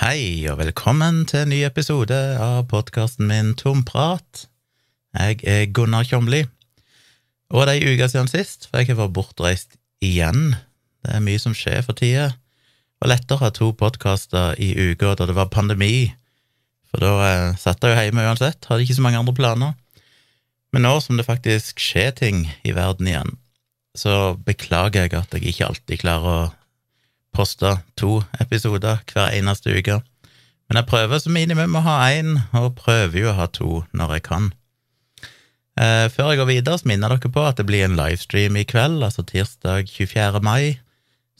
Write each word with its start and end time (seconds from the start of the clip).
Hei, 0.00 0.48
og 0.48 0.56
velkommen 0.56 1.26
til 1.28 1.42
en 1.42 1.50
ny 1.52 1.58
episode 1.66 2.16
av 2.40 2.62
podkasten 2.70 3.26
min 3.28 3.50
Tomprat. 3.52 4.46
Jeg 5.12 5.42
er 5.44 5.66
Gunnar 5.76 6.06
Kjomli, 6.08 6.38
og 7.52 7.66
det 7.68 7.74
er 7.74 7.82
ei 7.84 7.90
uke 7.98 8.06
siden 8.08 8.30
sist, 8.32 8.64
for 8.70 8.80
jeg 8.80 8.94
har 8.94 8.96
vært 9.02 9.12
bortreist 9.18 9.76
igjen. 10.00 10.54
Det 11.04 11.12
er 11.18 11.20
mye 11.26 11.42
som 11.42 11.52
skjer 11.52 11.84
for 11.84 12.00
tida. 12.00 12.30
Det 12.32 13.04
var 13.04 13.10
lettere 13.12 13.36
å 13.36 13.42
ha 13.42 13.50
to 13.52 13.68
podkaster 13.76 14.56
i 14.56 14.70
uka 14.72 15.12
da 15.20 15.26
det 15.28 15.36
var 15.36 15.52
pandemi, 15.52 16.14
for 16.88 17.04
da 17.04 17.12
eh, 17.26 17.60
satt 17.60 17.84
jeg 17.84 17.92
jo 17.92 18.06
hjemme 18.06 18.24
uansett, 18.24 18.70
hadde 18.70 18.86
ikke 18.86 18.96
så 18.96 19.04
mange 19.04 19.20
andre 19.20 19.36
planer. 19.36 19.74
Men 20.72 20.88
nå 20.88 20.94
som 21.04 21.20
det 21.20 21.28
faktisk 21.28 21.76
skjer 21.76 22.16
ting 22.22 22.46
i 22.64 22.72
verden 22.72 23.12
igjen, 23.12 23.36
så 23.92 24.32
beklager 24.48 25.04
jeg 25.04 25.18
at 25.20 25.36
jeg 25.36 25.52
ikke 25.52 25.68
alltid 25.68 26.02
klarer 26.06 26.32
å 26.38 26.40
poste 27.36 27.76
to 28.00 28.20
episoder 28.42 29.02
hver 29.12 29.34
eneste 29.36 29.72
uke. 29.74 30.00
Men 30.70 30.78
jeg 30.78 30.86
prøver 30.86 31.18
som 31.18 31.34
minimum 31.34 31.78
å 31.78 31.82
ha 31.82 31.96
én, 32.14 32.36
og 32.54 32.76
prøver 32.78 33.24
jo 33.24 33.30
å 33.32 33.38
ha 33.40 33.46
to 33.50 33.80
når 33.96 34.18
jeg 34.18 34.26
kan. 34.28 34.50
Eh, 35.80 36.06
før 36.12 36.30
jeg 36.30 36.40
går 36.42 36.50
videre, 36.50 36.78
så 36.78 36.90
minner 36.90 37.14
dere 37.14 37.32
på 37.32 37.42
at 37.46 37.58
det 37.58 37.66
blir 37.66 37.86
en 37.86 37.96
livestream 37.98 38.58
i 38.58 38.66
kveld, 38.68 39.02
altså 39.02 39.24
tirsdag 39.26 39.90
24. 39.90 40.42
mai. 40.44 40.78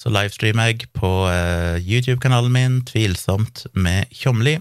Så 0.01 0.11
livestreamer 0.11 0.73
jeg 0.73 0.89
på 0.97 1.13
eh, 1.29 1.79
YouTube-kanalen 1.79 2.55
min, 2.55 2.81
Tvilsomt 2.89 3.67
med 3.75 4.11
Tjomli, 4.17 4.57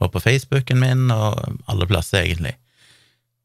og 0.00 0.10
på 0.14 0.22
Facebooken 0.24 0.80
min, 0.80 1.10
og 1.14 1.60
alle 1.70 1.86
plasser, 1.90 2.24
egentlig. 2.24 2.56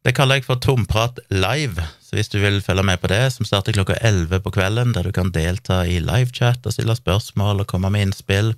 Det 0.09 0.15
kaller 0.17 0.39
jeg 0.39 0.47
for 0.47 0.57
Tomprat 0.57 1.19
live, 1.29 1.83
så 2.01 2.15
hvis 2.17 2.31
du 2.33 2.39
vil 2.41 2.63
følge 2.65 2.81
med 2.81 2.97
på 2.97 3.11
det, 3.11 3.27
som 3.29 3.45
starter 3.45 3.75
klokka 3.75 3.99
elleve 4.01 4.39
på 4.41 4.49
kvelden, 4.55 4.89
der 4.95 5.05
du 5.05 5.11
kan 5.13 5.29
delta 5.29 5.83
i 5.85 5.99
livechat 6.01 6.65
og 6.65 6.73
stille 6.73 6.95
spørsmål 6.97 7.61
og 7.61 7.67
komme 7.69 7.91
med 7.93 8.07
innspill, 8.07 8.55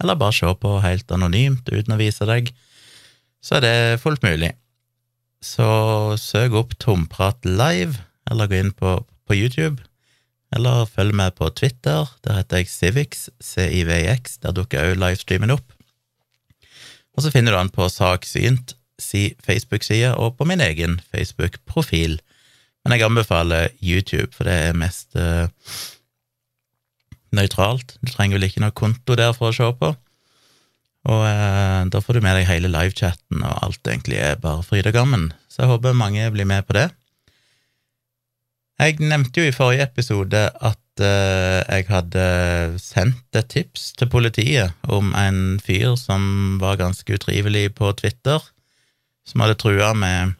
eller 0.00 0.16
bare 0.16 0.32
se 0.32 0.48
på 0.62 0.70
helt 0.80 1.12
anonymt 1.12 1.68
uten 1.68 1.92
å 1.92 1.98
vise 2.00 2.24
deg, 2.24 2.48
så 3.44 3.58
er 3.58 3.64
det 3.66 4.00
fullt 4.00 4.24
mulig. 4.24 4.54
Så 5.44 5.66
søk 6.22 6.56
opp 6.62 6.72
Tomprat 6.80 7.44
live, 7.44 8.00
eller 8.32 8.48
gå 8.48 8.62
inn 8.62 8.72
på, 8.72 8.94
på 9.28 9.36
YouTube, 9.36 9.84
eller 10.56 10.88
følg 10.88 11.12
med 11.20 11.36
på 11.36 11.50
Twitter, 11.52 12.08
der 12.24 12.38
heter 12.40 12.62
jeg 12.62 12.70
Civix, 12.72 13.26
CIVX, 13.44 14.38
der 14.40 14.56
dukker 14.56 14.88
òg 14.88 14.96
livestreamen 15.04 15.52
opp. 15.52 15.68
Og 17.12 17.26
så 17.26 17.34
finner 17.34 17.52
du 17.52 17.60
den 17.60 17.74
på 17.76 17.90
Saksynt 17.92 18.72
si 19.04 19.24
Facebook-side 19.44 20.14
og 20.16 20.38
på 20.38 20.46
min 20.48 20.62
egen 20.64 20.98
Facebook-profil. 21.12 22.18
Men 22.84 22.96
jeg 22.96 23.06
anbefaler 23.06 23.72
YouTube, 23.80 24.32
for 24.36 24.48
det 24.48 24.54
er 24.66 24.76
mest 24.76 25.16
uh, 25.16 25.46
nøytralt. 27.34 27.96
Du 28.02 28.12
trenger 28.12 28.38
vel 28.38 28.48
ikke 28.50 28.64
noe 28.64 28.76
konto 28.76 29.16
der 29.18 29.32
for 29.36 29.50
å 29.50 29.56
se 29.56 29.70
på. 29.80 29.94
Og 31.04 31.22
uh, 31.24 31.84
da 31.92 32.00
får 32.00 32.16
du 32.16 32.24
med 32.24 32.38
deg 32.38 32.48
hele 32.48 32.72
livechatten, 32.72 33.40
og 33.44 33.64
alt 33.66 33.88
egentlig 33.88 34.20
er 34.20 34.40
bare 34.40 34.64
fryd 34.64 34.88
og 34.88 34.96
gammen. 34.96 35.30
Så 35.48 35.64
jeg 35.64 35.72
håper 35.72 35.96
mange 35.96 36.28
blir 36.32 36.48
med 36.48 36.64
på 36.68 36.76
det. 36.76 36.88
Jeg 38.80 38.98
nevnte 38.98 39.40
jo 39.40 39.48
i 39.48 39.54
forrige 39.54 39.86
episode 39.86 40.40
at 40.50 41.04
uh, 41.04 41.60
jeg 41.62 41.86
hadde 41.88 42.24
sendt 42.82 43.38
et 43.38 43.48
tips 43.52 43.92
til 43.98 44.10
politiet 44.10 44.74
om 44.90 45.12
en 45.16 45.60
fyr 45.62 45.94
som 46.00 46.58
var 46.60 46.80
ganske 46.80 47.16
utrivelig 47.16 47.68
på 47.78 47.92
Twitter 48.00 48.42
som 49.24 49.44
hadde 49.44 49.58
trua 49.60 49.92
med 49.96 50.34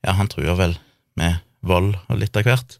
Ja, 0.00 0.14
han 0.16 0.30
trua 0.32 0.56
vel 0.56 0.78
med 1.20 1.42
vold 1.60 1.92
og 2.08 2.20
litt 2.20 2.36
av 2.40 2.46
hvert. 2.48 2.78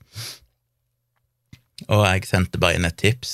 Og 1.89 2.05
jeg 2.07 2.29
sendte 2.29 2.61
bare 2.61 2.79
inn 2.79 2.89
et 2.89 2.97
tips 3.01 3.33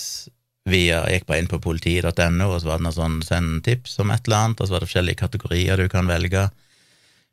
via 0.67 1.05
Jeg 1.07 1.21
gikk 1.21 1.29
bare 1.29 1.43
inn 1.43 1.51
på 1.51 1.61
politiet.no, 1.63 2.49
og 2.51 2.59
så 2.59 2.67
var 2.73 2.81
det 2.81 2.87
noe 2.89 2.97
sånn 2.97 3.21
send 3.23 3.61
tips 3.67 4.01
om 4.03 4.11
et 4.11 4.27
eller 4.27 4.49
annet, 4.49 4.61
og 4.61 4.67
så 4.67 4.75
var 4.75 4.83
det 4.83 4.89
forskjellige 4.91 5.21
kategorier 5.21 5.79
du 5.79 5.87
kan 5.93 6.11
velge. 6.11 6.49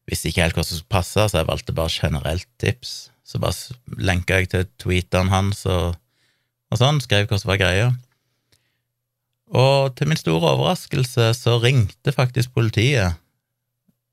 Visste 0.09 0.29
ikke 0.29 0.43
helt 0.43 0.59
hva 0.59 0.65
som 0.67 0.85
passa, 0.91 1.25
så 1.25 1.39
jeg 1.41 1.49
valgte 1.49 1.73
bare 1.73 1.95
generelt 1.95 2.49
tips. 2.61 2.93
Så 3.25 3.41
bare 3.41 3.97
lenka 3.97 4.37
jeg 4.37 4.51
til 4.51 4.67
tweetene 4.83 5.33
hans 5.33 5.63
og, 5.65 5.95
og 6.69 6.77
sånn, 6.77 7.01
skrev 7.01 7.25
hva 7.31 7.39
som 7.41 7.49
var 7.49 7.61
greia. 7.63 7.89
Og 9.53 9.95
til 9.97 10.09
min 10.09 10.19
store 10.19 10.53
overraskelse 10.53 11.31
så 11.37 11.57
ringte 11.63 12.13
faktisk 12.13 12.53
politiet 12.53 13.17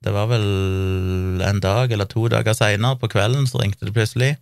det 0.01 0.13
var 0.15 0.29
vel 0.31 1.41
en 1.45 1.61
dag 1.61 1.91
eller 1.93 2.09
to 2.09 2.27
dager 2.31 2.55
seinere, 2.57 2.97
på 2.97 3.09
kvelden, 3.11 3.45
så 3.47 3.61
ringte 3.61 3.85
det 3.85 3.95
plutselig. 3.95 4.35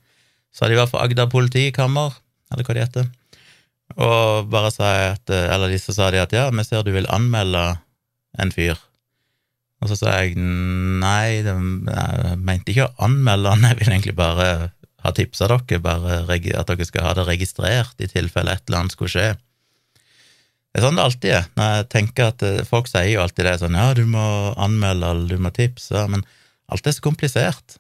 Så 0.56 0.70
de 0.70 0.78
var 0.80 0.88
fra 0.90 1.04
Agder 1.06 1.30
politikammer, 1.30 2.16
eller 2.54 2.66
hva 2.66 2.76
de 2.76 2.86
heter, 2.86 3.10
og 3.98 4.50
bare 4.54 4.70
sa 4.70 4.90
at 5.16 5.32
Eller 5.34 5.72
disse 5.74 5.96
sa 5.96 6.12
de 6.14 6.22
at 6.22 6.34
ja, 6.34 6.50
vi 6.54 6.64
ser 6.64 6.84
du 6.86 6.92
vil 6.94 7.10
anmelde 7.10 7.80
en 8.38 8.52
fyr. 8.54 8.78
Og 9.82 9.90
så 9.90 9.98
sa 9.98 10.18
jeg 10.20 10.36
nei, 10.38 11.40
jeg 11.42 12.38
mente 12.38 12.74
ikke 12.74 12.90
å 12.90 13.08
anmelde 13.08 13.54
han, 13.54 13.66
jeg 13.72 13.80
vil 13.80 13.94
egentlig 13.94 14.16
bare 14.18 14.50
ha 15.00 15.14
tipsa 15.16 15.48
dere, 15.48 15.80
bare 15.80 16.22
at 16.28 16.68
dere 16.70 16.88
skal 16.88 17.08
ha 17.08 17.14
det 17.16 17.28
registrert 17.30 18.04
i 18.04 18.10
tilfelle 18.12 18.54
et 18.54 18.66
eller 18.68 18.84
annet 18.84 18.96
skulle 18.96 19.14
skje. 19.14 19.30
Det 20.70 20.80
er 20.80 20.86
sånn 20.86 21.00
det 21.00 21.06
alltid 21.06 21.34
er. 21.34 21.46
Når 21.58 21.70
jeg 21.74 21.86
tenker 21.96 22.30
at 22.30 22.46
eh, 22.46 22.64
Folk 22.68 22.90
sier 22.90 23.10
jo 23.10 23.24
alltid 23.24 23.48
det 23.48 23.58
sånn 23.62 23.78
ja, 23.78 23.90
du 23.98 24.06
må 24.10 24.24
anmelde 24.54 25.14
eller 25.14 25.30
du 25.32 25.42
må 25.42 25.52
tipse, 25.56 26.06
men 26.12 26.26
alt 26.70 26.86
er 26.88 26.94
så 26.94 27.06
komplisert. 27.06 27.80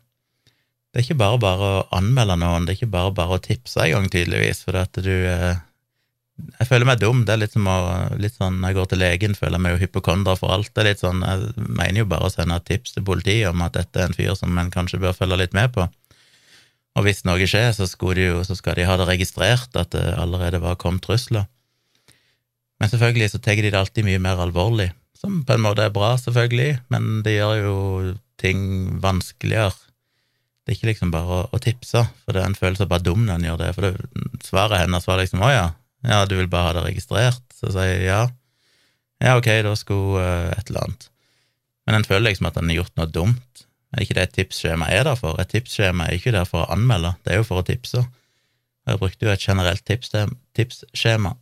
Det 0.89 1.01
er 1.01 1.05
ikke 1.05 1.19
bare 1.19 1.37
bare 1.41 1.65
å 1.69 1.81
anmelde 1.93 2.39
noen, 2.41 2.65
det 2.65 2.73
er 2.73 2.79
ikke 2.79 2.95
bare 2.95 3.13
bare 3.13 3.37
å 3.37 3.43
tipse 3.45 3.83
en 3.83 3.91
gang, 3.93 4.07
tydeligvis, 4.09 4.63
for 4.65 4.79
at 4.79 4.97
du 5.05 5.11
eh, 5.13 5.61
Jeg 6.57 6.69
føler 6.69 6.87
meg 6.87 7.01
dum. 7.03 7.25
Det 7.27 7.33
er 7.35 7.41
litt 7.43 7.53
som 7.53 7.67
å 7.67 7.77
litt 8.17 8.37
sånn, 8.39 8.61
Når 8.61 8.71
jeg 8.71 8.77
går 8.79 8.89
til 8.89 9.01
legen, 9.03 9.37
føler 9.37 9.57
jeg 9.59 9.63
meg 9.65 9.75
jo 9.75 9.81
hypokonder 9.83 10.39
for 10.39 10.55
alt. 10.55 10.71
Det 10.73 10.81
er 10.81 10.89
litt 10.89 11.03
sånn, 11.03 11.21
Jeg 11.21 11.67
mener 11.67 12.01
jo 12.01 12.09
bare 12.09 12.25
å 12.25 12.33
sende 12.33 12.57
et 12.57 12.65
tips 12.65 12.95
til 12.95 13.05
politiet 13.05 13.51
om 13.51 13.61
at 13.61 13.77
dette 13.77 14.01
er 14.01 14.09
en 14.09 14.17
fyr 14.17 14.33
som 14.39 14.57
en 14.57 14.71
kanskje 14.73 15.01
bør 15.03 15.13
følge 15.13 15.43
litt 15.43 15.53
med 15.53 15.75
på. 15.75 15.85
Og 16.97 17.05
hvis 17.05 17.21
noe 17.27 17.45
skjer, 17.45 17.69
så, 17.75 17.85
jo, 18.17 18.41
så 18.43 18.57
skal 18.57 18.79
de 18.79 18.87
ha 18.89 18.97
det 18.97 19.07
registrert 19.11 19.77
at 19.77 19.93
det 19.93 20.07
allerede 20.17 20.63
var 20.63 20.79
kommet 20.81 21.05
trusler. 21.05 21.45
Men 22.79 22.91
selvfølgelig 22.91 23.33
så 23.33 23.41
tar 23.43 23.59
de 23.59 23.69
det 23.69 23.79
alltid 23.79 24.07
mye 24.07 24.21
mer 24.23 24.39
alvorlig, 24.39 24.89
som 25.19 25.41
på 25.43 25.55
en 25.55 25.63
måte 25.65 25.83
er 25.83 25.93
bra, 25.93 26.13
selvfølgelig, 26.19 26.79
men 26.93 27.21
det 27.25 27.35
gjør 27.35 27.55
jo 27.59 27.75
ting 28.39 28.61
vanskeligere. 29.03 29.75
Det 30.63 30.73
er 30.73 30.77
ikke 30.77 30.91
liksom 30.91 31.11
bare 31.11 31.41
å, 31.41 31.43
å 31.51 31.59
tipse, 31.59 32.05
for 32.23 32.35
det 32.35 32.43
er 32.43 32.51
en 32.51 32.57
følelse 32.57 32.85
av 32.85 32.91
bare 32.93 33.03
dum 33.03 33.25
når 33.25 33.39
en 33.39 33.47
gjør 33.49 33.61
det. 33.63 33.69
For 33.75 33.87
det, 33.87 34.25
svaret 34.45 34.83
hennes 34.83 35.07
var 35.09 35.19
liksom 35.19 35.43
'Å 35.43 35.51
ja, 35.51 35.67
ja, 36.07 36.19
du 36.29 36.35
vil 36.37 36.51
bare 36.51 36.69
ha 36.69 36.75
det 36.77 36.85
registrert?' 36.87 37.43
Så 37.59 37.73
sier 37.75 37.97
jeg 37.97 38.05
ja. 38.07 38.21
Ja, 39.19 39.35
ok, 39.35 39.49
da 39.65 39.73
skulle 39.75 40.21
uh, 40.23 40.53
et 40.55 40.69
eller 40.69 40.85
annet. 40.85 41.09
Men 41.83 41.97
en 41.97 42.07
føler 42.07 42.29
liksom 42.29 42.47
at 42.47 42.59
en 42.61 42.69
har 42.71 42.79
gjort 42.79 42.95
noe 42.95 43.09
dumt. 43.11 43.65
Er 43.91 44.05
ikke 44.05 44.15
det 44.15 44.23
et 44.27 44.35
tipsskjema 44.37 44.87
er 44.93 45.03
der 45.09 45.17
for? 45.19 45.41
Et 45.41 45.49
tipsskjema 45.49 46.07
er 46.07 46.15
ikke 46.15 46.31
der 46.31 46.45
for 46.47 46.63
å 46.63 46.71
anmelde, 46.71 47.15
det 47.25 47.33
er 47.33 47.41
jo 47.41 47.47
for 47.49 47.59
å 47.59 47.65
tipse. 47.67 48.05
Jeg 48.87 49.01
brukte 49.01 49.25
jo 49.25 49.33
et 49.33 49.43
generelt 49.43 49.83
tipsskjema. 50.55 51.33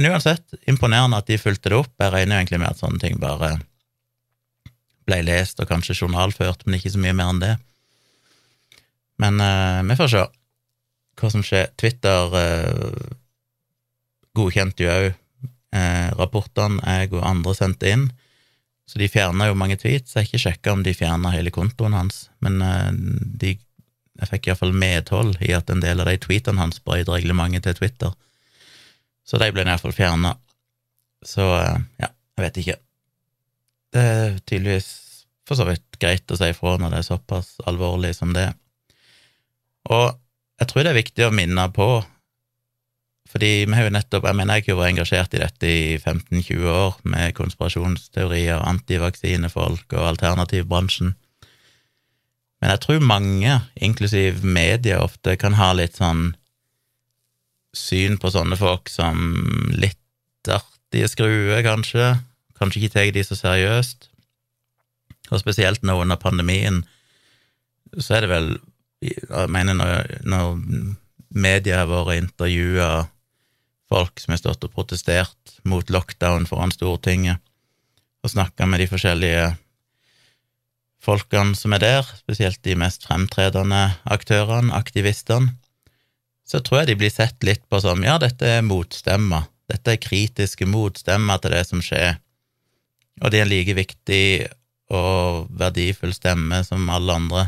Men 0.00 0.14
uansett, 0.14 0.54
imponerende 0.64 1.18
at 1.20 1.26
de 1.28 1.36
fulgte 1.36 1.68
det 1.68 1.76
opp. 1.76 1.90
Jeg 2.00 2.12
regner 2.14 2.38
jo 2.38 2.40
egentlig 2.40 2.58
med 2.62 2.70
at 2.72 2.78
sånne 2.80 3.00
ting 3.02 3.18
bare 3.20 3.50
ble 5.04 5.18
lest 5.26 5.58
og 5.60 5.68
kanskje 5.68 5.98
journalført, 5.98 6.62
men 6.64 6.78
ikke 6.78 6.94
så 6.94 7.02
mye 7.02 7.16
mer 7.18 7.32
enn 7.34 7.42
det. 7.42 7.50
Men 9.20 9.42
uh, 9.44 9.82
vi 9.84 9.96
får 9.98 10.08
se 10.08 10.22
hva 11.20 11.30
som 11.34 11.44
skjer. 11.44 11.68
Twitter 11.76 12.32
uh, 12.32 13.10
godkjente 14.40 14.86
jo 14.86 14.94
òg 14.94 15.10
uh, 15.10 16.08
rapportene 16.16 16.80
jeg 16.80 17.12
og 17.18 17.28
andre 17.34 17.54
sendte 17.60 17.92
inn, 17.92 18.08
så 18.88 19.04
de 19.04 19.10
fjerna 19.12 19.50
jo 19.50 19.60
mange 19.60 19.76
tweets. 19.84 20.16
Jeg 20.16 20.22
har 20.22 20.30
ikke 20.30 20.42
sjekka 20.46 20.78
om 20.78 20.86
de 20.86 20.96
fjerna 20.96 21.34
hele 21.36 21.52
kontoen 21.52 21.98
hans, 21.98 22.30
men 22.40 22.56
de, 23.20 23.52
jeg 24.16 24.32
fikk 24.32 24.48
iallfall 24.48 24.72
medhold 24.72 25.36
i 25.44 25.52
at 25.60 25.68
en 25.68 25.84
del 25.84 26.00
av 26.00 26.08
de 26.08 26.16
tweetene 26.24 26.64
hans 26.64 26.80
brøyt 26.80 27.12
reglementet 27.12 27.68
til 27.68 27.82
Twitter. 27.84 28.16
Så 29.30 29.38
de 29.38 29.50
ble 29.54 29.62
iallfall 29.62 29.94
fjerna. 29.94 30.34
Så 31.22 31.44
eh, 31.60 31.76
ja, 32.02 32.10
jeg 32.10 32.46
vet 32.46 32.60
ikke. 32.62 32.78
Det 33.94 34.02
er 34.14 34.40
tydeligvis 34.42 34.88
for 35.46 35.58
så 35.58 35.66
vidt 35.66 35.98
greit 36.02 36.30
å 36.30 36.38
si 36.38 36.50
ifra 36.50 36.76
når 36.78 36.94
det 36.94 37.02
er 37.02 37.10
såpass 37.10 37.52
alvorlig 37.70 38.12
som 38.16 38.34
det. 38.34 38.48
Og 39.90 40.10
jeg 40.60 40.70
tror 40.70 40.84
det 40.84 40.92
er 40.92 41.00
viktig 41.00 41.26
å 41.26 41.34
minne 41.34 41.66
på, 41.74 41.88
fordi 43.30 43.50
vi 43.62 43.76
har 43.76 43.86
jo 43.86 43.94
nettopp 43.94 44.26
Jeg 44.26 44.36
mener, 44.36 44.58
jeg 44.58 44.72
har 44.72 44.78
vært 44.80 44.90
engasjert 44.90 45.34
i 45.34 45.40
dette 45.42 45.70
i 45.70 45.82
15-20 45.98 46.66
år, 46.66 46.96
med 47.06 47.34
konspirasjonsteorier, 47.38 48.58
antivaksinefolk 48.66 49.94
og 49.94 50.08
alternativbransjen. 50.08 51.14
Men 52.60 52.74
jeg 52.74 52.82
tror 52.82 53.06
mange, 53.06 53.60
inklusiv 53.78 54.42
media, 54.44 54.98
ofte 55.00 55.38
kan 55.40 55.54
ha 55.56 55.70
litt 55.78 55.96
sånn 55.96 56.32
syn 57.76 58.18
på 58.20 58.30
sånne 58.32 58.58
folk 58.58 58.90
som 58.90 59.18
litt 59.76 59.98
artige 60.50 61.10
skruer, 61.10 61.62
kanskje. 61.66 62.16
Kanskje 62.58 62.82
ikke 62.82 62.94
tar 62.96 63.12
de 63.14 63.24
så 63.24 63.38
seriøst. 63.38 64.08
Og 65.30 65.42
spesielt 65.42 65.84
nå 65.86 65.94
under 66.02 66.18
pandemien, 66.18 66.82
så 67.98 68.18
er 68.18 68.26
det 68.26 68.34
vel 68.34 68.50
Jeg 69.00 69.48
mener, 69.48 69.72
når, 69.72 70.18
når 70.28 70.58
media 71.32 71.78
har 71.78 71.86
vært 71.88 72.18
intervjua 72.20 73.06
folk 73.88 74.20
som 74.20 74.34
har 74.34 74.40
stått 74.42 74.66
og 74.66 74.74
protestert 74.74 75.54
mot 75.64 75.88
lockdown 75.88 76.44
foran 76.44 76.74
Stortinget, 76.74 77.40
og 78.20 78.34
snakka 78.34 78.66
med 78.68 78.82
de 78.82 78.90
forskjellige 78.90 79.46
folkene 81.00 81.56
som 81.56 81.72
er 81.72 81.80
der, 81.80 82.12
spesielt 82.20 82.60
de 82.66 82.76
mest 82.76 83.06
fremtredende 83.08 83.94
aktørene, 84.04 84.74
aktivistene, 84.76 85.56
så 86.50 86.58
tror 86.64 86.82
jeg 86.82 86.90
de 86.90 86.98
blir 87.04 87.12
sett 87.14 87.46
litt 87.46 87.62
på 87.70 87.78
som 87.82 88.02
ja, 88.02 88.16
dette 88.18 88.48
er 88.58 88.66
motstemmer, 88.66 89.46
dette 89.70 89.94
er 89.94 90.02
kritiske 90.02 90.66
motstemmer 90.66 91.38
til 91.42 91.54
det 91.54 91.62
som 91.68 91.82
skjer, 91.84 92.18
og 93.22 93.30
de 93.30 93.42
er 93.42 93.50
like 93.50 93.76
viktig 93.78 94.24
og 94.90 95.46
verdifull 95.54 96.12
stemme 96.16 96.64
som 96.66 96.88
alle 96.90 97.14
andre. 97.20 97.46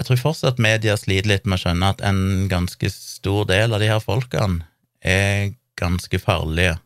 Jeg 0.00 0.08
tror 0.08 0.20
fortsatt 0.22 0.62
media 0.62 0.94
sliter 0.96 1.28
litt 1.28 1.44
med 1.44 1.58
å 1.58 1.64
skjønne 1.66 1.90
at 1.92 2.04
en 2.08 2.46
ganske 2.48 2.88
stor 2.94 3.44
del 3.50 3.76
av 3.76 3.82
de 3.82 3.90
her 3.90 4.00
folkene 4.00 4.64
er 5.04 5.52
ganske 5.80 6.20
farlige. 6.22 6.78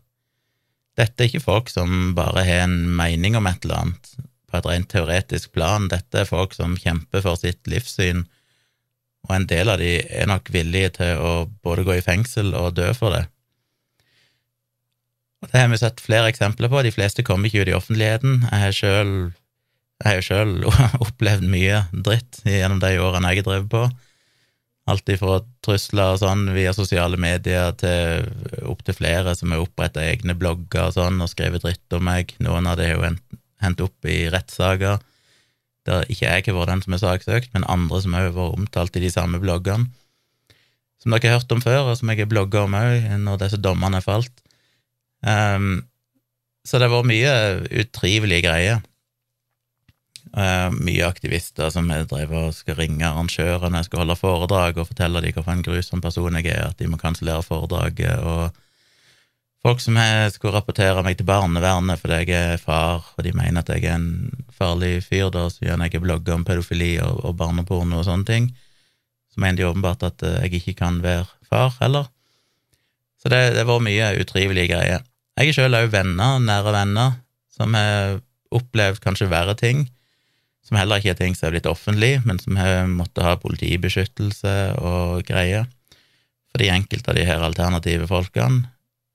Dette 0.98 1.22
er 1.22 1.30
ikke 1.30 1.44
folk 1.44 1.70
som 1.70 2.14
bare 2.18 2.42
har 2.46 2.64
en 2.66 2.80
mening 2.98 3.38
om 3.38 3.46
et 3.46 3.62
eller 3.62 3.84
annet 3.84 4.10
på 4.50 4.58
et 4.58 4.66
rent 4.66 4.90
teoretisk 4.90 5.54
plan. 5.54 5.86
Dette 5.90 6.22
er 6.22 6.30
folk 6.30 6.54
som 6.58 6.74
kjemper 6.78 7.22
for 7.22 7.38
sitt 7.38 7.62
livssyn, 7.70 8.24
og 9.24 9.36
en 9.36 9.46
del 9.48 9.70
av 9.72 9.80
de 9.80 9.94
er 10.04 10.28
nok 10.28 10.50
villige 10.52 10.96
til 10.98 11.20
å 11.20 11.32
både 11.64 11.84
gå 11.86 11.96
i 11.96 12.04
fengsel 12.04 12.52
og 12.58 12.74
dø 12.76 12.90
for 12.96 13.14
det. 13.16 13.24
Og 15.44 15.50
Det 15.52 15.60
har 15.60 15.68
vi 15.68 15.80
sett 15.80 16.00
flere 16.00 16.28
eksempler 16.32 16.70
på. 16.72 16.82
De 16.84 16.92
fleste 16.92 17.24
kommer 17.24 17.48
ikke 17.48 17.64
ut 17.64 17.72
i 17.72 17.76
offentligheten. 17.76 18.44
Jeg 18.50 18.62
har 18.64 18.76
selv, 18.76 19.32
sjøl 20.24 20.54
opplevd 21.06 21.46
mye 21.48 21.84
dritt 21.92 22.40
gjennom 22.48 22.80
de 22.84 22.96
årene 23.00 23.32
jeg 23.32 23.44
har 23.44 23.48
drevet 23.50 23.70
på. 23.72 23.84
Alt 24.92 25.08
ifra 25.08 25.38
trusler 25.64 26.12
og 26.12 26.20
sånn 26.20 26.44
via 26.52 26.74
sosiale 26.76 27.16
medier 27.20 27.72
til 27.80 28.26
opptil 28.68 28.98
flere 28.98 29.32
som 29.36 29.52
har 29.54 29.64
oppretta 29.64 30.04
egne 30.04 30.36
blogger 30.36 30.90
og 30.90 30.96
sånn 30.98 31.22
og 31.24 31.32
skrevet 31.32 31.64
dritt 31.64 31.96
om 31.96 32.04
meg. 32.04 32.36
Noen 32.44 32.68
av 32.68 32.76
det 32.80 32.90
har 32.90 33.00
jo 33.00 33.14
hendt 33.64 33.84
opp 33.84 34.08
i 34.08 34.26
rettssaker 34.32 35.00
der 35.88 36.08
ikke 36.08 36.28
jeg 36.28 36.46
har 36.46 36.56
vært 36.56 36.72
den 36.72 36.82
som 36.84 36.96
er 36.96 37.02
saksøkt, 37.02 37.52
men 37.54 37.66
andre 37.68 38.00
som 38.00 38.16
har 38.16 38.30
vært 38.32 38.56
omtalt 38.58 38.96
i 38.96 39.04
de 39.04 39.12
samme 39.12 39.40
bloggene. 39.42 39.90
Som 41.02 41.12
dere 41.12 41.28
har 41.28 41.42
hørt 41.42 41.52
om 41.52 41.60
før, 41.60 41.90
og 41.90 41.98
som 42.00 42.08
jeg 42.08 42.22
har 42.22 42.30
blogga 42.30 42.64
om 42.64 42.76
òg 42.78 43.10
når 43.20 43.42
disse 43.42 43.60
dommene 43.60 44.00
falt. 44.00 44.32
Um, 45.20 45.84
så 46.64 46.80
det 46.80 46.88
har 46.88 46.94
vært 46.94 47.10
mye 47.10 47.34
utrivelige 47.84 48.46
greier. 48.46 48.80
Uh, 50.34 50.72
mye 50.72 51.04
aktivister 51.06 51.68
som 51.70 51.92
driver 51.92 52.48
og 52.48 52.56
skal 52.56 52.78
ringe 52.80 53.04
arrangørene, 53.06 53.84
skal 53.84 54.02
holde 54.02 54.16
foredrag 54.18 54.80
og 54.80 54.88
fortelle 54.88 55.20
dem 55.22 55.36
hvilken 55.36 55.62
grusom 55.66 56.02
person 56.02 56.40
jeg 56.40 56.48
er, 56.54 56.72
at 56.72 56.80
de 56.80 56.88
må 56.88 56.98
kansellere 56.98 57.44
foredraget, 57.44 58.24
og 58.24 58.63
folk 59.64 59.80
som 59.80 59.96
skulle 60.34 60.52
rapportere 60.52 61.02
meg 61.04 61.16
til 61.16 61.28
barnevernet 61.28 62.00
fordi 62.02 62.20
jeg 62.26 62.54
er 62.54 62.60
far, 62.60 63.06
og 63.16 63.24
de 63.24 63.32
mener 63.36 63.62
at 63.62 63.70
jeg 63.72 63.86
er 63.88 63.96
en 63.96 64.44
farlig 64.52 64.98
fyr, 65.06 65.30
da, 65.32 65.46
siden 65.52 65.80
jeg 65.80 65.94
ikke 65.94 66.04
blogger 66.04 66.36
om 66.36 66.44
pedofili 66.44 66.98
og, 67.00 67.22
og 67.24 67.38
barneporno 67.40 68.02
og 68.02 68.06
sånne 68.08 68.28
ting. 68.28 68.50
Så 69.32 69.40
mener 69.40 69.58
de 69.58 69.68
åpenbart 69.70 70.04
at 70.06 70.20
uh, 70.22 70.36
jeg 70.44 70.60
ikke 70.60 70.76
kan 70.82 71.00
være 71.02 71.26
far 71.48 71.72
heller. 71.80 72.10
Så 73.18 73.32
det, 73.32 73.40
det 73.56 73.64
vært 73.64 73.86
mye 73.86 74.12
utrivelige 74.20 74.74
greier. 74.74 75.04
Jeg 75.40 75.50
er 75.50 75.56
sjøl 75.56 75.74
òg 75.74 75.88
venner, 75.90 76.36
nære 76.44 76.74
venner, 76.76 77.16
som 77.50 77.74
har 77.74 78.20
opplevd 78.54 79.00
kanskje 79.02 79.30
verre 79.32 79.56
ting, 79.58 79.86
som 80.64 80.76
heller 80.78 81.00
ikke 81.00 81.14
er 81.14 81.18
ting 81.18 81.34
som 81.36 81.48
er 81.48 81.56
blitt 81.56 81.70
offentlig, 81.70 82.12
men 82.28 82.38
som 82.40 82.60
har 82.60 82.84
måttet 82.88 83.24
ha 83.24 83.34
politibeskyttelse 83.40 84.54
og 84.76 85.24
greier. 85.26 85.66
Fordi 86.54 86.70
enkelte 86.70 87.10
av 87.10 87.18
de 87.18 87.26
her 87.26 87.42
alternative 87.42 88.06
folkene 88.12 88.68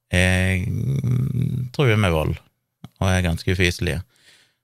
er, 0.09 0.63
truer 1.75 1.99
med 1.99 2.13
vold 2.15 2.37
og 2.99 3.09
er 3.09 3.25
ganske 3.25 3.53
ufyselige. 3.53 4.01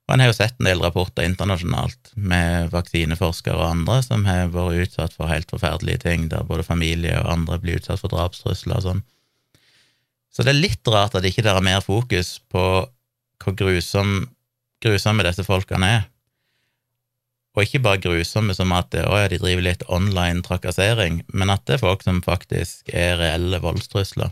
Og 0.06 0.14
en 0.14 0.22
har 0.22 0.30
jo 0.30 0.36
sett 0.36 0.54
en 0.60 0.68
del 0.68 0.82
rapporter 0.84 1.26
internasjonalt 1.26 2.12
med 2.14 2.70
vaksineforskere 2.70 3.58
og 3.58 3.70
andre 3.72 3.98
som 4.06 4.26
har 4.28 4.52
vært 4.54 4.84
utsatt 4.84 5.16
for 5.16 5.30
helt 5.30 5.50
forferdelige 5.50 6.04
ting, 6.04 6.28
der 6.30 6.46
både 6.46 6.66
familie 6.66 7.16
og 7.18 7.32
andre 7.32 7.58
blir 7.62 7.80
utsatt 7.80 8.02
for 8.02 8.12
drapstrusler 8.12 8.78
og 8.78 8.84
sånn. 8.84 9.02
Så 10.30 10.44
det 10.44 10.52
er 10.52 10.60
litt 10.60 10.92
rart 10.92 11.16
at 11.16 11.26
ikke 11.26 11.42
det 11.42 11.50
er 11.50 11.64
mer 11.64 11.82
fokus 11.82 12.36
på 12.52 12.62
hvor 13.42 13.56
grusom, 13.56 14.28
grusomme 14.84 15.26
disse 15.26 15.44
folkene 15.46 15.90
er. 15.98 16.06
Og 17.56 17.64
ikke 17.64 17.80
bare 17.82 18.02
grusomme 18.04 18.54
som 18.54 18.72
at 18.76 18.92
å 19.00 19.16
ja, 19.16 19.30
de 19.32 19.40
driver 19.40 19.64
litt 19.64 19.84
online 19.88 20.44
trakassering, 20.44 21.22
men 21.32 21.50
at 21.50 21.64
det 21.66 21.78
er 21.78 21.86
folk 21.86 22.04
som 22.04 22.20
faktisk 22.24 22.92
er 22.92 23.16
reelle 23.18 23.62
voldstrusler. 23.64 24.30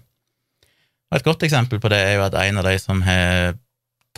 Og 1.15 1.21
et 1.21 1.27
godt 1.29 1.45
eksempel 1.47 1.79
på 1.79 1.87
det 1.93 2.01
er 2.03 2.17
jo 2.17 2.25
at 2.25 2.35
en 2.35 2.57
av 2.59 2.67
de 2.67 2.75
som 2.83 2.99
har 3.07 3.53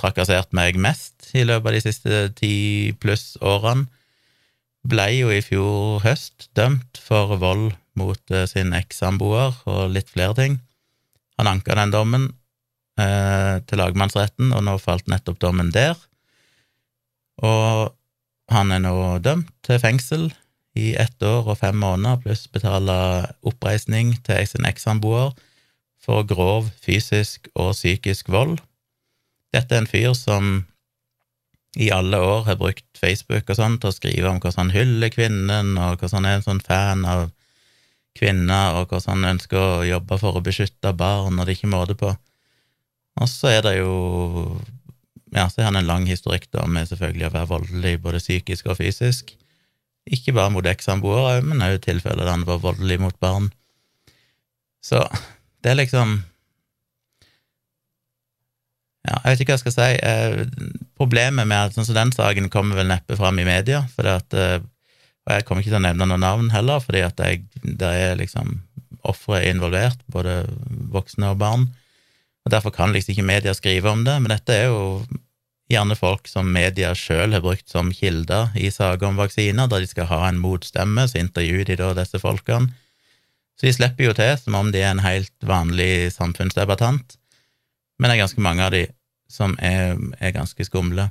trakassert 0.00 0.54
meg 0.56 0.78
mest 0.80 1.26
i 1.36 1.42
løpet 1.44 1.68
av 1.68 1.74
de 1.76 1.82
siste 1.84 2.20
ti 2.38 2.54
pluss 3.02 3.34
årene, 3.44 3.84
ble 4.86 5.04
jo 5.12 5.28
i 5.34 5.42
fjor 5.44 6.00
høst 6.06 6.46
dømt 6.56 6.96
for 7.02 7.34
vold 7.42 7.74
mot 8.00 8.32
eh, 8.32 8.46
sin 8.48 8.72
ekssamboer 8.72 9.58
og 9.68 9.92
litt 9.92 10.08
flere 10.14 10.36
ting. 10.38 10.56
Han 11.36 11.50
anka 11.50 11.76
den 11.76 11.92
dommen 11.92 12.24
eh, 12.96 13.58
til 13.68 13.82
lagmannsretten, 13.82 14.54
og 14.56 14.64
nå 14.64 14.78
falt 14.80 15.10
nettopp 15.12 15.42
dommen 15.42 15.72
der. 15.74 15.98
Og 17.44 17.92
han 18.54 18.72
er 18.72 18.80
nå 18.86 18.94
dømt 19.20 19.52
til 19.66 19.82
fengsel 19.82 20.30
i 20.80 20.94
ett 20.96 21.20
år 21.20 21.50
og 21.50 21.60
fem 21.60 21.76
måneder, 21.76 22.22
pluss 22.22 22.46
betale 22.48 22.96
oppreisning 23.44 24.14
til 24.24 24.48
sin 24.48 24.70
ekssamboer 24.70 25.34
for 26.06 26.26
grov 26.28 26.70
fysisk 26.82 27.50
og 27.54 27.74
psykisk 27.74 28.30
vold. 28.32 28.60
Dette 29.54 29.74
er 29.74 29.82
en 29.82 29.90
fyr 29.90 30.14
som 30.14 30.64
i 31.76 31.90
alle 31.92 32.18
år 32.22 32.46
har 32.46 32.60
brukt 32.60 32.86
Facebook 32.96 33.50
og 33.50 33.58
sånn 33.58 33.76
til 33.80 33.90
å 33.90 33.94
skrive 33.94 34.30
om 34.30 34.38
hvordan 34.40 34.62
han 34.64 34.72
hyller 34.72 35.12
kvinnen, 35.12 35.74
og 35.76 35.98
hvordan 36.00 36.22
han 36.22 36.28
er 36.30 36.38
en 36.38 36.46
sånn 36.46 36.62
fan 36.64 37.04
av 37.08 37.26
kvinner, 38.16 38.78
og 38.78 38.88
hvordan 38.88 39.18
han 39.18 39.34
ønsker 39.34 39.60
å 39.60 39.84
jobbe 39.84 40.16
for 40.22 40.38
å 40.38 40.44
beskytte 40.44 40.94
barn, 40.96 41.36
og 41.36 41.44
det 41.44 41.52
er 41.52 41.58
ikke 41.58 41.72
måte 41.74 41.98
på. 42.00 42.14
Og 43.20 43.30
så 43.32 43.52
er 43.58 43.62
det 43.66 43.78
jo 43.80 43.92
Ja, 45.34 45.48
så 45.50 45.60
har 45.60 45.72
han 45.72 45.76
en 45.82 45.88
lang 45.88 46.04
historikk 46.08 46.46
da 46.54 46.62
med 46.70 46.86
selvfølgelig 46.88 47.26
å 47.26 47.32
være 47.34 47.48
voldelig 47.50 47.96
både 48.00 48.20
psykisk 48.22 48.70
og 48.70 48.78
fysisk. 48.78 49.34
Ikke 50.06 50.32
bare 50.32 50.52
mot 50.54 50.64
ekssamboere, 50.70 51.42
men 51.44 51.60
også 51.60 51.82
tilfeller 51.88 52.22
der 52.22 52.30
han 52.30 52.46
var 52.48 52.62
voldelig 52.62 53.00
mot 53.02 53.18
barn. 53.20 53.50
Så 54.80 55.02
det 55.66 55.72
er 55.72 55.80
liksom 55.80 56.20
ja, 59.06 59.16
jeg 59.22 59.32
vet 59.32 59.42
ikke 59.42 59.52
hva 59.52 59.56
jeg 59.58 59.64
skal 59.64 59.74
si. 59.74 59.90
Eh, 60.02 60.78
problemet 60.98 61.46
med 61.46 61.58
at 61.58 61.74
sånn 61.74 61.86
som 61.86 61.98
den 61.98 62.14
saken 62.14 62.48
kommer 62.50 62.78
vel 62.78 62.88
neppe 62.90 63.18
fram 63.18 63.38
i 63.38 63.46
media, 63.46 63.84
for 63.94 64.08
at 64.10 64.34
eh, 64.34 64.62
og 65.26 65.34
jeg 65.34 65.46
kommer 65.46 65.62
ikke 65.62 65.72
til 65.72 65.80
å 65.80 65.82
nevne 65.82 66.06
noen 66.06 66.22
navn 66.22 66.50
heller, 66.54 66.82
fordi 66.82 67.02
at 67.02 67.18
jeg, 67.18 67.42
det 67.66 67.88
er 67.98 68.18
liksom 68.18 68.60
ofre 69.06 69.42
involvert, 69.48 69.98
både 70.10 70.44
voksne 70.94 71.32
og 71.34 71.40
barn. 71.42 71.68
Og 72.46 72.52
Derfor 72.54 72.70
kan 72.74 72.94
liksom 72.94 73.16
ikke 73.16 73.26
media 73.26 73.54
skrive 73.58 73.90
om 73.90 74.04
det, 74.06 74.14
men 74.22 74.30
dette 74.30 74.54
er 74.54 74.68
jo 74.70 75.02
gjerne 75.70 75.96
folk 75.98 76.30
som 76.30 76.46
media 76.54 76.92
sjøl 76.94 77.34
har 77.34 77.42
brukt 77.42 77.66
som 77.66 77.90
kilder 77.90 78.54
i 78.54 78.70
saker 78.70 79.08
om 79.08 79.18
vaksiner, 79.18 79.66
der 79.66 79.82
de 79.82 79.90
skal 79.90 80.06
ha 80.12 80.20
en 80.28 80.38
motstemme, 80.38 81.08
så 81.10 81.18
intervjuer 81.18 81.66
de 81.66 81.78
da 81.80 81.90
disse 81.98 82.22
folkene. 82.22 82.70
Så 83.56 83.68
de 83.68 83.72
slipper 83.72 84.10
jo 84.10 84.16
til 84.16 84.34
som 84.40 84.58
om 84.58 84.72
de 84.72 84.82
er 84.82 84.92
en 84.92 85.04
helt 85.04 85.32
vanlig 85.44 86.12
samfunnsdebattant, 86.12 87.16
men 87.96 88.10
det 88.10 88.16
er 88.16 88.24
ganske 88.26 88.44
mange 88.44 88.64
av 88.66 88.74
de 88.74 88.84
som 89.32 89.56
er, 89.64 89.96
er 90.20 90.36
ganske 90.36 90.66
skumle. 90.68 91.08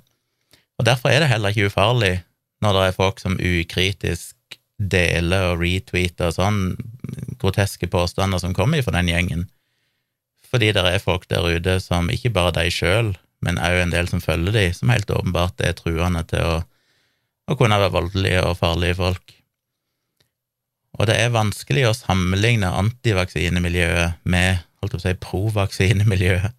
Og 0.78 0.86
Derfor 0.86 1.10
er 1.10 1.24
det 1.24 1.32
heller 1.32 1.52
ikke 1.52 1.72
ufarlig 1.72 2.20
når 2.64 2.78
det 2.78 2.86
er 2.86 2.98
folk 2.98 3.20
som 3.22 3.40
ukritisk 3.40 4.36
deler 4.78 5.54
og 5.54 5.62
retweeter 5.64 6.34
sånn 6.36 6.76
groteske 7.42 7.88
påstander 7.92 8.42
som 8.42 8.56
kommer 8.56 8.84
fra 8.84 8.96
den 8.98 9.12
gjengen. 9.12 9.46
Fordi 10.52 10.72
det 10.76 10.84
er 10.88 11.04
folk 11.04 11.28
der 11.32 11.48
ute 11.58 11.80
som 11.84 12.12
ikke 12.12 12.34
bare 12.36 12.54
de 12.60 12.72
sjøl, 12.72 13.14
men 13.44 13.60
òg 13.62 13.82
en 13.82 13.94
del 13.94 14.10
som 14.12 14.24
følger 14.24 14.56
de, 14.56 14.66
som 14.74 14.92
helt 14.94 15.12
åpenbart 15.12 15.62
er 15.64 15.76
truende 15.78 16.24
til 16.30 16.44
å, 16.46 16.60
å 17.52 17.58
kunne 17.60 17.80
være 17.82 17.94
voldelige 17.96 18.44
og 18.46 18.58
farlige 18.60 19.00
folk. 19.00 19.36
Og 20.96 21.10
det 21.10 21.18
er 21.20 21.34
vanskelig 21.36 21.88
å 21.90 21.96
sammenligne 21.98 22.70
antivaksinemiljøet 22.72 24.22
med 24.24 24.64
holdt 24.82 24.98
å 24.98 25.02
si, 25.02 25.16
provaksinemiljøet. 25.26 26.56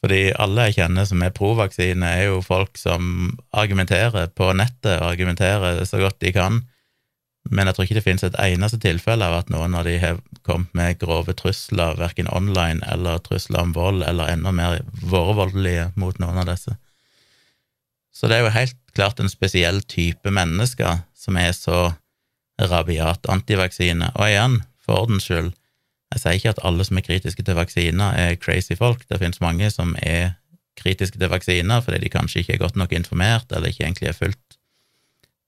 Fordi 0.00 0.20
alle 0.40 0.68
jeg 0.68 0.78
kjenner 0.78 1.06
som 1.08 1.22
er 1.22 1.32
pro-vaksine, 1.36 2.08
er 2.08 2.30
jo 2.30 2.40
folk 2.44 2.78
som 2.80 3.34
argumenterer 3.52 4.30
på 4.32 4.48
nettet, 4.56 4.96
og 4.96 5.10
argumenterer 5.12 5.82
så 5.84 6.00
godt 6.00 6.22
de 6.24 6.32
kan, 6.32 6.62
men 7.48 7.68
jeg 7.68 7.76
tror 7.76 7.86
ikke 7.86 7.96
det 7.96 8.04
finnes 8.04 8.24
et 8.26 8.36
eneste 8.40 8.78
tilfelle 8.82 9.24
av 9.24 9.38
at 9.38 9.50
noen 9.52 9.74
av 9.76 9.86
de 9.88 9.96
har 10.00 10.18
kommet 10.46 10.72
med 10.76 10.98
grove 11.00 11.32
trusler, 11.36 11.96
verken 12.00 12.28
online 12.32 12.84
eller 12.88 13.20
trusler 13.24 13.64
om 13.64 13.72
vold, 13.76 14.04
eller 14.04 14.32
enda 14.32 14.52
mer 14.52 14.80
vært 15.00 15.36
voldelige 15.38 15.88
mot 16.00 16.20
noen 16.20 16.42
av 16.42 16.50
disse. 16.50 16.76
Så 18.12 18.28
det 18.28 18.36
er 18.36 18.44
jo 18.44 18.54
helt 18.56 18.76
klart 18.96 19.20
en 19.22 19.32
spesiell 19.32 19.80
type 19.88 20.32
mennesker 20.32 21.04
som 21.16 21.38
er 21.40 21.52
så 21.56 21.92
rabiat 22.68 23.28
antivaksine. 23.32 24.10
Og 24.14 24.28
igjen, 24.28 24.60
for 24.84 25.06
ordens 25.06 25.28
skyld, 25.28 25.54
Jeg 26.10 26.18
sier 26.18 26.32
ikke 26.34 26.50
at 26.50 26.60
alle 26.66 26.82
som 26.82 26.98
er 26.98 27.04
kritiske 27.06 27.42
til 27.46 27.54
vaksiner, 27.54 28.16
er 28.18 28.32
crazy 28.34 28.74
folk. 28.74 29.04
Det 29.06 29.20
finnes 29.20 29.38
mange 29.38 29.68
som 29.70 29.92
er 30.02 30.32
kritiske 30.74 31.20
til 31.20 31.30
vaksiner 31.30 31.84
fordi 31.84 32.00
de 32.02 32.10
kanskje 32.10 32.42
ikke 32.42 32.56
er 32.56 32.62
godt 32.64 32.78
nok 32.80 32.92
informert, 32.96 33.52
eller 33.52 33.70
ikke 33.70 33.84
egentlig 33.84 34.08
har 34.08 34.18
fulgt 34.18 34.58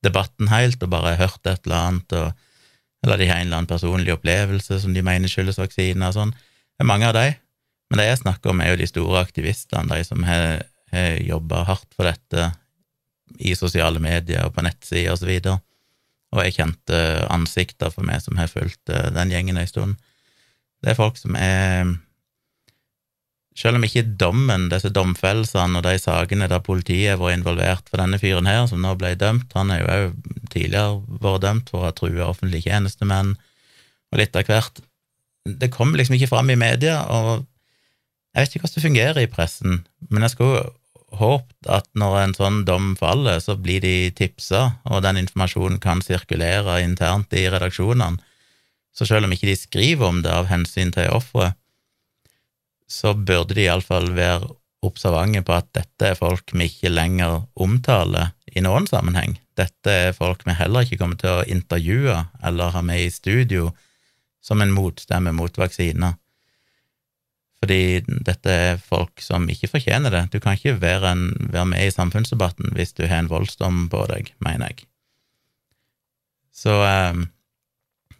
debatten 0.07 0.50
helt 0.50 0.83
og 0.83 0.90
bare 0.90 1.14
har 1.14 1.28
hørt 1.28 1.47
et 1.47 1.66
eller 1.66 1.78
annet, 1.78 2.14
og, 2.19 2.33
eller 3.04 3.19
de 3.19 3.28
har 3.31 3.40
en 3.40 3.47
eller 3.47 3.62
annen 3.62 3.71
personlig 3.71 4.14
opplevelse 4.14 4.81
som 4.83 4.95
de 4.95 5.02
mener 5.02 5.31
skyldes 5.31 5.61
vaksiner 5.61 6.11
og 6.11 6.16
sånn. 6.16 6.35
Det 6.35 6.85
er 6.87 6.90
mange 6.90 7.11
av 7.11 7.14
de, 7.19 7.26
men 7.90 8.00
det 8.00 8.09
jeg 8.09 8.23
snakker 8.23 8.50
om, 8.50 8.62
er 8.62 8.73
jo 8.73 8.81
de 8.81 8.90
store 8.90 9.23
aktivistene, 9.23 9.90
de 9.90 10.07
som 10.07 10.23
har, 10.26 10.64
har 10.95 11.21
jobba 11.23 11.62
hardt 11.69 11.90
for 11.95 12.09
dette 12.11 12.50
i 13.42 13.54
sosiale 13.59 14.02
medier 14.02 14.47
og 14.47 14.54
på 14.57 14.64
nettsider 14.66 15.14
og 15.14 15.23
så 15.23 15.31
og 16.33 16.47
jeg 16.47 16.57
kjente 16.57 17.03
ansikter 17.33 17.93
for 17.93 18.07
meg 18.09 18.23
som 18.25 18.41
har 18.41 18.51
fulgt 18.51 18.93
eh, 18.93 19.11
den 19.15 19.33
gjengen 19.35 19.61
en 19.61 19.69
stund. 19.69 20.01
Det 20.83 20.93
er 20.93 20.99
folk 20.99 21.21
som 21.21 21.37
er 21.39 21.93
selv 23.59 23.77
om 23.77 23.85
ikke 23.85 24.07
dommen, 24.21 24.71
disse 24.73 24.89
domfellelsene 24.93 25.79
og 25.79 25.85
de 25.85 25.99
sakene 26.01 26.49
der 26.49 26.62
politiet 26.65 27.21
vært 27.21 27.37
involvert 27.37 27.91
for 27.91 28.01
denne 28.01 28.21
fyren 28.21 28.49
her, 28.49 28.65
som 28.69 28.81
nå 28.81 28.95
ble 28.97 29.12
dømt 29.21 29.53
Han 29.59 29.73
har 29.73 29.83
jo 29.83 29.91
òg 29.93 30.15
tidligere 30.55 31.21
vært 31.21 31.45
dømt 31.45 31.73
for 31.73 31.83
å 31.83 31.91
ha 31.91 31.97
trua 31.97 32.31
offentlige 32.31 32.71
tjenestemenn, 32.71 33.35
og 34.12 34.21
litt 34.21 34.37
av 34.37 34.49
hvert. 34.49 34.81
Det 35.45 35.73
kom 35.73 35.93
liksom 35.97 36.17
ikke 36.17 36.31
fram 36.33 36.53
i 36.53 36.59
media, 36.59 37.03
og 37.12 37.45
jeg 38.33 38.47
vet 38.47 38.55
ikke 38.55 38.65
hvordan 38.65 38.79
det 38.79 38.87
fungerer 38.87 39.21
i 39.21 39.31
pressen, 39.33 39.83
men 40.09 40.25
jeg 40.25 40.35
skulle 40.35 40.65
håpet 41.19 41.69
at 41.71 41.88
når 41.99 42.19
en 42.21 42.35
sånn 42.37 42.61
dom 42.69 42.92
faller, 42.99 43.40
så 43.42 43.57
blir 43.61 43.83
de 43.85 44.11
tipsa, 44.16 44.78
og 44.88 45.02
den 45.04 45.21
informasjonen 45.23 45.81
kan 45.83 46.02
sirkulere 46.04 46.81
internt 46.85 47.35
i 47.37 47.47
redaksjonene. 47.52 48.21
Så 48.92 49.09
selv 49.09 49.26
om 49.26 49.33
ikke 49.33 49.49
de 49.49 49.57
skriver 49.57 50.09
om 50.09 50.21
det 50.25 50.33
av 50.33 50.50
hensyn 50.50 50.92
til 50.92 51.12
offeret, 51.14 51.57
så 52.92 53.14
burde 53.16 53.57
de 53.57 53.64
iallfall 53.64 54.11
være 54.12 54.50
observante 54.85 55.40
på 55.47 55.54
at 55.57 55.71
dette 55.73 56.11
er 56.11 56.19
folk 56.19 56.52
vi 56.52 56.66
ikke 56.69 56.90
lenger 56.92 57.47
omtaler 57.54 58.35
i 58.52 58.61
noen 58.64 58.88
sammenheng. 58.90 59.38
Dette 59.57 59.95
er 60.09 60.16
folk 60.16 60.42
vi 60.45 60.57
heller 60.59 60.85
ikke 60.85 60.99
kommer 61.00 61.21
til 61.21 61.38
å 61.38 61.47
intervjue 61.49 62.19
eller 62.45 62.75
ha 62.75 62.83
med 62.85 63.07
i 63.07 63.12
studio 63.14 63.71
som 64.42 64.61
en 64.61 64.75
motstemme 64.75 65.33
mot 65.37 65.57
vaksiner. 65.57 66.19
Fordi 67.62 68.02
dette 68.26 68.50
er 68.50 68.81
folk 68.83 69.23
som 69.23 69.45
ikke 69.47 69.71
fortjener 69.71 70.11
det. 70.11 70.23
Du 70.33 70.40
kan 70.42 70.57
ikke 70.59 70.81
være, 70.83 71.12
en, 71.14 71.28
være 71.52 71.69
med 71.71 71.87
i 71.87 71.95
samfunnsdebatten 71.95 72.73
hvis 72.75 72.97
du 72.99 73.04
har 73.07 73.23
en 73.23 73.31
voldsdom 73.31 73.85
på 73.92 74.02
deg, 74.11 74.33
mener 74.42 74.73
jeg. 74.73 74.88
Så 76.50 76.75
eh, 76.83 77.23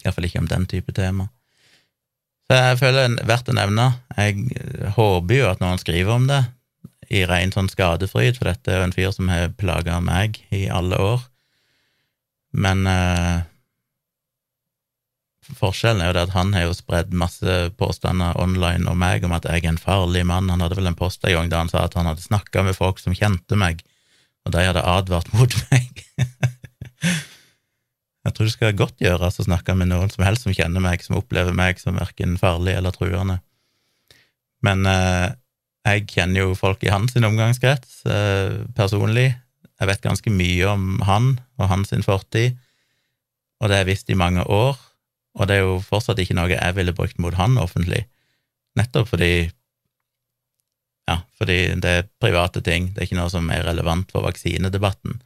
iallfall 0.05 0.29
ikke 0.29 0.45
om 0.45 0.51
den 0.51 0.69
type 0.71 0.95
tema. 0.95 1.27
Så 2.47 2.59
jeg 2.59 2.79
føler 2.79 3.09
det 3.11 3.25
er 3.25 3.31
verdt 3.33 3.51
å 3.51 3.57
nevne. 3.59 3.89
Jeg 4.15 4.93
håper 4.95 5.39
jo 5.41 5.51
at 5.51 5.63
noen 5.63 5.83
skriver 5.83 6.15
om 6.15 6.31
det 6.31 6.45
i 7.13 7.27
ren 7.29 7.53
sånn 7.53 7.69
skadefryd, 7.69 8.39
for 8.39 8.49
dette 8.49 8.71
er 8.71 8.81
jo 8.81 8.87
en 8.87 8.95
fyr 8.95 9.11
som 9.15 9.29
har 9.33 9.53
plaga 9.59 9.99
meg 10.05 10.39
i 10.55 10.65
alle 10.73 10.99
år. 11.03 11.27
Men 12.63 12.87
eh, 12.87 13.43
forskjellen 15.59 16.03
er 16.03 16.11
jo 16.11 16.17
det 16.17 16.25
at 16.29 16.35
han 16.37 16.53
har 16.55 16.69
jo 16.69 16.77
spredd 16.77 17.15
masse 17.19 17.57
påstander 17.81 18.39
online 18.41 18.87
om 18.91 18.99
meg 18.99 19.25
om 19.27 19.35
at 19.35 19.47
jeg 19.49 19.65
er 19.65 19.73
en 19.73 19.81
farlig 19.81 20.23
mann. 20.29 20.51
Han 20.53 20.63
hadde 20.63 20.79
vel 20.79 20.91
en 20.91 20.99
post 20.99 21.25
en 21.27 21.35
gang 21.35 21.51
da 21.51 21.63
han 21.65 21.73
sa 21.73 21.85
at 21.87 21.97
han 21.99 22.09
hadde 22.11 22.25
snakka 22.25 22.65
med 22.67 22.79
folk 22.79 23.03
som 23.03 23.17
kjente 23.17 23.59
meg, 23.59 23.83
og 24.47 24.55
de 24.55 24.67
hadde 24.69 24.87
advart 24.87 25.33
mot 25.35 25.57
meg. 25.71 26.05
Jeg 28.23 28.35
tror 28.37 28.47
det 28.47 28.55
skal 28.55 28.77
godt 28.79 29.03
gjøres 29.03 29.41
å 29.43 29.47
snakke 29.49 29.75
med 29.75 29.91
noen 29.91 30.11
som 30.13 30.23
helst 30.23 30.47
som 30.47 30.55
kjenner 30.55 30.83
meg, 30.85 31.03
som 31.03 31.19
opplever 31.19 31.55
meg 31.57 31.81
som 31.83 31.99
verken 31.99 32.37
farlig 32.39 32.77
eller 32.79 32.95
truende. 32.95 33.41
Men 34.63 34.87
eh, 34.87 35.35
jeg 35.91 36.07
kjenner 36.13 36.45
jo 36.45 36.59
folk 36.59 36.85
i 36.87 36.93
hans 36.93 37.17
omgangskrets 37.19 38.05
eh, 38.07 38.61
personlig. 38.79 39.33
Jeg 39.83 39.91
vet 39.91 40.05
ganske 40.05 40.31
mye 40.31 40.71
om 40.71 41.03
han 41.03 41.33
og 41.59 41.67
hans 41.73 41.91
fortid, 42.07 42.55
og 43.59 43.67
det 43.67 43.75
har 43.75 43.83
jeg 43.83 43.91
visst 43.91 44.15
i 44.15 44.19
mange 44.19 44.47
år. 44.47 44.79
Og 45.39 45.49
det 45.49 45.57
er 45.57 45.65
jo 45.65 45.81
fortsatt 45.85 46.21
ikke 46.21 46.37
noe 46.37 46.53
jeg 46.53 46.77
ville 46.77 46.95
brukt 46.97 47.21
mot 47.23 47.37
han 47.39 47.59
offentlig, 47.61 48.07
nettopp 48.79 49.11
fordi 49.15 49.51
Ja, 51.11 51.17
fordi 51.35 51.75
det 51.83 51.91
er 51.91 52.09
private 52.23 52.61
ting, 52.63 52.93
det 52.93 53.01
er 53.01 53.09
ikke 53.09 53.19
noe 53.19 53.31
som 53.33 53.49
er 53.51 53.65
relevant 53.67 54.13
for 54.15 54.23
vaksinedebatten. 54.23 55.17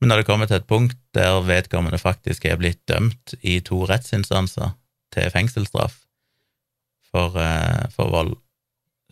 Men 0.00 0.12
når 0.12 0.20
det 0.20 0.26
kommer 0.28 0.46
til 0.46 0.60
et 0.60 0.68
punkt 0.68 0.98
der 1.16 1.40
vedkommende 1.42 1.98
faktisk 1.98 2.44
er 2.46 2.58
blitt 2.60 2.84
dømt 2.86 3.34
i 3.42 3.58
to 3.66 3.80
rettsinstanser 3.88 4.76
til 5.16 5.32
fengselsstraff 5.34 5.96
for, 7.10 7.34
eh, 7.40 7.88
for 7.96 8.12
vold, 8.12 8.36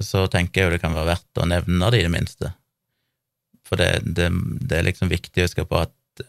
så 0.01 0.27
tenker 0.31 0.61
jeg 0.61 0.69
jo 0.69 0.75
det 0.77 0.83
kan 0.85 0.95
være 0.95 1.11
verdt 1.11 1.43
å 1.43 1.49
nevne 1.49 1.91
det, 1.91 2.01
i 2.03 2.07
det 2.07 2.13
minste. 2.13 2.53
For 3.67 3.81
det, 3.81 4.05
det, 4.05 4.31
det 4.63 4.79
er 4.79 4.87
liksom 4.87 5.11
viktig 5.11 5.43
å 5.43 5.49
huske 5.49 5.67
på 5.67 5.81
at 5.81 6.25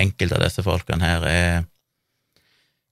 enkelte 0.00 0.38
av 0.38 0.46
disse 0.46 0.64
folkene 0.64 1.04
her 1.04 1.28
er 1.28 1.64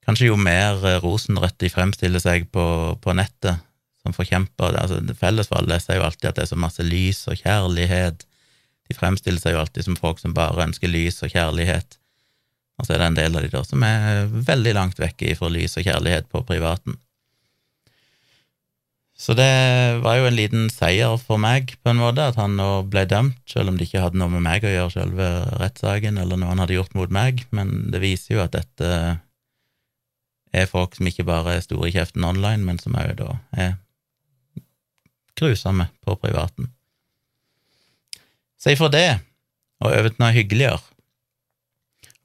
Kanskje 0.07 0.31
jo 0.31 0.37
mer 0.41 0.81
rosenrødt 1.03 1.59
de 1.61 1.71
fremstiller 1.73 2.23
seg 2.23 2.49
på, 2.55 2.65
på 3.03 3.15
nettet 3.17 3.61
som 4.01 4.17
forkjemper 4.17 4.79
altså 4.81 5.01
Felles 5.19 5.51
for 5.51 5.61
alle 5.61 5.77
er 5.77 5.99
jo 5.99 6.07
alltid 6.07 6.31
at 6.31 6.39
det 6.39 6.45
er 6.47 6.53
så 6.55 6.59
masse 6.61 6.85
lys 6.85 7.27
og 7.29 7.41
kjærlighet. 7.43 8.25
De 8.89 8.97
fremstiller 8.97 9.43
seg 9.43 9.55
jo 9.55 9.61
alltid 9.63 9.87
som 9.87 9.99
folk 9.99 10.23
som 10.23 10.35
bare 10.37 10.65
ønsker 10.65 10.91
lys 10.91 11.21
og 11.27 11.35
kjærlighet, 11.35 11.99
og 12.81 12.87
så 12.87 12.95
er 12.95 13.03
det 13.03 13.11
en 13.11 13.21
del 13.21 13.37
av 13.37 13.45
de 13.45 13.53
da 13.53 13.63
som 13.67 13.85
er 13.87 14.27
veldig 14.33 14.75
langt 14.75 15.01
vekke 15.01 15.37
fra 15.39 15.53
lys 15.53 15.77
og 15.77 15.87
kjærlighet 15.87 16.31
på 16.33 16.43
privaten. 16.49 16.97
Så 19.21 19.35
det 19.37 19.53
var 20.01 20.17
jo 20.17 20.31
en 20.31 20.37
liten 20.37 20.71
seier 20.73 21.19
for 21.21 21.37
meg, 21.37 21.75
på 21.85 21.93
en 21.93 22.01
måte, 22.01 22.25
at 22.25 22.39
han 22.41 22.55
nå 22.57 22.87
ble 22.89 23.03
dømt, 23.05 23.43
selv 23.53 23.69
om 23.69 23.77
det 23.77 23.91
ikke 23.91 24.01
hadde 24.07 24.17
noe 24.17 24.33
med 24.33 24.47
meg 24.47 24.65
å 24.65 24.73
gjøre, 24.73 24.95
selve 24.95 25.27
rettssaken, 25.61 26.17
eller 26.23 26.41
noe 26.41 26.55
han 26.55 26.63
hadde 26.65 26.79
gjort 26.79 26.97
mot 26.97 27.13
meg, 27.13 27.45
men 27.53 27.91
det 27.93 28.01
viser 28.01 28.39
jo 28.39 28.41
at 28.47 28.57
dette 28.57 28.89
er 30.53 30.71
folk 30.71 30.97
som 30.97 31.09
ikke 31.09 31.27
bare 31.29 31.57
er 31.57 31.65
store 31.65 31.89
i 31.91 31.95
kjeften 31.95 32.27
online, 32.27 32.65
men 32.67 32.79
som 32.83 32.97
òg 32.99 33.15
da 33.21 33.35
er 33.57 33.75
grusomme 35.39 35.89
på 36.05 36.17
privaten. 36.21 36.73
Så 38.61 38.75
ifra 38.75 38.91
det 38.93 39.09
og 39.81 39.95
over 39.95 40.11
til 40.11 40.21
noe 40.21 40.35
hyggeligere. 40.37 40.81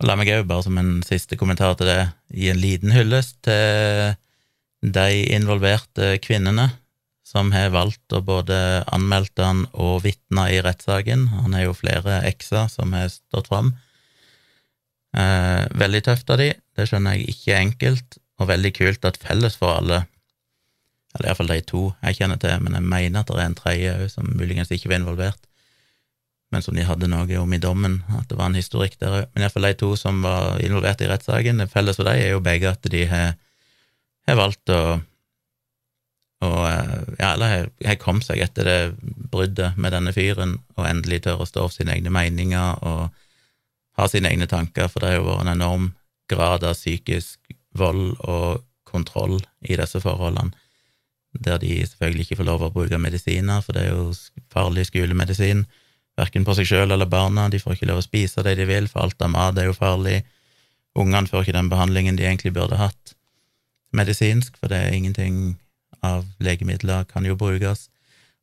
Og 0.01 0.09
la 0.09 0.17
meg 0.19 0.31
òg, 0.33 0.43
bare 0.49 0.65
som 0.65 0.77
en 0.79 0.97
siste 1.07 1.37
kommentar 1.39 1.77
til 1.79 1.87
det, 1.87 2.01
gi 2.35 2.49
en 2.51 2.59
liten 2.59 2.91
hyllest 2.91 3.37
til 3.47 4.17
de 4.83 5.21
involverte 5.33 6.17
kvinnene 6.21 6.67
som 7.25 7.49
har 7.55 7.71
valgt 7.73 8.13
å 8.13 8.21
både 8.21 8.57
anmeldte 8.93 9.47
han 9.47 9.63
og 9.73 10.03
vitne 10.03 10.45
i 10.53 10.59
rettssaken. 10.63 11.25
Han 11.41 11.55
har 11.57 11.65
jo 11.65 11.77
flere 11.77 12.19
ekser 12.27 12.67
som 12.71 12.93
har 12.93 13.07
stått 13.09 13.49
fram. 13.49 13.73
Eh, 15.15 15.63
veldig 15.79 16.03
tøft 16.05 16.29
av 16.29 16.41
de, 16.43 16.51
det 16.75 16.89
skjønner 16.89 17.15
jeg 17.15 17.33
ikke 17.33 17.53
er 17.53 17.63
enkelt, 17.63 18.19
og 18.39 18.49
veldig 18.51 18.71
kult 18.75 19.07
at 19.07 19.19
felles 19.21 19.55
for 19.59 19.79
alle, 19.79 20.03
eller 21.15 21.29
iallfall 21.29 21.51
de 21.53 21.61
to 21.63 21.83
jeg 22.03 22.19
kjenner 22.19 22.39
til, 22.41 22.55
men 22.63 22.75
jeg 22.75 22.87
mener 22.91 23.21
at 23.21 23.31
det 23.31 23.39
er 23.39 23.49
en 23.49 23.57
tredje 23.57 23.93
òg 23.95 24.09
som 24.11 24.31
muligens 24.35 24.71
ikke 24.75 24.91
var 24.91 24.99
involvert, 24.99 25.39
men 26.51 26.63
som 26.63 26.75
de 26.75 26.85
hadde 26.87 27.09
noe 27.11 27.39
om 27.39 27.55
i 27.55 27.61
dommen, 27.63 28.01
at 28.19 28.27
det 28.29 28.37
var 28.39 28.51
en 28.51 28.59
historikk 28.59 28.99
der 29.01 29.21
òg. 29.21 29.31
Men 29.33 29.45
iallfall 29.45 29.69
de 29.69 29.79
to 29.79 29.95
som 29.99 30.21
var 30.23 30.59
involvert 30.63 31.01
i 31.03 31.09
rettssaken, 31.09 31.63
felles 31.71 31.99
for 31.99 32.07
dem 32.07 32.19
er 32.19 32.35
jo 32.35 32.43
begge 32.43 32.69
at 32.71 32.91
de 32.91 33.03
har, 33.11 33.35
har 34.27 34.39
valgt 34.39 34.71
å 34.75 34.81
og, 36.43 36.61
eh, 36.67 37.03
ja, 37.19 37.33
eller 37.33 37.69
har 37.87 37.99
kommet 38.01 38.27
seg 38.27 38.41
etter 38.43 38.67
det 38.67 38.79
bruddet 39.31 39.77
med 39.81 39.95
denne 39.95 40.13
fyren, 40.15 40.57
og 40.75 40.87
endelig 40.89 41.23
tør 41.25 41.43
å 41.43 41.49
stå 41.49 41.67
for 41.67 41.77
sine 41.77 41.95
egne 41.95 42.11
meninger 42.13 42.83
og 42.85 43.07
ha 43.95 44.07
sine 44.11 44.29
egne 44.29 44.47
tanker, 44.51 44.89
for 44.91 45.01
det 45.01 45.13
har 45.13 45.21
jo 45.21 45.29
vært 45.29 45.45
en 45.45 45.53
enorm 45.55 45.87
grad 46.31 46.63
av 46.63 46.75
psykisk 46.77 47.39
vold 47.77 48.15
og 48.23 48.63
kontroll 48.87 49.39
i 49.65 49.77
disse 49.77 49.99
forholdene, 50.03 50.53
der 51.35 51.59
de 51.59 51.81
selvfølgelig 51.83 52.25
ikke 52.25 52.37
får 52.39 52.47
lov 52.47 52.63
å 52.63 52.71
bruke 52.71 52.99
medisiner, 53.01 53.63
for 53.63 53.75
det 53.75 53.87
er 53.87 53.97
jo 53.97 54.13
farlig 54.53 54.87
skolemedisin 54.87 55.65
verken 56.15 56.45
på 56.47 56.55
seg 56.55 56.69
sjøl 56.69 56.95
eller 56.95 57.09
barna, 57.11 57.49
de 57.51 57.59
får 57.59 57.75
ikke 57.75 57.89
lov 57.89 57.99
å 57.99 58.05
spise 58.05 58.43
det 58.45 58.55
de 58.59 58.67
vil, 58.69 58.87
for 58.87 59.03
alt 59.03 59.19
av 59.25 59.33
mat 59.33 59.59
er 59.59 59.67
jo 59.67 59.75
farlig. 59.75 60.21
Ungene 60.95 61.27
får 61.27 61.43
ikke 61.43 61.57
den 61.57 61.71
behandlingen 61.73 62.15
de 62.15 62.23
egentlig 62.23 62.53
burde 62.55 62.79
hatt 62.79 63.15
medisinsk, 63.95 64.55
for 64.61 64.71
det 64.71 64.79
er 64.79 64.95
ingenting 64.95 65.57
av 66.05 66.23
legemidler 66.39 67.03
kan 67.09 67.27
jo 67.27 67.35
brukes, 67.39 67.89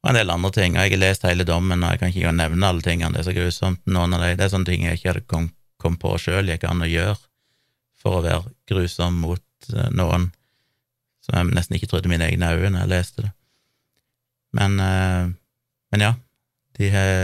og 0.03 0.11
en 0.11 0.19
del 0.19 0.33
andre 0.35 0.51
ting. 0.53 0.77
Jeg 0.77 0.97
har 0.97 1.01
lest 1.01 1.25
hele 1.25 1.47
dommen, 1.49 1.81
og 1.81 1.95
jeg 1.95 2.01
kan 2.01 2.13
ikke 2.13 2.37
nevne 2.37 2.69
alle 2.69 2.85
tingene, 2.85 3.15
det 3.15 3.23
er 3.23 3.29
så 3.31 3.37
grusomt. 3.37 3.81
Noen 3.87 4.17
av 4.17 4.25
de, 4.25 4.33
det 4.37 4.45
er 4.45 4.53
sånne 4.53 4.69
ting 4.69 4.85
jeg 4.85 4.99
ikke 4.99 5.13
hadde 5.13 5.29
kom, 5.31 5.53
kom 5.81 5.97
på 6.03 6.17
sjøl, 6.21 6.51
gikk 6.51 6.67
an 6.69 6.83
å 6.85 6.91
gjøre 6.91 7.21
for 8.03 8.19
å 8.19 8.25
være 8.25 8.53
grusom 8.69 9.21
mot 9.23 9.71
eh, 9.75 9.93
noen, 9.95 10.31
som 11.23 11.39
jeg 11.39 11.55
nesten 11.55 11.79
ikke 11.79 11.89
trodde 11.93 12.11
mine 12.11 12.27
egne 12.27 12.51
øyne 12.51 12.75
når 12.75 12.85
jeg 12.85 12.93
leste 12.93 13.27
det. 13.27 13.31
Men, 14.59 14.77
eh, 14.83 15.31
men 15.95 16.07
ja, 16.07 16.13
de 16.79 16.91
har 16.93 17.15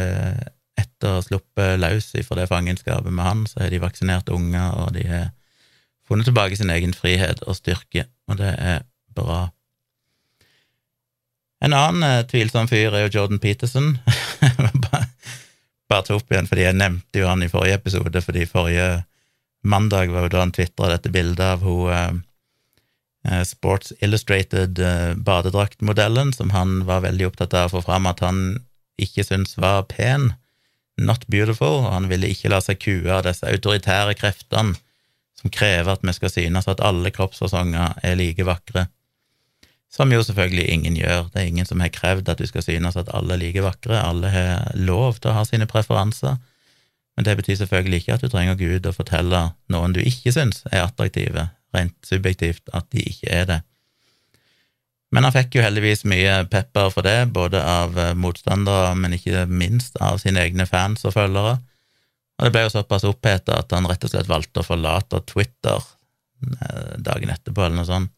etter 0.79 1.11
å 1.11 1.19
ha 1.19 1.25
sluppet 1.25 1.81
løs 1.83 2.13
fra 2.27 2.39
det 2.39 2.49
fangenskapet 2.51 3.11
med 3.11 3.27
han, 3.27 3.45
så 3.51 3.65
har 3.65 3.75
de 3.75 3.83
vaksinert 3.83 4.31
unger, 4.33 4.71
og 4.79 4.95
de 4.95 5.05
har 5.09 5.31
funnet 6.09 6.29
tilbake 6.29 6.57
sin 6.57 6.71
egen 6.73 6.95
frihet 6.97 7.43
og 7.47 7.59
styrke, 7.59 8.07
og 8.31 8.39
det 8.41 8.55
er 8.55 8.85
bra. 9.17 9.49
En 11.65 11.75
annen 11.75 12.07
eh, 12.07 12.25
tvilsom 12.31 12.71
fyr 12.71 12.95
er 12.95 13.07
jo 13.07 13.15
Jordan 13.19 13.43
Peterson. 13.43 13.97
bare 15.89 16.05
ta 16.05 16.17
opp 16.17 16.33
igjen, 16.33 16.49
fordi 16.49 16.67
jeg 16.67 16.79
nevnte 16.79 17.23
jo 17.23 17.29
han 17.29 17.43
i 17.43 17.51
forrige 17.51 17.79
episode, 17.81 18.23
fordi 18.23 18.47
forrige 18.49 18.89
mandag 19.69 20.13
var 20.15 20.27
jo 20.27 20.33
da 20.33 20.43
han 20.45 20.55
tvitra 20.55 20.91
dette 20.93 21.13
bildet 21.13 21.45
av 21.45 21.63
hun 21.67 21.93
eh, 21.93 22.17
eh 23.29 23.45
Sports 23.45 23.93
Illustrated 24.01 24.79
eh, 24.79 26.33
som 26.37 26.51
han 26.51 26.85
var 26.87 27.05
veldig 27.07 27.27
opptatt 27.27 27.55
av 27.55 27.69
å 27.69 27.79
få 27.79 27.87
fram 27.87 28.07
at 28.07 28.21
han 28.25 28.61
ikke 28.99 29.25
syntes 29.25 29.57
var 29.57 29.85
pen. 29.91 30.33
Not 30.99 31.27
beautiful, 31.31 31.85
og 31.87 31.93
han 31.93 32.09
ville 32.11 32.27
ikke 32.27 32.51
la 32.51 32.61
seg 32.61 32.81
kue 32.83 33.07
av 33.13 33.23
disse 33.23 33.47
autoritære 33.47 34.17
kreftene 34.19 34.75
som 35.39 35.53
krever 35.55 35.93
at 35.93 36.03
vi 36.03 36.15
skal 36.17 36.33
synes 36.33 36.67
at 36.67 36.83
alle 36.83 37.13
kroppsfasonger 37.15 38.01
er 38.03 38.17
like 38.19 38.43
vakre. 38.47 38.89
Som 39.89 40.13
jo 40.13 40.21
selvfølgelig 40.25 40.67
ingen 40.69 40.99
gjør. 40.99 41.29
Det 41.33 41.41
er 41.41 41.49
ingen 41.49 41.69
som 41.69 41.81
har 41.81 41.93
krevd 41.95 42.29
at 42.29 42.41
du 42.43 42.47
skal 42.51 42.65
synes 42.67 42.99
at 42.99 43.09
alle 43.15 43.37
er 43.37 43.43
like 43.45 43.63
vakre. 43.65 43.97
Alle 44.03 44.33
har 44.33 44.75
lov 44.77 45.21
til 45.21 45.31
å 45.31 45.39
ha 45.39 45.45
sine 45.49 45.69
preferanser. 45.71 46.37
Men 47.19 47.27
det 47.27 47.33
betyr 47.41 47.57
selvfølgelig 47.59 47.99
ikke 47.99 48.15
at 48.15 48.23
du 48.23 48.31
trenger 48.31 48.55
å 48.55 48.75
ut 48.79 48.85
og 48.87 48.95
fortelle 48.95 49.39
noen 49.75 49.95
du 49.97 49.99
ikke 50.07 50.31
syns 50.31 50.61
er 50.71 50.85
attraktive, 50.85 51.49
rent 51.75 51.97
subjektivt, 52.07 52.71
at 52.71 52.87
de 52.95 53.03
ikke 53.11 53.33
er 53.35 53.49
det. 53.49 53.57
Men 55.11 55.27
han 55.27 55.35
fikk 55.35 55.57
jo 55.57 55.65
heldigvis 55.65 56.05
mye 56.07 56.45
pepper 56.53 56.93
for 56.95 57.03
det, 57.03 57.33
både 57.35 57.59
av 57.59 57.99
motstandere, 58.15 58.93
men 58.95 59.17
ikke 59.17 59.49
minst 59.51 59.99
av 59.99 60.21
sine 60.23 60.45
egne 60.47 60.69
fans 60.71 61.03
og 61.09 61.17
følgere. 61.17 61.57
Og 62.39 62.47
det 62.47 62.53
ble 62.55 62.63
jo 62.69 62.75
såpass 62.77 63.09
oppheta 63.09 63.57
at 63.65 63.75
han 63.75 63.91
rett 63.91 64.07
og 64.07 64.13
slett 64.13 64.31
valgte 64.31 64.63
å 64.63 64.69
forlate 64.69 65.19
Twitter 65.27 65.83
eh, 65.83 66.95
dagen 67.03 67.35
etterpå, 67.35 67.65
eller 67.65 67.81
noe 67.81 67.89
sånt. 67.89 68.15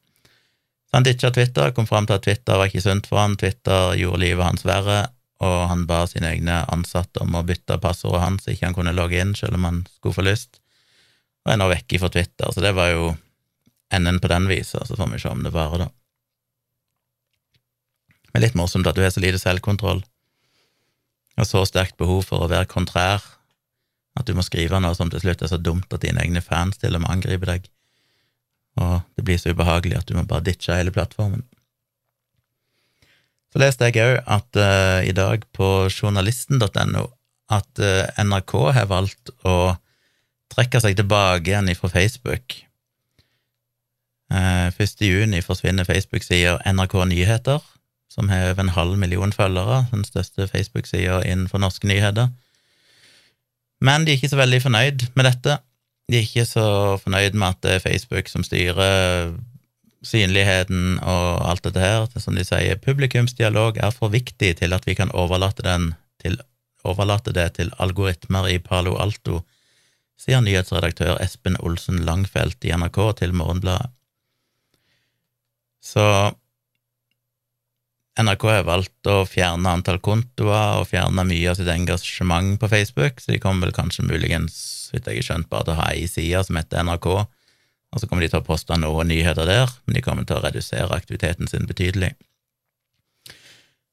Så 0.90 0.98
han 0.98 1.08
ditcha 1.08 1.32
Twitter, 1.32 1.72
kom 1.72 1.88
fram 1.88 2.04
til 2.04 2.18
at 2.18 2.28
Twitter 2.28 2.60
var 2.60 2.68
ikke 2.68 2.84
sunt 2.84 3.08
for 3.08 3.22
han, 3.22 3.40
Twitter 3.40 3.94
gjorde 3.96 4.20
livet 4.26 4.44
hans 4.44 4.68
verre, 4.68 5.06
og 5.40 5.56
han 5.70 5.86
ba 5.88 6.02
sine 6.08 6.34
egne 6.34 6.60
ansatte 6.72 7.22
om 7.24 7.36
å 7.38 7.44
bytte 7.46 7.78
passordet 7.80 8.20
hans, 8.22 8.44
så 8.44 8.52
ikke 8.52 8.68
han 8.68 8.76
kunne 8.76 8.96
logge 8.96 9.20
inn 9.20 9.32
selv 9.38 9.56
om 9.56 9.64
han 9.68 9.80
skulle 9.96 10.18
få 10.18 10.26
lyst, 10.26 10.60
og 11.46 11.54
er 11.54 11.60
nå 11.60 11.70
vekke 11.70 12.00
fra 12.02 12.12
Twitter, 12.12 12.52
så 12.52 12.64
det 12.64 12.74
var 12.76 12.92
jo 12.92 13.14
enden 13.94 14.20
på 14.20 14.28
den 14.30 14.48
visa, 14.50 14.84
så 14.84 14.98
får 14.98 15.14
vi 15.14 15.22
se 15.22 15.32
om 15.32 15.42
det 15.46 15.54
varer, 15.54 15.86
da. 15.86 15.88
Men 18.30 18.44
litt 18.44 18.58
morsomt 18.58 18.86
at 18.86 18.94
du 18.94 19.02
har 19.02 19.10
så 19.10 19.22
lite 19.22 19.40
selvkontroll, 19.42 20.04
og 21.40 21.48
så 21.48 21.64
sterkt 21.64 21.96
behov 21.98 22.26
for 22.28 22.44
å 22.44 22.50
være 22.50 22.68
kontrær 22.70 23.24
at 24.18 24.26
du 24.26 24.34
må 24.36 24.44
skrive 24.44 24.80
noe 24.82 24.94
som 24.98 25.08
til 25.10 25.22
slutt 25.22 25.42
er 25.42 25.50
så 25.50 25.58
dumt 25.58 25.92
at 25.94 26.02
dine 26.04 26.20
egne 26.20 26.42
fans 26.44 26.78
til 26.82 26.94
og 26.98 27.04
med 27.04 27.14
angriper 27.14 27.54
deg, 27.54 27.70
og 28.80 29.00
det 29.16 29.24
blir 29.24 29.40
så 29.40 29.54
ubehagelig 29.54 30.02
at 30.02 30.10
du 30.10 30.18
må 30.18 30.26
bare 30.28 30.44
ditche 30.46 30.76
hele 30.76 30.92
plattformen. 30.94 31.46
Så 33.50 33.58
leste 33.58 33.88
jeg 33.88 34.02
òg 34.04 34.20
at 34.30 34.58
uh, 34.58 35.00
i 35.02 35.14
dag 35.14 35.42
på 35.56 35.88
journalisten.no 35.90 37.06
at 37.50 37.82
uh, 37.82 38.06
NRK 38.22 38.52
har 38.76 38.90
valgt 38.90 39.32
å 39.42 39.74
trekke 40.54 40.82
seg 40.82 40.98
tilbake 40.98 41.50
igjen 41.50 41.70
fra 41.78 41.90
Facebook. 41.90 42.60
Uh, 44.30 44.70
eh, 44.70 44.78
1. 44.78 45.02
juni 45.02 45.42
forsvinner 45.42 45.86
Facebook-sida 45.86 46.60
NRK 46.70 46.94
Nyheter, 47.10 47.58
som 48.10 48.30
har 48.30 48.52
over 48.52 48.62
en 48.62 48.74
halv 48.76 48.98
million 48.98 49.34
følgere, 49.34 49.84
den 49.90 50.06
største 50.06 50.46
Facebook-sida 50.50 51.22
innenfor 51.26 51.62
norske 51.62 51.90
nyheter. 51.90 52.30
Men 53.82 54.04
de 54.04 54.12
er 54.12 54.20
ikke 54.20 54.30
så 54.30 54.38
veldig 54.38 54.62
fornøyd 54.62 55.06
med 55.18 55.26
dette. 55.26 55.58
De 56.10 56.18
er 56.18 56.26
ikke 56.26 56.46
så 56.46 56.66
fornøyd 57.02 57.38
med 57.38 57.48
at 57.48 57.62
det 57.64 57.76
er 57.76 57.84
Facebook 57.86 58.30
som 58.30 58.46
styrer 58.46 59.34
synligheten 60.06 60.98
og 61.04 61.44
alt 61.48 61.64
dette 61.66 61.82
her. 61.82 62.06
Er 62.08 62.22
som 62.22 62.36
de 62.38 62.44
sier, 62.46 62.80
publikumsdialog 62.80 63.80
er 63.80 63.94
for 63.94 64.12
viktig 64.12 64.54
til 64.60 64.76
at 64.76 64.86
vi 64.88 64.96
kan 64.98 65.12
overlate, 65.12 65.76
til, 66.22 66.40
overlate 66.84 67.34
det 67.36 67.48
til 67.58 67.72
algoritmer 67.78 68.48
i 68.48 68.58
Palo 68.58 68.96
Alto, 69.02 69.42
sier 70.20 70.42
nyhetsredaktør 70.44 71.20
Espen 71.22 71.56
Olsen 71.64 72.02
Langfelt 72.04 72.64
i 72.64 72.74
NRK 72.76 73.00
til 73.22 73.32
Morgenbladet. 73.36 73.92
Så 75.80 76.04
NRK 78.20 78.44
har 78.50 78.66
valgt 78.68 79.08
å 79.08 79.22
fjerne 79.28 79.70
antall 79.72 80.00
kontoer 80.04 80.80
og 80.80 80.88
fjerne 80.90 81.24
mye 81.24 81.52
av 81.52 81.56
sitt 81.56 81.70
engasjement 81.72 82.58
på 82.60 82.68
Facebook, 82.68 83.20
så 83.20 83.32
de 83.32 83.40
kommer 83.40 83.68
vel 83.68 83.76
kanskje 83.76 84.04
muligens, 84.04 84.56
hvis 84.92 85.06
jeg 85.06 85.22
har 85.22 85.28
skjønt, 85.28 85.48
bare 85.52 85.68
til 85.68 85.76
å 85.76 85.80
ha 85.80 85.86
ei 85.94 86.08
side 86.10 86.42
som 86.44 86.58
heter 86.60 86.84
NRK, 86.84 87.08
og 87.90 88.00
så 88.00 88.06
kommer 88.06 88.22
de 88.22 88.30
til 88.30 88.40
å 88.40 88.46
poste 88.46 88.76
noen 88.78 89.10
nyheter 89.10 89.48
der, 89.48 89.70
men 89.84 89.96
de 89.96 90.02
kommer 90.04 90.26
til 90.26 90.38
å 90.38 90.44
redusere 90.44 90.94
aktiviteten 90.94 91.50
sin 91.50 91.66
betydelig. 91.66 92.12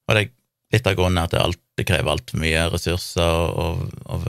Og 0.08 0.16
det 0.16 0.22
er 0.22 0.34
litt 0.76 0.90
av 0.90 0.98
grunnen 1.00 1.24
at 1.24 1.34
det, 1.34 1.42
alt, 1.42 1.62
det 1.80 1.88
krever 1.90 2.14
altfor 2.14 2.42
mye 2.42 2.68
ressurser 2.72 3.56
å 3.58 4.20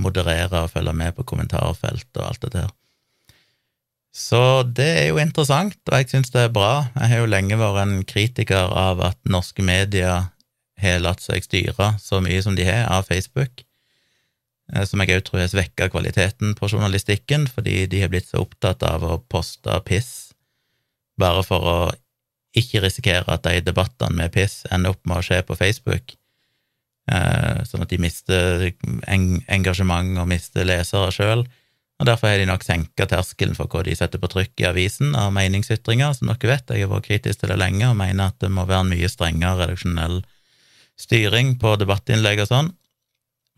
moderere 0.00 0.64
og 0.64 0.72
følge 0.72 0.94
med 0.96 1.16
på 1.16 1.26
kommentarfelt 1.28 2.08
og 2.16 2.24
alt 2.26 2.46
det 2.46 2.54
der. 2.56 2.70
Så 4.12 4.62
det 4.68 4.90
er 5.00 5.06
jo 5.08 5.20
interessant, 5.22 5.78
og 5.88 5.94
jeg 5.96 6.10
syns 6.10 6.32
det 6.34 6.42
er 6.44 6.52
bra. 6.52 6.72
Jeg 6.98 7.08
har 7.14 7.22
jo 7.22 7.30
lenge 7.32 7.56
vært 7.56 7.80
en 7.86 8.02
kritiker 8.04 8.74
av 8.76 9.00
at 9.06 9.18
norske 9.24 9.64
medier 9.64 10.28
har 10.82 11.00
latt 11.00 11.22
seg 11.24 11.44
styre 11.46 11.94
så 12.02 12.20
mye 12.24 12.42
som 12.44 12.56
de 12.58 12.66
har 12.66 12.90
av 12.92 13.06
Facebook, 13.08 13.64
som 14.88 15.02
jeg 15.02 15.18
òg 15.18 15.24
tror 15.26 15.42
har 15.42 15.50
svekka 15.52 15.88
kvaliteten 15.92 16.54
på 16.58 16.68
journalistikken, 16.70 17.48
fordi 17.50 17.86
de 17.90 18.02
har 18.02 18.12
blitt 18.12 18.30
så 18.30 18.44
opptatt 18.44 18.84
av 18.86 19.04
å 19.04 19.18
poste 19.32 19.74
piss 19.88 20.32
bare 21.20 21.42
for 21.44 21.68
å 21.68 21.78
ikke 22.56 22.82
risikere 22.84 23.32
at 23.32 23.44
de 23.46 23.60
debattene 23.64 24.16
med 24.16 24.32
piss 24.32 24.62
ender 24.72 24.94
opp 24.94 25.02
med 25.08 25.20
å 25.20 25.24
skje 25.24 25.40
på 25.48 25.56
Facebook, 25.56 26.14
eh, 27.10 27.64
sånn 27.68 27.84
at 27.84 27.92
de 27.92 28.00
mister 28.00 28.68
engasjement 29.08 30.20
og 30.20 30.30
mister 30.30 30.68
lesere 30.68 31.12
sjøl 31.12 31.44
og 32.02 32.08
Derfor 32.08 32.32
har 32.32 32.40
de 32.40 32.48
nok 32.50 32.64
senka 32.66 33.06
terskelen 33.06 33.54
for 33.54 33.70
hva 33.70 33.84
de 33.86 33.94
setter 33.94 34.18
på 34.18 34.26
trykk 34.32 34.58
i 34.58 34.66
avisen 34.66 35.12
av 35.14 35.30
meningsytringer. 35.36 36.16
Som 36.18 36.32
dere 36.32 36.50
vet, 36.50 36.72
jeg 36.74 36.82
har 36.82 36.90
vært 36.90 37.06
kritisk 37.06 37.42
til 37.42 37.52
det 37.52 37.58
lenge 37.60 37.86
og 37.86 37.98
mener 38.00 38.32
at 38.32 38.40
det 38.42 38.50
må 38.50 38.64
være 38.66 38.82
en 38.82 38.90
mye 38.90 39.10
strengere 39.12 39.60
redaksjonell 39.60 40.16
styring 40.98 41.54
på 41.62 41.76
debattinnlegg 41.78 42.42
og 42.42 42.50
sånn. 42.50 42.72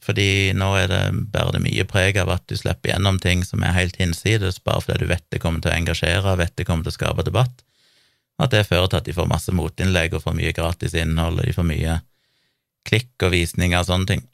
Fordi 0.04 0.52
nå 0.52 0.66
er 0.76 0.90
det, 0.90 1.02
bare 1.32 1.54
det 1.54 1.62
mye 1.64 1.86
preg 1.88 2.18
av 2.20 2.32
at 2.34 2.44
du 2.50 2.58
slipper 2.60 2.92
gjennom 2.92 3.16
ting 3.22 3.44
som 3.46 3.62
er 3.64 3.76
helt 3.76 3.96
hinsides, 3.96 4.60
bare 4.64 4.82
fordi 4.84 5.06
du 5.06 5.12
vet 5.14 5.24
det 5.32 5.40
kommer 5.40 5.64
til 5.64 5.72
å 5.72 5.78
engasjere, 5.78 6.36
vet 6.40 6.56
det 6.58 6.66
kommer 6.68 6.84
til 6.84 6.92
å 6.92 6.98
skape 6.98 7.24
debatt. 7.24 7.64
At 8.42 8.52
det 8.52 8.66
fører 8.68 8.90
til 8.90 9.00
at 9.00 9.08
de 9.08 9.14
får 9.16 9.30
masse 9.30 9.54
motinnlegg 9.54 10.16
og 10.16 10.26
får 10.26 10.36
mye 10.36 10.52
gratis 10.56 10.96
innhold, 10.98 11.40
og 11.40 11.48
de 11.48 11.56
får 11.56 11.68
mye 11.70 11.98
klikk 12.84 13.24
og 13.24 13.32
visninger 13.32 13.80
og 13.80 13.88
sånne 13.88 14.10
ting. 14.10 14.24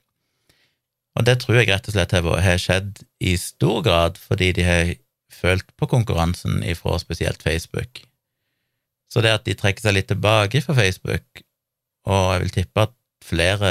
Og 1.19 1.27
det 1.27 1.41
tror 1.43 1.61
jeg 1.61 1.71
rett 1.71 1.89
og 1.91 1.95
slett 1.95 2.15
har 2.17 2.63
skjedd 2.63 3.03
i 3.23 3.35
stor 3.39 3.83
grad 3.87 4.19
fordi 4.19 4.53
de 4.57 4.67
har 4.67 4.93
følt 5.31 5.67
på 5.79 5.89
konkurransen 5.91 6.63
ifra 6.67 6.99
spesielt 6.99 7.43
Facebook. 7.43 8.03
Så 9.11 9.23
det 9.23 9.35
at 9.35 9.47
de 9.47 9.57
trekker 9.59 9.83
seg 9.85 9.97
litt 9.97 10.11
tilbake 10.11 10.63
fra 10.65 10.75
Facebook, 10.79 11.43
og 12.11 12.27
jeg 12.35 12.43
vil 12.45 12.55
tippe 12.55 12.87
at 12.87 12.97
flere 13.27 13.71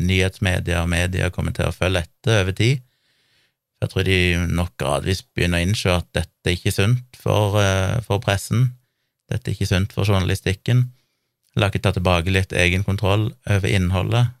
nyhetsmedier 0.00 0.82
og 0.82 0.90
medier 0.92 1.32
kommer 1.34 1.54
til 1.56 1.68
å 1.68 1.74
følge 1.74 2.04
etter 2.04 2.42
over 2.42 2.56
tid, 2.56 2.80
jeg 3.80 3.92
tror 3.92 4.04
de 4.04 4.18
nok 4.52 4.74
gradvis 4.80 5.22
begynner 5.32 5.62
å 5.62 5.64
innse 5.64 5.92
at 5.94 6.08
dette 6.12 6.50
er 6.50 6.56
ikke 6.58 6.74
sunt 6.74 7.16
for, 7.16 7.56
eh, 7.62 8.00
for 8.04 8.20
pressen, 8.20 8.74
dette 9.30 9.48
er 9.48 9.56
ikke 9.56 9.70
sunt 9.70 9.92
for 9.92 10.04
journalistikken. 10.04 10.90
La 11.56 11.70
ikke 11.70 11.82
ta 11.82 11.92
tilbake 11.92 12.30
litt 12.30 12.52
egenkontroll 12.52 13.30
over 13.48 13.68
innholdet, 13.68 14.34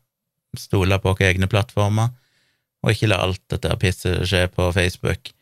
stole 0.56 0.98
på 0.98 1.14
våre 1.14 1.30
egne 1.32 1.48
plattformer, 1.48 2.12
og 2.84 2.92
ikke 2.92 3.08
la 3.08 3.22
alt 3.24 3.40
dette 3.48 3.72
pisset 3.80 4.28
skje 4.28 4.46
på 4.52 4.72
Facebook. 4.76 5.32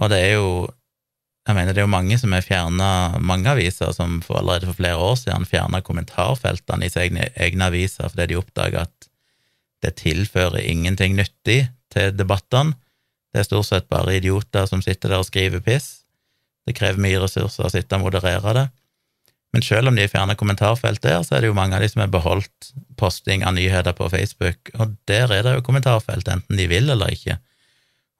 Og 0.00 0.10
det 0.10 0.18
er 0.18 0.34
jo 0.34 0.68
jeg 1.48 1.56
mener 1.56 1.72
det 1.72 1.80
er 1.80 1.86
jo 1.88 1.96
mange 1.96 2.18
som 2.20 2.34
har 2.36 2.44
fjerna 2.44 3.18
mange 3.18 3.48
aviser 3.48 3.94
som 3.96 4.20
for 4.22 4.38
allerede 4.38 4.68
for 4.68 4.76
flere 4.78 4.98
år 5.00 5.16
siden 5.16 5.48
fjerna 5.48 5.80
kommentarfeltene 5.82 6.86
i 6.86 6.92
sine 6.92 7.30
egne 7.34 7.70
aviser 7.70 8.10
fordi 8.10 8.26
de 8.30 8.38
oppdaga 8.38 8.84
at 8.84 9.09
det 9.84 9.96
tilfører 10.00 10.60
ingenting 10.62 11.16
nyttig 11.18 11.62
til 11.92 12.12
debattene. 12.16 12.76
Det 13.30 13.42
er 13.42 13.46
stort 13.46 13.68
sett 13.68 13.88
bare 13.90 14.16
idioter 14.18 14.66
som 14.66 14.82
sitter 14.82 15.12
der 15.12 15.22
og 15.22 15.28
skriver 15.28 15.62
piss. 15.64 16.02
Det 16.66 16.76
krever 16.76 17.00
mye 17.02 17.20
ressurser 17.22 17.66
å 17.66 17.72
sitte 17.72 17.96
og 17.96 18.04
moderere 18.04 18.54
det. 18.56 18.66
Men 19.50 19.64
selv 19.66 19.90
om 19.90 19.96
de 19.98 20.06
fjerna 20.06 20.36
kommentarfelt 20.38 21.02
der, 21.02 21.22
så 21.26 21.36
er 21.36 21.42
det 21.42 21.50
jo 21.50 21.56
mange 21.58 21.74
av 21.74 21.82
de 21.82 21.88
som 21.90 22.04
har 22.04 22.10
beholdt 22.12 22.72
posting 23.00 23.42
av 23.46 23.56
nyheter 23.56 23.96
på 23.98 24.10
Facebook, 24.12 24.70
og 24.78 24.94
der 25.10 25.32
er 25.34 25.46
det 25.46 25.54
jo 25.56 25.64
kommentarfelt, 25.66 26.28
enten 26.30 26.60
de 26.60 26.68
vil 26.70 26.90
eller 26.92 27.10
ikke. 27.10 27.38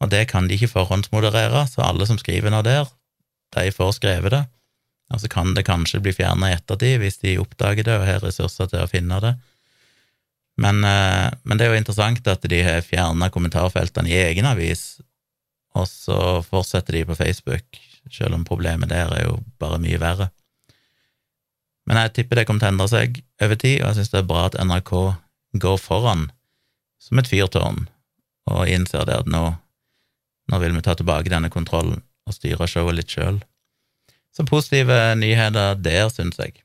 Og 0.02 0.10
det 0.10 0.24
kan 0.32 0.48
de 0.48 0.56
ikke 0.56 0.72
forhåndsmoderere, 0.72 1.66
så 1.70 1.84
alle 1.86 2.08
som 2.08 2.18
skriver 2.18 2.50
noe 2.50 2.66
der, 2.66 2.88
de 3.54 3.70
får 3.74 3.98
skrevet 4.00 4.34
det. 4.34 4.42
Og 5.10 5.22
så 5.22 5.30
kan 5.30 5.54
det 5.54 5.66
kanskje 5.66 6.00
bli 6.02 6.14
fjernet 6.14 6.52
i 6.52 6.56
ettertid 6.56 7.00
hvis 7.02 7.18
de 7.22 7.38
oppdager 7.42 7.86
det 7.86 7.96
og 7.98 8.06
har 8.06 8.22
ressurser 8.24 8.70
til 8.70 8.82
å 8.82 8.90
finne 8.90 9.18
det. 9.22 9.34
Men, 10.60 10.82
eh, 10.84 11.30
men 11.42 11.58
det 11.58 11.66
er 11.66 11.72
jo 11.72 11.80
interessant 11.80 12.26
at 12.28 12.44
de 12.52 12.58
har 12.64 12.84
fjerna 12.84 13.30
kommentarfeltene 13.32 14.10
i 14.10 14.18
egen 14.26 14.48
avis, 14.48 15.00
og 15.78 15.86
så 15.88 16.18
fortsetter 16.44 16.98
de 16.98 17.06
på 17.08 17.16
Facebook, 17.16 17.80
selv 18.10 18.36
om 18.36 18.44
problemet 18.44 18.90
der 18.90 19.12
er 19.14 19.24
jo 19.28 19.38
bare 19.62 19.80
mye 19.80 20.00
verre. 20.02 20.28
Men 21.88 22.02
jeg 22.02 22.12
tipper 22.18 22.40
det 22.40 22.46
kommer 22.48 22.62
til 22.62 22.70
å 22.70 22.74
endre 22.74 22.90
seg 22.90 23.22
over 23.42 23.56
tid, 23.56 23.80
og 23.80 23.88
jeg 23.88 24.00
syns 24.00 24.12
det 24.12 24.20
er 24.20 24.28
bra 24.28 24.44
at 24.48 24.58
NRK 24.60 24.92
går 25.64 25.80
foran 25.80 26.28
som 27.00 27.18
et 27.18 27.30
fyrtårn 27.30 27.86
og 28.50 28.68
innser 28.68 29.06
det 29.08 29.16
at 29.22 29.30
nå, 29.30 29.42
nå 30.50 30.60
vil 30.60 30.76
vi 30.76 30.82
ta 30.84 30.94
tilbake 30.98 31.32
denne 31.32 31.50
kontrollen 31.52 32.02
og 32.28 32.36
styre 32.36 32.68
showet 32.68 32.98
litt 32.98 33.14
sjøl. 33.14 33.40
Så 34.36 34.44
positive 34.46 34.98
nyheter 35.18 35.78
der, 35.80 36.06
syns 36.12 36.38
jeg. 36.38 36.60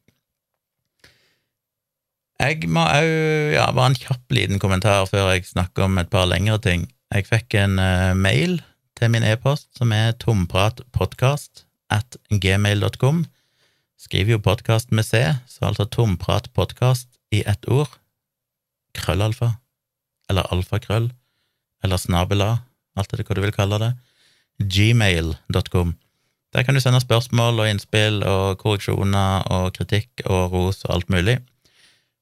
Jeg 2.42 2.68
må 2.68 2.84
òg 2.84 3.54
ja, 3.56 3.70
bare 3.72 3.94
en 3.94 4.00
kjapp 4.00 4.34
liten 4.36 4.60
kommentar 4.60 5.06
før 5.08 5.32
jeg 5.32 5.48
snakker 5.48 5.88
om 5.88 6.00
et 6.02 6.12
par 6.12 6.28
lengre 6.28 6.58
ting. 6.60 6.90
Jeg 7.14 7.30
fikk 7.30 7.56
en 7.62 7.80
uh, 7.80 8.12
mail 8.18 8.60
til 9.00 9.12
min 9.14 9.24
e-post 9.24 9.70
som 9.78 9.94
er 9.96 10.18
tompratpodkast 10.20 11.64
at 11.96 12.18
gmail.com. 12.30 13.24
Skriver 13.96 14.36
jo 14.36 14.44
podkast 14.44 14.92
med 14.92 15.08
C, 15.08 15.22
så 15.48 15.70
altså 15.70 15.88
tompratpodkast 15.88 17.08
i 17.32 17.46
ett 17.48 17.64
ord. 17.72 17.90
Krøllalfa, 18.96 19.56
eller 20.30 20.52
alfakrøll, 20.52 21.10
eller 21.84 22.02
snabela, 22.02 22.50
alt 23.00 23.14
etter 23.14 23.24
hva 23.28 23.38
du 23.38 23.44
vil 23.46 23.56
kalle 23.56 23.80
det. 23.80 23.92
Gmail.com. 24.60 25.96
Der 26.56 26.64
kan 26.64 26.76
du 26.76 26.84
sende 26.84 27.00
spørsmål 27.04 27.64
og 27.64 27.72
innspill 27.72 28.22
og 28.28 28.60
korreksjoner 28.60 29.48
og 29.52 29.74
kritikk 29.76 30.24
og 30.28 30.52
ros 30.52 30.84
og 30.88 30.98
alt 31.00 31.12
mulig. 31.12 31.40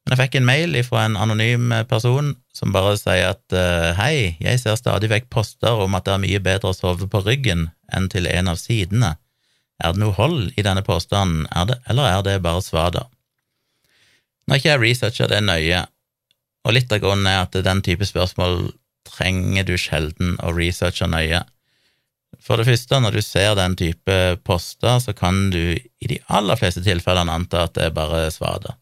Men 0.03 0.17
jeg 0.17 0.19
fikk 0.25 0.35
en 0.39 0.47
mail 0.47 0.75
fra 0.83 1.05
en 1.07 1.15
anonym 1.15 1.71
person 1.87 2.33
som 2.55 2.73
bare 2.75 2.97
sier 2.99 3.29
at 3.31 3.55
uh, 3.55 3.93
hei, 3.95 4.35
jeg 4.43 4.59
ser 4.59 4.75
stadig 4.75 5.09
vekk 5.13 5.29
poster 5.31 5.79
om 5.79 5.95
at 5.95 6.03
det 6.07 6.15
er 6.17 6.23
mye 6.25 6.41
bedre 6.43 6.73
å 6.73 6.75
sove 6.75 7.07
på 7.07 7.23
ryggen 7.23 7.69
enn 7.95 8.09
til 8.11 8.27
en 8.27 8.51
av 8.51 8.59
sidene. 8.59 9.13
Er 9.83 9.95
det 9.95 10.03
noe 10.03 10.15
hold 10.17 10.51
i 10.59 10.65
denne 10.65 10.83
påstanden, 10.85 11.47
er 11.55 11.71
det, 11.71 11.79
eller 11.89 12.09
er 12.09 12.27
det 12.27 12.43
bare 12.43 12.61
svada? 12.63 13.07
Når 14.47 14.59
ikke 14.59 14.71
jeg 14.73 14.83
researcher 14.83 15.31
det 15.31 15.39
nøye, 15.47 15.85
og 16.63 16.75
litt 16.75 16.91
av 16.91 17.01
grunnen 17.03 17.27
er 17.27 17.45
at 17.45 17.55
den 17.63 17.81
type 17.83 18.07
spørsmål 18.07 18.73
trenger 19.07 19.67
du 19.67 19.75
sjelden 19.79 20.37
å 20.43 20.51
researche 20.55 21.07
nøye. 21.07 21.43
For 22.43 22.59
det 22.59 22.67
første, 22.67 22.99
når 22.99 23.17
du 23.17 23.23
ser 23.23 23.55
den 23.55 23.75
type 23.79 24.19
poster, 24.43 24.99
så 24.99 25.15
kan 25.15 25.47
du 25.53 25.75
i 25.79 26.09
de 26.11 26.19
aller 26.27 26.59
fleste 26.59 26.83
tilfellene 26.83 27.31
anta 27.31 27.67
at 27.67 27.75
det 27.77 27.87
er 27.87 27.95
bare 27.95 28.25
svada. 28.35 28.75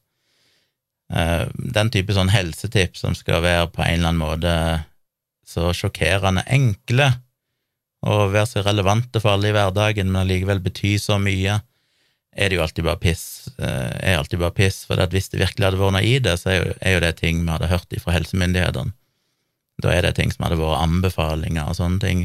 Eh, 1.11 1.47
den 1.53 1.91
type 1.91 2.15
sånn 2.15 2.31
helsetips 2.31 3.03
som 3.03 3.17
skal 3.17 3.43
være 3.43 3.67
på 3.73 3.83
en 3.83 3.99
eller 3.99 4.13
annen 4.13 4.21
måte 4.21 4.53
så 5.47 5.73
sjokkerende 5.75 6.45
enkle 6.47 7.09
og 8.07 8.31
være 8.33 8.47
så 8.49 8.63
relevante 8.65 9.19
for 9.21 9.35
alle 9.35 9.51
i 9.51 9.53
hverdagen, 9.55 10.09
men 10.09 10.23
allikevel 10.23 10.61
bety 10.63 10.95
så 11.01 11.19
mye, 11.21 11.59
er 12.31 12.49
det 12.49 12.57
jo 12.57 12.63
alltid 12.63 12.87
bare 12.87 13.01
piss. 13.01 13.25
Eh, 13.59 13.91
er 14.09 14.17
alltid 14.17 14.39
bare 14.41 14.55
piss, 14.57 14.85
for 14.87 15.01
hvis 15.11 15.29
det 15.29 15.41
virkelig 15.41 15.67
hadde 15.67 15.81
vært 15.81 15.97
noe 15.97 16.07
i 16.07 16.15
det, 16.23 16.37
så 16.39 16.53
er 16.53 16.95
jo, 16.95 17.03
det 17.03 17.15
ting 17.19 17.43
vi 17.43 17.51
hadde 17.51 17.69
hørt 17.69 17.93
fra 18.01 18.15
helsemyndighetene. 18.15 18.95
Da 19.81 19.93
er 19.93 20.05
det 20.05 20.15
ting 20.17 20.31
som 20.33 20.45
hadde 20.45 20.59
vært 20.61 20.81
anbefalinger 20.81 21.67
og 21.67 21.77
sånne 21.77 22.01
ting. 22.01 22.23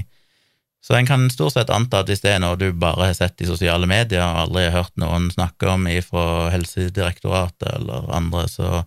Så 0.87 0.95
en 0.95 1.07
kan 1.07 1.25
stort 1.31 1.57
sett 1.57 1.71
anta 1.75 2.05
at 2.05 2.11
hvis 2.11 2.21
det 2.23 2.37
er 2.37 2.39
noe 2.39 2.55
du 2.61 2.69
bare 2.71 3.09
har 3.09 3.17
sett 3.19 3.43
i 3.43 3.49
sosiale 3.49 3.89
medier 3.91 4.23
og 4.23 4.45
aldri 4.45 4.69
har 4.69 4.85
hørt 4.85 5.01
noen 5.03 5.33
snakke 5.35 5.67
om 5.73 5.89
fra 6.07 6.27
Helsedirektoratet 6.53 7.67
eller 7.73 8.07
andre, 8.15 8.45
så 8.47 8.85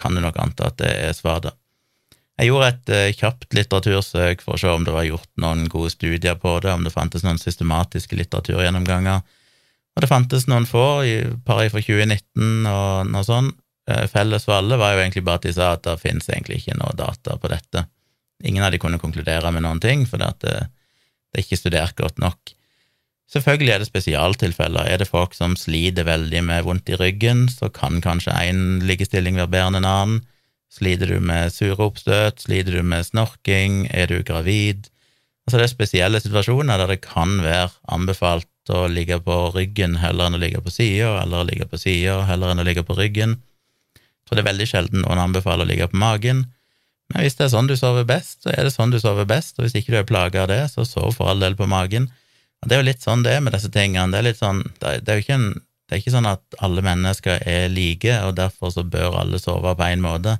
kan 0.00 0.16
du 0.16 0.22
nok 0.24 0.38
anta 0.42 0.72
at 0.72 0.80
det 0.82 0.90
er 0.90 1.14
svada. 1.14 1.52
Jeg 2.38 2.50
gjorde 2.50 2.70
et 2.72 2.90
uh, 2.90 3.16
kjapt 3.20 3.54
litteratursøk 3.54 4.42
for 4.42 4.54
å 4.56 4.60
se 4.62 4.70
om 4.70 4.86
det 4.86 4.94
var 4.94 5.06
gjort 5.06 5.30
noen 5.42 5.64
gode 5.70 5.92
studier 5.94 6.34
på 6.38 6.56
det, 6.62 6.72
om 6.74 6.82
det 6.86 6.94
fantes 6.94 7.22
noen 7.26 7.38
systematiske 7.38 8.18
litteraturgjennomganger. 8.18 9.22
Og 9.94 10.02
det 10.02 10.10
fantes 10.10 10.46
noen 10.50 10.66
få, 10.66 10.86
et 11.06 11.38
par 11.46 11.62
fra 11.70 11.82
2019 11.82 12.66
og 12.70 13.10
noe 13.10 13.26
sånt. 13.26 13.58
Uh, 13.90 14.06
felles 14.10 14.46
for 14.46 14.58
alle 14.58 14.78
var 14.78 14.96
jo 14.96 15.04
egentlig 15.04 15.22
bare 15.26 15.38
at 15.38 15.46
de 15.46 15.54
sa 15.54 15.70
at 15.76 15.86
det 15.86 15.94
finnes 16.02 16.26
egentlig 16.30 16.60
ikke 16.60 16.78
noe 16.78 16.98
data 16.98 17.38
på 17.38 17.50
dette. 17.50 17.84
Ingen 18.46 18.66
av 18.66 18.74
de 18.74 18.82
kunne 18.82 18.98
konkludere 19.02 19.54
med 19.54 19.66
noen 19.66 19.82
ting, 19.82 20.02
for 20.06 20.18
det, 20.22 20.34
at 20.34 20.42
det, 20.42 20.56
ikke 21.40 21.58
studert 21.60 21.96
godt 21.98 22.18
nok. 22.22 22.54
Selvfølgelig 23.28 23.72
er 23.74 23.82
det 23.82 23.90
spesialtilfeller. 23.90 24.88
Er 24.88 25.00
det 25.02 25.10
folk 25.10 25.34
som 25.36 25.56
sliter 25.60 26.06
veldig 26.08 26.42
med 26.48 26.64
vondt 26.64 26.88
i 26.88 26.96
ryggen, 26.96 27.46
så 27.52 27.68
kan 27.68 28.00
kanskje 28.04 28.32
én 28.32 28.80
liggestilling 28.88 29.36
være 29.36 29.52
bedre 29.52 29.72
enn 29.72 29.80
en 29.82 29.88
annen. 29.88 30.20
Sliter 30.72 31.08
du 31.12 31.20
med 31.24 31.52
sure 31.52 31.80
oppstøt, 31.80 32.44
sliter 32.44 32.78
du 32.78 32.84
med 32.84 33.06
snorking, 33.08 33.86
er 33.92 34.08
du 34.08 34.22
gravid 34.24 34.88
Altså 35.48 35.62
det 35.62 35.64
er 35.64 35.70
spesielle 35.72 36.18
situasjoner 36.20 36.76
der 36.76 36.90
det 36.92 36.98
kan 37.00 37.38
være 37.40 37.70
anbefalt 37.88 38.68
å 38.68 38.82
ligge 38.92 39.16
på 39.24 39.36
ryggen 39.54 39.94
heller 39.96 40.28
enn 40.28 40.36
å 40.36 40.40
ligge 40.42 40.60
på 40.60 40.68
sida, 40.68 41.22
eller 41.22 41.40
å 41.40 41.46
ligge 41.48 41.64
på 41.64 41.80
sida 41.80 42.18
heller 42.28 42.52
enn 42.52 42.60
å 42.60 42.66
ligge 42.68 42.84
på 42.84 42.92
ryggen. 42.98 43.38
Så 44.28 44.36
det 44.36 44.42
er 44.42 44.50
veldig 44.50 44.66
sjelden 44.68 45.06
noen 45.06 45.22
anbefaler 45.22 45.64
å 45.64 45.70
ligge 45.70 45.88
på 45.88 45.96
magen. 45.96 46.42
Men 47.12 47.24
hvis 47.24 47.38
det 47.38 47.46
er 47.46 47.52
sånn 47.54 47.68
du 47.70 47.74
sover 47.78 48.04
best, 48.08 48.42
så 48.44 48.52
er 48.52 48.66
det 48.66 48.74
sånn 48.74 48.92
du 48.92 48.98
sover 49.00 49.28
best, 49.28 49.56
og 49.56 49.64
hvis 49.64 49.78
ikke 49.80 49.94
du 49.94 50.00
er 50.02 50.08
plaga 50.08 50.44
av 50.44 50.50
det, 50.50 50.60
så 50.72 50.84
sov 50.84 51.14
for 51.16 51.30
all 51.30 51.40
del 51.40 51.56
på 51.56 51.68
magen. 51.70 52.10
Og 52.60 52.68
Det 52.68 52.76
er 52.76 52.82
jo 52.82 52.88
litt 52.90 53.04
sånn 53.04 53.24
det 53.24 53.36
er 53.36 53.44
med 53.44 53.54
disse 53.56 53.70
tingene. 53.72 54.10
Det 54.12 54.20
er 54.20 54.28
litt 54.28 54.40
sånn, 54.42 54.62
det 54.82 55.08
er 55.08 55.20
jo 55.20 55.24
ikke, 55.24 55.38
en, 55.38 55.48
det 55.88 55.96
er 55.96 56.02
ikke 56.02 56.14
sånn 56.18 56.28
at 56.28 56.58
alle 56.64 56.84
mennesker 56.84 57.44
er 57.48 57.68
like, 57.72 58.18
og 58.26 58.36
derfor 58.36 58.74
så 58.74 58.84
bør 58.84 59.20
alle 59.22 59.40
sove 59.40 59.72
på 59.78 59.88
én 59.88 60.04
måte. 60.04 60.36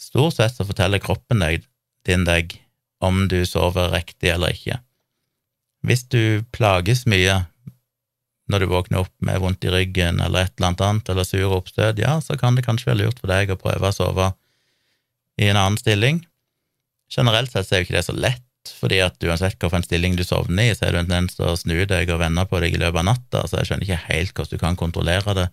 Stort 0.00 0.36
sett 0.36 0.56
så 0.56 0.66
forteller 0.66 1.02
kroppen 1.02 1.44
deg, 1.44 1.68
din 2.08 2.26
deg 2.26 2.58
om 3.04 3.26
du 3.30 3.44
sover 3.46 3.92
riktig 3.94 4.32
eller 4.32 4.56
ikke. 4.56 4.80
Hvis 5.86 6.06
du 6.10 6.42
plages 6.56 7.04
mye 7.06 7.44
når 8.50 8.62
du 8.62 8.66
våkner 8.70 9.02
opp 9.02 9.12
med 9.26 9.38
vondt 9.42 9.64
i 9.66 9.70
ryggen 9.70 10.20
eller 10.22 10.46
et 10.46 10.54
eller 10.58 10.74
annet, 10.74 11.08
eller 11.10 11.26
sur 11.26 11.54
oppstøt, 11.56 11.98
ja, 11.98 12.16
så 12.22 12.36
kan 12.38 12.58
det 12.58 12.66
kanskje 12.66 12.92
være 12.92 13.00
lurt 13.04 13.22
for 13.22 13.30
deg 13.30 13.50
å 13.50 13.58
prøve 13.60 13.90
å 13.90 13.94
sove 13.94 14.28
i 15.40 15.48
en 15.50 15.58
annen 15.60 15.78
stilling. 15.80 16.22
Generelt 17.12 17.52
sett 17.52 17.70
er 17.72 17.82
jo 17.82 17.86
ikke 17.86 17.98
det 17.98 18.06
så 18.08 18.16
lett, 18.16 18.72
fordi 18.80 18.98
at 19.04 19.22
uansett 19.22 19.60
hvilken 19.62 19.84
stilling 19.86 20.16
du 20.18 20.24
sovner 20.26 20.70
i, 20.70 20.74
så 20.74 20.88
er 20.88 20.96
det 20.96 21.04
en 21.04 21.10
tendens 21.10 21.36
til 21.38 21.46
å 21.46 21.58
snu 21.58 21.76
deg 21.86 22.10
og 22.10 22.22
vende 22.22 22.46
på 22.48 22.60
deg 22.62 22.74
i 22.74 22.80
løpet 22.82 23.02
av 23.02 23.08
natta, 23.10 23.44
så 23.46 23.60
jeg 23.60 23.70
skjønner 23.70 23.86
ikke 23.86 24.06
helt 24.08 24.34
hvordan 24.34 24.56
du 24.56 24.62
kan 24.64 24.80
kontrollere 24.80 25.36
det, 25.38 25.46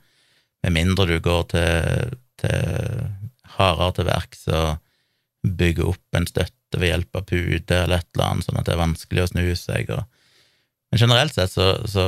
med 0.64 0.78
mindre 0.78 1.10
du 1.10 1.18
går 1.20 1.44
til, 1.52 2.18
til 2.40 3.06
hardere 3.58 3.92
til 3.98 4.08
verks 4.08 4.46
og 4.56 4.68
bygger 5.44 5.90
opp 5.92 6.18
en 6.18 6.28
støtte 6.30 6.80
ved 6.80 6.94
hjelp 6.94 7.20
av 7.20 7.26
pute 7.28 7.80
eller 7.84 8.00
et 8.00 8.10
eller 8.16 8.30
annet, 8.30 8.48
sånn 8.48 8.60
at 8.62 8.70
det 8.70 8.76
er 8.76 8.82
vanskelig 8.82 9.26
å 9.26 9.32
snu 9.34 9.44
seg. 9.60 9.92
Og... 9.92 10.06
Men 10.94 11.02
generelt 11.04 11.36
sett 11.36 11.52
så, 11.52 11.68
så, 11.90 12.08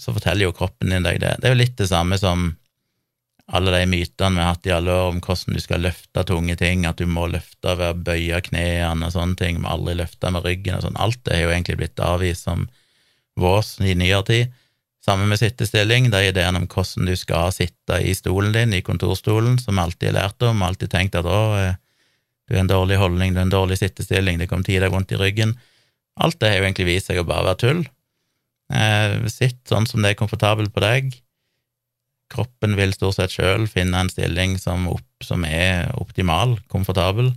så 0.00 0.14
forteller 0.16 0.48
jo 0.48 0.56
kroppen 0.56 0.92
din 0.94 1.04
deg 1.06 1.20
det. 1.22 1.36
Det 1.38 1.50
er 1.50 1.54
jo 1.54 1.60
litt 1.60 1.76
det 1.78 1.90
samme 1.92 2.18
som 2.20 2.54
alle 3.50 3.72
de 3.74 3.86
mytene 3.90 4.36
vi 4.36 4.42
har 4.44 4.52
hatt 4.54 4.68
i 4.68 4.72
alle 4.74 4.94
år 4.94 5.08
om 5.10 5.18
hvordan 5.24 5.56
du 5.56 5.62
skal 5.62 5.82
løfte 5.82 6.22
tunge 6.26 6.54
ting, 6.60 6.84
at 6.86 7.00
du 7.00 7.08
må 7.10 7.26
løfte 7.30 7.74
ved 7.78 7.96
å 7.96 8.02
bøye 8.06 8.38
knærne 8.46 9.08
og 9.08 9.14
sånne 9.16 9.38
ting, 9.40 9.58
må 9.62 9.72
aldri 9.72 9.96
løfte 9.98 10.30
med 10.30 10.46
ryggen 10.46 10.78
og 10.78 10.84
sånn, 10.86 10.98
alt 11.02 11.18
det 11.26 11.36
er 11.36 11.44
jo 11.44 11.52
egentlig 11.54 11.80
blitt 11.80 12.02
avvist 12.04 12.46
som 12.46 12.68
vås 13.40 13.78
i 13.82 13.96
nyere 13.98 14.26
tid. 14.28 14.58
Sammen 15.02 15.30
med 15.32 15.40
sittestilling, 15.40 16.10
er 16.12 16.28
ideen 16.28 16.58
om 16.60 16.66
hvordan 16.70 17.08
du 17.08 17.14
skal 17.16 17.50
sitte 17.56 17.98
i 18.04 18.12
stolen 18.14 18.52
din, 18.54 18.74
i 18.76 18.84
kontorstolen, 18.86 19.56
som 19.58 19.78
vi 19.78 19.82
alltid 19.86 20.10
har 20.10 20.18
lært 20.18 20.46
om, 20.46 20.62
alltid 20.62 20.92
tenkt 20.92 21.16
at 21.18 21.26
å, 21.26 21.40
eh, 21.58 21.78
du 22.46 22.54
har 22.54 22.62
en 22.62 22.70
dårlig 22.70 23.00
holdning, 23.00 23.32
du 23.32 23.40
har 23.40 23.48
en 23.48 23.56
dårlig 23.56 23.80
sittestilling, 23.80 24.38
det 24.38 24.50
kommer 24.50 24.68
til 24.68 24.84
å 24.84 24.92
vondt 24.92 25.16
i 25.16 25.18
ryggen. 25.18 25.56
Alt 26.20 26.38
det 26.38 26.52
har 26.52 26.60
jo 26.60 26.68
egentlig 26.68 26.90
vist 26.90 27.10
seg 27.10 27.18
å 27.22 27.26
bare 27.26 27.48
være 27.48 27.62
tull. 27.64 27.82
Eh, 28.70 29.16
sitt 29.32 29.64
sånn 29.66 29.88
som 29.88 30.04
det 30.04 30.12
er 30.12 30.20
komfortabelt 30.20 30.74
på 30.74 30.84
deg 30.84 31.10
Kroppen 32.30 32.76
vil 32.78 32.92
stort 32.94 33.18
sett 33.18 33.34
sjøl 33.34 33.66
finne 33.70 34.04
en 34.04 34.10
stilling 34.12 34.56
som, 34.60 34.86
opp, 34.92 35.24
som 35.24 35.44
er 35.46 35.90
optimal, 35.98 36.56
komfortabel. 36.70 37.32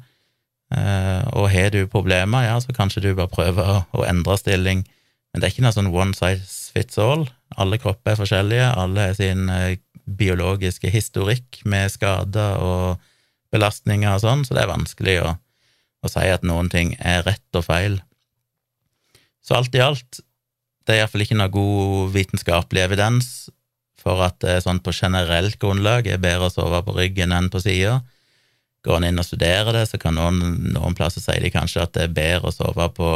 Eh, 0.73 1.23
og 1.33 1.49
har 1.53 1.71
du 1.73 1.83
problemer, 1.89 2.47
ja, 2.47 2.57
så 2.61 2.75
kanskje 2.75 3.05
du 3.05 3.13
bare 3.17 3.31
prøver 3.31 3.69
å, 3.69 3.79
å, 3.93 4.03
endre 4.07 4.37
stilling. 4.39 4.83
Men 5.31 5.41
det 5.41 5.47
er 5.47 5.55
ikke 5.55 5.65
noe 5.65 5.75
sånn 5.75 5.89
one 5.93 6.17
size 6.17 6.73
fits 6.75 6.99
all. 7.01 7.25
Alle 7.57 7.79
kropper 7.81 8.13
er 8.13 8.21
forskjellige, 8.21 8.69
alle 8.69 9.09
har 9.09 9.17
sin 9.17 9.49
eh, 9.53 9.79
biologiske 10.03 10.91
historikk 10.93 11.61
med 11.69 11.93
skader 11.93 12.61
og 12.61 13.01
belastninger 13.53 14.13
og 14.13 14.21
sånn, 14.23 14.45
så 14.45 14.55
det 14.55 14.63
er 14.63 14.71
vanskelig 14.71 15.17
å, 15.23 15.33
å 16.03 16.11
si 16.11 16.25
at 16.29 16.45
noen 16.45 16.69
ting 16.73 16.95
er 16.99 17.25
rett 17.25 17.57
og 17.57 17.65
feil. 17.65 17.99
Så 19.43 19.57
alt 19.57 19.75
i 19.75 19.83
alt, 19.83 20.21
det 20.85 20.95
er 20.95 21.03
iallfall 21.03 21.25
ikke 21.25 21.37
noe 21.39 21.53
god 21.53 22.13
vitenskapelig 22.15 22.85
evidens 22.85 23.27
for 24.03 24.21
at 24.25 24.39
det 24.43 24.59
sånn 24.65 24.81
på 24.83 24.93
generelt 24.95 25.57
grunnlag 25.61 26.07
er 26.11 26.21
bedre 26.21 26.49
å 26.49 26.53
sove 26.53 26.83
på 26.85 26.95
ryggen 26.97 27.33
enn 27.35 27.49
på 27.53 27.61
sida. 27.63 28.01
Går 28.83 28.99
en 28.99 29.07
inn 29.09 29.21
og 29.21 29.27
studerer 29.27 29.71
det, 29.75 29.85
så 29.89 29.99
kan 30.01 30.17
noen, 30.19 30.73
noen 30.75 30.95
plasser 30.97 31.23
si 31.23 31.37
de 31.39 31.51
kanskje 31.53 31.85
at 31.85 31.93
det 31.95 32.07
er 32.07 32.17
bedre 32.17 32.51
å 32.51 32.55
sove 32.55 32.89
på 32.97 33.11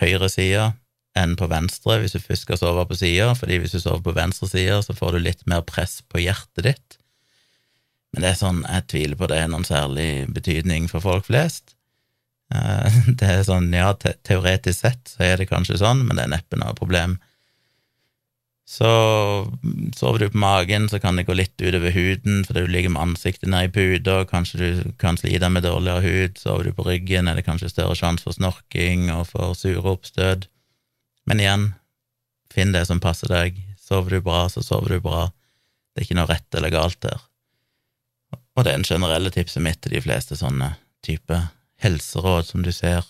høyre 0.00 0.30
side 0.32 0.70
enn 1.18 1.34
på 1.36 1.48
venstre 1.50 1.98
hvis 2.00 2.14
du 2.14 2.22
først 2.22 2.46
skal 2.46 2.60
sove 2.60 2.86
på 2.88 2.96
sida, 2.98 3.32
fordi 3.36 3.58
hvis 3.60 3.74
du 3.74 3.80
sover 3.82 4.02
på 4.04 4.16
venstre 4.16 4.48
side, 4.50 4.78
så 4.86 4.96
får 4.96 5.16
du 5.16 5.24
litt 5.24 5.44
mer 5.50 5.64
press 5.66 6.00
på 6.08 6.22
hjertet 6.22 6.66
ditt. 6.68 6.98
Men 8.14 8.24
det 8.24 8.32
er 8.32 8.40
sånn, 8.40 8.62
jeg 8.66 8.86
tviler 8.90 9.18
på 9.18 9.28
det 9.30 9.38
er 9.38 9.50
noen 9.50 9.66
særlig 9.66 10.26
betydning 10.34 10.88
for 10.90 11.02
folk 11.04 11.28
flest. 11.28 11.74
Eh, 12.54 13.00
det 13.20 13.26
er 13.26 13.42
sånn, 13.46 13.70
ja, 13.74 13.92
teoretisk 13.98 14.80
sett 14.82 15.12
så 15.14 15.26
er 15.26 15.40
det 15.40 15.50
kanskje 15.50 15.80
sånn, 15.82 16.04
men 16.06 16.18
det 16.18 16.26
er 16.26 16.34
neppe 16.36 16.58
noe 16.60 16.74
problem. 16.78 17.18
Så 18.70 18.86
sover 19.96 20.18
du 20.22 20.30
på 20.30 20.38
magen, 20.38 20.84
så 20.88 21.00
kan 21.02 21.16
det 21.18 21.24
gå 21.26 21.34
litt 21.34 21.58
utover 21.58 21.90
huden 21.90 22.44
fordi 22.46 22.62
du 22.62 22.70
ligger 22.70 22.92
med 22.94 23.02
ansiktet 23.02 23.50
ned 23.50 23.66
i 23.66 23.72
puta, 23.74 24.20
kanskje 24.30 24.60
du 24.60 24.92
kan 25.00 25.18
slite 25.18 25.48
med 25.50 25.66
dårligere 25.66 26.04
hud. 26.04 26.38
Sover 26.38 26.68
du 26.68 26.76
på 26.76 26.86
ryggen, 26.86 27.26
er 27.26 27.34
det 27.34 27.48
kanskje 27.48 27.72
større 27.72 27.98
sjanse 27.98 28.28
for 28.28 28.36
snorking 28.36 29.08
og 29.10 29.24
for 29.32 29.58
sure 29.58 29.82
oppstøt. 29.90 30.46
Men 31.26 31.42
igjen, 31.42 31.66
finn 32.54 32.70
det 32.76 32.84
som 32.86 33.02
passer 33.02 33.32
deg. 33.34 33.58
Sover 33.82 34.14
du 34.14 34.22
bra, 34.30 34.44
så 34.52 34.62
sover 34.62 34.94
du 34.94 35.02
bra. 35.02 35.26
Det 35.90 36.04
er 36.04 36.06
ikke 36.06 36.20
noe 36.20 36.30
rett 36.30 36.60
eller 36.60 36.70
galt 36.70 37.02
der. 37.02 37.26
Og 38.54 38.62
det 38.62 38.70
er 38.70 38.78
en 38.78 38.86
generelle 38.86 39.34
tipset 39.34 39.66
mitt 39.66 39.82
til 39.82 39.98
de 39.98 40.04
fleste 40.04 40.38
sånne 40.38 40.76
type 41.02 41.42
helseråd 41.82 42.46
som 42.46 42.62
du 42.62 42.70
ser 42.70 43.02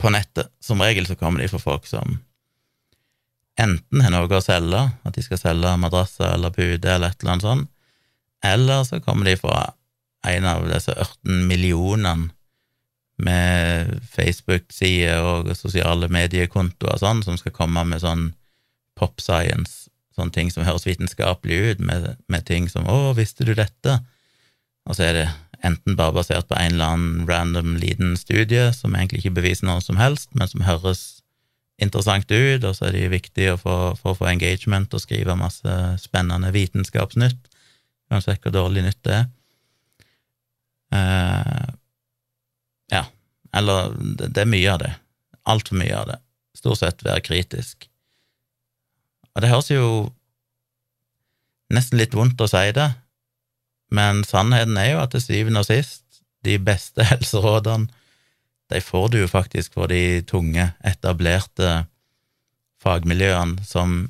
på 0.00 0.08
nettet. 0.14 0.48
Som 0.64 0.80
regel 0.80 1.04
så 1.04 1.20
kommer 1.20 1.44
de 1.44 1.52
fra 1.52 1.60
folk 1.60 1.84
som 1.90 2.22
enten 3.60 4.02
har 4.02 4.12
noe 4.12 4.38
å 4.38 4.42
selge, 4.42 4.82
at 5.04 5.16
de 5.16 5.22
skal 5.24 5.40
selge 5.40 5.74
madrasser 5.78 6.34
eller 6.34 6.54
puter 6.54 6.96
eller 6.96 7.12
et 7.12 7.22
eller 7.22 7.34
annet 7.34 7.46
sånt, 7.46 7.70
eller 8.44 8.84
så 8.84 9.00
kommer 9.00 9.28
de 9.28 9.36
fra 9.40 9.72
en 10.28 10.46
av 10.48 10.64
disse 10.68 10.92
18 10.92 11.44
millionene 11.48 12.30
med 13.24 13.92
Facebook-sider 14.10 15.22
og 15.22 15.52
sosiale 15.56 16.08
mediekontoer 16.10 16.98
sånn, 16.98 17.22
som 17.22 17.38
skal 17.38 17.54
komme 17.54 17.84
med 17.86 18.02
sånn 18.02 18.32
pop 18.98 19.22
science, 19.22 19.88
sånne 20.16 20.34
ting 20.34 20.50
som 20.50 20.66
høres 20.66 20.86
vitenskapelig 20.88 21.60
ut, 21.70 21.84
med, 21.84 22.16
med 22.28 22.46
ting 22.46 22.68
som 22.68 22.86
'Å, 22.86 23.14
visste 23.14 23.44
du 23.44 23.54
dette?' 23.54 24.00
Og 24.84 24.96
så 24.96 25.02
er 25.08 25.12
det 25.12 25.28
enten 25.64 25.96
bare 25.96 26.12
basert 26.12 26.48
på 26.48 26.58
en 26.58 26.74
eller 26.74 26.92
annen 26.92 27.28
random 27.28 27.76
liten 27.80 28.16
studie 28.16 28.72
som 28.72 28.94
egentlig 28.94 29.22
ikke 29.24 29.38
beviser 29.40 29.66
noe 29.66 29.80
som 29.80 29.96
helst, 29.96 30.28
men 30.34 30.48
som 30.48 30.60
høres 30.60 31.13
interessant 31.82 32.30
ut, 32.30 32.64
og 32.64 32.74
så 32.76 32.88
er 32.88 32.96
det 32.96 33.12
viktig 33.12 33.48
for, 33.62 33.96
for 33.98 34.12
å 34.12 34.18
få 34.18 34.28
engagement 34.30 34.92
og 34.94 35.02
skrive 35.02 35.36
masse 35.38 35.78
spennende 36.02 36.52
vitenskapsnytt, 36.54 37.48
uansett 38.12 38.44
hvor 38.44 38.54
dårlig 38.54 38.84
nytt 38.86 39.00
det 39.06 39.16
er. 39.22 39.30
Uh, 40.94 41.72
ja, 42.92 43.02
eller 43.56 43.96
det, 43.98 44.30
det 44.36 44.44
er 44.44 44.52
mye 44.52 44.70
av 44.70 44.82
det. 44.84 44.92
Altfor 45.50 45.80
mye 45.80 45.96
av 45.98 46.12
det. 46.12 46.20
Stort 46.54 46.80
sett 46.80 47.02
være 47.04 47.24
kritisk. 47.26 47.88
Og 49.34 49.42
det 49.42 49.50
høres 49.50 49.72
jo 49.72 49.88
nesten 51.74 51.98
litt 51.98 52.14
vondt 52.14 52.40
å 52.44 52.48
si 52.50 52.68
det, 52.76 52.92
men 53.94 54.22
sannheten 54.26 54.78
er 54.78 54.92
jo 54.92 55.02
at 55.02 55.14
til 55.14 55.22
syvende 55.24 55.64
og 55.64 55.68
sist, 55.68 56.04
de 56.46 56.58
beste 56.62 57.04
helserådene, 57.12 57.90
de 58.72 58.80
får 58.80 59.08
du 59.12 59.18
jo 59.20 59.30
faktisk 59.30 59.74
for 59.76 59.90
de 59.92 60.22
tunge, 60.28 60.70
etablerte 60.84 61.84
fagmiljøene 62.84 63.64
som 63.66 64.08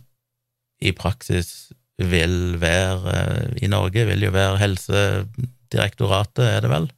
i 0.83 0.93
praksis 0.95 1.73
vil 1.99 2.57
være 2.59 3.15
I 3.63 3.69
Norge 3.71 4.03
vil 4.09 4.27
jo 4.27 4.33
være 4.35 4.59
Helsedirektoratet, 4.59 6.43
er 6.43 6.61
det 6.65 6.71
vel? 6.73 6.89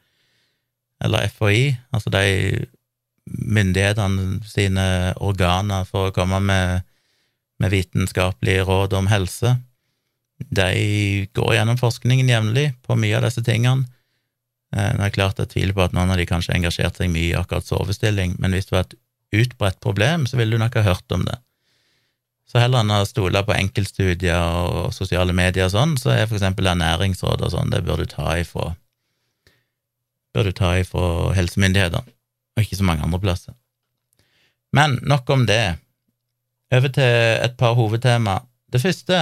eller 1.05 1.29
FHI, 1.29 1.77
altså 1.93 2.11
de 2.13 2.67
myndighetene 3.27 4.41
sine 4.47 4.87
organer 5.25 5.87
for 5.89 6.09
å 6.09 6.15
komme 6.15 6.41
med, 6.41 6.87
med 7.61 7.73
vitenskapelige 7.73 8.65
råd 8.69 8.95
om 8.97 9.11
helse, 9.11 9.57
de 10.37 11.27
går 11.37 11.55
gjennom 11.57 11.81
forskningen 11.81 12.31
jevnlig 12.31 12.71
på 12.87 12.97
mye 13.01 13.17
av 13.19 13.27
disse 13.27 13.43
tingene. 13.45 13.89
Eh, 14.75 14.93
det 14.99 15.09
er 15.09 15.15
klart 15.15 15.43
jeg 15.43 15.53
tviler 15.53 15.77
på 15.77 15.85
at 15.87 15.97
noen 15.97 16.11
av 16.15 16.21
de 16.21 16.29
kanskje 16.29 16.55
engasjerte 16.57 17.05
seg 17.05 17.13
mye 17.13 17.33
i 17.33 17.37
akkurat 17.39 17.67
sovestilling, 17.67 18.39
men 18.43 18.57
hvis 18.57 18.71
det 18.71 18.77
var 18.77 18.87
et 18.89 18.97
utbredt 19.37 19.83
problem, 19.85 20.27
så 20.27 20.39
ville 20.41 20.57
du 20.57 20.63
nok 20.63 20.79
ha 20.79 20.87
hørt 20.87 21.13
om 21.13 21.27
det. 21.27 21.37
Så 22.47 22.63
heller 22.63 22.85
enn 22.85 22.95
å 22.95 23.03
stole 23.09 23.43
på 23.43 23.55
enkeltstudier 23.57 24.39
og 24.39 24.93
sosiale 24.95 25.35
medier 25.35 25.67
og 25.67 25.75
sånn, 25.75 25.97
så 25.99 26.13
er 26.15 26.29
for 26.29 26.39
eksempel 26.39 26.71
ernæringsråd 26.71 27.43
og 27.43 27.55
sånn, 27.57 27.73
det 27.75 27.83
bør 27.87 28.05
du 28.05 28.11
ta 28.11 28.37
ifra 28.39 28.75
bør 30.37 30.51
du 30.51 30.53
ta 30.53 30.75
ifra 30.77 31.33
helsemyndighetene, 31.33 32.13
og 32.57 32.61
ikke 32.61 32.77
så 32.77 32.85
mange 32.85 33.05
andre 33.07 33.21
plasser. 33.23 33.55
Men 34.77 34.99
nok 35.09 35.31
om 35.33 35.47
det. 35.49 35.79
Over 36.75 36.93
til 36.93 37.15
et 37.47 37.55
par 37.57 37.77
hovedtema. 37.79 38.41
Det 38.73 38.83
første, 38.83 39.21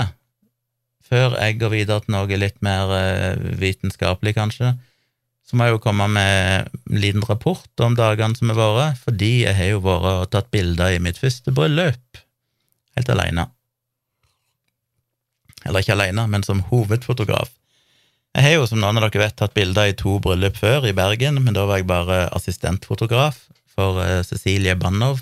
før 1.06 1.36
jeg 1.38 1.60
går 1.60 1.70
videre 1.70 2.02
til 2.02 2.16
noe 2.16 2.40
litt 2.40 2.58
mer 2.66 2.90
eh, 2.96 3.44
vitenskapelig, 3.60 4.34
kanskje, 4.34 4.72
så 5.44 5.58
må 5.58 5.66
jeg 5.66 5.76
jo 5.76 5.82
komme 5.84 6.06
med 6.08 6.70
en 6.88 7.00
liten 7.02 7.24
rapport 7.28 7.84
om 7.84 7.96
dagene 7.98 8.36
som 8.38 8.52
har 8.52 8.78
vært, 8.78 9.02
fordi 9.04 9.32
jeg 9.42 9.56
har 9.58 9.74
jo 9.74 9.82
vært 9.84 10.06
og 10.12 10.30
tatt 10.32 10.48
bilder 10.54 10.96
i 10.96 11.02
mitt 11.04 11.20
første 11.20 11.52
bryllup, 11.54 12.22
helt 12.96 13.12
alene. 13.12 13.48
Eller 15.64 15.84
ikke 15.84 15.96
alene, 15.96 16.24
men 16.32 16.44
som 16.46 16.64
hovedfotograf. 16.70 17.52
Jeg 18.34 18.42
har 18.48 18.56
jo, 18.56 18.64
som 18.66 18.80
noen 18.82 18.98
av 18.98 19.06
dere 19.06 19.20
vet, 19.20 19.36
tatt 19.38 19.54
bilder 19.54 19.92
i 19.92 19.98
to 19.98 20.16
bryllup 20.22 20.56
før, 20.58 20.88
i 20.88 20.96
Bergen, 20.96 21.38
men 21.44 21.54
da 21.54 21.68
var 21.68 21.78
jeg 21.78 21.90
bare 21.92 22.24
assistentfotograf 22.34 23.44
for 23.74 24.00
uh, 24.00 24.22
Cecilie 24.26 24.74
Bannow, 24.78 25.20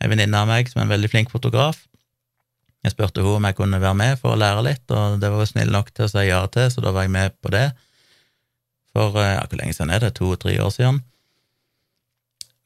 ei 0.00 0.08
venninne 0.12 0.38
av 0.38 0.48
meg 0.48 0.70
som 0.70 0.80
er 0.80 0.86
en 0.86 0.94
veldig 0.94 1.10
flink 1.12 1.32
fotograf. 1.32 1.82
Jeg 2.84 2.94
spurte 2.94 3.20
henne 3.20 3.40
om 3.40 3.46
jeg 3.48 3.56
kunne 3.58 3.82
være 3.82 3.98
med 3.98 4.20
for 4.20 4.32
å 4.34 4.38
lære 4.38 4.64
litt, 4.64 4.84
og 4.94 5.18
det 5.20 5.32
var 5.32 5.42
hun 5.42 5.50
snill 5.50 5.72
nok 5.74 5.90
til 5.90 6.06
å 6.06 6.10
si 6.12 6.24
ja 6.28 6.40
til, 6.52 6.70
så 6.70 6.84
da 6.84 6.92
var 6.94 7.06
jeg 7.06 7.14
med 7.16 7.36
på 7.42 7.50
det. 7.54 7.66
For 8.96 9.12
uh, 9.12 9.26
ja, 9.36 9.44
hvor 9.44 9.60
lenge 9.60 9.76
siden 9.76 9.92
er 9.92 10.00
det? 10.06 10.14
To-tre 10.16 10.56
år 10.64 10.72
siden. 10.72 11.02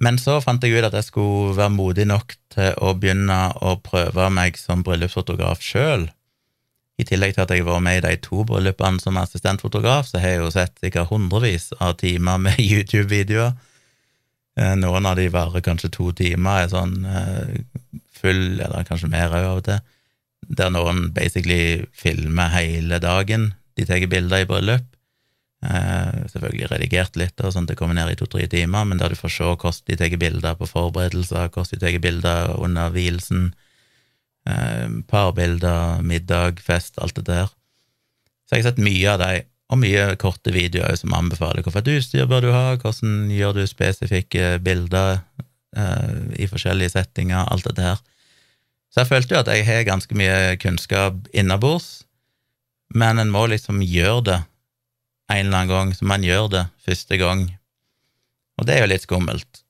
Men 0.01 0.17
så 0.17 0.39
fant 0.41 0.63
jeg 0.65 0.79
ut 0.79 0.87
at 0.87 0.95
jeg 0.97 1.11
skulle 1.11 1.59
være 1.59 1.75
modig 1.75 2.07
nok 2.09 2.33
til 2.55 2.71
å 2.81 2.95
begynne 2.97 3.41
å 3.61 3.75
prøve 3.85 4.31
meg 4.33 4.57
som 4.57 4.87
bryllupsfotograf 4.87 5.61
sjøl 5.65 6.07
i 7.01 7.07
tillegg 7.09 7.35
til 7.35 7.45
at 7.45 7.53
jeg 7.55 7.65
var 7.67 7.81
med 7.85 8.01
i 8.01 8.05
de 8.05 8.15
to 8.25 8.45
bryllupene 8.49 9.01
som 9.03 9.19
assistentfotograf, 9.21 10.09
så 10.09 10.21
har 10.21 10.35
jeg 10.35 10.43
jo 10.43 10.53
sett 10.55 10.75
sikkert 10.83 11.11
hundrevis 11.13 11.71
av 11.81 11.97
timer 12.01 12.41
med 12.43 12.61
YouTube-videoer. 12.71 13.55
Eh, 14.61 14.75
noen 14.81 15.09
av 15.09 15.17
de 15.17 15.29
varer 15.33 15.65
kanskje 15.65 15.93
to 15.95 16.11
timer, 16.17 16.65
er 16.65 16.73
sånn 16.73 17.07
eh, 17.07 17.55
full, 18.21 18.61
eller 18.61 18.87
kanskje 18.89 19.13
mer 19.13 19.33
òg 19.33 19.49
av 19.49 19.63
og 19.63 19.67
til, 19.69 19.81
der 20.61 20.73
noen 20.75 21.09
basically 21.17 21.87
filmer 21.97 22.53
hele 22.57 23.01
dagen. 23.03 23.53
De 23.79 23.87
tar 23.89 24.05
bilder 24.11 24.45
i 24.45 24.49
bryllup. 24.51 24.89
Eh, 25.61 26.21
selvfølgelig 26.33 26.71
redigert 26.71 27.19
litt, 27.21 27.41
og 27.45 27.53
sånn 27.53 27.67
at 27.69 27.75
det 27.75 27.79
kommer 27.81 27.99
ned 27.99 28.15
i 28.15 28.19
to-tre 28.21 28.47
timer, 28.49 28.87
men 28.89 29.01
der 29.01 29.13
du 29.13 29.19
får 29.19 29.35
se 29.35 29.49
hvordan 29.51 29.83
de 29.91 29.99
tar 30.01 30.21
bilder 30.21 30.55
på 30.57 30.69
forberedelser, 30.71 31.51
hvordan 31.53 31.75
de 31.75 31.83
tar 31.83 31.99
bilder 32.05 32.55
under 32.61 32.95
vielsen, 32.95 33.51
Eh, 34.49 34.89
parbilder, 35.09 36.03
middag, 36.03 36.61
fest, 36.61 36.99
alt 36.99 37.15
det 37.15 37.27
der. 37.29 37.51
Så 38.49 38.57
jeg 38.57 38.65
har 38.65 38.71
sett 38.71 38.83
mye 38.83 39.11
av 39.13 39.21
de, 39.21 39.43
og 39.71 39.81
mye 39.83 40.05
korte 40.19 40.53
videoer 40.55 40.97
som 40.99 41.13
anbefaler 41.15 41.63
hvilket 41.63 41.91
utstyr 41.93 42.29
bør 42.31 42.47
du 42.47 42.51
ha, 42.55 42.65
hvordan 42.81 43.29
gjør 43.31 43.59
du 43.59 43.67
spesifikke 43.69 44.55
bilder 44.65 45.21
eh, 45.77 46.41
i 46.41 46.49
forskjellige 46.51 46.95
settinger, 46.97 47.45
alt 47.53 47.69
det 47.69 47.77
der. 47.79 48.01
Så 48.91 49.05
jeg 49.05 49.11
følte 49.13 49.37
jo 49.37 49.43
at 49.45 49.53
jeg 49.53 49.69
har 49.69 49.87
ganske 49.87 50.17
mye 50.19 50.57
kunnskap 50.59 51.29
innabords, 51.37 52.07
men 52.91 53.21
en 53.23 53.31
må 53.31 53.45
liksom 53.53 53.85
gjøre 53.85 54.25
det 54.27 54.41
en 55.31 55.47
eller 55.47 55.63
annen 55.63 55.73
gang, 55.73 55.93
så 55.95 56.07
man 56.09 56.25
gjør 56.27 56.49
det 56.53 56.65
første 56.85 57.19
gang. 57.21 57.45
Og 58.59 58.67
det 58.69 58.77
er 58.77 58.85
jo 58.85 58.91
litt 58.93 59.07
skummelt. 59.07 59.63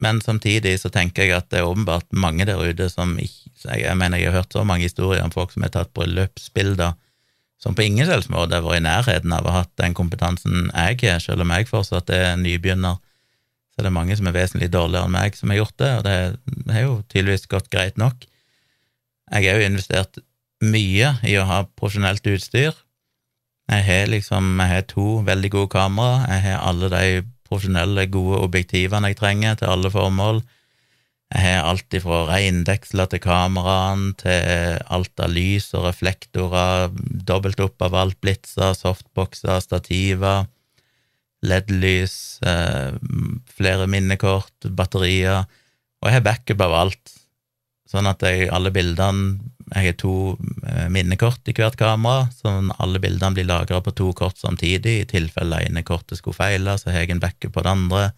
Men 0.00 0.20
samtidig 0.24 0.78
så 0.80 0.88
tenker 0.92 1.26
jeg 1.26 1.36
at 1.36 1.50
det 1.52 1.60
er 1.60 1.68
åpenbart 1.68 2.08
mange 2.16 2.46
der 2.48 2.60
ute 2.60 2.88
som 2.88 3.18
ikke 3.20 3.76
Jeg 3.76 3.96
mener 4.00 4.16
jeg 4.16 4.30
har 4.30 4.40
hørt 4.40 4.54
så 4.56 4.64
mange 4.64 4.86
historier 4.88 5.20
om 5.20 5.32
folk 5.32 5.52
som 5.52 5.66
har 5.66 5.72
tatt 5.74 5.92
bryllupsbilder 5.92 6.94
som 7.60 7.76
på 7.76 7.84
ingen 7.84 8.08
selvs 8.08 8.30
måte 8.32 8.56
har 8.56 8.64
vært 8.64 8.80
i 8.80 8.86
nærheten 8.86 9.32
av 9.36 9.44
å 9.44 9.52
ha 9.52 9.62
hatt 9.62 9.72
den 9.80 9.94
kompetansen 9.96 10.70
jeg 10.70 11.00
har, 11.02 11.20
selv 11.20 11.44
om 11.44 11.52
jeg 11.52 11.68
fortsatt 11.68 12.12
er 12.16 12.38
nybegynner. 12.40 12.96
Så 13.74 13.84
det 13.84 13.90
er 13.90 13.96
mange 13.96 14.16
som 14.16 14.30
er 14.30 14.36
vesentlig 14.36 14.70
dårligere 14.72 15.08
enn 15.08 15.14
meg, 15.14 15.36
som 15.36 15.52
har 15.52 15.60
gjort 15.60 15.76
det, 15.82 15.90
og 15.98 16.06
det 16.06 16.74
har 16.74 16.86
jo 16.86 16.94
tydeligvis 17.12 17.48
gått 17.52 17.68
greit 17.72 18.00
nok. 18.00 18.24
Jeg 19.30 19.46
har 19.46 19.60
jo 19.60 19.68
investert 19.68 20.22
mye 20.64 21.12
i 21.28 21.36
å 21.40 21.44
ha 21.48 21.60
profesjonelt 21.76 22.24
utstyr. 22.32 22.72
Jeg 23.70 23.84
har 23.86 24.08
liksom 24.10 24.56
jeg 24.58 24.72
har 24.72 24.86
to 24.90 25.20
veldig 25.26 25.50
gode 25.54 25.70
kamera, 25.70 26.24
jeg 26.26 26.42
har 26.48 26.64
alle 26.66 26.88
de 26.90 27.04
profesjonelle, 27.46 28.08
gode 28.10 28.40
objektivene 28.42 29.12
jeg 29.12 29.18
trenger 29.20 29.60
til 29.60 29.70
alle 29.70 29.90
formål. 29.94 30.40
Jeg 31.30 31.44
har 31.44 31.68
alt 31.70 31.94
ifra 31.94 32.24
reindeksler 32.26 33.06
til 33.10 33.22
kameraene, 33.22 34.16
til 34.18 34.80
alt 34.90 35.22
av 35.22 35.30
lys 35.30 35.68
og 35.78 35.86
reflektorer, 35.86 36.90
dobbelt 37.30 37.62
opp 37.62 37.86
av 37.86 37.94
alt, 38.00 38.18
blitser, 38.22 38.74
softboxer, 38.74 39.62
stativer, 39.62 40.48
LED-lys, 41.46 42.16
eh, 42.42 42.98
flere 43.54 43.86
minnekort, 43.86 44.66
batterier, 44.66 45.46
og 46.00 46.08
jeg 46.08 46.18
har 46.18 46.26
backup 46.26 46.66
av 46.66 46.74
alt, 46.82 47.14
sånn 47.90 48.10
at 48.10 48.26
jeg, 48.26 48.50
alle 48.50 48.74
bildene 48.74 49.49
jeg 49.70 49.86
har 49.86 49.98
to 50.00 50.14
eh, 50.66 50.88
minnekort 50.90 51.46
i 51.46 51.54
hvert 51.54 51.76
kamera, 51.78 52.26
sånn 52.34 52.72
alle 52.82 52.98
bildene 53.02 53.36
blir 53.36 53.46
lagra 53.46 53.78
på 53.84 53.92
to 53.94 54.08
kort 54.18 54.40
samtidig. 54.40 54.96
I 55.02 55.10
tilfelle 55.10 55.62
ene 55.66 55.84
kortet 55.86 56.18
skulle 56.18 56.38
feile, 56.38 56.74
så 56.78 56.90
har 56.90 57.04
jeg 57.04 57.14
en 57.14 57.22
backup 57.22 57.54
på 57.54 57.62
det 57.62 57.70
andre. 57.70 58.08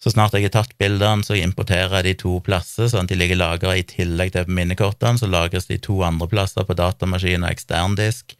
Så 0.00 0.14
snart 0.14 0.32
jeg 0.32 0.46
har 0.46 0.54
tatt 0.54 0.76
bildene, 0.80 1.26
så 1.26 1.36
importerer 1.36 1.98
jeg 1.98 2.06
de 2.06 2.14
to 2.22 2.38
plasser, 2.46 2.88
sånn 2.88 3.04
at 3.04 3.12
de 3.12 3.18
ligger 3.18 3.40
lagra 3.40 3.74
i 3.76 3.84
tillegg 3.84 4.32
til 4.36 4.48
minnekortene, 4.48 5.20
så 5.20 5.28
lagres 5.28 5.68
de 5.68 5.80
to 5.82 5.98
andre 6.06 6.30
plasser 6.30 6.64
på 6.64 6.78
datamaskin 6.78 7.44
og 7.44 7.50
eksterndisk. 7.50 8.36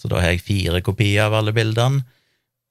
Så 0.00 0.10
da 0.10 0.24
har 0.24 0.32
jeg 0.32 0.46
fire 0.48 0.80
kopier 0.82 1.28
av 1.28 1.38
alle 1.38 1.54
bildene. 1.54 2.02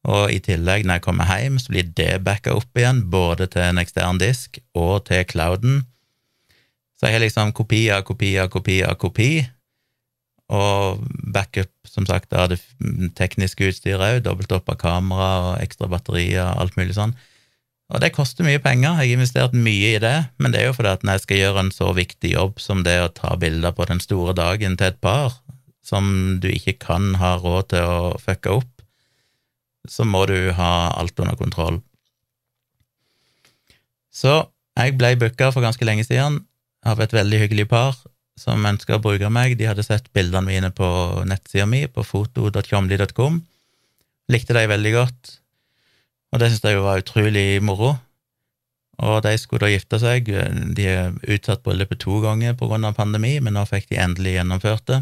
Og 0.09 0.33
i 0.33 0.39
tillegg, 0.41 0.83
når 0.83 0.97
jeg 0.97 1.05
kommer 1.05 1.29
hjem, 1.29 1.59
så 1.61 1.75
blir 1.75 1.89
det 1.95 2.23
backa 2.25 2.55
opp 2.57 2.77
igjen, 2.77 3.03
både 3.13 3.45
til 3.53 3.67
en 3.67 3.79
ekstern 3.81 4.17
disk 4.21 4.57
og 4.73 5.05
til 5.05 5.23
clouden. 5.29 5.83
Så 7.01 7.09
jeg 7.09 7.17
har 7.17 7.23
liksom 7.23 7.49
kopi 7.57 7.87
av 7.89 8.03
kopi 8.05 8.35
av 8.37 8.51
kopi 8.53 8.75
av 8.85 8.93
kopi, 9.01 9.31
og 10.53 11.01
backup, 11.33 11.71
som 11.89 12.05
sagt, 12.05 12.29
av 12.37 12.51
det 12.51 12.59
tekniske 13.17 13.71
utstyret 13.71 14.03
òg, 14.03 14.19
dobbelt 14.27 14.51
opp 14.53 14.69
av 14.69 14.77
kamera 14.77 15.29
og 15.47 15.63
ekstra 15.63 15.89
batterier 15.89 16.43
og 16.43 16.61
alt 16.61 16.77
mulig 16.77 16.93
sånn. 16.99 17.15
Og 17.89 18.03
det 18.03 18.11
koster 18.13 18.45
mye 18.45 18.61
penger, 18.61 18.91
jeg 18.91 18.99
har 18.99 19.15
investert 19.17 19.55
mye 19.57 19.95
i 19.95 20.03
det, 20.03 20.13
men 20.37 20.53
det 20.53 20.61
er 20.61 20.69
jo 20.69 20.75
fordi 20.77 20.91
at 20.91 21.07
når 21.07 21.17
jeg 21.17 21.23
skal 21.25 21.41
gjøre 21.41 21.63
en 21.63 21.73
så 21.73 21.89
viktig 21.97 22.35
jobb 22.35 22.61
som 22.61 22.85
det 22.85 22.99
å 23.01 23.09
ta 23.15 23.33
bilder 23.41 23.73
på 23.73 23.89
den 23.89 24.03
store 24.03 24.35
dagen 24.37 24.77
til 24.77 24.91
et 24.91 25.01
par, 25.01 25.39
som 25.81 26.37
du 26.43 26.51
ikke 26.51 26.77
kan 26.85 27.15
ha 27.17 27.33
råd 27.41 27.71
til 27.73 27.89
å 27.89 28.13
fucke 28.21 28.59
opp, 28.61 28.85
så 29.89 30.05
må 30.05 30.27
du 30.29 30.53
ha 30.53 30.93
alt 30.93 31.17
under 31.17 31.39
kontroll. 31.39 31.81
Så 34.13 34.43
jeg 34.77 34.99
ble 34.99 35.15
booka 35.17 35.49
for 35.49 35.65
ganske 35.65 35.87
lenge 35.87 36.05
siden 36.05 36.43
av 36.87 37.01
et 37.01 37.13
veldig 37.13 37.43
hyggelig 37.43 37.67
par 37.71 37.97
som 38.39 38.65
ønska 38.65 38.97
å 38.97 39.03
bruke 39.03 39.29
meg. 39.33 39.57
De 39.59 39.67
hadde 39.69 39.85
sett 39.85 40.09
bildene 40.15 40.47
mine 40.47 40.71
på 40.73 40.87
nettsida 41.29 41.67
mi, 41.69 41.85
på 41.87 42.03
foto.tjomli.com. 42.05 43.41
Likte 44.31 44.55
de 44.55 44.67
veldig 44.71 44.93
godt, 44.95 45.35
og 46.31 46.39
det 46.39 46.49
syntes 46.49 46.69
jeg 46.69 46.77
jo 46.77 46.85
var 46.85 47.01
utrolig 47.01 47.47
moro. 47.63 47.95
Og 49.01 49.17
de 49.25 49.33
skulle 49.41 49.65
da 49.65 49.71
gifte 49.71 49.97
seg. 50.01 50.29
De 50.77 50.85
er 50.87 51.15
utsatt 51.33 51.63
bryllupet 51.65 51.99
to 52.03 52.21
ganger 52.23 52.53
av 52.53 52.93
pandemi, 52.95 53.39
men 53.41 53.57
nå 53.57 53.65
fikk 53.67 53.89
de 53.89 53.99
endelig 53.99 54.37
gjennomført 54.37 54.85
det. 54.91 55.01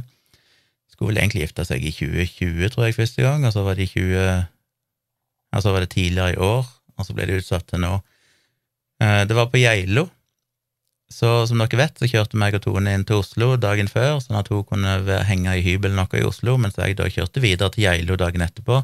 Skulle 0.90 1.14
vel 1.14 1.22
egentlig 1.22 1.46
gifte 1.46 1.66
seg 1.68 1.84
i 1.84 1.92
2020, 1.94 2.72
tror 2.74 2.88
jeg, 2.88 2.98
første 2.98 3.26
gang, 3.26 3.46
og 3.46 3.54
så 3.56 3.66
var 3.68 3.80
det 3.80 3.92
20 3.92 4.48
Altså 5.50 5.72
var 5.74 5.82
det 5.82 5.90
tidligere 5.96 6.36
i 6.36 6.42
år, 6.46 6.68
og 6.94 7.06
så 7.08 7.14
ble 7.18 7.26
det 7.26 7.40
utsatt 7.40 7.64
til 7.72 7.82
nå. 7.82 7.96
Eh, 9.02 9.24
det 9.26 9.34
var 9.34 9.48
på 9.50 9.58
Geilo, 9.58 10.04
så 11.10 11.44
som 11.50 11.62
dere 11.62 11.80
vet, 11.80 11.98
så 11.98 12.08
kjørte 12.10 12.38
meg 12.38 12.56
og 12.58 12.64
Tone 12.66 12.94
inn 12.94 13.06
til 13.08 13.24
Oslo 13.24 13.56
dagen 13.58 13.90
før, 13.90 14.20
sånn 14.22 14.38
at 14.40 14.52
hun 14.54 14.66
kunne 14.70 15.20
henge 15.26 15.56
i 15.58 15.64
hybelen 15.66 15.98
noe 15.98 16.20
i 16.20 16.26
Oslo, 16.26 16.58
mens 16.62 16.78
jeg 16.78 16.98
da 17.00 17.10
kjørte 17.10 17.42
videre 17.44 17.74
til 17.74 17.88
Geilo 17.88 18.18
dagen 18.20 18.46
etterpå. 18.46 18.84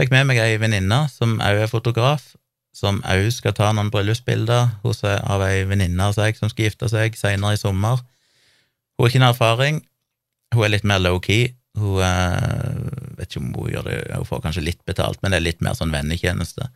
Fikk 0.00 0.12
med 0.14 0.30
meg 0.30 0.40
ei 0.40 0.56
venninne 0.60 1.04
som 1.12 1.36
òg 1.44 1.66
er 1.66 1.70
fotograf, 1.70 2.30
som 2.72 3.02
òg 3.04 3.28
skal 3.34 3.52
ta 3.56 3.68
noen 3.76 3.92
bryllupsbilder 3.92 4.70
av 5.20 5.44
ei 5.44 5.66
venninne 5.68 6.08
av 6.08 6.16
seg 6.16 6.38
som 6.38 6.48
skal 6.48 6.70
gifte 6.70 6.88
seg 6.88 7.18
seinere 7.20 7.58
i 7.58 7.60
sommer. 7.60 8.00
Hun 8.96 9.04
har 9.04 9.12
ikke 9.12 9.20
noe 9.20 9.34
erfaring, 9.34 9.82
hun 10.54 10.64
er 10.64 10.72
litt 10.72 10.88
mer 10.88 11.02
low-key, 11.02 11.50
hun 11.80 12.00
eh, 12.04 12.80
vet 13.18 13.28
ikke 13.28 13.42
om 13.42 13.52
hun 13.56 13.70
gjør 13.72 13.88
det, 13.88 13.98
hun 14.16 14.28
får 14.28 14.42
kanskje 14.44 14.64
litt 14.64 14.80
betalt, 14.88 15.20
men 15.22 15.32
det 15.32 15.40
er 15.40 15.46
litt 15.46 15.62
mer 15.64 15.76
sånn 15.76 15.92
vennetjeneste. 15.92 16.68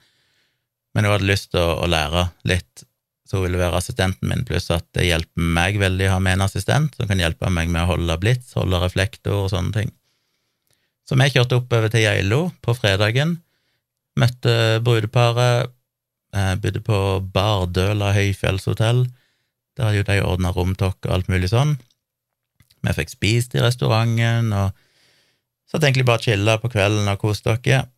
Men 0.96 1.04
hun 1.04 1.16
hadde 1.16 1.28
lyst 1.28 1.50
til 1.52 1.60
å, 1.60 1.80
å, 1.84 1.88
lære 1.92 2.28
litt, 2.48 2.86
så 3.26 3.40
hun 3.40 3.48
ville 3.48 3.60
være 3.60 3.80
assistenten 3.80 4.30
min, 4.30 4.44
pluss 4.46 4.70
at 4.74 4.86
det 4.96 5.08
hjelper 5.08 5.50
meg 5.58 5.80
veldig 5.82 6.08
å 6.08 6.14
ha 6.14 6.20
med 6.22 6.38
en 6.38 6.46
assistent 6.46 6.94
som 6.96 7.10
kan 7.10 7.20
hjelpe 7.20 7.50
meg 7.52 7.72
med 7.72 7.82
å 7.82 7.90
holde 7.94 8.18
blits, 8.22 8.54
holde 8.58 8.80
reflektor 8.82 9.44
og 9.44 9.50
sånne 9.52 9.74
ting. 9.74 9.90
Så 11.06 11.18
vi 11.18 11.28
kjørte 11.30 11.60
oppover 11.60 11.90
til 11.90 12.06
Geilo 12.06 12.40
på 12.62 12.74
fredagen, 12.78 13.36
møtte 14.18 14.80
brudeparet, 14.86 15.72
eh, 16.34 16.54
bodde 16.62 16.82
på 16.86 17.02
Bardøla 17.34 18.12
høyfjellshotell. 18.16 19.04
Der 19.76 19.88
hadde 19.88 20.00
jo 20.00 20.08
de 20.08 20.22
ordna 20.24 20.54
romtokk 20.54 21.06
og 21.06 21.12
alt 21.18 21.30
mulig 21.30 21.52
sånn. 21.52 21.76
Vi 22.86 22.94
fikk 22.94 23.12
spist 23.12 23.54
i 23.54 23.62
restauranten, 23.62 24.52
og 24.54 24.74
Satt 25.66 25.82
egentlig 25.82 26.06
bare 26.06 26.22
chilla 26.22 26.56
på 26.62 26.70
kvelden 26.70 27.08
og 27.10 27.20
koste 27.20 27.56
dere. 27.58 27.88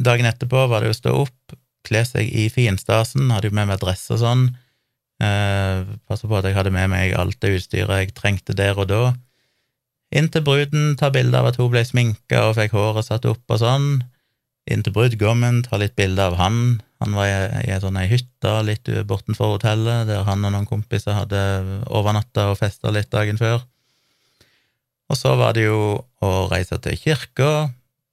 Dagen 0.00 0.28
etterpå 0.28 0.66
var 0.68 0.84
det 0.84 0.92
å 0.92 0.96
stå 0.96 1.14
opp, 1.22 1.54
kle 1.86 2.04
seg 2.06 2.28
i 2.28 2.48
finstasen, 2.52 3.30
hadde 3.32 3.50
jo 3.50 3.56
med 3.56 3.70
meg 3.70 3.80
dress 3.82 4.06
og 4.14 4.20
sånn. 4.22 4.44
Eh, 5.20 5.82
Passa 6.08 6.28
på 6.28 6.38
at 6.38 6.48
jeg 6.48 6.56
hadde 6.56 6.72
med 6.74 6.92
meg 6.92 7.16
alt 7.18 7.40
det 7.42 7.54
utstyret 7.58 8.04
jeg 8.04 8.14
trengte 8.16 8.56
der 8.56 8.78
og 8.78 8.88
da. 8.90 9.02
Inn 10.10 10.30
til 10.32 10.42
bruden, 10.42 10.96
ta 10.98 11.10
bilde 11.14 11.38
av 11.38 11.52
at 11.52 11.58
hun 11.60 11.70
ble 11.70 11.84
sminka 11.86 12.48
og 12.48 12.56
fikk 12.58 12.74
håret 12.74 13.06
satt 13.06 13.28
opp 13.30 13.44
og 13.52 13.60
sånn. 13.62 13.90
Inn 14.70 14.82
til 14.84 14.94
brudgommen, 14.94 15.62
ta 15.66 15.78
litt 15.80 15.94
bilde 15.98 16.24
av 16.24 16.36
han. 16.40 16.80
Han 17.00 17.14
var 17.16 17.30
i, 17.30 17.76
sånn 17.80 17.98
ei 18.00 18.08
hytte 18.10 18.54
litt 18.66 18.90
bortenfor 19.08 19.54
hotellet, 19.54 20.08
der 20.10 20.26
han 20.26 20.44
og 20.44 20.52
noen 20.52 20.68
kompiser 20.68 21.16
hadde 21.16 21.40
overnatta 21.88 22.50
og 22.50 22.58
festa 22.60 22.92
litt 22.92 23.10
dagen 23.12 23.40
før. 23.40 23.62
Og 25.10 25.18
så 25.18 25.32
var 25.38 25.56
det 25.56 25.66
jo 25.66 25.78
å 26.22 26.32
reise 26.50 26.78
til 26.82 26.98
kirka, 27.00 27.70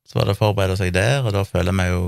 så 0.07 0.19
var 0.19 0.29
det 0.29 0.37
å 0.37 0.39
forberede 0.39 0.77
seg 0.79 0.93
der, 0.95 1.19
og 1.25 1.35
da 1.35 1.43
føler 1.45 1.75
meg 1.75 1.91
jo 1.91 2.05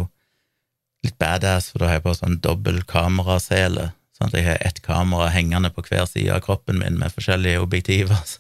litt 1.06 1.18
badass, 1.22 1.70
for 1.72 1.82
da 1.82 1.90
har 1.90 2.00
jeg 2.00 2.06
på 2.08 2.16
sånn 2.18 2.40
dobbel 2.44 2.82
kamerasele, 2.90 3.92
sånn 4.18 4.32
at 4.32 4.38
jeg 4.38 4.48
har 4.50 4.64
ett 4.68 4.82
kamera 4.84 5.30
hengende 5.32 5.72
på 5.74 5.86
hver 5.88 6.08
side 6.10 6.34
av 6.36 6.44
kroppen 6.44 6.82
min 6.82 7.00
med 7.00 7.14
forskjellige 7.16 7.62
objektiver. 7.64 8.36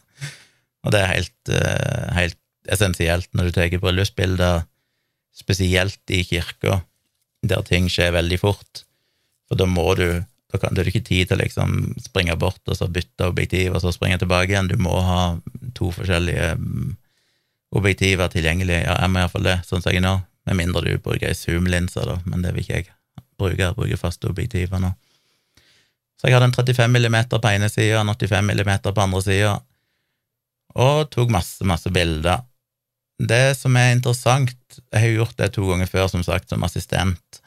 Og 0.86 0.94
det 0.96 1.04
er 1.04 1.14
helt, 1.14 1.54
eh, 1.54 2.10
helt 2.16 2.40
essensielt 2.72 3.30
når 3.36 3.50
du 3.50 3.56
tar 3.56 3.80
bryllupsbilder, 3.84 4.66
spesielt 5.36 6.00
i 6.12 6.24
kirka, 6.28 6.82
der 7.48 7.64
ting 7.64 7.88
skjer 7.88 8.12
veldig 8.16 8.40
fort, 8.42 8.84
for 9.48 9.60
da 9.60 9.68
må 9.70 9.94
du 9.96 10.26
da 10.50 10.58
kan 10.58 10.74
du 10.74 10.82
ikke 10.82 11.06
tid 11.06 11.30
til 11.30 11.38
å 11.38 11.44
liksom 11.44 11.74
springe 12.02 12.34
bort 12.42 12.62
og 12.66 12.78
så 12.78 12.88
bytte 12.90 13.28
objektiv 13.30 13.76
og 13.76 13.84
så 13.84 13.92
springe 13.94 14.18
tilbake 14.18 14.50
igjen. 14.50 14.70
Du 14.72 14.80
må 14.82 14.96
ha 15.06 15.38
to 15.78 15.92
forskjellige 15.94 16.56
mm, 16.58 16.96
objektiver 17.78 18.32
tilgjengelig. 18.34 18.80
Ja, 18.82 18.96
jeg 19.04 19.14
må 19.14 19.22
iallfall 19.22 19.46
det, 19.46 19.60
sånn 19.68 19.84
som 19.84 19.94
jeg 19.94 20.02
er 20.02 20.08
nå. 20.08 20.16
Med 20.50 20.58
mindre 20.58 20.82
du 20.86 20.96
bruker 20.98 21.30
ei 21.30 21.38
zoom-linse, 21.38 22.02
da, 22.08 22.18
men 22.26 22.42
det 22.44 22.56
vil 22.56 22.66
ikke 22.66 22.80
jeg 22.80 22.90
bruke. 23.40 23.62
Jeg 23.62 23.78
bruker 23.78 24.02
faste 24.02 24.30
objektiver 24.30 24.82
nå. 24.82 24.92
Så 26.20 26.28
jeg 26.28 26.36
hadde 26.36 26.50
en 26.50 26.56
35 26.58 27.00
mm 27.00 27.20
på 27.32 27.40
ene 27.48 27.70
sida, 27.72 28.02
en 28.02 28.12
85 28.12 28.50
mm 28.50 28.72
på 28.90 29.04
andre 29.04 29.22
sida, 29.24 29.54
og 30.80 31.06
tok 31.14 31.32
masse, 31.32 31.64
masse 31.66 31.92
bilder. 31.94 32.42
Det 33.20 33.56
som 33.56 33.78
er 33.80 33.94
interessant, 33.94 34.58
jeg 34.92 35.00
har 35.00 35.08
jo 35.08 35.22
gjort 35.22 35.40
det 35.40 35.54
to 35.56 35.70
ganger 35.70 35.88
før, 35.92 36.10
som 36.12 36.26
sagt, 36.26 36.52
som 36.52 36.66
assistent 36.68 37.40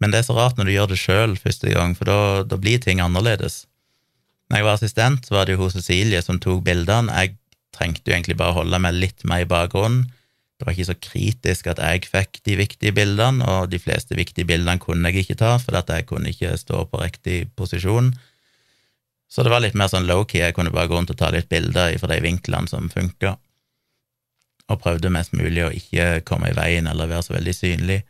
men 0.00 0.12
det 0.12 0.22
er 0.22 0.26
så 0.26 0.36
rart 0.36 0.56
når 0.56 0.68
du 0.68 0.74
gjør 0.74 0.88
det 0.90 1.00
sjøl 1.00 1.36
første 1.38 1.74
gang, 1.74 1.92
for 1.96 2.08
da, 2.08 2.56
blir 2.56 2.80
ting 2.80 3.02
annerledes. 3.04 3.66
Når 4.48 4.58
jeg 4.58 4.66
var 4.66 4.78
assistent, 4.78 5.28
var 5.30 5.46
det 5.46 5.54
jo 5.54 5.66
hos 5.66 5.76
Cecilie 5.76 6.22
som 6.24 6.40
tok 6.42 6.64
bildene. 6.66 7.12
Jeg 7.12 7.36
trengte 7.76 8.10
jo 8.10 8.16
egentlig 8.16 8.38
bare 8.40 8.56
holde 8.56 8.80
meg 8.82 8.96
litt 8.96 9.26
mer 9.28 9.44
i 9.44 9.50
bakgrunnen. 9.50 10.08
Det 10.60 10.66
var 10.66 10.74
ikke 10.76 10.90
så 10.90 10.98
kritisk 11.00 11.68
at 11.72 11.78
jeg 11.80 12.04
fikk 12.04 12.42
de 12.44 12.54
viktige 12.58 12.92
bildene, 12.92 13.40
og 13.48 13.70
de 13.72 13.78
fleste 13.80 14.12
viktige 14.12 14.44
bildene 14.44 14.76
kunne 14.82 15.08
jeg 15.08 15.24
ikke 15.24 15.38
ta, 15.40 15.54
for 15.56 15.72
jeg 15.72 16.04
kunne 16.04 16.28
ikke 16.28 16.52
stå 16.60 16.82
på 16.84 17.00
riktig 17.00 17.38
posisjon. 17.56 18.10
Så 19.32 19.40
det 19.40 19.54
var 19.54 19.64
litt 19.64 19.78
mer 19.78 19.88
sånn 19.88 20.04
low-key, 20.04 20.42
jeg 20.42 20.52
kunne 20.58 20.72
bare 20.74 20.90
gå 20.90 20.98
rundt 20.98 21.14
og 21.14 21.16
ta 21.16 21.30
litt 21.32 21.48
bilder 21.48 21.96
fra 21.96 22.10
de 22.12 22.18
vinklene 22.20 22.68
som 22.68 22.90
funka, 22.92 23.38
og 24.68 24.82
prøvde 24.84 25.14
mest 25.16 25.32
mulig 25.32 25.64
å 25.64 25.72
ikke 25.72 26.20
komme 26.28 26.52
i 26.52 26.58
veien 26.58 26.90
eller 26.92 27.08
være 27.08 27.24
så 27.30 27.38
veldig 27.38 27.56
synlig. 27.56 28.02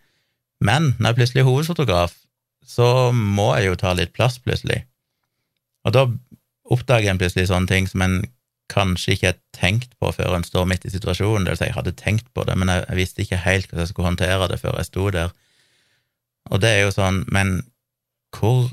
Men 0.58 0.96
når 0.98 1.12
jeg 1.12 1.20
plutselig 1.20 1.44
er 1.44 1.50
hovedfotograf, 1.52 2.18
så 2.66 2.90
må 3.14 3.52
jeg 3.60 3.70
jo 3.70 3.78
ta 3.78 3.94
litt 3.94 4.10
plass, 4.16 4.40
plutselig. 4.42 4.82
Og 5.86 5.94
da 5.94 6.08
oppdager 6.66 7.14
en 7.14 7.22
plutselig 7.22 7.46
sånne 7.46 7.70
ting 7.70 7.86
som 7.86 8.02
en 8.02 8.18
kanskje 8.70 9.16
ikke 9.16 9.32
har 9.32 9.38
tenkt 9.56 9.96
på 10.00 10.12
før 10.14 10.36
en 10.36 10.46
står 10.46 10.68
midt 10.70 10.86
i 10.86 10.92
situasjonen. 10.94 11.46
Det 11.46 11.54
vil 11.54 11.60
si, 11.60 11.68
jeg 11.68 11.78
hadde 11.78 11.96
tenkt 11.98 12.28
på 12.34 12.44
det, 12.48 12.56
men 12.58 12.72
jeg, 12.72 12.84
jeg 12.88 13.00
visste 13.00 13.24
ikke 13.24 13.42
helt 13.44 13.70
hvordan 13.70 13.84
jeg 13.84 13.92
skulle 13.92 14.10
håndtere 14.12 14.50
det 14.52 14.60
før 14.62 14.78
jeg 14.78 14.90
sto 14.90 15.08
der. 15.14 15.34
Og 16.50 16.62
det 16.62 16.70
er 16.74 16.84
jo 16.84 16.94
sånn, 16.94 17.24
men 17.34 17.58
hvor, 18.36 18.70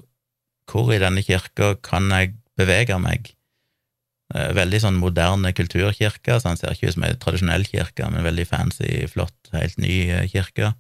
hvor 0.70 0.94
i 0.94 1.02
denne 1.02 1.24
kirka 1.26 1.74
kan 1.86 2.10
jeg 2.14 2.38
bevege 2.58 2.98
meg? 3.02 3.34
Eh, 4.36 4.52
veldig 4.58 4.82
sånn 4.84 4.98
moderne 5.00 5.54
kulturkirke, 5.56 6.36
så 6.36 6.52
han 6.52 6.60
ser 6.60 6.74
ikke 6.76 6.90
ut 6.90 6.98
som 6.98 7.06
ei 7.08 7.14
tradisjonell 7.16 7.64
kirke, 7.68 8.10
men 8.12 8.26
veldig 8.26 8.48
fancy, 8.50 8.90
flott, 9.12 9.38
helt 9.54 9.80
ny 9.80 9.94
eh, 10.12 10.26
kirke. 10.28 10.74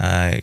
Eh, 0.00 0.40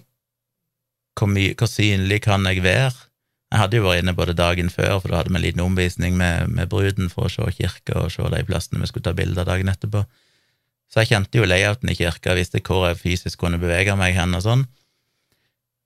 hvor, 1.17 1.31
mye, 1.31 1.55
hvor, 1.57 1.71
synlig 1.71 2.21
kan 2.27 2.45
jeg 2.45 2.61
være? 2.65 3.06
Jeg 3.47 3.61
hadde 3.61 3.79
jo 3.79 3.85
vært 3.85 4.01
inne 4.03 4.15
både 4.15 4.35
dagen 4.35 4.69
før, 4.71 4.97
for 4.99 5.11
da 5.11 5.21
hadde 5.21 5.31
vi 5.31 5.39
en 5.39 5.45
liten 5.45 5.63
omvisning 5.63 6.17
med, 6.19 6.51
med, 6.51 6.67
bruden 6.71 7.07
for 7.11 7.27
å 7.27 7.31
se 7.31 7.45
kirka 7.55 8.01
og 8.01 8.11
se 8.11 8.25
de 8.33 8.41
plassene 8.47 8.81
vi 8.81 8.89
skulle 8.89 9.07
ta 9.07 9.15
bilder 9.15 9.47
dagen 9.47 9.71
etterpå. 9.71 10.03
Så 10.91 11.03
jeg 11.03 11.13
kjente 11.13 11.39
jo 11.39 11.47
layouten 11.47 11.91
i 11.91 11.95
kirka, 11.95 12.35
visste 12.35 12.59
hvor 12.63 12.89
jeg 12.89 12.99
fysisk 12.99 13.39
kunne 13.39 13.59
bevege 13.61 13.95
meg 13.99 14.15
hen 14.19 14.35
og 14.35 14.43
sånn. 14.43 14.67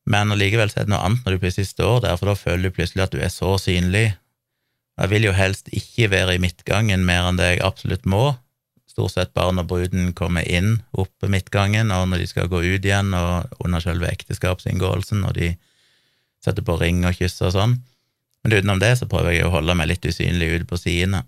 Men 0.09 0.33
allikevel 0.33 0.73
er 0.73 0.87
det 0.87 0.93
noe 0.93 1.03
annet 1.05 1.25
når 1.25 1.37
du 1.37 1.43
plutselig 1.43 1.69
står 1.69 2.01
der, 2.07 2.17
for 2.17 2.31
da 2.31 2.37
føler 2.37 2.69
du 2.69 2.75
plutselig 2.75 3.05
at 3.05 3.13
du 3.13 3.21
er 3.21 3.33
så 3.33 3.53
synlig. 3.61 4.07
Jeg 4.97 5.13
vil 5.13 5.29
jo 5.29 5.33
helst 5.37 5.69
ikke 5.73 6.09
være 6.11 6.37
i 6.37 6.41
midtgangen 6.41 7.05
mer 7.05 7.29
enn 7.29 7.37
det 7.37 7.53
jeg 7.53 7.65
absolutt 7.65 8.09
må, 8.09 8.31
stort 8.89 9.13
sett 9.13 9.35
bare 9.37 9.53
når 9.55 9.69
bruden 9.69 10.09
kommer 10.17 10.45
inn 10.45 10.79
oppe 10.91 11.29
midtgangen, 11.31 11.93
og 11.93 12.09
når 12.09 12.23
de 12.23 12.29
skal 12.33 12.49
gå 12.51 12.63
ut 12.65 12.85
igjen, 12.85 13.13
og 13.15 13.61
under 13.63 13.83
selve 13.83 14.09
ekteskapsinngåelsen, 14.09 15.23
og 15.29 15.37
de 15.37 15.53
setter 16.43 16.65
på 16.65 16.77
ring 16.81 17.03
og 17.07 17.17
kysser 17.17 17.49
og 17.49 17.55
sånn. 17.55 17.77
Men 18.41 18.57
utenom 18.57 18.81
det 18.81 18.95
så 18.99 19.07
prøver 19.09 19.35
jeg 19.35 19.47
å 19.47 19.53
holde 19.53 19.75
meg 19.77 19.91
litt 19.91 20.07
usynlig 20.07 20.49
ute 20.55 20.69
på 20.69 20.79
sidene. 20.81 21.23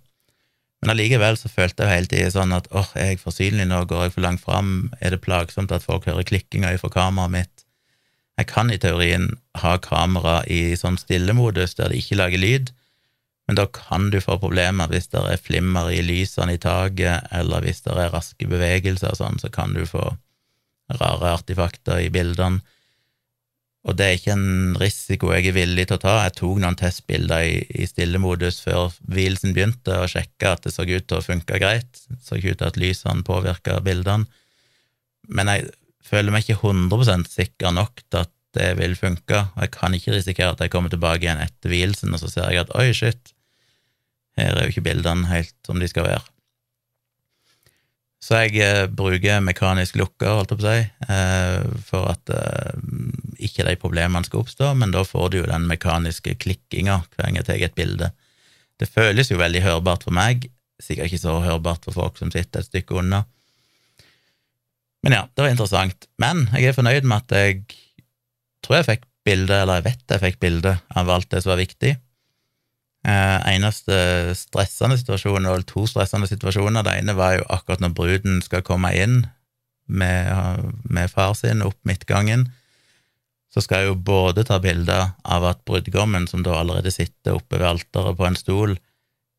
Men 0.84 0.92
allikevel 0.92 1.38
så 1.40 1.48
følte 1.48 1.86
jeg 1.86 1.94
hele 1.94 2.12
tiden 2.12 2.34
sånn 2.34 2.56
at 2.58 2.66
åh, 2.76 2.90
er 3.00 3.14
jeg 3.14 3.22
for 3.22 3.32
synlig 3.32 3.70
nå, 3.70 3.86
går 3.88 4.08
jeg 4.08 4.16
for 4.18 4.26
langt 4.26 4.44
fram, 4.44 4.72
er 5.00 5.14
det 5.14 5.22
plagsomt 5.24 5.72
at 5.72 5.86
folk 5.86 6.10
hører 6.10 6.28
klikkinga 6.28 6.74
fra 6.82 6.92
kameraet 6.92 7.36
mitt? 7.38 7.64
Jeg 8.42 8.50
kan 8.50 8.72
i 8.74 8.80
teorien 8.82 9.30
ha 9.62 9.78
kamera 9.80 10.42
i 10.50 10.74
sånn 10.76 10.98
stillemodus 11.00 11.78
der 11.78 11.94
det 11.94 12.02
ikke 12.02 12.18
lager 12.20 12.42
lyd, 12.42 12.74
men 13.48 13.60
da 13.60 13.68
kan 13.72 14.10
du 14.12 14.20
få 14.24 14.38
problemer 14.42 14.92
hvis 14.92 15.10
det 15.14 15.22
er 15.22 15.40
flimmer 15.40 15.92
i 15.94 16.02
lysene 16.04 16.58
i 16.58 16.62
taket, 16.62 17.28
eller 17.32 17.64
hvis 17.64 17.84
det 17.86 17.96
er 17.96 18.12
raske 18.14 18.48
bevegelser 18.50 19.14
og 19.14 19.20
sånn, 19.20 19.40
så 19.40 19.52
kan 19.54 19.76
du 19.76 19.84
få 19.88 20.10
rare 21.00 21.34
artifakter 21.38 22.02
i 22.04 22.12
bildene. 22.14 22.64
Og 23.84 23.98
det 24.00 24.06
er 24.06 24.16
ikke 24.16 24.36
en 24.38 24.78
risiko 24.80 25.34
jeg 25.34 25.50
er 25.50 25.56
villig 25.58 25.90
til 25.90 25.98
å 25.98 26.02
ta. 26.06 26.14
Jeg 26.24 26.38
tok 26.38 26.60
noen 26.64 26.78
testbilder 26.80 27.44
i, 27.44 27.58
i 27.84 27.88
stillemodus 27.90 28.62
før 28.64 28.94
hvilelsen 29.12 29.52
begynte, 29.56 29.98
og 30.00 30.12
sjekka 30.14 30.54
at 30.56 30.64
det 30.64 30.72
så 30.72 30.86
ut 30.88 31.08
til 31.10 31.18
å 31.20 31.26
funke 31.26 31.60
greit. 31.60 32.06
Det 32.08 32.22
så 32.24 32.40
ut 32.40 32.48
til 32.48 32.70
at 32.70 32.80
lysene 32.80 33.28
påvirka 33.28 33.82
bildene. 33.84 34.30
Men 35.28 35.52
jeg 35.52 35.68
føler 36.04 36.32
meg 36.32 36.48
ikke 36.48 36.72
100 36.72 37.28
sikker 37.32 37.76
nok 37.76 38.06
til 38.08 38.24
at 38.24 38.32
det 38.56 38.72
vil 38.80 38.96
funke. 38.96 39.46
Jeg 39.60 39.72
kan 39.76 39.96
ikke 39.98 40.16
risikere 40.16 40.54
at 40.54 40.64
jeg 40.64 40.72
kommer 40.72 40.94
tilbake 40.94 41.26
igjen 41.26 41.42
etter 41.44 41.74
hvilelsen, 41.74 42.14
og 42.16 42.22
så 42.22 42.32
ser 42.32 42.52
jeg 42.54 42.64
at 42.64 42.76
oi, 42.78 42.92
shit, 42.96 43.34
her 44.40 44.56
er 44.56 44.68
jo 44.68 44.74
ikke 44.74 44.88
bildene 44.88 45.28
helt 45.30 45.56
som 45.68 45.82
de 45.82 45.90
skal 45.90 46.08
være. 46.08 46.24
Så 48.24 48.40
jeg 48.46 48.62
eh, 48.64 48.86
bruker 48.88 49.42
mekanisk 49.44 49.98
lukker, 50.00 50.38
holdt 50.38 50.54
jeg 50.54 50.60
på 50.62 50.64
å 50.64 50.72
si, 50.72 50.84
eh, 51.12 51.80
for 51.90 52.08
at 52.14 52.32
eh, 52.32 52.78
ikke 53.44 53.66
de 53.68 53.76
problemene 53.82 54.24
skal 54.24 54.46
oppstå, 54.46 54.70
men 54.80 54.94
da 54.96 55.04
får 55.04 55.34
du 55.34 55.42
jo 55.42 55.50
den 55.50 55.68
mekaniske 55.68 56.38
klikkinga 56.40 57.02
hver 57.04 57.26
gang 57.26 57.40
jeg 57.42 57.50
tar 57.50 57.66
et 57.68 57.76
bilde. 57.76 58.14
Det 58.80 58.88
føles 58.88 59.32
jo 59.32 59.42
veldig 59.42 59.66
hørbart 59.66 60.08
for 60.08 60.16
meg, 60.16 60.48
sikkert 60.80 61.12
ikke 61.12 61.24
så 61.26 61.36
hørbart 61.44 61.84
for 61.84 61.98
folk 61.98 62.22
som 62.22 62.32
sitter 62.32 62.64
et 62.64 62.70
stykke 62.72 62.96
unna. 63.02 63.26
Men 65.04 65.18
ja, 65.18 65.26
det 65.28 65.44
var 65.44 65.52
interessant. 65.52 66.08
Men 66.22 66.46
jeg 66.56 66.72
er 66.72 66.78
fornøyd 66.78 67.04
med 67.04 67.26
at 67.26 67.36
jeg 67.36 67.66
tror 68.64 68.80
jeg 68.80 68.88
fikk 68.88 69.08
bilde, 69.28 69.58
eller 69.66 69.82
jeg 69.82 69.88
vet 69.90 70.16
jeg 70.16 70.24
fikk 70.24 70.40
bilde 70.40 70.78
av 70.96 71.12
alt 71.12 71.28
det 71.32 71.44
som 71.44 71.52
var 71.52 71.60
viktig. 71.60 71.98
Eh, 73.04 73.40
eneste 73.52 73.96
stressende 74.40 74.96
situasjonen, 74.96 75.50
eller 75.50 75.66
to 75.68 75.84
stressende 75.92 76.30
situasjoner. 76.30 76.86
Det 76.86 76.94
ene 77.02 77.16
var 77.18 77.36
jo 77.36 77.48
akkurat 77.52 77.82
når 77.84 77.96
bruden 77.98 78.38
skal 78.46 78.64
komme 78.64 78.94
inn 78.96 79.26
med, 79.92 80.70
med 80.88 81.12
far 81.12 81.34
sin 81.36 81.66
opp 81.66 81.80
midtgangen. 81.84 82.48
Så 83.52 83.62
skal 83.62 83.84
jeg 83.84 83.92
jo 83.92 84.00
både 84.08 84.46
ta 84.48 84.62
bilder 84.64 85.12
av 85.28 85.44
at 85.50 85.66
brudgommen, 85.68 86.30
som 86.32 86.46
da 86.48 86.56
allerede 86.62 86.94
sitter 86.96 87.36
oppe 87.36 87.60
ved 87.60 87.68
alteret 87.74 88.18
på 88.18 88.28
en 88.30 88.40
stol, 88.40 88.78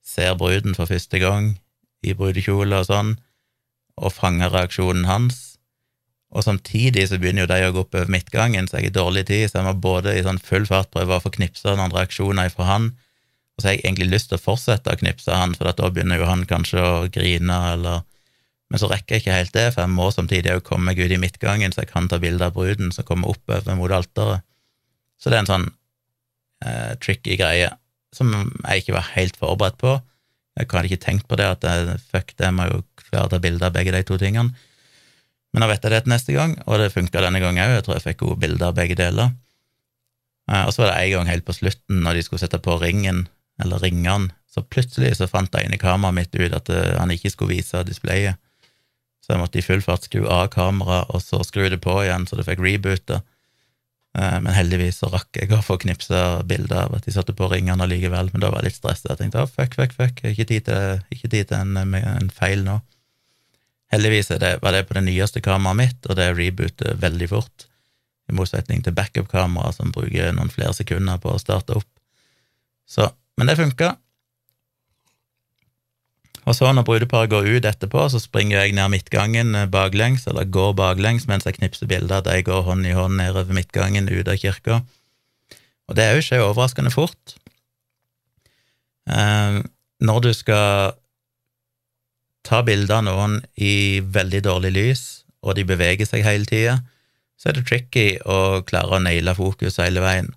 ser 0.04 0.36
bruden 0.36 0.76
for 0.76 0.90
første 0.90 1.18
gang 1.18 1.54
i 2.04 2.12
brudekjole 2.12 2.82
og 2.82 2.90
sånn, 2.90 3.14
og 3.96 4.12
fanger 4.12 4.52
reaksjonen 4.52 5.08
hans. 5.08 5.40
Og 6.34 6.44
samtidig 6.44 7.06
så 7.08 7.16
begynner 7.16 7.46
jo 7.46 7.50
de 7.54 7.58
å 7.64 7.72
gå 7.72 7.86
oppover 7.86 8.12
midtgangen, 8.12 8.68
så 8.68 8.76
jeg 8.76 8.90
har 8.90 8.98
dårlig 9.00 9.24
tid, 9.32 9.48
så 9.48 9.62
jeg 9.62 9.68
må 9.70 9.74
både 9.80 10.12
i 10.18 10.22
sånn 10.26 10.42
full 10.42 10.68
fart 10.68 10.92
prøve 10.92 11.16
å 11.16 11.24
få 11.24 11.32
knipsa 11.32 11.78
noen 11.78 11.94
reaksjoner 11.94 12.52
ifra 12.52 12.68
han, 12.68 12.92
og 13.54 13.62
så 13.62 13.68
har 13.68 13.76
jeg 13.76 13.84
egentlig 13.84 14.10
lyst 14.10 14.30
til 14.32 14.38
å 14.38 14.42
fortsette 14.42 14.90
å 14.90 14.98
knipse 14.98 15.30
han, 15.30 15.54
for 15.54 15.70
da 15.70 15.90
begynner 15.92 16.18
jo 16.18 16.26
han 16.26 16.42
kanskje 16.50 16.82
å 16.82 17.06
grine, 17.12 17.60
eller 17.76 18.02
Men 18.72 18.80
så 18.80 18.88
rekker 18.88 19.14
jeg 19.14 19.20
ikke 19.20 19.34
helt 19.36 19.52
det, 19.54 19.64
for 19.74 19.84
jeg 19.84 19.92
må 19.92 20.06
samtidig 20.10 20.50
òg 20.50 20.62
komme 20.66 20.88
meg 20.88 20.98
ut 20.98 21.12
i 21.12 21.18
midtgangen, 21.20 21.70
så 21.70 21.82
jeg 21.82 21.90
kan 21.92 22.08
ta 22.08 22.16
bilde 22.18 22.46
av 22.48 22.56
bruden 22.56 22.90
som 22.96 23.04
kommer 23.06 23.30
oppover 23.30 23.76
mot 23.76 23.92
alteret. 23.92 24.42
Så 25.20 25.30
det 25.30 25.36
er 25.36 25.42
en 25.44 25.50
sånn 25.50 25.66
eh, 26.64 26.94
tricky 26.98 27.36
greie 27.38 27.68
som 28.16 28.32
jeg 28.32 28.82
ikke 28.82 28.96
var 28.96 29.12
helt 29.12 29.36
forberedt 29.38 29.78
på. 29.78 29.92
Jeg 30.58 30.70
hadde 30.72 30.90
ikke 30.90 31.04
tenkt 31.04 31.28
på 31.28 31.38
det, 31.38 31.46
at 31.46 31.66
jeg, 31.68 31.98
fuck, 32.08 32.32
det 32.34 32.48
jeg 32.48 32.56
må 32.56 32.66
jo 32.70 32.80
klare 33.04 33.28
å 33.28 33.32
ta 33.34 33.42
bilde 33.44 33.68
av 33.68 33.76
begge 33.76 33.94
de 33.94 34.02
to 34.08 34.18
tingene. 34.18 34.56
Men 35.54 35.62
da 35.62 35.70
vet 35.70 35.84
jeg 35.84 35.94
det 35.94 36.02
til 36.02 36.14
neste 36.16 36.34
gang, 36.34 36.56
og 36.64 36.80
det 36.80 36.90
funka 36.96 37.22
denne 37.22 37.44
gangen 37.44 37.68
òg. 37.68 37.76
Jeg 37.76 37.86
tror 37.86 37.98
jeg 37.98 38.06
fikk 38.08 38.20
gode 38.24 38.40
bilder 38.42 38.72
av 38.72 38.80
begge 38.80 38.98
deler. 38.98 39.36
Eh, 40.50 40.64
og 40.64 40.72
så 40.74 40.82
var 40.82 40.94
det 40.94 40.98
en 41.04 41.14
gang 41.18 41.30
helt 41.30 41.46
på 41.46 41.54
slutten, 41.60 42.02
når 42.02 42.18
de 42.18 42.26
skulle 42.26 42.42
sette 42.42 42.62
på 42.64 42.80
ringen 42.82 43.26
eller 43.62 43.82
ringene, 43.82 44.32
så 44.50 44.62
plutselig 44.62 45.16
så 45.18 45.28
fant 45.30 45.50
det 45.52 45.64
ene 45.64 45.78
kameraet 45.80 46.14
mitt 46.14 46.36
ut 46.38 46.54
at 46.54 46.70
uh, 46.70 46.96
han 47.00 47.12
ikke 47.14 47.32
skulle 47.32 47.56
vise 47.56 47.82
displayet. 47.86 48.38
Så 49.24 49.32
jeg 49.32 49.40
måtte 49.40 49.58
i 49.58 49.64
full 49.64 49.82
fart 49.82 50.06
skru 50.06 50.26
av 50.30 50.50
kameraet, 50.52 51.10
og 51.10 51.22
så 51.24 51.40
skru 51.46 51.66
det 51.72 51.80
på 51.82 51.96
igjen, 52.04 52.26
så 52.28 52.38
det 52.38 52.46
fikk 52.46 52.62
reboote. 52.62 53.18
Uh, 54.14 54.38
men 54.44 54.52
heldigvis 54.54 55.00
så 55.02 55.10
rakk 55.10 55.40
jeg 55.40 55.50
å 55.54 55.62
få 55.64 55.78
knipsa 55.82 56.44
bilder 56.46 56.84
av 56.84 56.98
at 56.98 57.08
de 57.08 57.14
satte 57.14 57.34
på 57.34 57.48
ringene 57.50 57.82
allikevel, 57.82 58.30
men 58.30 58.44
da 58.44 58.52
var 58.52 58.62
jeg 58.62 58.70
litt 58.70 58.78
stressa. 58.78 59.10
Jeg 59.10 59.22
tenkte 59.22 59.42
oh, 59.42 59.50
fuck, 59.50 59.74
fuck, 59.74 59.96
fuck, 59.96 60.22
ikke 60.30 60.46
tid 60.52 60.68
til, 60.68 61.02
ikke 61.16 61.32
tid 61.32 61.50
til 61.50 61.58
en, 61.58 61.96
en, 61.98 62.30
feil 62.34 62.62
nå. 62.66 62.78
Heldigvis 63.94 64.30
det, 64.42 64.56
var 64.62 64.74
det 64.74 64.86
på 64.86 64.98
det 64.98 65.06
nyeste 65.08 65.42
kameraet 65.42 65.80
mitt, 65.82 66.06
og 66.06 66.18
det 66.18 66.30
rebooter 66.36 66.94
veldig 67.02 67.30
fort, 67.30 67.66
i 68.30 68.38
motsetning 68.38 68.86
til 68.86 68.94
backup-kamera 68.96 69.74
som 69.74 69.90
bruker 69.92 70.30
noen 70.32 70.48
flere 70.52 70.72
sekunder 70.78 71.18
på 71.20 71.34
å 71.34 71.42
starte 71.42 71.74
opp. 71.76 71.90
Så 72.88 73.10
men 73.38 73.50
det 73.50 73.58
funka. 73.58 73.94
Og 76.44 76.52
så, 76.52 76.68
når 76.76 76.84
brudeparet 76.84 77.32
går 77.32 77.46
ut 77.56 77.66
etterpå, 77.68 78.02
så 78.12 78.20
springer 78.20 78.60
jeg 78.60 78.74
ned 78.76 78.92
midtgangen 78.92 79.54
eh, 79.56 79.70
baklengs, 79.70 80.26
eller 80.28 80.44
går 80.44 80.74
baklengs 80.76 81.24
mens 81.30 81.46
jeg 81.48 81.56
knipser 81.56 81.88
bilder 81.88 82.20
av 82.20 82.26
de 82.28 82.42
går 82.44 82.66
hånd 82.66 82.84
i 82.86 82.92
hånd 82.96 83.16
nedover 83.16 83.56
midtgangen 83.56 84.10
ut 84.12 84.28
av 84.28 84.36
kirka. 84.40 84.82
Og 85.88 85.96
det 85.96 86.10
òg 86.12 86.20
skjer 86.24 86.44
overraskende 86.44 86.92
fort. 86.92 87.36
Eh, 89.08 89.62
når 90.04 90.20
du 90.26 90.30
skal 90.36 90.94
ta 92.44 92.60
bilder 92.64 93.00
av 93.00 93.06
noen 93.08 93.38
i 93.56 94.02
veldig 94.04 94.44
dårlig 94.44 94.74
lys, 94.76 95.04
og 95.44 95.56
de 95.56 95.64
beveger 95.68 96.08
seg 96.08 96.24
hele 96.28 96.48
tida, 96.48 96.82
så 97.40 97.50
er 97.50 97.56
det 97.56 97.66
tricky 97.68 98.08
å 98.20 98.60
klare 98.68 98.98
å 98.98 99.02
naile 99.02 99.32
fokus 99.36 99.80
hele 99.80 100.04
veien. 100.04 100.30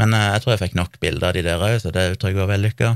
Men 0.00 0.14
eh, 0.16 0.30
jeg 0.34 0.44
tror 0.44 0.54
jeg 0.54 0.62
fikk 0.66 0.78
nok 0.78 0.98
bilder 1.02 1.30
av 1.30 1.36
de 1.36 1.44
der 1.46 1.66
òg, 1.68 1.76
så 1.82 1.92
det 1.94 2.06
tror 2.20 2.32
jeg 2.32 2.40
var 2.40 2.52
vellykka. 2.52 2.94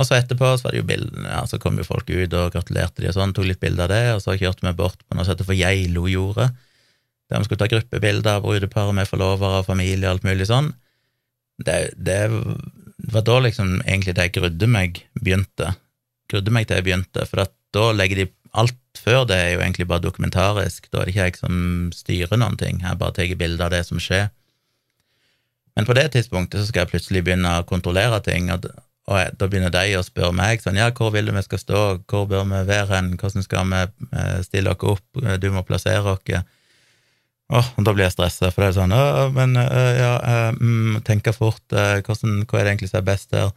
Og 0.00 0.08
så 0.08 0.16
etterpå 0.16 0.50
så 0.56 0.66
var 0.66 0.74
det 0.74 0.82
jo 0.82 0.88
bildene, 0.88 1.28
ja, 1.28 1.42
så 1.46 1.58
kom 1.62 1.76
jo 1.78 1.86
folk 1.86 2.08
ut 2.10 2.36
og 2.36 2.52
gratulerte 2.54 3.04
de 3.04 3.10
og 3.10 3.16
sånn, 3.16 3.34
tok 3.36 3.48
litt 3.48 3.60
bilder 3.62 3.86
av 3.86 3.92
det, 3.92 4.04
og 4.16 4.22
så 4.24 4.36
kjørte 4.40 4.64
vi 4.66 4.74
bort 4.78 5.00
på 5.04 5.16
noe 5.16 5.26
som 5.26 5.34
heter 5.34 5.48
for 5.48 5.58
Geilojordet, 5.58 6.48
der 7.30 7.42
vi 7.42 7.48
skulle 7.48 7.62
ta 7.62 7.70
gruppebilder 7.70 8.38
av 8.38 8.46
brudeparet 8.46 8.96
med 8.96 9.08
forlovere 9.08 9.62
og 9.62 9.68
familie 9.68 10.08
og 10.08 10.16
alt 10.16 10.26
mulig 10.26 10.48
sånn. 10.48 10.72
Det, 11.62 11.76
det, 11.96 12.18
var 13.12 13.24
da 13.28 13.38
liksom 13.44 13.80
egentlig 13.84 14.16
det 14.16 14.28
jeg 14.28 14.36
grudde 14.40 14.68
meg 14.68 15.02
begynte. 15.20 15.74
Grudde 16.32 16.54
meg 16.54 16.68
til 16.68 16.80
jeg 16.80 16.88
begynte, 16.88 17.26
for 17.28 17.44
da 17.76 17.90
legger 17.96 18.24
de 18.24 18.30
Alt 18.52 19.00
før 19.00 19.22
det 19.24 19.36
er 19.40 19.46
jo 19.54 19.60
egentlig 19.64 19.86
bare 19.88 20.04
dokumentarisk, 20.04 20.90
da 20.92 21.00
er 21.00 21.08
det 21.08 21.12
ikke 21.14 21.24
jeg 21.24 21.36
som 21.38 21.54
styrer 21.96 22.36
noen 22.36 22.58
ting, 22.60 22.82
jeg 22.84 22.98
bare 23.00 23.14
tar 23.16 23.30
bilder 23.40 23.64
av 23.64 23.70
det 23.72 23.78
som 23.88 23.96
skjer. 23.96 24.26
Men 25.76 25.88
på 25.88 25.96
det 25.96 26.10
tidspunktet 26.14 26.60
så 26.60 26.68
skal 26.68 26.84
jeg 26.84 26.92
plutselig 26.92 27.22
begynne 27.24 27.58
å 27.58 27.66
kontrollere 27.68 28.20
ting, 28.24 28.50
og, 28.52 28.66
og 29.08 29.36
da 29.38 29.48
begynner 29.48 29.72
de 29.72 29.96
å 29.96 30.04
spørre 30.04 30.34
meg 30.36 30.60
sånn 30.62 30.78
ja, 30.80 30.90
hvor 30.96 31.14
vil 31.14 31.30
du 31.30 31.34
vi 31.36 31.44
skal 31.46 31.62
stå, 31.62 31.84
hvor 32.10 32.26
bør 32.30 32.44
vi 32.50 32.64
være 32.68 32.90
hen, 32.92 33.14
hvordan 33.20 33.46
skal 33.46 33.72
vi 33.72 33.82
eh, 33.86 34.36
stille 34.44 34.74
oss 34.74 34.86
opp, 34.96 35.22
du 35.40 35.48
må 35.54 35.64
plassere 35.68 36.16
oss. 36.16 36.44
Oh, 37.52 37.66
da 37.84 37.92
blir 37.92 38.06
jeg 38.06 38.14
stressa, 38.14 38.52
for 38.52 38.64
det 38.64 38.70
er 38.70 38.78
sånn 38.78 38.94
men 39.36 39.58
ja, 39.58 40.12
mm, 40.56 41.02
tenke 41.04 41.34
fort, 41.36 41.64
hvordan, 41.68 42.46
hva 42.48 42.60
er 42.60 42.64
det 42.64 42.70
egentlig 42.72 42.92
som 42.92 43.02
er 43.02 43.08
best 43.10 43.36
her? 43.36 43.50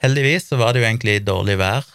Heldigvis 0.00 0.46
så 0.48 0.60
var 0.60 0.72
det 0.72 0.82
jo 0.82 0.88
egentlig 0.88 1.16
dårlig 1.26 1.58
vær. 1.60 1.88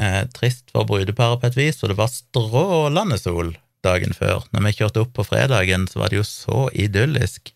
Eh, 0.00 0.22
trist 0.32 0.70
for 0.72 0.88
brudeparet 0.88 1.42
på 1.42 1.48
et 1.50 1.56
vis, 1.58 1.82
og 1.82 1.90
det 1.92 1.98
var 1.98 2.12
strålende 2.12 3.18
sol 3.20 3.52
dagen 3.84 4.14
før. 4.16 4.46
Når 4.54 4.64
vi 4.66 4.76
kjørte 4.78 5.02
opp 5.02 5.12
på 5.16 5.26
fredagen, 5.26 5.84
så 5.90 6.00
var 6.00 6.12
det 6.12 6.20
jo 6.20 6.26
så 6.26 6.68
idyllisk. 6.72 7.52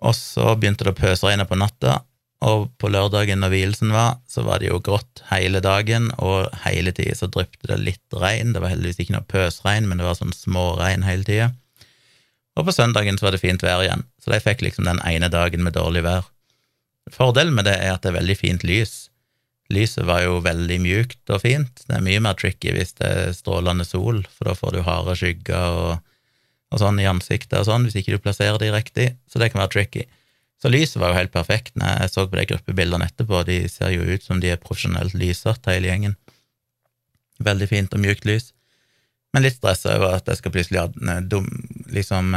Og 0.00 0.16
så 0.16 0.54
begynte 0.56 0.86
det 0.86 0.94
å 0.94 1.00
pøsregne 1.00 1.46
på 1.48 1.58
natta, 1.60 2.00
og 2.40 2.70
på 2.80 2.88
lørdagen 2.88 3.42
når 3.42 3.52
vielsen 3.52 3.90
var, 3.92 4.16
så 4.28 4.46
var 4.46 4.62
det 4.62 4.70
jo 4.70 4.80
grått 4.80 5.20
hele 5.28 5.60
dagen, 5.60 6.08
og 6.24 6.48
hele 6.64 6.92
tida 6.96 7.18
så 7.18 7.28
drypte 7.28 7.68
det 7.68 7.76
litt 7.82 8.16
regn. 8.16 8.54
Det 8.54 8.62
var 8.64 8.72
heldigvis 8.72 9.02
ikke 9.04 9.18
noe 9.18 9.28
pøsregn, 9.28 9.88
men 9.90 10.00
det 10.00 10.06
var 10.08 10.16
sånn 10.16 10.32
småregn 10.32 11.04
hele 11.04 11.26
tida. 11.28 11.50
Og 12.56 12.64
på 12.66 12.74
søndagen 12.74 13.20
så 13.20 13.28
var 13.28 13.36
det 13.36 13.42
fint 13.44 13.62
vær 13.64 13.84
igjen, 13.84 14.06
så 14.24 14.32
de 14.32 14.40
fikk 14.42 14.64
liksom 14.64 14.88
den 14.88 15.02
ene 15.06 15.28
dagen 15.32 15.62
med 15.66 15.76
dårlig 15.76 16.02
vær. 16.08 16.26
Fordelen 17.12 17.54
med 17.56 17.68
det 17.68 17.76
er 17.76 17.94
at 17.94 18.04
det 18.04 18.14
er 18.14 18.20
veldig 18.22 18.36
fint 18.40 18.64
lys. 18.64 19.10
Lyset 19.70 20.06
var 20.08 20.24
jo 20.24 20.40
veldig 20.42 20.80
mjukt 20.82 21.30
og 21.30 21.44
fint. 21.44 21.84
Det 21.86 21.94
er 21.96 22.04
mye 22.04 22.22
mer 22.24 22.38
tricky 22.38 22.72
hvis 22.74 22.96
det 22.98 23.10
er 23.10 23.36
strålende 23.36 23.86
sol, 23.86 24.24
for 24.32 24.48
da 24.48 24.56
får 24.56 24.74
du 24.74 24.80
harde 24.86 25.14
skygger 25.18 25.76
og 25.84 26.09
og 26.70 26.80
sånn 26.82 27.00
i 27.02 27.08
ansiktet 27.10 27.58
og 27.58 27.66
sånn, 27.66 27.86
hvis 27.86 27.98
ikke 27.98 28.14
du 28.14 28.22
plasserer 28.22 28.58
de 28.62 28.70
riktig, 28.74 29.08
så 29.30 29.42
det 29.42 29.50
kan 29.52 29.62
være 29.62 29.74
tricky. 29.74 30.06
Så 30.60 30.70
lyset 30.70 31.00
var 31.00 31.12
jo 31.12 31.18
helt 31.18 31.32
perfekt 31.32 31.76
når 31.80 32.04
jeg 32.04 32.12
så 32.12 32.26
på 32.28 32.36
de 32.36 32.46
gruppebildene 32.52 33.08
etterpå, 33.08 33.42
de 33.48 33.62
ser 33.72 33.94
jo 33.94 34.04
ut 34.04 34.24
som 34.24 34.42
de 34.42 34.52
er 34.52 34.60
profesjonelt 34.60 35.16
lyssatt, 35.18 35.66
hele 35.72 35.88
gjengen. 35.88 36.16
Veldig 37.40 37.68
fint 37.70 37.96
og 37.96 38.02
mjukt 38.04 38.28
lys. 38.28 38.50
Men 39.32 39.46
litt 39.46 39.56
stressa 39.56 39.94
over 39.96 40.18
at 40.18 40.28
jeg 40.28 40.40
skal 40.40 40.52
plutselig 40.52 40.82
liksom 41.94 42.34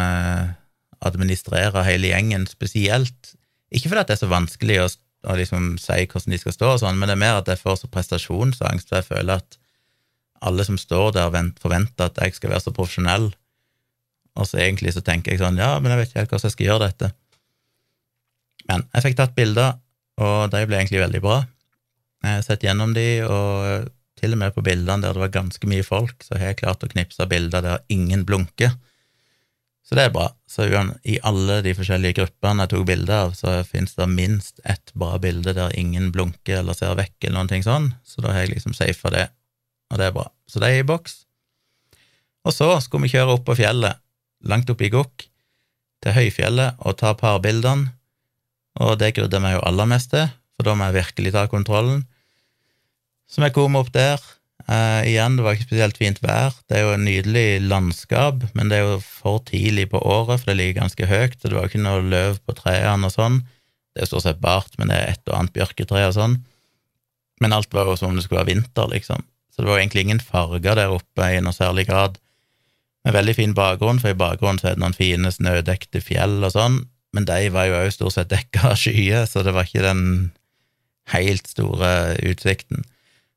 administrere 1.04 1.84
hele 1.88 2.14
gjengen 2.14 2.48
spesielt. 2.48 3.34
Ikke 3.74 3.92
fordi 3.92 4.06
det 4.08 4.16
er 4.16 4.22
så 4.22 4.32
vanskelig 4.32 4.80
å, 4.84 4.88
å 5.28 5.38
liksom 5.40 5.74
si 5.82 6.06
hvordan 6.06 6.36
de 6.36 6.40
skal 6.40 6.56
stå, 6.56 6.72
og 6.76 6.82
sånn, 6.86 7.00
men 7.02 7.10
det 7.10 7.18
er 7.18 7.24
mer 7.26 7.42
at 7.42 7.52
jeg 7.52 7.60
får 7.60 7.82
så 7.82 7.92
prestasjonsangst, 7.92 8.88
for 8.88 9.02
jeg 9.02 9.10
føler 9.10 9.42
at 9.42 9.60
alle 10.44 10.64
som 10.68 10.80
står 10.80 11.16
der, 11.18 11.34
forventer 11.60 12.08
at 12.08 12.20
jeg 12.22 12.38
skal 12.38 12.54
være 12.54 12.66
så 12.66 12.76
profesjonell, 12.76 13.32
og 14.34 14.48
så 14.50 14.60
egentlig 14.64 14.96
så 14.96 15.04
tenker 15.06 15.34
jeg 15.34 15.42
sånn, 15.42 15.60
ja, 15.62 15.76
men 15.80 15.94
jeg 15.94 16.00
vet 16.00 16.12
ikke 16.12 16.24
helt 16.24 16.34
hvordan 16.34 16.50
jeg 16.50 16.56
skal 16.56 16.70
gjøre 16.70 16.88
dette. 16.88 17.10
Men 18.70 18.86
jeg 18.90 19.06
fikk 19.08 19.18
tatt 19.20 19.36
bilder, 19.38 19.76
og 20.24 20.38
de 20.54 20.64
ble 20.70 20.80
egentlig 20.80 21.04
veldig 21.04 21.22
bra. 21.24 21.42
Jeg 22.24 22.40
har 22.40 22.46
sett 22.46 22.64
gjennom 22.66 22.96
de, 22.96 23.08
og 23.28 23.92
til 24.24 24.36
og 24.36 24.40
med 24.40 24.56
på 24.56 24.64
bildene 24.64 25.04
der 25.04 25.16
det 25.16 25.24
var 25.26 25.34
ganske 25.34 25.68
mye 25.70 25.84
folk, 25.86 26.24
så 26.24 26.38
har 26.38 26.54
jeg 26.54 26.62
klart 26.64 26.86
å 26.86 26.90
knipse 26.92 27.28
bilder 27.30 27.66
der 27.66 27.86
ingen 27.92 28.24
blunker. 28.28 28.72
Så 29.84 29.98
det 30.00 30.06
er 30.08 30.14
bra. 30.16 30.30
Så 30.48 30.70
i 31.04 31.18
alle 31.28 31.60
de 31.66 31.74
forskjellige 31.76 32.22
gruppene 32.22 32.64
jeg 32.64 32.72
tok 32.72 32.86
bilde 32.88 33.18
av, 33.26 33.34
så 33.36 33.58
finnes 33.68 33.98
det 33.98 34.08
minst 34.10 34.64
ett 34.64 34.94
bra 34.96 35.18
bilde 35.22 35.54
der 35.58 35.76
ingen 35.78 36.08
blunker 36.16 36.62
eller 36.62 36.78
ser 36.78 36.96
vekk, 36.98 37.18
eller 37.26 37.38
noen 37.42 37.52
ting 37.52 37.66
sånn, 37.66 37.92
så 38.08 38.24
da 38.24 38.32
har 38.32 38.46
jeg 38.46 38.56
liksom 38.56 38.78
safa 38.78 39.12
det, 39.14 39.28
og 39.92 40.00
det 40.00 40.08
er 40.08 40.16
bra. 40.16 40.30
Så 40.48 40.64
det 40.64 40.72
er 40.72 40.82
i 40.82 40.88
boks. 40.88 41.20
Og 42.48 42.56
så 42.56 42.70
skulle 42.84 43.08
vi 43.08 43.14
kjøre 43.14 43.36
opp 43.36 43.46
på 43.48 43.58
fjellet, 43.60 44.00
langt 44.48 44.70
oppe 44.72 44.88
i 44.88 44.92
Gokk, 44.94 45.28
til 46.04 46.16
høyfjellet, 46.18 46.80
og 46.84 46.98
ta 47.00 47.14
parbildene, 47.18 47.94
og 48.84 48.98
det 49.00 49.14
grudde 49.16 49.38
jeg 49.38 49.44
meg 49.44 49.58
jo 49.58 49.66
aller 49.68 49.90
mest 49.90 50.12
til, 50.12 50.28
for 50.56 50.68
da 50.68 50.74
må 50.76 50.90
jeg 50.90 51.00
virkelig 51.00 51.34
ta 51.36 51.46
kontrollen. 51.52 52.04
Så 53.30 53.44
vi 53.44 53.54
kom 53.56 53.78
opp 53.80 53.94
der, 53.94 54.22
Eh, 54.64 55.10
igjen, 55.12 55.36
det 55.36 55.44
var 55.44 55.58
ikke 55.58 55.68
spesielt 55.68 55.98
fint 56.00 56.22
vær. 56.24 56.56
Det 56.70 56.78
er 56.78 56.86
jo 56.86 56.94
en 56.96 57.04
nydelig 57.04 57.48
landskap, 57.68 58.46
men 58.56 58.72
det 58.72 58.80
er 58.80 58.94
jo 58.94 59.02
for 59.04 59.42
tidlig 59.50 59.90
på 59.92 60.00
året, 60.00 60.40
for 60.40 60.52
det 60.52 60.58
ligger 60.60 60.82
ganske 60.82 61.10
høyt, 61.10 61.36
så 61.40 61.52
det 61.52 61.58
var 61.58 61.68
ikke 61.68 61.84
noe 61.84 62.06
løv 62.08 62.40
på 62.48 62.56
trærne 62.56 63.10
og 63.10 63.16
sånn. 63.16 63.42
Det 63.94 64.06
er 64.06 64.10
stort 64.10 64.26
sett 64.26 64.42
bart, 64.44 64.72
men 64.80 64.90
det 64.90 65.00
er 65.00 65.14
et 65.14 65.28
og 65.28 65.36
annet 65.38 65.56
bjørketre 65.58 66.08
og 66.08 66.16
sånn. 66.16 66.38
Men 67.44 67.56
alt 67.58 67.76
var 67.76 67.92
jo 67.92 67.98
som 68.00 68.14
om 68.14 68.18
det 68.18 68.24
skulle 68.26 68.40
være 68.40 68.54
vinter, 68.54 68.88
liksom. 68.94 69.26
Så 69.52 69.62
det 69.62 69.70
var 69.70 69.78
jo 69.78 69.84
egentlig 69.84 70.06
ingen 70.08 70.24
farger 70.24 70.80
der 70.80 70.96
oppe 70.96 71.28
i 71.30 71.42
noe 71.44 71.54
særlig 71.54 71.86
grad. 71.90 72.16
Med 73.04 73.16
veldig 73.18 73.36
fin 73.36 73.54
bakgrunn, 73.58 74.00
for 74.00 74.14
i 74.14 74.18
bakgrunnen 74.18 74.62
så 74.62 74.72
er 74.72 74.78
det 74.78 74.84
noen 74.84 74.96
fine 74.96 75.32
snødekte 75.34 76.00
fjell 76.04 76.40
og 76.40 76.54
sånn, 76.56 76.80
men 77.14 77.28
de 77.30 77.50
var 77.54 77.68
jo 77.68 77.78
òg 77.82 77.92
stort 77.94 78.16
sett 78.16 78.32
dekka 78.32 78.72
av 78.72 78.80
skyer, 78.80 79.28
så 79.30 79.44
det 79.46 79.54
var 79.56 79.68
ikke 79.68 79.86
den 79.86 80.32
helt 81.12 81.50
store 81.52 82.16
utsikten. 82.24 82.86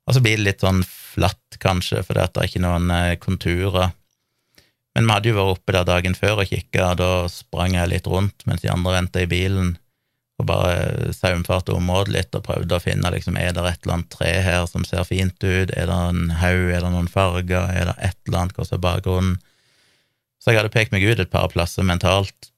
Og 0.07 0.15
så 0.15 0.23
blir 0.23 0.39
det 0.39 0.45
litt 0.45 0.63
sånn 0.63 0.85
flatt, 0.87 1.59
kanskje, 1.59 2.03
fordi 2.05 2.23
det 2.23 2.41
er 2.41 2.49
ikke 2.49 2.63
noen 2.63 2.91
eh, 2.93 3.17
konturer. 3.19 3.91
Men 4.95 5.05
vi 5.05 5.13
hadde 5.13 5.29
jo 5.29 5.37
vært 5.37 5.57
oppe 5.57 5.75
der 5.75 5.89
dagen 5.89 6.15
før 6.17 6.41
og 6.43 6.49
kikka, 6.49 6.93
og 6.93 7.01
da 7.01 7.09
sprang 7.29 7.75
jeg 7.75 7.91
litt 7.91 8.07
rundt 8.09 8.47
mens 8.49 8.63
de 8.63 8.71
andre 8.73 8.95
venta 8.95 9.21
i 9.21 9.29
bilen, 9.29 9.75
og 10.37 10.45
bare 10.49 11.11
saumfarte 11.17 11.73
området 11.73 12.13
litt 12.13 12.35
og 12.37 12.45
prøvde 12.45 12.77
å 12.77 12.81
finne 12.81 13.09
liksom, 13.13 13.37
er 13.41 13.55
det 13.57 13.63
et 13.65 13.83
eller 13.83 13.95
annet 13.97 14.11
tre 14.13 14.31
her 14.45 14.67
som 14.69 14.85
ser 14.85 15.05
fint 15.09 15.37
ut, 15.41 15.73
er 15.73 15.89
det 15.89 15.97
en 15.97 16.33
haug, 16.39 16.65
er 16.69 16.85
det 16.85 16.91
noen 16.93 17.09
farger, 17.09 17.65
er 17.73 17.89
det 17.89 17.95
et 18.05 18.19
eller 18.29 18.43
annet, 18.43 18.57
hva 18.57 18.67
er 18.69 18.83
bakgrunnen? 18.85 19.39
Så 20.37 20.53
jeg 20.53 20.61
hadde 20.61 20.73
pekt 20.73 20.93
meg 20.93 21.05
ut 21.07 21.19
et 21.19 21.33
par 21.33 21.49
plasser 21.51 21.85
mentalt, 21.87 22.51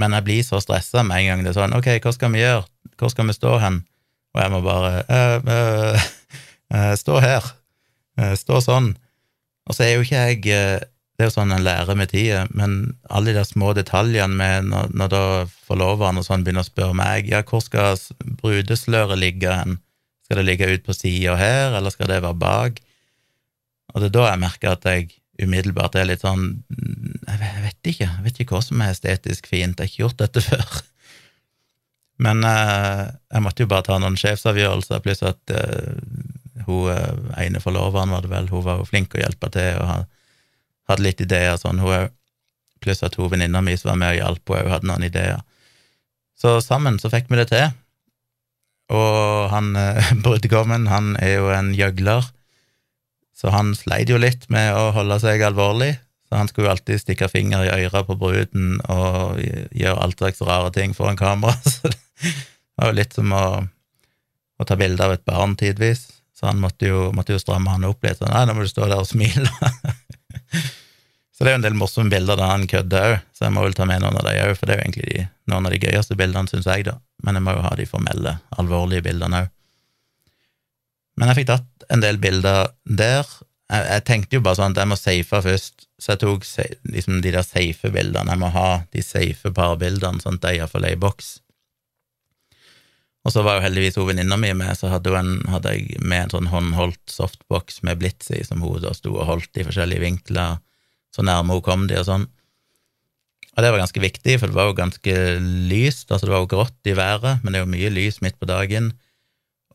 men 0.00 0.14
jeg 0.16 0.24
blir 0.24 0.44
så 0.46 0.60
stressa 0.62 1.02
med 1.04 1.20
en 1.20 1.28
gang 1.28 1.42
det 1.44 1.52
er 1.52 1.58
sånn, 1.58 1.74
ok, 1.76 1.90
hva 2.00 2.12
skal 2.16 2.32
vi 2.32 2.40
gjøre, 2.40 2.64
hvor 3.00 3.12
skal 3.12 3.28
vi 3.28 3.36
stå 3.36 3.58
hen? 3.60 3.82
Og 4.32 4.40
jeg 4.40 4.52
må 4.54 4.62
bare 4.64 5.02
øh, 5.12 6.06
øh, 6.72 6.94
stå 6.96 7.18
her. 7.20 7.50
Stå 8.36 8.60
sånn. 8.64 8.92
Og 9.68 9.76
så 9.76 9.86
er 9.86 9.94
jo 9.94 10.04
ikke 10.04 10.24
jeg 10.28 10.42
Det 10.42 11.26
er 11.26 11.28
jo 11.28 11.34
sånn 11.34 11.52
en 11.54 11.64
lærer 11.64 11.96
med 11.96 12.10
tida, 12.10 12.46
men 12.56 12.96
alle 13.12 13.30
de 13.30 13.36
der 13.36 13.46
små 13.46 13.74
detaljene 13.76 14.32
med 14.34 14.70
når, 14.72 14.88
når 14.96 15.10
da 15.12 15.24
forloveren 15.68 16.18
og 16.18 16.24
sånn 16.26 16.42
begynner 16.42 16.64
å 16.64 16.68
spørre 16.68 16.96
meg 16.96 17.28
ja, 17.30 17.42
hvor 17.46 17.60
skal 17.62 18.00
brudesløret 18.40 19.20
ligge 19.20 19.52
hen? 19.52 19.76
Skal 20.24 20.40
det 20.40 20.46
ligge 20.48 20.70
ut 20.72 20.86
på 20.88 20.96
sida 20.96 21.36
her, 21.36 21.76
eller 21.76 21.92
skal 21.92 22.08
det 22.10 22.22
være 22.24 22.40
bak? 22.40 22.80
Og 23.92 24.00
det 24.00 24.08
er 24.08 24.16
da 24.16 24.24
jeg 24.30 24.42
merker 24.42 24.72
at 24.72 24.88
jeg 24.88 25.10
umiddelbart 25.40 25.96
er 25.96 26.08
litt 26.10 26.24
sånn 26.24 26.62
Jeg 26.68 27.38
vet 27.40 27.88
ikke, 27.88 28.08
jeg 28.08 28.24
vet 28.24 28.40
ikke 28.42 28.56
hva 28.56 28.62
som 28.64 28.82
er 28.84 28.92
estetisk 28.92 29.48
fint, 29.48 29.78
jeg 29.78 29.86
har 29.86 29.90
ikke 29.90 30.02
gjort 30.04 30.20
dette 30.24 30.42
før. 30.50 30.80
Men 32.22 32.44
eh, 32.46 33.04
jeg 33.32 33.44
måtte 33.44 33.64
jo 33.64 33.70
bare 33.70 33.86
ta 33.86 33.98
noen 33.98 34.18
sjefsavgjørelser, 34.20 35.02
pluss 35.04 35.24
at 35.26 35.54
eh, 35.56 35.94
hun 36.66 36.90
eh, 36.92 37.46
ene 37.46 37.62
forloveren, 37.62 38.12
var 38.12 38.24
det 38.24 38.32
vel, 38.32 38.50
hun 38.52 38.66
var 38.66 38.82
jo 38.82 38.88
flink 38.88 39.16
å 39.16 39.22
hjelpe 39.22 39.50
til 39.54 39.80
og 39.82 40.04
hadde 40.90 41.04
litt 41.04 41.22
ideer 41.24 41.56
sånn, 41.60 41.80
hun. 41.82 42.12
Pluss 42.82 43.02
at 43.06 43.14
hun 43.14 43.30
venninna 43.30 43.62
mi 43.62 43.76
som 43.78 43.92
var 43.92 44.00
med 44.00 44.16
og 44.16 44.20
hjalp 44.20 44.52
henne, 44.56 44.74
hadde 44.74 44.90
noen 44.90 45.06
ideer. 45.06 45.42
Så 46.38 46.56
sammen 46.64 46.98
så 46.98 47.10
fikk 47.12 47.30
vi 47.30 47.38
det 47.38 47.48
til. 47.52 47.68
Og 48.92 49.48
han 49.52 49.72
eh, 49.78 50.12
brudgommen, 50.24 50.88
han 50.90 51.14
er 51.22 51.36
jo 51.38 51.50
en 51.54 51.72
gjøgler, 51.76 52.26
så 53.36 53.52
han 53.54 53.74
sleit 53.76 54.10
jo 54.12 54.20
litt 54.20 54.48
med 54.52 54.74
å 54.76 54.90
holde 54.96 55.18
seg 55.22 55.42
alvorlig. 55.46 55.94
Så 56.28 56.38
han 56.38 56.48
skulle 56.48 56.72
alltid 56.72 57.00
stikke 57.02 57.28
finger 57.28 57.66
i 57.66 57.84
øret 57.84 58.06
på 58.08 58.16
bruden 58.16 58.78
og 58.88 59.40
gjøre 59.76 60.00
alt 60.00 60.20
slags 60.20 60.40
rare 60.46 60.70
ting 60.72 60.94
foran 60.96 61.18
kamera. 61.20 61.52
Så 61.66 61.90
det 61.92 62.78
var 62.78 62.92
jo 62.92 62.96
litt 62.96 63.12
som 63.12 63.34
å, 63.36 63.44
å 64.56 64.64
ta 64.64 64.78
bilde 64.80 65.04
av 65.04 65.12
et 65.12 65.24
barn 65.28 65.52
tidvis. 65.60 66.06
Så 66.32 66.48
han 66.48 66.62
måtte 66.62 66.88
jo, 66.88 67.10
måtte 67.12 67.36
jo 67.36 67.40
stramme 67.42 67.74
han 67.74 67.84
opp 67.84 68.00
litt. 68.06 68.16
Sånn, 68.18 68.32
'Nei, 68.32 68.46
nå 68.48 68.54
må 68.56 68.64
du 68.64 68.70
stå 68.70 68.88
der 68.88 69.02
og 69.02 69.10
smile'. 69.10 69.52
så 71.34 71.44
det 71.44 71.50
er 71.50 71.52
jo 71.52 71.60
en 71.60 71.66
del 71.66 71.76
morsomme 71.76 72.10
bilder 72.10 72.40
der 72.40 72.50
han 72.50 72.64
kødder 72.70 73.08
òg, 73.10 73.18
så 73.36 73.46
jeg 73.46 73.54
må 73.54 73.66
vel 73.66 73.76
ta 73.76 73.86
med 73.86 74.00
noen 74.02 74.16
av 74.16 74.24
de 74.26 74.32
òg, 74.46 74.54
for 74.56 74.66
det 74.66 74.74
er 74.74 74.80
jo 74.80 74.86
egentlig 74.86 75.08
de, 75.10 75.26
noen 75.52 75.68
av 75.68 75.76
de 75.76 75.82
gøyeste 75.84 76.16
bildene, 76.18 76.50
syns 76.50 76.70
jeg, 76.72 76.88
da. 76.88 76.96
Men 77.22 77.38
jeg 77.38 77.46
må 77.46 77.54
jo 77.58 77.66
ha 77.68 77.74
de 77.78 77.86
formelle, 77.92 78.34
alvorlige 78.56 79.04
bildene 79.06 79.44
òg. 79.44 79.52
Men 81.22 81.30
jeg 81.30 81.44
fikk 81.44 81.52
tatt 81.52 81.84
en 81.94 82.00
del 82.02 82.16
bilder 82.18 82.72
der. 82.82 83.28
Jeg, 83.70 83.84
jeg, 83.86 84.02
tenkte 84.08 84.34
jo 84.34 84.42
bare 84.42 84.58
sånn 84.58 84.72
at 84.74 84.80
jeg 84.82 84.90
må 84.90 84.96
safe 84.98 85.38
først, 85.44 85.84
så 86.02 86.16
jeg 86.16 86.20
tok 86.24 86.48
liksom 86.90 87.20
de 87.22 87.30
der 87.36 87.46
safe 87.46 87.92
bildene. 87.94 88.34
Jeg 88.34 88.40
må 88.40 88.48
ha 88.50 88.70
de 88.90 89.04
safe 89.06 89.52
parbildene, 89.54 90.18
sånn 90.24 90.40
at 90.40 90.48
de 90.48 90.56
iallfall 90.58 90.88
er 90.88 90.96
i 90.96 90.98
boks. 90.98 91.36
Og 93.22 93.30
så 93.30 93.44
var 93.46 93.60
jo 93.60 93.64
heldigvis 93.68 94.00
hun 94.00 94.08
venninna 94.08 94.34
mi 94.34 94.50
med, 94.58 94.74
så 94.74 94.90
hadde, 94.90 95.14
en, 95.14 95.36
hadde, 95.46 95.76
jeg 95.76 96.02
med 96.02 96.24
en 96.24 96.34
sånn 96.34 96.50
håndholdt 96.50 97.14
softbox 97.14 97.84
med 97.86 98.02
blits 98.02 98.34
i, 98.34 98.42
som 98.42 98.66
hun 98.66 98.82
da 98.82 98.90
sto 98.98 99.14
og 99.14 99.28
holdt 99.28 99.62
i 99.62 99.66
forskjellige 99.68 100.02
vinkler, 100.02 100.58
så 101.14 101.22
nærme 101.22 101.54
hun 101.54 101.62
kom 101.62 101.86
de 101.86 102.00
og 102.00 102.08
sånn. 102.08 102.26
Og 103.52 103.62
det 103.62 103.70
var 103.70 103.78
ganske 103.84 104.02
viktig, 104.02 104.40
for 104.40 104.50
det 104.50 104.58
var 104.58 104.72
jo 104.72 104.74
ganske 104.80 105.16
lyst, 105.70 106.10
altså 106.10 106.26
det 106.26 106.34
var 106.34 106.42
jo 106.42 106.50
grått 106.50 106.90
i 106.90 106.98
været, 106.98 107.44
men 107.44 107.54
det 107.54 107.60
er 107.60 107.66
jo 107.68 107.72
mye 107.76 107.94
lys 107.94 108.18
midt 108.24 108.40
på 108.42 108.50
dagen, 108.50 108.90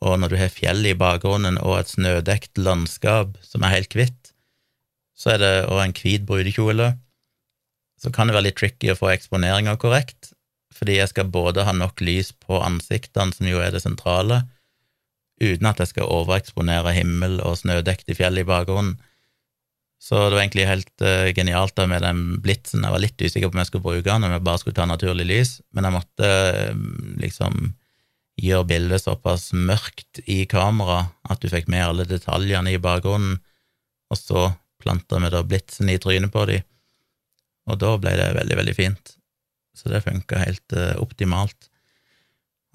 og 0.01 0.19
når 0.21 0.33
du 0.33 0.37
har 0.39 0.53
fjell 0.53 0.85
i 0.85 0.95
bakgrunnen 0.97 1.57
og 1.61 1.79
et 1.79 1.91
snødekt 1.91 2.59
landskap 2.61 3.37
som 3.45 3.65
er 3.65 3.75
helt 3.75 3.97
hvitt, 3.97 4.33
så 5.17 5.33
er 5.33 5.41
det, 5.41 5.53
og 5.71 5.81
en 5.81 5.95
hvit 5.97 6.25
brudekjole, 6.29 6.91
så 7.97 8.11
kan 8.13 8.29
det 8.29 8.35
være 8.37 8.49
litt 8.51 8.59
tricky 8.59 8.91
å 8.93 8.97
få 8.97 9.09
eksponeringa 9.15 9.73
korrekt, 9.81 10.31
fordi 10.77 10.99
jeg 10.99 11.09
skal 11.09 11.31
både 11.33 11.65
ha 11.65 11.73
nok 11.73 12.03
lys 12.05 12.29
på 12.45 12.59
ansiktene, 12.61 13.33
som 13.33 13.49
jo 13.49 13.61
er 13.63 13.73
det 13.73 13.81
sentrale, 13.81 14.43
uten 15.41 15.69
at 15.69 15.81
jeg 15.81 15.93
skal 15.93 16.11
overeksponere 16.13 16.93
himmel 16.93 17.39
og 17.45 17.57
snødekte 17.61 18.17
fjell 18.17 18.37
i 18.41 18.45
bakgrunnen. 18.45 18.97
Så 19.97 20.27
det 20.29 20.37
var 20.37 20.43
egentlig 20.43 20.67
helt 20.69 21.01
uh, 21.01 21.33
genialt 21.33 21.73
da 21.77 21.87
med 21.89 22.03
den 22.05 22.37
blitsen. 22.41 22.83
Jeg 22.85 22.93
var 22.93 23.01
litt 23.01 23.17
usikker 23.21 23.49
på 23.49 23.57
om 23.57 23.63
jeg 23.63 23.69
skulle 23.71 23.87
bruke 23.87 24.05
den, 24.05 24.27
om 24.27 24.35
jeg 24.35 24.45
bare 24.45 24.61
skulle 24.61 24.77
ta 24.77 24.85
naturlig 24.85 25.25
lys, 25.25 25.55
men 25.73 25.87
jeg 25.87 25.95
måtte 25.97 26.29
uh, 26.29 26.81
liksom 27.21 27.71
gjøre 28.38 28.69
bildet 28.69 29.03
såpass 29.03 29.49
mørkt 29.53 30.21
i 30.29 30.43
kamera 30.49 31.07
at 31.27 31.41
du 31.41 31.49
fikk 31.51 31.69
med 31.71 31.85
alle 31.85 32.07
detaljene 32.09 32.75
i 32.75 32.81
bakgrunnen, 32.81 33.39
og 34.13 34.19
så 34.19 34.49
planta 34.81 35.19
vi 35.19 35.33
da 35.33 35.43
blitsen 35.43 35.89
i 35.89 35.99
trynet 35.99 36.31
på 36.33 36.45
dem, 36.49 36.65
og 37.67 37.79
da 37.81 37.95
ble 37.99 38.13
det 38.15 38.33
veldig, 38.38 38.59
veldig 38.61 38.75
fint 38.77 39.17
så 39.77 39.91
det 39.91 40.03
funka 40.05 40.41
helt 40.41 40.75
uh, 40.75 40.95
optimalt. 41.01 41.69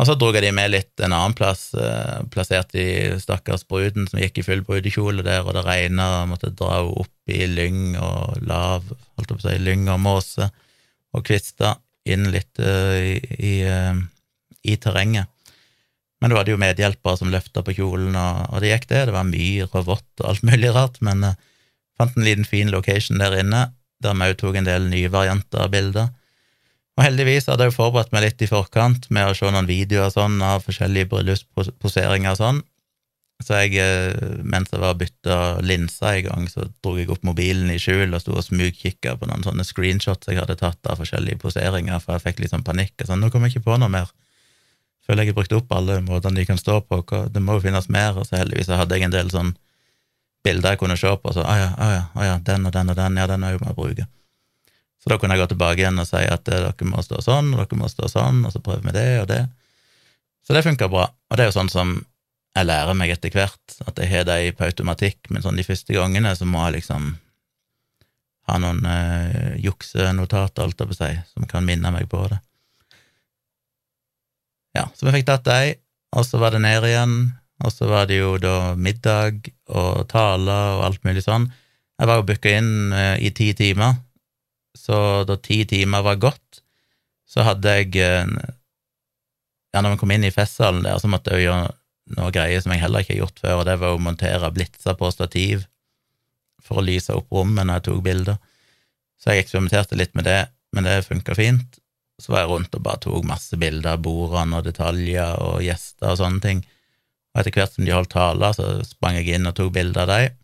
Og 0.01 0.09
så 0.09 0.15
dro 0.19 0.31
jeg 0.33 0.47
de 0.47 0.53
med 0.55 0.73
litt 0.73 1.03
en 1.03 1.15
annen 1.15 1.35
plass, 1.37 1.71
uh, 1.77 2.23
plassert 2.33 2.75
i 2.79 2.87
stakkars 3.23 3.67
bruden 3.69 4.09
som 4.11 4.23
gikk 4.23 4.41
i 4.41 4.47
full 4.47 4.63
brudekjole 4.67 5.25
der, 5.27 5.43
og 5.45 5.57
det 5.57 5.67
regna, 5.67 6.25
måtte 6.31 6.53
dra 6.55 6.79
henne 6.79 7.03
opp 7.03 7.33
i 7.33 7.47
lyng 7.51 7.97
og 8.01 8.39
lav, 8.47 8.87
holdt 9.17 9.35
jeg 9.35 9.39
på 9.39 9.43
å 9.43 9.49
si, 9.49 9.59
lyng 9.63 9.89
og 9.93 10.01
måse, 10.03 10.49
og 11.13 11.27
kvister 11.27 11.77
inn 12.09 12.31
litt 12.35 12.63
uh, 12.63 12.97
i, 12.99 13.19
i, 13.39 13.55
i, 14.63 14.79
terrenget. 14.83 15.31
Men 16.23 16.31
du 16.31 16.39
hadde 16.39 16.55
jo 16.55 16.61
medhjelpere 16.63 17.19
som 17.19 17.33
løfta 17.35 17.65
på 17.67 17.75
kjolen, 17.75 18.15
og, 18.15 18.45
og, 18.53 18.61
det 18.63 18.71
gikk, 18.71 18.89
det. 18.93 19.07
Det 19.09 19.15
var 19.17 19.27
myr 19.27 19.67
og 19.67 19.89
vått 19.89 20.23
og 20.23 20.29
alt 20.31 20.45
mulig 20.47 20.71
rart, 20.71 21.01
men 21.03 21.25
jeg 21.27 21.39
fant 21.99 22.15
en 22.15 22.27
liten 22.29 22.47
fin 22.47 22.71
location 22.71 23.19
der 23.19 23.35
inne, 23.41 23.65
der 24.03 24.15
vi 24.19 24.29
òg 24.31 24.39
tok 24.39 24.59
en 24.61 24.69
del 24.69 24.87
nye 24.91 25.11
varianter 25.11 25.65
av 25.67 25.73
bilder. 25.75 26.13
Og 26.99 27.07
heldigvis 27.07 27.49
hadde 27.49 27.67
jeg 27.67 27.73
jo 27.73 27.79
forberedt 27.79 28.13
meg 28.15 28.27
litt 28.27 28.45
i 28.45 28.51
forkant 28.51 29.09
med 29.11 29.31
å 29.31 29.35
se 29.35 29.49
noen 29.51 29.67
videoer 29.67 30.13
sånn 30.13 30.37
av 30.45 30.63
forskjellige 30.67 31.11
bryllupsposeringer 31.11 32.37
og 32.37 32.43
sånn, 32.43 32.63
Så 33.43 33.57
jeg, 33.59 33.75
eh, 33.83 34.39
mens 34.47 34.71
jeg 34.71 34.79
var 34.79 34.95
bytta 34.95 35.37
linser 35.67 36.21
i 36.21 36.23
gang, 36.23 36.45
så 36.47 36.69
dro 36.79 36.93
jeg 36.95 37.09
opp 37.11 37.25
mobilen 37.27 37.73
i 37.75 37.79
skjul 37.81 38.15
og 38.15 38.21
sto 38.23 38.37
og 38.39 38.45
smugkikka 38.47 39.17
på 39.19 39.27
noen 39.27 39.43
sånne 39.43 39.65
screenshots 39.67 40.29
jeg 40.31 40.39
hadde 40.39 40.55
tatt 40.61 40.79
av 40.87 41.01
forskjellige 41.03 41.41
poseringer, 41.43 41.99
for 41.99 42.15
jeg 42.15 42.23
fikk 42.23 42.39
litt 42.45 42.53
sånn 42.53 42.63
panikk. 42.63 42.95
og 43.01 43.09
sånn, 43.09 43.19
Nå 43.19 43.33
kommer 43.33 43.51
jeg 43.51 43.57
ikke 43.57 43.73
på 43.73 43.81
noe 43.83 43.91
mer. 43.91 44.13
Føler 45.07 45.27
jeg 45.27 45.33
har 45.33 45.39
brukt 45.41 45.55
opp 45.57 45.75
alle 45.75 45.99
måtene 46.05 46.39
de 46.39 46.47
kan 46.47 46.61
stå 46.61 46.79
på, 46.87 47.03
det 47.35 47.43
må 47.43 47.59
jo 47.59 47.65
finnes 47.65 47.89
mer. 47.91 48.19
Og 48.19 48.29
så 48.29 48.39
heldigvis 48.39 48.71
hadde 48.71 48.99
jeg 48.99 49.09
en 49.09 49.15
del 49.15 49.31
sånn 49.33 49.55
bilder 50.47 50.75
jeg 50.75 50.83
kunne 50.83 50.99
se 50.99 51.11
på, 51.11 51.31
og 51.31 51.37
så 51.37 51.45
å 51.47 51.55
ja, 51.59 51.71
ah, 51.79 51.93
ja, 51.93 52.03
ah, 52.15 52.27
ja, 52.27 52.37
den 52.43 52.67
og 52.67 52.75
den 52.75 52.91
og 52.91 52.99
den, 52.99 53.19
ja, 53.19 53.27
den 53.31 53.45
er 53.47 53.55
jo 53.55 53.63
med 53.63 53.75
å 53.75 53.79
bruke. 53.79 54.07
Så 55.03 55.11
da 55.11 55.19
kunne 55.19 55.35
jeg 55.35 55.43
gå 55.43 55.51
tilbake 55.53 55.83
igjen 55.83 55.99
og 55.99 56.07
si 56.07 56.23
at 56.23 56.49
eh, 56.51 56.63
dere 56.63 56.87
må 56.87 57.03
stå 57.03 57.19
sånn, 57.23 57.53
og 57.55 57.63
dere 57.63 57.79
må 57.79 57.91
stå 57.91 58.11
sånn, 58.11 58.45
og 58.47 58.55
så 58.55 58.63
prøver 58.63 58.87
vi 58.89 58.95
det 58.97 59.09
og 59.23 59.29
det. 59.31 59.43
Så 60.47 60.55
det 60.55 60.65
funka 60.67 60.89
bra. 60.91 61.09
Og 61.31 61.39
det 61.39 61.45
er 61.45 61.51
jo 61.51 61.57
sånn 61.59 61.71
som 61.71 61.97
jeg 62.53 62.69
lærer 62.69 62.99
meg 62.99 63.15
etter 63.15 63.33
hvert, 63.35 63.77
at 63.87 63.99
jeg 63.99 64.11
har 64.13 64.27
det 64.29 64.55
på 64.59 64.67
automatikk, 64.67 65.31
men 65.31 65.45
sånn 65.45 65.59
de 65.59 65.67
første 65.67 65.95
gangene 65.97 66.35
så 66.39 66.47
må 66.47 66.63
jeg 66.67 66.81
liksom 66.81 67.13
ha 68.51 68.59
noen 68.63 68.83
eh, 68.91 69.53
juksenotater, 69.63 70.67
alt 70.67 70.83
jeg 70.83 70.91
på 70.91 70.97
å 70.97 70.99
si, 70.99 71.13
som 71.33 71.47
kan 71.51 71.67
minne 71.67 71.95
meg 71.95 72.11
på 72.11 72.23
det. 72.31 72.39
Ja, 74.77 74.87
så 74.97 75.07
vi 75.07 75.17
fikk 75.19 75.29
tatt 75.29 75.45
de, 75.49 75.75
og 76.17 76.25
så 76.29 76.41
var 76.41 76.55
det 76.55 76.63
ned 76.65 76.87
igjen, 76.89 77.17
og 77.63 77.75
så 77.75 77.89
var 77.91 78.09
det 78.11 78.21
jo 78.23 78.37
da 78.41 78.73
middag 78.75 79.51
og 79.69 80.07
taler 80.11 80.79
og 80.79 80.87
alt 80.89 81.05
mulig 81.07 81.25
sånn. 81.25 81.51
Jeg 82.01 82.09
var 82.09 82.19
jo 82.19 82.27
booka 82.31 82.55
inn 82.59 82.95
eh, 82.97 83.19
i 83.23 83.31
ti 83.37 83.53
timer, 83.57 84.01
så 84.79 85.23
da 85.29 85.37
ti 85.37 85.63
timer 85.69 86.05
var 86.05 86.21
gått, 86.21 86.63
så 87.29 87.45
hadde 87.47 87.79
jeg 87.79 87.97
Ja, 89.73 89.81
når 89.81 89.95
vi 89.95 90.01
kom 90.03 90.11
inn 90.13 90.25
i 90.29 90.33
festsalen 90.35 90.83
der, 90.85 90.99
så 91.01 91.09
måtte 91.09 91.33
jeg 91.33 91.47
jo 91.47 91.53
gjøre 91.53 91.71
noe 92.19 92.33
greier 92.35 92.61
som 92.61 92.75
jeg 92.75 92.83
heller 92.83 93.05
ikke 93.05 93.15
har 93.15 93.23
gjort 93.23 93.41
før, 93.41 93.61
og 93.61 93.69
det 93.69 93.77
var 93.81 93.95
å 93.95 94.01
montere 94.03 94.51
blitser 94.53 94.97
på 94.99 95.11
stativ 95.15 95.67
for 96.63 96.81
å 96.81 96.87
lyse 96.87 97.15
opp 97.15 97.33
rommet 97.33 97.67
når 97.67 97.81
jeg 97.81 97.87
tok 97.89 98.03
bilder. 98.07 98.41
Så 99.21 99.33
jeg 99.33 99.45
eksperimenterte 99.45 99.99
litt 99.99 100.15
med 100.19 100.27
det, 100.29 100.41
men 100.75 100.87
det 100.87 101.05
funka 101.07 101.37
fint. 101.39 101.79
Så 102.23 102.33
var 102.33 102.45
jeg 102.45 102.53
rundt 102.53 102.77
og 102.79 102.85
bare 102.87 103.03
tok 103.03 103.27
masse 103.27 103.59
bilder 103.59 103.97
av 103.97 104.05
bordene 104.05 104.61
og 104.61 104.69
detaljer 104.69 105.43
og 105.43 105.65
gjester 105.65 106.13
og 106.13 106.21
sånne 106.21 106.45
ting. 106.45 106.63
Og 107.33 107.41
etter 107.43 107.57
hvert 107.57 107.75
som 107.75 107.87
de 107.87 107.95
holdt 107.97 108.13
taler, 108.15 108.55
så 108.55 108.69
sprang 108.87 109.19
jeg 109.19 109.35
inn 109.35 109.49
og 109.49 109.57
tok 109.59 109.73
bilder 109.75 110.05
av 110.05 110.13
dem, 110.13 110.39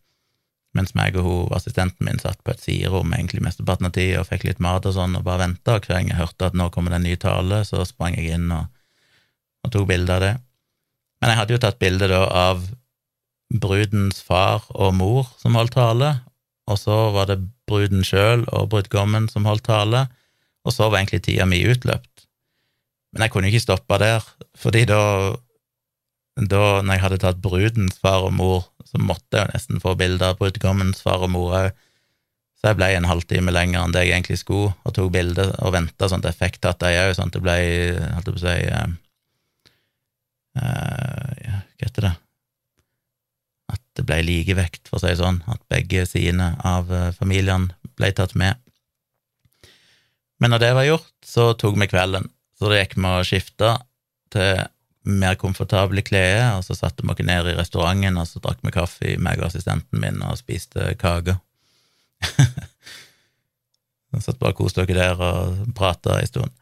mens 0.77 0.95
meg 0.97 1.17
og 1.19 1.25
hun, 1.25 1.55
assistenten 1.57 2.07
min 2.07 2.21
satt 2.23 2.41
på 2.45 2.53
et 2.53 2.63
siderom 2.63 3.13
egentlig 3.17 3.43
mesteparten 3.45 3.89
av 3.89 3.95
tida 3.97 4.23
og 4.23 4.29
fikk 4.29 4.45
litt 4.49 4.61
mat 4.63 4.87
og 4.89 4.95
sånn, 4.97 5.17
og 5.19 5.25
bare 5.27 5.47
venta, 5.47 5.79
hver 5.79 5.95
gang 5.95 6.11
jeg 6.13 6.21
hørte 6.21 6.51
at 6.51 6.59
nå 6.59 6.69
kommer 6.75 6.93
det 6.93 7.01
en 7.01 7.09
ny 7.09 7.17
tale, 7.21 7.63
så 7.69 7.85
sprang 7.89 8.17
jeg 8.19 8.37
inn 8.37 8.53
og, 8.55 8.69
og 9.65 9.73
tok 9.75 9.89
bilder 9.91 10.19
av 10.19 10.25
det. 10.25 10.35
Men 11.19 11.33
jeg 11.33 11.41
hadde 11.41 11.57
jo 11.57 11.63
tatt 11.65 11.81
bilde 11.83 12.11
da 12.11 12.23
av 12.47 12.67
brudens 13.49 14.21
far 14.25 14.67
og 14.77 14.93
mor 14.97 15.31
som 15.41 15.57
holdt 15.59 15.77
tale, 15.77 16.13
og 16.69 16.77
så 16.77 16.99
var 17.15 17.31
det 17.31 17.41
bruden 17.69 18.05
sjøl 18.05 18.45
og 18.53 18.69
brudgommen 18.73 19.29
som 19.33 19.49
holdt 19.49 19.67
tale, 19.69 20.07
og 20.67 20.75
så 20.75 20.89
var 20.89 21.01
egentlig 21.01 21.23
tida 21.27 21.47
mi 21.49 21.61
utløpt. 21.69 22.27
Men 23.13 23.25
jeg 23.25 23.33
kunne 23.33 23.51
ikke 23.51 23.65
stoppa 23.65 23.99
der, 24.01 24.25
fordi 24.59 24.85
da, 24.89 25.01
da 26.37 26.65
når 26.83 26.93
jeg 26.93 27.05
hadde 27.05 27.21
tatt 27.23 27.43
brudens 27.43 28.01
far 28.03 28.27
og 28.27 28.35
mor, 28.37 28.67
så 28.89 29.01
måtte 29.01 29.37
jeg 29.37 29.47
jo 29.47 29.55
nesten 29.55 29.83
få 29.83 29.95
bilder 30.01 30.33
av 30.33 30.41
brudgommens 30.41 31.01
far 31.05 31.25
og 31.25 31.33
mor 31.33 31.57
òg. 31.57 31.85
Så 32.59 32.73
jeg 32.73 32.79
ble 32.81 32.89
en 32.91 33.07
halvtime 33.07 33.53
lenger 33.55 33.85
enn 33.85 33.93
det 33.95 34.05
jeg 34.05 34.17
egentlig 34.17 34.41
skulle, 34.41 34.73
og 34.83 34.95
tok 34.95 35.13
bilde 35.15 35.45
og 35.63 35.75
venta 35.77 36.09
sånn 36.11 36.25
at 36.25 36.33
jeg 36.33 36.41
fikk 36.41 36.63
tatt 36.65 36.81
dem 36.83 36.97
òg, 37.05 37.13
sånn 37.17 37.31
at 37.31 37.37
det 37.37 37.43
ble, 37.45 37.59
holdt 38.17 38.31
jeg 38.31 38.35
på 38.35 38.41
å 38.41 38.45
si 38.45 38.57
eh, 38.67 38.89
uh, 40.59 41.53
Hva 41.79 41.87
heter 41.87 42.09
det 42.09 42.15
At 43.77 43.85
det 44.01 44.07
ble 44.09 44.23
likevekt, 44.27 44.89
for 44.89 44.99
å 44.99 45.05
si 45.05 45.13
det 45.13 45.21
sånn, 45.21 45.43
at 45.47 45.63
begge 45.71 46.03
sidene 46.11 46.57
av 46.67 46.91
uh, 46.91 47.13
familien 47.15 47.71
ble 47.99 48.11
tatt 48.17 48.35
med. 48.39 48.59
Men 50.39 50.55
når 50.55 50.63
det 50.63 50.73
var 50.77 50.87
gjort, 50.87 51.13
så 51.27 51.53
tok 51.59 51.79
vi 51.81 51.89
kvelden. 51.91 52.29
Så 52.59 52.71
da 52.71 52.81
gikk 52.81 52.97
vi 52.99 53.07
og 53.11 53.27
skifta 53.27 53.77
til 54.35 54.67
mer 55.09 55.39
komfortable 55.41 56.03
klær, 56.05 56.59
og 56.59 56.65
så 56.67 56.77
satte 56.77 57.05
vi 57.05 57.13
oss 57.15 57.25
ned 57.25 57.49
i 57.49 57.57
restauranten, 57.57 58.19
og 58.21 58.29
så 58.29 58.43
drakk 58.45 58.61
vi 58.63 58.75
kaffe, 58.75 59.17
meg 59.23 59.41
og 59.41 59.49
assistenten 59.49 60.03
min, 60.03 60.21
og 60.27 60.39
spiste 60.41 60.93
kake. 61.01 61.39
satt 64.19 64.41
bare 64.41 64.55
og 64.55 64.59
koste 64.65 64.85
dere 64.89 65.13
der 65.13 65.23
og 65.23 65.75
prata 65.79 66.19
en 66.19 66.29
stund. 66.31 66.55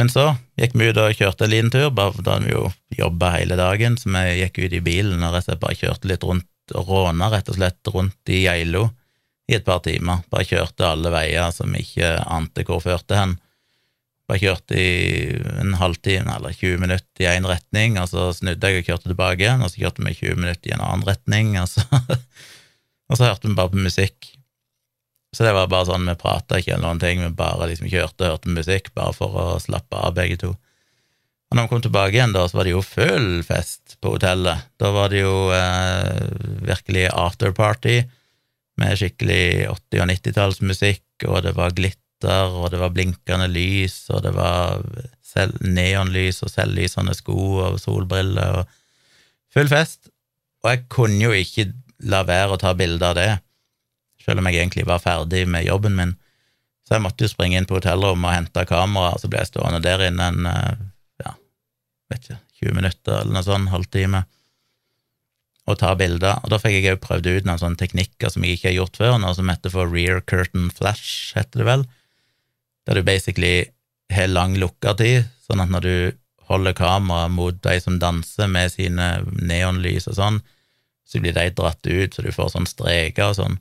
Men 0.00 0.08
så 0.08 0.30
gikk 0.56 0.74
vi 0.78 0.88
ut 0.88 1.00
og 1.00 1.12
kjørte 1.18 1.44
en 1.46 1.52
liten 1.52 1.72
tur, 1.72 1.90
bare 1.94 2.24
da 2.24 2.38
vi 2.40 2.54
jo 2.54 2.70
jobba 2.96 3.34
hele 3.36 3.58
dagen, 3.60 3.98
så 4.00 4.08
vi 4.08 4.40
gikk 4.40 4.62
ut 4.64 4.78
i 4.78 4.84
bilen 4.84 5.20
og 5.20 5.34
rett 5.34 5.44
og 5.44 5.50
slett 5.50 5.62
bare 5.62 5.78
kjørte 5.78 6.10
litt 6.10 6.24
rundt 6.26 6.48
og 6.78 6.88
råna 6.88 7.28
rett 7.28 7.50
og 7.52 7.58
slett 7.58 7.92
rundt 7.92 8.32
i 8.32 8.44
Geilo 8.46 8.86
i 9.50 9.56
et 9.56 9.64
par 9.66 9.82
timer. 9.84 10.22
Bare 10.32 10.46
kjørte 10.46 10.86
alle 10.86 11.12
veier 11.12 11.50
som 11.54 11.72
ikke 11.76 12.14
ante 12.22 12.64
hvor 12.68 12.82
førte 12.84 13.18
hen. 13.18 13.36
Bare 14.30 14.40
kjørte 14.40 14.78
i 14.78 15.32
en 15.60 15.74
halvtime 15.80 16.36
eller 16.36 16.54
20 16.54 16.82
minutter 16.84 17.24
i 17.24 17.30
én 17.32 17.48
retning, 17.48 17.98
og 18.00 18.08
så 18.12 18.30
snudde 18.36 18.70
jeg 18.70 18.82
og 18.82 18.90
kjørte 18.90 19.10
tilbake 19.10 19.44
igjen, 19.44 19.64
og 19.64 19.72
så 19.72 19.82
kjørte 19.82 20.06
vi 20.06 20.14
20 20.14 20.38
minutter 20.38 20.70
i 20.70 20.76
en 20.76 20.84
annen 20.84 21.08
retning, 21.08 21.56
og 21.60 21.68
så, 21.68 21.82
og 23.10 23.18
så 23.18 23.26
hørte 23.26 23.50
vi 23.50 23.58
bare 23.58 23.74
på 23.74 23.82
musikk. 23.82 24.30
Så 25.32 25.46
det 25.46 25.54
var 25.56 25.70
bare 25.72 25.88
sånn, 25.88 26.06
vi 26.06 26.14
prata 26.20 26.60
ikke 26.60 26.74
eller 26.76 26.86
noen 26.86 27.00
ting, 27.02 27.22
vi 27.24 27.32
bare 27.34 27.70
liksom 27.70 27.88
kjørte 27.90 28.26
og 28.26 28.34
hørte 28.34 28.56
musikk, 28.56 28.92
bare 28.96 29.16
for 29.16 29.36
å 29.40 29.46
slappe 29.64 29.98
av, 29.98 30.14
begge 30.16 30.38
to. 30.44 30.52
Og 31.52 31.56
når 31.56 31.66
vi 31.66 31.72
kom 31.72 31.84
tilbake 31.84 32.16
igjen, 32.16 32.32
da, 32.32 32.46
så 32.48 32.56
var 32.56 32.68
det 32.68 32.72
jo 32.72 32.84
full 32.84 33.30
fest 33.44 33.98
på 34.00 34.14
hotellet. 34.14 34.68
Da 34.80 34.92
var 34.94 35.10
det 35.12 35.20
jo 35.20 35.50
eh, 35.52 36.30
virkelig 36.64 37.10
afterparty 37.10 37.98
med 38.82 38.98
skikkelig 38.98 39.68
80- 39.70 40.02
og 40.02 40.10
90-tallsmusikk, 40.12 41.26
og 41.28 41.44
det 41.46 41.54
var 41.56 41.74
glitter, 41.76 42.50
og 42.58 42.70
det 42.74 42.82
var 42.82 42.94
blinkende 42.94 43.48
lys, 43.50 44.04
og 44.10 44.24
det 44.26 44.34
var 44.36 44.82
neonlys 45.64 46.42
og 46.44 46.50
selvlysende 46.52 47.14
sko 47.16 47.38
og 47.70 47.78
solbriller 47.80 48.60
og 48.60 48.74
full 49.54 49.70
fest. 49.70 50.10
Og 50.62 50.74
jeg 50.74 50.84
kunne 50.92 51.22
jo 51.22 51.32
ikke 51.34 51.70
la 52.10 52.20
være 52.26 52.54
å 52.54 52.60
ta 52.60 52.74
bilde 52.76 53.08
av 53.08 53.16
det 53.18 53.30
selv 54.24 54.42
om 54.42 54.48
jeg 54.48 54.60
egentlig 54.60 54.86
var 54.88 55.02
ferdig 55.02 55.46
med 55.50 55.66
jobben 55.66 55.96
min. 55.98 56.14
Så 56.86 56.96
jeg 56.96 57.04
måtte 57.04 57.26
jo 57.26 57.32
springe 57.32 57.58
inn 57.58 57.68
på 57.68 57.78
hotellrommet 57.78 58.28
og 58.28 58.36
hente 58.36 58.66
kamera, 58.68 59.14
og 59.14 59.22
så 59.22 59.30
ble 59.30 59.42
jeg 59.42 59.52
stående 59.52 59.82
der 59.84 60.06
inne 60.08 60.28
en 60.32 60.48
eh, 60.50 60.84
ja, 61.22 61.34
vet 62.12 62.26
ikke, 62.26 62.38
20 62.62 62.78
minutter 62.78 63.18
eller 63.20 63.36
noe 63.36 63.46
sånt, 63.46 63.72
halvtime, 63.72 64.24
og 65.70 65.78
ta 65.78 65.92
bilder. 65.98 66.40
Og 66.42 66.52
da 66.52 66.58
fikk 66.60 66.78
jeg 66.78 66.96
òg 66.96 67.02
prøvd 67.04 67.28
ut 67.28 67.48
noen 67.48 67.60
sånne 67.60 67.80
teknikker 67.80 68.32
som 68.32 68.44
jeg 68.44 68.58
ikke 68.58 68.70
har 68.70 68.78
gjort 68.80 68.98
før, 68.98 69.18
noe 69.22 69.34
som 69.38 69.50
heter 69.52 69.74
for 69.74 69.90
rear 69.90 70.22
curtain 70.26 70.70
flash, 70.74 71.36
heter 71.36 71.62
det 71.62 71.68
vel, 71.68 71.86
der 72.88 72.98
du 72.98 73.06
basically 73.06 73.54
har 74.12 74.30
lang 74.32 74.56
lukkertid, 74.58 75.28
sånn 75.46 75.62
at 75.62 75.70
når 75.72 75.86
du 75.86 75.96
holder 76.50 76.74
kameraet 76.76 77.32
mot 77.32 77.58
de 77.64 77.76
som 77.80 78.00
danser 78.02 78.50
med 78.50 78.72
sine 78.74 79.12
neonlys 79.38 80.08
og 80.10 80.18
sånn, 80.18 80.40
så 81.06 81.20
blir 81.22 81.36
de 81.36 81.46
dratt 81.54 81.86
ut, 81.86 82.14
så 82.14 82.24
du 82.24 82.32
får 82.34 82.54
sånn 82.54 82.68
streker 82.68 83.30
og 83.30 83.38
sånn 83.38 83.60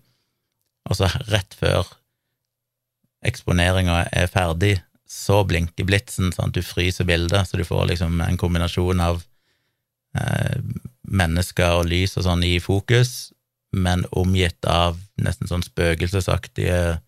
og 0.90 0.98
så 0.98 1.10
rett 1.30 1.54
før 1.58 1.86
eksponeringa 3.28 4.06
er 4.18 4.30
ferdig, 4.32 4.80
så 5.06 5.42
blinker 5.46 5.86
blitsen 5.86 6.32
sånn 6.34 6.50
at 6.50 6.58
du 6.58 6.64
fryser 6.66 7.06
bildet, 7.06 7.48
så 7.48 7.60
du 7.60 7.66
får 7.68 7.92
liksom 7.92 8.22
en 8.24 8.40
kombinasjon 8.40 9.04
av 9.04 9.22
eh, 10.18 10.58
mennesker 11.12 11.82
og 11.82 11.88
lys 11.92 12.18
og 12.18 12.26
sånn 12.28 12.44
i 12.48 12.56
fokus, 12.64 13.32
men 13.72 14.04
omgitt 14.12 14.66
av 14.68 15.00
nesten 15.22 15.50
sånn 15.50 15.64
spøkelsesaktige 15.64 17.00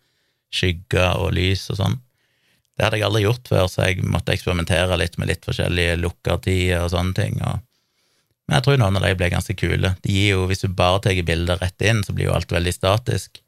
skygger 0.54 1.20
og 1.20 1.34
lys 1.36 1.66
og 1.74 1.80
sånn. 1.80 1.99
Det 2.74 2.86
hadde 2.86 2.99
jeg 2.99 3.08
aldri 3.08 3.24
gjort 3.26 3.49
før, 3.49 3.68
så 3.70 3.88
jeg 3.88 4.06
måtte 4.08 4.34
eksperimentere 4.34 4.97
litt 4.97 5.20
med 5.22 5.30
litt 5.30 5.45
forskjellige 5.45 5.99
lukkertider 6.01 6.86
og 6.86 6.91
sånne 6.93 7.18
ting. 7.18 7.39
Og... 7.45 7.62
men 8.47 8.58
jeg 8.58 8.66
tror 8.66 8.80
noen 8.82 8.97
av 8.97 9.06
de 9.06 9.16
ble 9.20 9.30
ganske 9.34 9.56
kule. 9.60 9.93
De 10.06 10.16
gir 10.16 10.34
jo, 10.34 10.45
Hvis 10.49 10.66
du 10.66 10.70
bare 10.70 11.01
tar 11.04 11.22
bildet 11.28 11.62
rett 11.62 11.86
inn, 11.86 12.01
så 12.06 12.16
blir 12.16 12.32
jo 12.32 12.38
alt 12.38 12.54
veldig 12.54 12.74
statisk. 12.74 13.43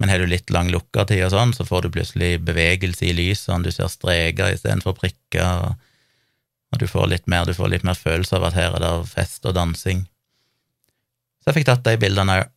Men 0.00 0.12
har 0.12 0.20
du 0.20 0.28
litt 0.28 0.52
lang 0.52 0.70
lukkertid 0.72 1.24
og 1.26 1.32
sånn, 1.32 1.54
så 1.56 1.64
får 1.68 1.86
du 1.86 1.94
plutselig 1.96 2.34
bevegelse 2.44 3.04
i 3.08 3.16
lysene, 3.16 3.64
du 3.64 3.72
ser 3.72 3.88
streker 3.92 4.54
istedenfor 4.54 4.96
prikker, 4.96 5.68
og, 5.68 5.88
og 6.70 6.78
du 6.78 6.86
får 6.86 7.10
litt 7.10 7.26
mer, 7.30 7.46
du 7.46 7.54
får 7.56 7.72
litt 7.72 7.86
mer 7.86 7.98
følelse 7.98 8.38
av 8.38 8.48
at 8.48 8.56
her 8.58 8.76
er 8.76 8.84
det 8.84 8.94
fest 9.10 9.46
og 9.48 9.56
dansing. 9.56 10.04
Så 11.40 11.50
jeg 11.50 11.60
fikk 11.60 11.70
tatt 11.70 11.86
de 11.86 11.96
bildene 12.00 12.40
òg. 12.42 12.50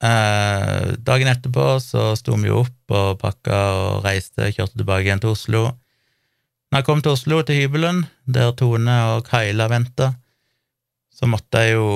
Eh, 0.00 0.92
dagen 1.04 1.28
etterpå 1.28 1.74
så 1.84 2.14
sto 2.16 2.38
vi 2.40 2.48
jo 2.48 2.62
opp 2.62 2.94
og 2.96 3.18
pakka 3.20 3.58
og 3.76 4.06
reiste, 4.06 4.48
kjørte 4.48 4.78
tilbake 4.80 5.04
igjen 5.04 5.20
til 5.20 5.34
Oslo. 5.34 5.64
Når 6.70 6.80
jeg 6.80 6.86
kom 6.86 7.02
til 7.04 7.16
Oslo, 7.18 7.42
til 7.44 7.60
hybelen, 7.60 8.06
der 8.24 8.54
Tone 8.56 8.96
og 9.10 9.26
Kaila 9.28 9.66
venta, 9.68 10.14
så 11.12 11.28
måtte 11.28 11.66
jeg 11.66 11.76
jo 11.76 11.90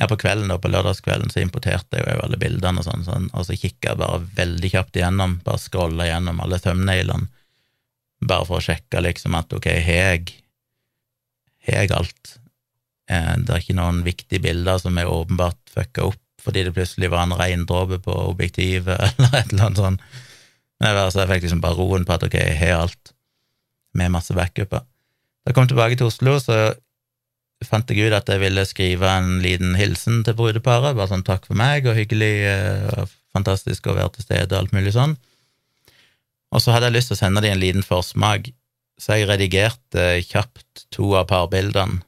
ja, 0.00 0.08
på 0.08 0.16
kvelden 0.16 0.48
da, 0.50 0.56
på 0.58 0.70
lørdagskvelden 0.72 1.30
så 1.30 1.42
importerte 1.42 2.00
jeg 2.00 2.16
jo 2.16 2.24
alle 2.24 2.38
bildene 2.40 2.80
og 2.80 2.86
sånn, 2.86 3.04
sånn 3.04 3.28
og 3.36 3.44
så 3.46 3.56
kikka 3.58 3.92
jeg 3.92 4.00
bare 4.00 4.22
veldig 4.38 4.70
kjapt 4.72 4.96
igjennom, 4.96 5.36
bare 5.44 5.60
scrolla 5.60 6.06
gjennom 6.08 6.40
alle 6.42 6.58
thumbnailene, 6.62 7.28
bare 8.20 8.46
for 8.48 8.60
å 8.60 8.64
sjekke 8.64 9.02
liksom 9.04 9.36
at 9.38 9.52
ok, 9.56 9.68
har 9.84 10.00
jeg 10.14 10.36
jeg 11.70 11.92
alt? 11.92 12.34
Eh, 13.10 13.36
det 13.44 13.52
er 13.52 13.62
ikke 13.62 13.78
noen 13.78 14.02
viktige 14.06 14.42
bilder 14.44 14.80
som 14.82 14.98
er 14.98 15.10
åpenbart 15.10 15.60
fucka 15.74 16.08
opp 16.10 16.20
fordi 16.40 16.64
det 16.64 16.72
plutselig 16.72 17.10
var 17.12 17.26
en 17.26 17.36
regndråpe 17.36 17.98
på 18.00 18.14
objektivet, 18.30 18.96
eller 19.10 19.34
et 19.36 19.50
eller 19.52 19.66
annet 19.66 19.80
sånt. 19.82 20.04
Men 20.80 20.88
jeg, 20.88 21.10
jeg 21.18 21.28
fikk 21.28 21.42
liksom 21.44 21.60
bare 21.60 21.76
roen 21.76 22.06
på 22.08 22.14
at 22.16 22.24
ok, 22.24 22.36
jeg 22.40 22.56
har 22.62 22.86
alt, 22.86 23.12
med 23.92 24.14
masse 24.14 24.32
backuper. 24.32 24.86
Da 24.86 25.50
jeg 25.50 25.56
kom 25.58 25.68
tilbake 25.68 25.98
til 25.98 26.08
Oslo, 26.08 26.38
så 26.40 26.70
fant 27.68 27.90
jeg 27.92 28.08
ut 28.08 28.16
at 28.16 28.28
jeg 28.32 28.40
ville 28.40 28.64
skrive 28.64 29.10
en 29.18 29.40
liten 29.44 29.74
hilsen 29.76 30.22
til 30.24 30.36
brudeparet, 30.38 30.96
bare 30.96 31.10
sånn 31.10 31.26
takk 31.26 31.44
for 31.48 31.60
meg, 31.60 31.84
og 31.90 31.98
hyggelig, 31.98 32.32
og 32.46 33.02
eh, 33.04 33.16
fantastisk 33.36 33.90
å 33.90 33.98
være 33.98 34.14
til 34.16 34.26
stede, 34.30 34.48
og 34.54 34.62
alt 34.62 34.76
mulig 34.76 34.94
sånn. 34.96 35.18
Og 36.50 36.62
så 36.62 36.74
hadde 36.74 36.90
jeg 36.90 36.98
lyst 36.98 37.12
til 37.12 37.18
å 37.18 37.20
sende 37.22 37.42
dem 37.44 37.54
en 37.54 37.62
liten 37.62 37.86
forsmak, 37.86 38.50
så 39.00 39.16
jeg 39.16 39.30
redigerte 39.30 40.06
kjapt 40.28 40.86
to 40.92 41.14
av 41.16 41.28
parbildene 41.30 42.02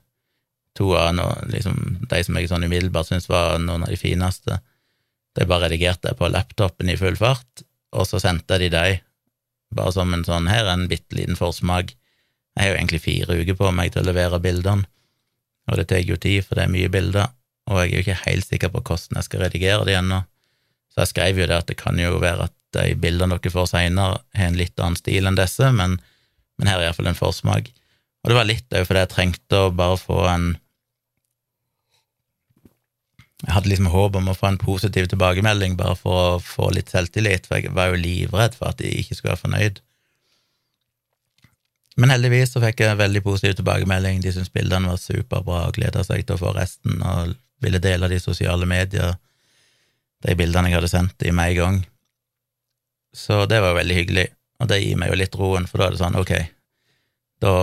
to 0.76 0.97
av 0.97 1.14
no, 1.14 1.26
liksom, 1.53 2.07
de 2.09 2.20
som 2.24 2.36
jeg 2.38 2.49
sånn 2.51 2.64
umiddelbart 2.66 3.11
syntes 3.11 3.28
var 3.30 3.59
noen 3.61 3.84
av 3.84 3.93
de 3.93 3.99
fineste. 4.01 4.59
De 5.36 5.47
bare 5.49 5.66
redigerte 5.66 6.11
jeg 6.11 6.18
på 6.20 6.30
laptopen 6.32 6.90
i 6.93 6.99
full 7.01 7.16
fart, 7.18 7.64
og 7.93 8.09
så 8.09 8.20
sendte 8.22 8.59
de 8.61 8.70
de, 8.72 8.86
bare 9.76 9.93
som 9.95 10.12
en 10.14 10.24
sånn 10.24 10.49
her 10.51 10.66
er 10.66 10.74
en 10.74 10.88
bitte 10.88 11.16
liten 11.16 11.38
forsmak. 11.38 11.93
Jeg 12.57 12.64
har 12.64 12.72
jo 12.72 12.78
egentlig 12.80 13.05
fire 13.05 13.36
uker 13.40 13.57
på 13.57 13.70
meg 13.72 13.93
til 13.93 14.03
å 14.03 14.09
levere 14.09 14.40
bildene, 14.45 14.88
og 15.70 15.78
det 15.78 15.86
tar 15.93 16.03
jo 16.05 16.18
tid, 16.20 16.43
for 16.45 16.59
det 16.59 16.66
er 16.66 16.72
mye 16.72 16.90
bilder, 16.93 17.30
og 17.70 17.78
jeg 17.78 17.93
er 17.93 17.95
jo 17.95 18.03
ikke 18.03 18.22
helt 18.24 18.49
sikker 18.49 18.72
på 18.72 18.82
hvordan 18.82 19.20
jeg 19.20 19.28
skal 19.28 19.45
redigere 19.45 19.86
de 19.88 19.97
ennå. 20.01 20.24
Så 20.93 21.05
jeg 21.05 21.12
skrev 21.12 21.38
jo 21.40 21.47
det 21.49 21.61
at 21.61 21.68
det 21.70 21.78
kan 21.80 22.01
jo 22.01 22.18
være 22.20 22.49
at 22.49 22.57
de 22.77 22.97
bildene 22.99 23.39
dere 23.39 23.55
får 23.55 23.70
seinere, 23.73 24.23
har 24.39 24.51
en 24.51 24.59
litt 24.59 24.81
annen 24.81 24.99
stil 24.99 25.29
enn 25.29 25.39
disse, 25.39 25.70
men, 25.77 25.99
men 26.59 26.70
her 26.70 26.81
er 26.81 26.91
iallfall 26.91 27.12
en 27.12 27.18
forsmak. 27.18 27.70
Og 28.23 28.31
det 28.31 28.39
var 28.39 28.49
litt 28.49 28.77
òg 28.77 28.87
fordi 28.89 29.05
jeg 29.05 29.12
trengte 29.12 29.64
å 29.64 29.73
bare 29.75 30.01
få 30.01 30.20
en 30.31 30.53
jeg 33.43 33.57
hadde 33.57 33.73
liksom 33.73 33.89
håp 33.91 34.16
om 34.20 34.29
å 34.31 34.37
få 34.39 34.53
en 34.53 34.59
positiv 34.61 35.09
tilbakemelding, 35.11 35.73
bare 35.75 35.97
for 35.99 36.18
å 36.37 36.43
få 36.43 36.68
litt 36.77 36.93
selvtillit, 36.93 37.49
for 37.49 37.59
jeg 37.59 37.73
var 37.75 37.91
jo 37.91 37.99
livredd 37.99 38.55
for 38.55 38.70
at 38.70 38.79
de 38.79 38.93
ikke 39.01 39.16
skulle 39.18 39.33
være 39.33 39.43
fornøyd. 39.43 39.81
Men 41.99 42.14
heldigvis 42.14 42.55
så 42.55 42.62
fikk 42.62 42.85
jeg 42.85 43.01
veldig 43.01 43.23
positiv 43.27 43.57
tilbakemelding. 43.59 44.23
De 44.23 44.31
syntes 44.33 44.53
bildene 44.55 44.93
var 44.93 45.01
superbra 45.01 45.64
og 45.66 45.75
gleda 45.77 46.05
seg 46.07 46.23
til 46.25 46.39
å 46.39 46.41
få 46.41 46.55
resten, 46.57 47.03
og 47.03 47.35
ville 47.62 47.83
dele 47.83 48.09
de 48.12 48.20
sosiale 48.23 48.68
medier, 48.68 49.18
de 50.23 50.37
bildene 50.39 50.70
jeg 50.70 50.79
hadde 50.79 50.93
sendt 50.93 51.18
dem 51.18 51.37
med 51.37 51.53
en 51.53 51.59
gang. 51.59 51.81
Så 53.13 53.45
det 53.47 53.61
var 53.61 53.75
jo 53.75 53.81
veldig 53.81 53.97
hyggelig, 53.97 54.27
og 54.63 54.71
det 54.71 54.81
gir 54.81 54.99
meg 55.01 55.13
jo 55.13 55.19
litt 55.21 55.37
roen, 55.37 55.69
for 55.69 55.81
da 55.81 55.89
er 55.89 55.95
det 55.95 56.01
sånn, 56.01 56.17
ok, 56.21 56.33
da, 57.45 57.55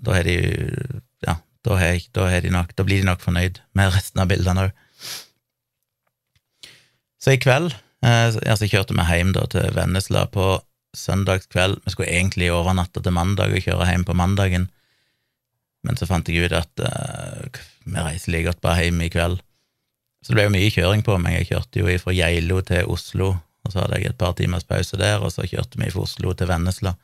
da 0.00 0.16
har 0.16 0.28
de 0.28 0.38
Ja, 1.26 1.36
da, 1.66 1.76
er, 1.76 2.00
da, 2.16 2.30
er 2.32 2.46
de 2.46 2.54
nok, 2.54 2.72
da 2.78 2.86
blir 2.86 3.02
de 3.02 3.08
nok 3.10 3.20
fornøyd 3.24 3.60
med 3.76 3.92
resten 3.92 4.22
av 4.22 4.30
bildene 4.30 4.68
òg. 4.68 4.78
Så 7.20 7.34
i 7.34 7.40
kveld 7.42 7.74
eh, 7.74 8.32
altså 8.48 8.68
kjørte 8.70 8.96
vi 8.96 9.04
hjem 9.04 9.34
da 9.36 9.44
til 9.52 9.68
Vennesla 9.76 10.24
på 10.32 10.54
søndagskveld. 10.96 11.82
Vi 11.84 11.92
skulle 11.92 12.14
egentlig 12.14 12.48
overnatte 12.54 13.02
til 13.04 13.14
mandag 13.14 13.52
og 13.52 13.66
kjøre 13.66 13.90
hjem 13.90 14.06
på 14.08 14.16
mandagen, 14.16 14.70
men 15.84 16.00
så 16.00 16.08
fant 16.08 16.28
jeg 16.28 16.48
ut 16.48 16.56
at 16.56 16.84
eh, 16.86 17.60
vi 17.84 18.00
reiser 18.00 18.32
like 18.32 18.48
godt 18.48 18.64
bare 18.64 18.86
hjem 18.86 19.04
i 19.04 19.12
kveld. 19.12 19.40
Så 20.20 20.32
det 20.32 20.38
ble 20.38 20.48
jo 20.48 20.56
mye 20.56 20.72
kjøring 20.72 21.04
på 21.04 21.16
meg. 21.20 21.38
Jeg 21.38 21.50
kjørte 21.52 21.80
jo 21.80 22.00
fra 22.00 22.16
Geilo 22.16 22.60
til 22.64 22.88
Oslo, 22.92 23.34
og 23.64 23.72
så 23.72 23.82
hadde 23.82 24.00
jeg 24.00 24.12
et 24.12 24.20
par 24.20 24.36
timers 24.38 24.66
pause 24.68 24.98
der, 25.00 25.20
og 25.20 25.32
så 25.34 25.46
kjørte 25.48 25.80
vi 25.80 25.90
fra 25.92 26.04
Oslo 26.06 26.32
til 26.36 26.48
Vennesla. 26.50 26.94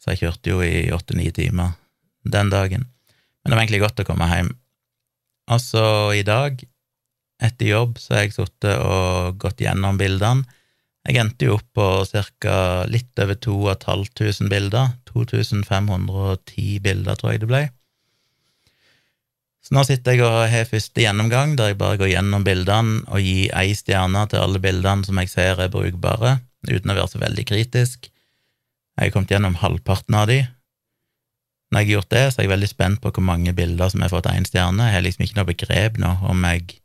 Så 0.00 0.12
jeg 0.12 0.22
kjørte 0.24 0.52
jo 0.52 0.62
i 0.62 0.86
åtte-ni 0.94 1.30
timer 1.34 1.74
den 2.26 2.50
dagen. 2.52 2.86
Men 2.86 3.50
det 3.50 3.56
var 3.56 3.64
egentlig 3.64 3.82
godt 3.84 4.02
å 4.02 4.06
komme 4.08 4.28
hjem. 4.30 4.52
Og 5.54 5.62
så 5.62 5.86
i 6.18 6.24
dag 6.26 6.62
etter 7.42 7.68
jobb 7.68 7.98
så 8.00 8.16
har 8.16 8.26
jeg 8.26 8.36
sittet 8.36 8.78
og 8.80 9.36
gått 9.42 9.60
gjennom 9.62 9.98
bildene. 10.00 10.46
Jeg 11.06 11.20
endte 11.22 11.46
jo 11.46 11.56
opp 11.60 11.66
på 11.76 11.86
ca. 12.42 12.56
litt 12.90 13.20
over 13.22 13.38
2500 13.38 14.50
bilder. 14.50 14.94
2510 15.06 16.80
bilder, 16.82 17.14
tror 17.14 17.34
jeg 17.34 17.44
det 17.44 17.50
ble. 17.50 17.62
Så 19.66 19.74
nå 19.74 19.82
sitter 19.82 20.14
jeg 20.14 20.22
og 20.22 20.44
har 20.46 20.68
første 20.70 21.02
gjennomgang, 21.02 21.56
der 21.58 21.72
jeg 21.72 21.78
bare 21.80 21.98
går 21.98 22.12
gjennom 22.12 22.44
bildene 22.46 23.00
og 23.10 23.18
gir 23.18 23.50
ei 23.58 23.72
stjerne 23.74 24.20
til 24.30 24.38
alle 24.38 24.60
bildene 24.62 25.02
som 25.02 25.18
jeg 25.18 25.32
ser 25.32 25.58
er 25.58 25.72
brukbare, 25.72 26.36
uten 26.68 26.92
å 26.92 26.94
være 26.94 27.10
så 27.10 27.18
veldig 27.18 27.44
kritisk. 27.48 28.06
Jeg 28.06 29.08
har 29.08 29.10
kommet 29.16 29.34
gjennom 29.34 29.58
halvparten 29.58 30.14
av 30.20 30.30
de. 30.30 30.44
Når 31.74 31.82
jeg 31.82 31.88
har 31.88 31.96
gjort 31.96 32.12
det, 32.14 32.22
så 32.30 32.38
er 32.38 32.46
jeg 32.46 32.52
veldig 32.52 32.68
spent 32.70 33.02
på 33.02 33.10
hvor 33.10 33.26
mange 33.26 33.56
bilder 33.58 33.90
som 33.90 34.04
har 34.06 34.12
fått 34.14 34.30
én 34.30 34.46
stjerne. 34.46 34.86
Jeg 34.86 34.96
har 35.00 35.02
liksom 35.02 35.26
ikke 35.26 35.40
noe 35.40 35.50
begrep 35.50 35.98
nå 35.98 36.12
om 36.30 36.46
jeg 36.46 36.78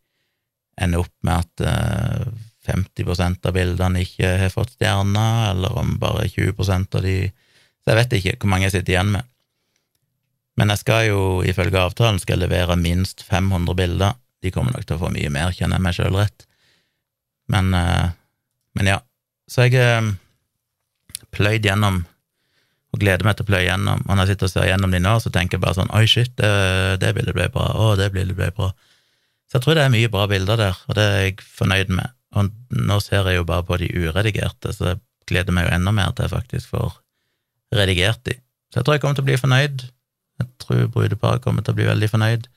ender 0.82 1.03
opp 1.05 1.13
med 1.21 1.45
at 1.45 2.34
50 2.65 3.05
eh, 3.13 3.29
av 3.29 3.55
bildene 3.61 4.01
ikke 4.07 4.34
har 4.41 4.53
fått 4.57 4.73
stjerner, 4.73 5.51
eller 5.51 5.77
om 5.77 5.99
bare 6.01 6.25
20% 6.34 6.97
av 6.97 7.05
de 7.05 7.17
Så 7.82 7.89
jeg 7.93 7.97
vet 7.97 8.11
ikke 8.13 8.36
hvor 8.41 8.49
mange 8.51 8.67
jeg 8.67 8.75
sitter 8.75 8.93
igjen 8.93 9.13
med. 9.13 9.30
Men 10.60 10.74
jeg 10.74 10.82
skal 10.82 11.06
jo, 11.08 11.22
ifølge 11.47 11.80
avtalen, 11.80 12.20
skal 12.20 12.38
jeg 12.38 12.45
levere 12.45 12.78
minst 12.80 13.24
500 13.28 13.78
bilder. 13.78 14.18
De 14.43 14.52
kommer 14.54 14.76
nok 14.76 14.88
til 14.88 14.97
å 14.97 15.04
få 15.06 15.12
mye 15.14 15.32
mer, 15.34 15.54
kjenner 15.56 15.80
jeg 15.80 15.86
meg 15.86 15.97
sjøl 15.97 16.18
rett. 16.18 16.47
Men, 17.52 17.74
eh, 17.78 18.12
men, 18.78 18.89
ja. 18.93 18.99
Så 19.52 19.68
jeg 19.68 19.80
eh, 19.80 20.12
pløyd 21.36 21.68
gjennom 21.68 22.04
og 22.91 22.99
gleder 22.99 23.24
meg 23.24 23.38
til 23.38 23.45
å 23.45 23.49
pløye 23.49 23.66
gjennom. 23.66 24.02
Og 24.04 24.16
når 24.16 24.26
jeg 24.26 24.36
sitter 24.36 24.49
og 24.49 24.52
ser 24.52 24.68
gjennom 24.68 24.91
de 24.91 24.99
nå, 24.99 25.14
så 25.24 25.32
tenker 25.32 25.58
jeg 25.58 25.64
bare 25.64 25.78
sånn 25.78 25.93
Oi, 25.95 26.04
shit, 26.12 26.34
det, 26.39 26.49
det 26.99 27.14
bildet 27.16 27.38
ble 27.38 27.47
bra. 27.54 27.70
Å, 27.72 27.93
det 27.99 28.10
bildet 28.12 28.36
ble 28.36 28.49
bra. 28.58 28.72
Så 29.47 29.58
jeg 29.58 29.66
tror 29.66 29.78
det 29.78 29.86
er 29.86 29.93
mye 29.93 30.10
bra 30.12 30.26
bilder 30.32 30.60
der, 30.60 30.82
og 30.88 30.97
det 30.97 31.06
er 31.08 31.24
jeg 31.26 31.38
fornøyd 31.56 31.93
med. 31.95 32.12
Og 32.39 32.52
nå 32.76 32.99
ser 33.04 33.28
jeg 33.28 33.39
jo 33.39 33.47
bare 33.47 33.66
på 33.68 33.80
de 33.80 33.89
uredigerte, 33.91 34.72
så 34.76 34.93
jeg 34.93 35.02
gleder 35.32 35.56
meg 35.56 35.68
jo 35.68 35.74
enda 35.76 35.93
mer 35.95 36.14
til 36.16 36.28
jeg 36.28 36.34
faktisk 36.36 36.72
får 36.76 36.99
redigert 37.76 38.22
de. 38.28 38.38
Så 38.72 38.80
jeg 38.80 38.88
tror 38.88 38.95
jeg 38.95 39.04
kommer 39.04 39.20
til 39.20 39.26
å 39.26 39.30
bli 39.30 39.39
fornøyd. 39.39 39.84
Jeg 40.42 40.50
tror 40.62 40.89
brudeparet 40.94 41.44
kommer 41.44 41.66
til 41.66 41.76
å 41.76 41.80
bli 41.80 41.88
veldig 41.89 42.10
fornøyd. 42.12 42.50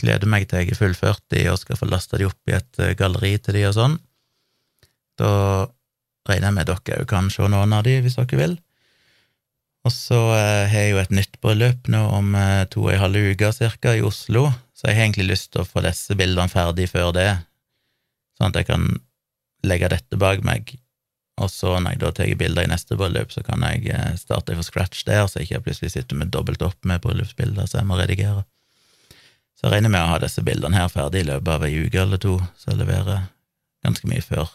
Gleder 0.00 0.30
meg 0.32 0.48
til 0.48 0.62
jeg 0.62 0.72
er 0.72 0.80
fullført 0.80 1.24
de 1.34 1.44
og 1.52 1.60
skal 1.60 1.78
få 1.78 1.90
lasta 1.90 2.20
de 2.20 2.28
opp 2.30 2.50
i 2.50 2.56
et 2.56 2.80
eh, 2.80 2.96
galleri 2.98 3.34
til 3.42 3.58
de 3.58 3.66
og 3.68 3.76
sånn. 3.76 3.98
Da 5.20 5.30
regner 6.28 6.48
jeg 6.48 6.56
med 6.56 6.70
dere 6.70 7.00
òg 7.02 7.08
kan 7.10 7.30
se 7.32 7.48
noen 7.48 7.76
av 7.76 7.84
de, 7.84 7.98
hvis 8.04 8.16
dere 8.16 8.40
vil. 8.40 8.56
Og 9.86 9.92
så 9.94 10.18
eh, 10.36 10.68
har 10.68 10.86
jeg 10.86 10.94
jo 10.94 11.00
et 11.00 11.14
nytt 11.16 11.38
bryllup 11.44 11.88
nå 11.92 12.00
om 12.18 12.34
eh, 12.36 12.64
to 12.72 12.84
og 12.86 12.94
en 12.94 13.04
halv 13.04 13.30
uke 13.32 13.52
cirka 13.56 13.94
i 13.96 14.04
Oslo, 14.04 14.48
så 14.76 14.88
jeg 14.88 14.98
har 14.98 15.06
egentlig 15.06 15.30
lyst 15.32 15.52
til 15.54 15.62
å 15.62 15.68
få 15.68 15.84
disse 15.84 16.16
bildene 16.16 16.52
ferdig 16.52 16.88
før 16.92 17.14
det, 17.16 17.30
sånn 18.36 18.52
at 18.52 18.60
jeg 18.60 18.68
kan 18.68 18.86
legge 19.64 19.90
dette 19.92 20.20
bak 20.20 20.44
meg, 20.44 20.74
og 21.40 21.50
så 21.50 21.74
når 21.80 21.94
jeg 21.94 22.00
da 22.02 22.12
tar 22.14 22.30
bilder 22.38 22.66
i 22.66 22.70
neste 22.70 22.96
bryllup, 23.00 23.32
så 23.32 23.42
kan 23.46 23.64
jeg 23.64 23.88
eh, 23.94 24.14
starte 24.20 24.56
fra 24.56 24.66
scratch 24.66 25.04
der, 25.08 25.24
så 25.26 25.40
jeg 25.40 25.48
ikke 25.48 25.66
plutselig 25.68 25.94
sitter 25.94 26.20
med 26.20 26.32
dobbelt 26.34 26.62
opp 26.66 26.78
med 26.84 27.02
bryllupsbilder 27.04 27.68
så 27.70 27.80
jeg 27.80 27.88
må 27.88 27.98
redigere. 28.00 28.44
Så 29.56 29.68
jeg 29.68 29.76
regner 29.76 29.92
med 29.92 30.04
å 30.04 30.12
ha 30.12 30.20
disse 30.22 30.44
bildene 30.44 30.76
her 30.76 30.88
ferdig 30.92 31.24
i 31.24 31.28
løpet 31.32 31.52
av 31.52 31.66
ei 31.66 31.74
uke 31.84 32.00
eller 32.04 32.20
to, 32.20 32.38
så 32.60 32.72
jeg 32.72 32.80
leverer 32.82 33.28
ganske 33.84 34.08
mye 34.08 34.24
før, 34.24 34.52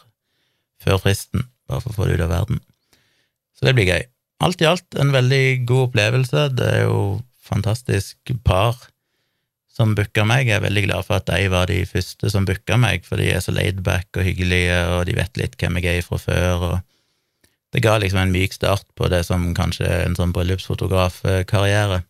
før 0.82 1.02
fristen, 1.02 1.48
bare 1.66 1.82
for 1.82 1.92
å 1.94 1.98
få 1.98 2.08
det 2.08 2.18
ut 2.18 2.26
av 2.26 2.34
verden. 2.34 2.62
Så 3.56 3.66
det 3.66 3.74
blir 3.78 3.90
gøy 3.90 4.04
alt 4.44 4.60
i 4.60 4.68
alt 4.68 4.98
en 5.00 5.14
veldig 5.14 5.44
god 5.68 5.88
opplevelse. 5.88 6.48
Det 6.58 6.66
er 6.68 6.82
jo 6.84 7.00
fantastisk 7.46 8.34
par 8.44 8.76
som 9.76 9.92
booka 9.96 10.24
meg. 10.24 10.48
Jeg 10.48 10.58
er 10.58 10.64
veldig 10.64 10.84
glad 10.86 11.06
for 11.06 11.18
at 11.18 11.28
de 11.28 11.48
var 11.52 11.68
de 11.68 11.82
første 11.88 12.30
som 12.32 12.46
booka 12.48 12.78
meg, 12.80 13.04
for 13.04 13.20
de 13.20 13.28
er 13.34 13.42
så 13.44 13.52
laidback 13.52 14.16
og 14.16 14.24
hyggelige, 14.24 14.76
og 14.94 15.06
de 15.08 15.16
vet 15.18 15.40
litt 15.40 15.56
hvem 15.60 15.80
jeg 15.82 16.00
er 16.00 16.06
fra 16.06 16.20
før. 16.20 16.68
og 16.70 17.50
Det 17.74 17.82
ga 17.84 17.96
liksom 18.00 18.22
en 18.22 18.32
myk 18.32 18.56
start 18.56 18.86
på 18.96 19.10
det 19.12 19.24
som 19.28 19.50
kanskje 19.56 19.88
er 19.88 20.06
en 20.06 20.16
sånn 20.16 20.32
bryllupsfotografkarriere. 20.36 22.02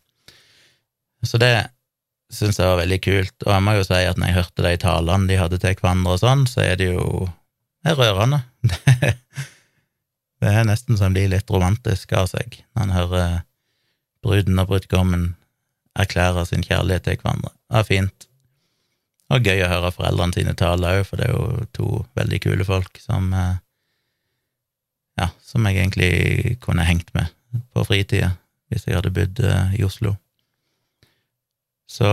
Så 1.25 1.39
det 1.41 1.55
syns 2.31 2.59
jeg 2.59 2.67
var 2.67 2.81
veldig 2.81 2.99
kult, 3.03 3.35
og 3.45 3.51
jeg 3.53 3.63
må 3.63 3.73
jo 3.77 3.83
si 3.87 3.99
at 4.03 4.19
når 4.19 4.31
jeg 4.31 4.37
hørte 4.37 4.63
de 4.65 4.77
talene 4.83 5.29
de 5.29 5.39
hadde 5.39 5.59
til 5.63 5.75
hverandre 5.79 6.15
og 6.15 6.23
sånn, 6.23 6.47
så 6.47 6.63
er 6.63 6.79
det 6.79 6.91
jo 6.91 7.27
er 7.87 7.99
rørende. 7.99 8.43
Det 10.37 10.51
er 10.53 10.67
nesten 10.67 10.99
så 10.99 11.07
en 11.07 11.15
blir 11.15 11.31
litt 11.31 11.49
romantisk 11.49 12.11
av 12.13 12.27
seg 12.29 12.59
når 12.75 12.83
en 12.83 12.93
hører 12.93 13.31
bruden 14.21 14.61
og 14.61 14.67
brudgommen 14.69 15.23
erklære 15.97 16.45
sin 16.45 16.65
kjærlighet 16.65 17.07
til 17.07 17.21
hverandre. 17.21 17.53
Det 17.69 17.79
er 17.79 17.87
fint. 17.87 18.27
Og 19.33 19.43
gøy 19.43 19.63
å 19.65 19.71
høre 19.71 19.91
foreldrene 19.91 20.37
sine 20.37 20.55
tale 20.55 20.91
òg, 20.99 21.05
for 21.07 21.19
det 21.19 21.27
er 21.27 21.33
jo 21.35 21.65
to 21.75 21.87
veldig 22.17 22.41
kule 22.45 22.67
folk 22.67 23.01
som 23.03 23.33
eh, 23.33 23.55
Ja, 25.17 25.31
som 25.41 25.65
jeg 25.65 25.79
egentlig 25.81 26.59
kunne 26.61 26.85
hengt 26.85 27.07
med 27.17 27.31
på 27.73 27.81
fritida 27.87 28.35
hvis 28.69 28.83
jeg 28.85 28.99
hadde 28.99 29.09
bodd 29.15 29.39
eh, 29.41 29.71
i 29.79 29.83
Oslo. 29.87 30.11
Så 31.89 32.09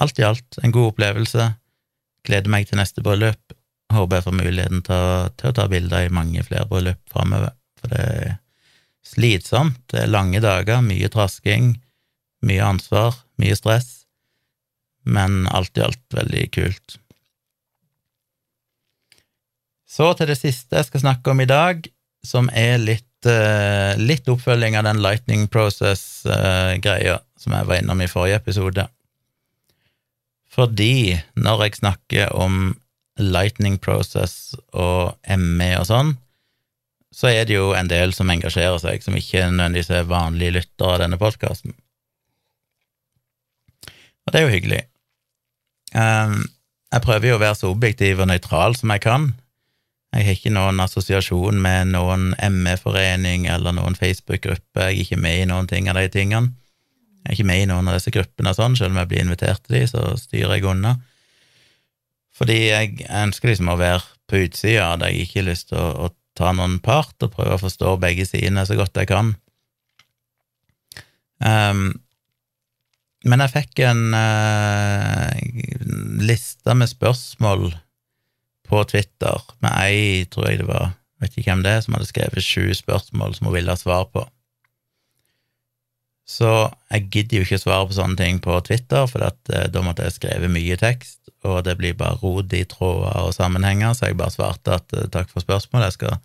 alt 0.00 0.18
i 0.18 0.24
alt 0.26 0.58
en 0.62 0.72
god 0.74 0.94
opplevelse. 0.94 1.52
Gleder 2.26 2.50
meg 2.50 2.66
til 2.66 2.80
neste 2.80 3.04
bryllup. 3.04 3.54
Håper 3.92 4.18
jeg 4.18 4.26
får 4.26 4.38
muligheten 4.40 4.82
til 4.82 5.30
til 5.38 5.52
å 5.52 5.56
ta 5.56 5.68
bilder 5.70 6.08
i 6.08 6.14
mange 6.18 6.42
flere 6.42 6.66
bryllup 6.66 6.98
framover, 7.12 7.52
for 7.78 7.92
det 7.92 8.02
er 8.02 8.36
slitsomt. 9.04 9.78
Det 9.92 10.02
er 10.02 10.10
lange 10.10 10.40
dager, 10.42 10.82
mye 10.82 11.10
trasking, 11.12 11.76
mye 12.44 12.64
ansvar, 12.64 13.16
mye 13.40 13.56
stress, 13.58 14.04
men 15.04 15.44
alt 15.52 15.76
i 15.78 15.84
alt 15.84 16.16
veldig 16.16 16.44
kult. 16.54 16.98
Så 19.94 20.10
til 20.18 20.30
det 20.30 20.40
siste 20.40 20.80
jeg 20.80 20.88
skal 20.88 21.04
snakke 21.04 21.34
om 21.34 21.42
i 21.44 21.48
dag, 21.48 21.84
som 22.24 22.48
er 22.56 22.80
litt, 22.80 23.28
uh, 23.28 23.94
litt 24.00 24.28
oppfølging 24.32 24.78
av 24.78 24.88
den 24.88 25.02
Lightning 25.04 25.46
Process-greia 25.52 27.18
uh, 27.20 27.24
som 27.38 27.54
jeg 27.54 27.68
var 27.68 27.82
innom 27.82 28.00
i 28.00 28.08
forrige 28.10 28.40
episode. 28.40 28.86
Fordi 30.54 31.20
når 31.36 31.66
jeg 31.66 31.80
snakker 31.82 32.32
om 32.32 32.74
Lightning 33.20 33.76
Process 33.78 34.54
og 34.72 35.14
ME 35.38 35.70
og 35.78 35.88
sånn, 35.90 36.14
så 37.14 37.30
er 37.30 37.46
det 37.46 37.54
jo 37.58 37.70
en 37.78 37.90
del 37.90 38.14
som 38.14 38.30
engasjerer 38.32 38.80
seg, 38.82 39.02
som 39.04 39.14
ikke 39.18 39.44
nødvendigvis 39.46 39.92
er 39.94 40.08
vanlige 40.10 40.56
lyttere 40.56 40.96
av 40.96 41.02
denne 41.04 41.18
podkasten. 41.20 41.76
Det 44.34 44.40
er 44.40 44.48
jo 44.48 44.50
hyggelig. 44.50 44.80
Um, 45.94 46.40
jeg 46.90 47.02
prøver 47.04 47.28
jo 47.28 47.34
å 47.36 47.42
være 47.42 47.54
så 47.54 47.68
objektiv 47.70 48.18
og 48.18 48.26
nøytral 48.26 48.74
som 48.74 48.90
jeg 48.90 49.04
kan. 49.04 49.28
Jeg 50.10 50.26
har 50.26 50.34
ikke 50.34 50.50
noen 50.54 50.82
assosiasjon 50.82 51.60
med 51.62 51.92
noen 51.92 52.32
ME-forening 52.34 53.46
eller 53.50 53.76
noen 53.78 53.94
Facebook-gruppe, 53.94 54.88
jeg 54.88 54.90
er 54.90 55.00
ikke 55.04 55.20
med 55.22 55.38
i 55.38 55.46
noen 55.50 55.70
ting 55.70 55.86
av 55.90 56.00
de 56.00 56.10
tingene. 56.10 56.50
Jeg 57.22 57.30
er 57.30 57.38
ikke 57.38 57.48
med 57.52 57.62
i 57.62 57.70
noen 57.70 57.86
av 57.90 57.94
disse 57.94 58.10
gruppene 58.14 58.56
sånn, 58.58 58.74
selv 58.78 58.96
om 58.96 59.00
jeg 59.04 59.12
blir 59.12 59.22
invitert 59.22 59.62
til 59.62 59.78
de, 59.78 59.86
så 59.94 60.02
styrer 60.18 60.56
jeg 60.58 60.66
unna. 60.74 60.96
Fordi 62.34 62.58
jeg 62.58 63.06
ønsker 63.06 63.52
liksom 63.52 63.70
å 63.70 63.78
være 63.78 64.02
på 64.26 64.42
utsida 64.48 64.90
av 64.90 65.06
jeg 65.06 65.14
jeg 65.14 65.20
har 65.20 65.28
ikke 65.28 65.46
lyst 65.46 65.70
til 65.70 65.78
å, 65.78 66.10
å 66.10 66.10
ta 66.34 66.50
noen 66.58 66.80
part 66.82 67.22
og 67.22 67.36
prøve 67.38 67.54
å 67.54 67.62
forstå 67.62 67.94
begge 68.02 68.26
sidene 68.26 68.66
så 68.66 68.74
godt 68.82 68.98
jeg 68.98 69.14
kan. 69.14 69.36
Um, 71.38 71.92
men 73.24 73.40
jeg 73.40 73.52
fikk 73.54 73.80
en 73.86 74.12
uh, 74.12 75.32
liste 76.24 76.76
med 76.76 76.90
spørsmål 76.90 77.70
på 78.68 78.82
Twitter 78.90 79.40
med 79.64 79.72
ei, 79.80 80.24
tror 80.28 80.50
jeg 80.50 80.60
det 80.62 80.68
var, 80.68 80.94
vet 81.22 81.36
ikke 81.36 81.50
hvem 81.52 81.64
det 81.64 81.72
er, 81.72 81.82
som 81.84 81.96
hadde 81.96 82.08
skrevet 82.10 82.44
sju 82.44 82.68
spørsmål 82.76 83.36
som 83.36 83.48
hun 83.48 83.56
ville 83.56 83.72
ha 83.72 83.80
svar 83.80 84.08
på. 84.12 84.26
Så 86.28 86.50
jeg 86.92 87.08
gidder 87.12 87.40
jo 87.40 87.46
ikke 87.48 87.60
svare 87.60 87.88
på 87.88 87.96
sånne 87.96 88.16
ting 88.20 88.38
på 88.44 88.56
Twitter, 88.64 89.08
for 89.08 89.26
at, 89.28 89.40
uh, 89.52 89.66
da 89.72 89.84
måtte 89.84 90.04
jeg 90.06 90.18
skrevet 90.18 90.52
mye 90.52 90.76
tekst, 90.80 91.20
og 91.44 91.62
det 91.66 91.76
blir 91.80 91.96
bare 91.96 92.20
rot 92.20 92.52
i 92.56 92.64
tråder 92.68 93.24
og 93.24 93.34
sammenhenger, 93.36 93.96
så 93.96 94.08
jeg 94.08 94.20
bare 94.20 94.36
svarte 94.36 94.78
at 94.78 94.96
uh, 94.96 95.08
takk 95.12 95.32
for 95.32 95.44
spørsmålet, 95.44 95.92
jeg 95.92 95.98
skal 96.00 96.20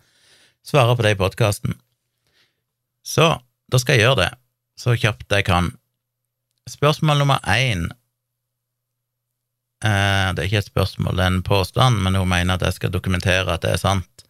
svare 0.68 0.96
på 0.96 1.08
det 1.08 1.16
i 1.16 1.20
podkasten. 1.20 1.76
Så 3.04 3.32
da 3.72 3.80
skal 3.80 3.96
jeg 3.96 4.08
gjøre 4.08 4.24
det, 4.26 4.32
så 4.80 4.96
kjapt 4.96 5.32
jeg 5.32 5.48
kan. 5.48 5.72
Spørsmål 6.70 7.18
nummer 7.18 7.42
én 7.50 7.88
eh, 9.84 10.28
Det 10.34 10.38
er 10.38 10.46
ikke 10.48 10.62
et 10.62 10.70
spørsmål, 10.70 11.16
det 11.16 11.24
er 11.24 11.32
en 11.34 11.42
påstand, 11.42 11.98
men 12.04 12.14
hun 12.14 12.28
mener 12.30 12.54
at 12.54 12.62
jeg 12.68 12.78
skal 12.78 12.92
dokumentere 12.94 13.48
at 13.52 13.62
det 13.64 13.74
er 13.74 13.82
sant. 13.82 14.24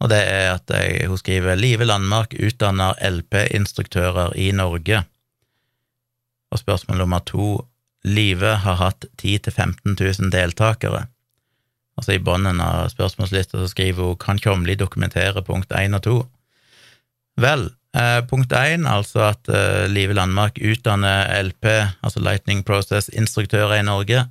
Og 0.00 0.10
det 0.12 0.20
er 0.22 0.54
at 0.54 0.70
jeg, 0.70 1.08
hun 1.10 1.18
skriver 1.18 1.58
Live 1.58 1.84
Landmark 1.84 2.34
utdanner 2.38 2.98
LP-instruktører 3.02 4.36
i 4.38 4.50
Norge. 4.54 5.02
Og 6.50 6.58
spørsmål 6.62 7.02
nummer 7.02 7.18
to 7.26 7.66
Live 8.06 8.54
har 8.62 8.78
hatt 8.78 9.04
10 9.18 9.38
000-15 9.48 9.96
000 10.22 10.32
deltakere. 10.32 11.06
Altså 11.98 12.14
I 12.14 12.22
bunnen 12.22 12.60
av 12.62 12.92
spørsmålslista 12.92 13.58
så 13.58 13.68
skriver 13.72 14.12
hun 14.12 14.20
kan 14.22 14.38
Tjomli 14.38 14.78
dokumentere 14.78 15.42
punkt 15.42 15.72
1 15.74 15.98
og 15.98 16.04
2. 16.06 16.18
Vel, 17.42 17.66
eh, 17.98 18.20
punkt 18.30 18.52
1, 18.54 18.86
altså 18.88 19.28
at 19.32 19.50
eh, 19.52 19.86
Live 19.90 20.14
Landmark 20.16 20.58
utdanner 20.62 21.28
LP, 21.42 21.66
altså 22.02 22.22
Lightning 22.22 22.64
Process-instruktører 22.66 23.78
i 23.78 23.86
Norge. 23.86 24.24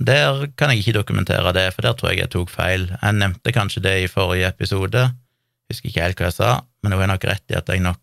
Der 0.00 0.46
kan 0.56 0.70
jeg 0.72 0.82
ikke 0.82 0.98
dokumentere 1.00 1.52
det, 1.56 1.70
for 1.74 1.86
der 1.86 1.96
tror 1.96 2.12
jeg 2.12 2.22
jeg 2.22 2.32
tok 2.34 2.52
feil. 2.52 2.88
Jeg 2.94 3.18
nevnte 3.18 3.52
kanskje 3.52 3.82
det 3.84 3.96
i 4.02 4.10
forrige 4.10 4.48
episode, 4.48 5.08
husker 5.70 5.90
ikke 5.90 6.04
helt 6.04 6.20
hva 6.20 6.30
jeg 6.30 6.38
sa, 6.38 6.52
men 6.82 6.94
hun 6.94 7.04
har 7.04 7.12
nok 7.12 7.26
rett 7.30 7.52
i 7.52 7.58
at 7.58 7.68
jeg 7.70 7.84
nok 7.84 8.00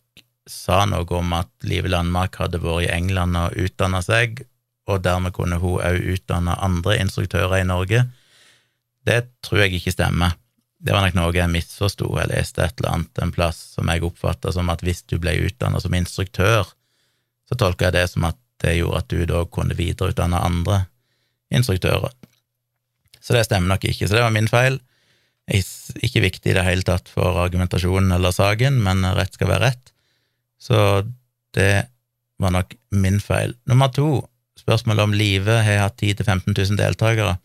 sa 0.48 0.84
noe 0.88 1.08
om 1.18 1.34
at 1.36 1.50
Live 1.68 1.92
Landmark 1.92 2.38
hadde 2.40 2.62
vært 2.64 2.88
i 2.88 2.94
England 2.96 3.36
og 3.40 3.58
utdanna 3.60 4.02
seg, 4.06 4.46
og 4.88 5.04
dermed 5.04 5.36
kunne 5.36 5.60
hun 5.60 5.82
òg 5.84 6.12
utdanne 6.14 6.56
andre 6.64 6.96
instruktører 7.02 7.60
i 7.60 7.68
Norge. 7.68 8.06
Det 9.08 9.24
tror 9.44 9.66
jeg 9.66 9.80
ikke 9.80 9.96
stemmer. 9.96 10.38
Det 10.78 10.94
var 10.94 11.08
nok 11.08 11.16
noe 11.18 11.34
jeg 11.34 11.50
misforsto, 11.50 12.10
jeg 12.20 12.30
leste 12.30 12.62
et 12.62 12.76
eller 12.78 12.94
annet 12.94 13.22
en 13.24 13.34
plass 13.34 13.60
som 13.74 13.90
jeg 13.90 14.04
oppfatta 14.06 14.52
som 14.54 14.70
at 14.70 14.84
hvis 14.86 15.02
du 15.10 15.18
ble 15.22 15.34
utdanna 15.48 15.82
som 15.82 15.96
instruktør, 15.98 16.70
så 17.50 17.58
tolka 17.58 17.88
jeg 17.88 17.98
det 17.98 18.06
som 18.12 18.28
at 18.30 18.38
det 18.62 18.78
gjorde 18.78 19.02
at 19.02 19.10
du 19.10 19.24
da 19.30 19.44
kunne 19.50 19.78
videreutdanne 19.78 20.38
andre 20.42 20.84
instruktører. 21.54 22.14
Så 23.22 23.34
det 23.34 23.48
stemmer 23.48 23.74
nok 23.74 23.88
ikke, 23.90 24.08
så 24.08 24.18
det 24.18 24.24
var 24.24 24.34
min 24.36 24.50
feil. 24.52 24.80
Ikke 25.48 26.24
viktig 26.24 26.52
i 26.52 26.56
det 26.58 26.66
hele 26.68 26.86
tatt 26.86 27.10
for 27.12 27.40
argumentasjonen 27.42 28.14
eller 28.16 28.36
saken, 28.36 28.82
men 28.84 29.06
rett 29.18 29.38
skal 29.38 29.52
være 29.54 29.72
rett. 29.72 29.94
Så 30.60 31.04
det 31.56 31.88
var 32.42 32.54
nok 32.54 32.76
min 32.94 33.20
feil. 33.24 33.56
Nummer 33.70 33.90
to, 33.94 34.22
spørsmålet 34.60 35.08
om 35.08 35.16
Live 35.16 35.60
har 35.64 35.86
hatt 35.86 35.98
10 36.02 36.22
000-15 36.22 36.54
000 36.54 36.80
deltakere. 36.80 37.38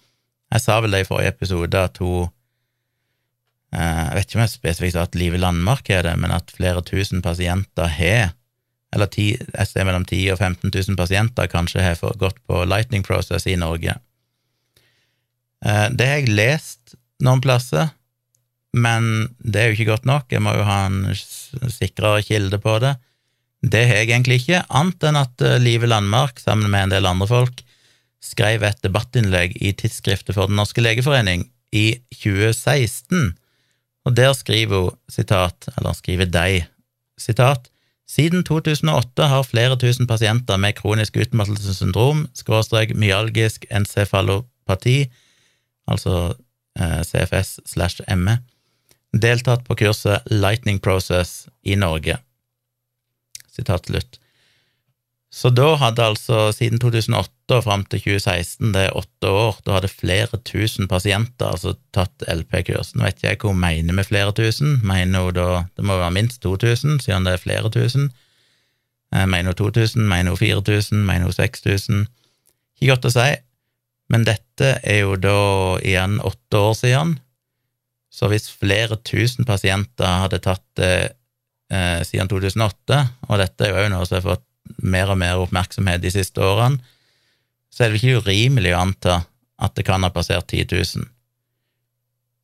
Jeg 0.52 0.64
sa 0.64 0.80
vel 0.84 0.94
det 0.94 1.04
i 1.04 1.08
forrige 1.08 1.32
episode 1.32 1.84
at 1.88 2.00
hun 2.02 2.30
Jeg 3.72 4.16
vet 4.16 4.26
ikke 4.26 4.36
om 4.36 4.42
jeg 4.44 4.52
spesifikt 4.52 4.94
sa 4.94 5.06
at 5.06 5.16
i 5.16 5.30
Landmark 5.32 5.88
er 5.88 6.02
det, 6.04 6.12
men 6.20 6.34
at 6.34 6.52
flere 6.52 6.82
tusen 6.84 7.22
pasienter 7.24 7.88
har 7.88 8.34
eller 8.92 9.08
10, 9.08 9.46
et 9.56 9.70
sted 9.70 9.86
mellom 9.88 10.04
10 10.04 10.34
og 10.34 10.38
15 10.38 10.68
000 10.68 10.98
pasienter 10.98 11.48
kanskje 11.48 11.84
har 11.84 12.00
gått 12.20 12.36
på 12.48 12.64
Lightning 12.68 13.04
Process 13.06 13.46
i 13.48 13.56
Norge. 13.56 13.96
Eh, 15.64 15.86
det 15.96 16.08
har 16.08 16.20
jeg 16.20 16.36
lest 16.36 16.96
noen 17.24 17.40
plasser, 17.40 17.94
men 18.76 19.32
det 19.38 19.62
er 19.62 19.70
jo 19.70 19.78
ikke 19.78 19.90
godt 19.94 20.08
nok, 20.08 20.28
jeg 20.32 20.44
må 20.44 20.54
jo 20.56 20.68
ha 20.68 20.84
en 20.88 21.08
sikrere 21.72 22.22
kilde 22.26 22.60
på 22.60 22.78
det. 22.84 22.96
Det 23.62 23.84
har 23.86 24.02
jeg 24.02 24.10
egentlig 24.10 24.40
ikke, 24.42 24.64
annet 24.68 25.08
enn 25.08 25.20
at 25.22 25.44
eh, 25.44 25.60
Live 25.62 25.88
Landmark, 25.88 26.42
sammen 26.42 26.68
med 26.72 26.88
en 26.88 26.96
del 26.96 27.08
andre 27.08 27.30
folk, 27.30 27.62
skrev 28.22 28.62
et 28.66 28.84
debattinnlegg 28.84 29.56
i 29.58 29.72
Tidsskriftet 29.74 30.36
for 30.36 30.50
Den 30.50 30.60
norske 30.60 30.84
legeforening 30.84 31.48
i 31.74 31.86
2016, 32.20 33.32
og 34.04 34.16
der 34.16 34.32
skriver 34.32 34.86
hun, 34.86 34.96
sitat, 35.10 35.68
eller 35.76 35.92
skriver 35.92 36.30
de, 36.30 36.64
sitat, 37.18 37.68
siden 38.08 38.44
2008 38.44 39.28
har 39.30 39.42
flere 39.46 39.76
tusen 39.80 40.06
pasienter 40.06 40.58
med 40.60 40.76
kronisk 40.76 41.16
utmattelsessyndrom, 41.16 42.26
skråstrek 42.36 42.96
myalgisk 42.98 43.64
encefalopati, 43.70 45.06
altså 45.88 46.34
eh, 46.78 47.00
CFS 47.06 47.60
slash 47.66 48.02
ME, 48.16 48.38
deltatt 49.12 49.64
på 49.64 49.76
kurset 49.80 50.26
Lightning 50.30 50.80
Process 50.82 51.46
i 51.62 51.76
Norge. 51.78 52.18
Sitat 53.52 53.88
slutt. 53.88 54.21
Så 55.32 55.48
da 55.48 55.70
hadde 55.80 56.04
altså, 56.04 56.50
siden 56.52 56.76
2008 56.80 57.56
og 57.56 57.62
fram 57.64 57.86
til 57.88 58.02
2016, 58.04 58.72
det 58.74 58.82
er 58.84 58.96
åtte 59.00 59.30
år, 59.32 59.62
da 59.64 59.78
hadde 59.78 59.88
flere 59.88 60.40
tusen 60.44 60.88
pasienter 60.90 61.54
altså 61.54 61.72
tatt 61.96 62.26
LP-kurs. 62.28 62.92
Nå 62.92 63.06
vet 63.06 63.16
ikke 63.16 63.30
jeg 63.30 63.40
hva 63.40 63.54
hun 63.54 63.62
mener 63.62 63.96
med 63.96 64.08
flere 64.10 64.34
tusen, 64.36 64.76
mener 64.84 65.24
hun 65.24 65.38
da 65.38 65.46
det 65.72 65.86
må 65.88 65.96
være 65.96 66.12
minst 66.18 66.42
2000, 66.44 67.00
siden 67.06 67.24
det 67.24 67.38
er 67.38 67.40
flere 67.46 67.72
tusen? 67.72 68.10
Eh, 69.14 69.24
mener 69.24 69.54
hun 69.54 69.60
2000, 69.72 70.04
mener 70.04 70.36
hun 70.36 70.42
4000, 70.42 71.00
mener 71.08 71.30
hun 71.30 71.38
6000? 71.38 72.04
Ikke 72.82 72.92
godt 72.92 73.08
å 73.08 73.16
si, 73.16 73.26
men 74.12 74.28
dette 74.28 74.76
er 74.84 75.02
jo 75.06 75.16
da 75.16 75.40
igjen 75.80 76.20
åtte 76.20 76.60
år 76.60 76.76
siden, 76.76 77.16
så 78.12 78.28
hvis 78.28 78.52
flere 78.52 79.00
tusen 79.00 79.48
pasienter 79.48 80.26
hadde 80.26 80.44
tatt 80.44 80.64
det 80.76 80.94
eh, 81.72 82.00
siden 82.04 82.28
2008, 82.28 83.04
og 83.30 83.38
dette 83.40 83.64
er 83.64 83.72
jo 83.72 83.84
òg 83.86 83.94
noe 83.94 84.04
som 84.04 84.20
har 84.20 84.26
fått 84.34 84.48
mer 84.82 85.12
og 85.12 85.18
mer 85.20 85.40
oppmerksomhet 85.42 86.02
de 86.02 86.12
siste 86.14 86.42
årene, 86.42 86.80
så 87.72 87.84
er 87.84 87.92
det 87.92 88.02
ikke 88.02 88.22
urimelig 88.22 88.74
å 88.74 88.82
anta 88.82 89.22
at 89.62 89.74
det 89.78 89.86
kan 89.86 90.04
ha 90.04 90.10
passert 90.12 90.50
10 90.50 90.68
000. 90.98 91.08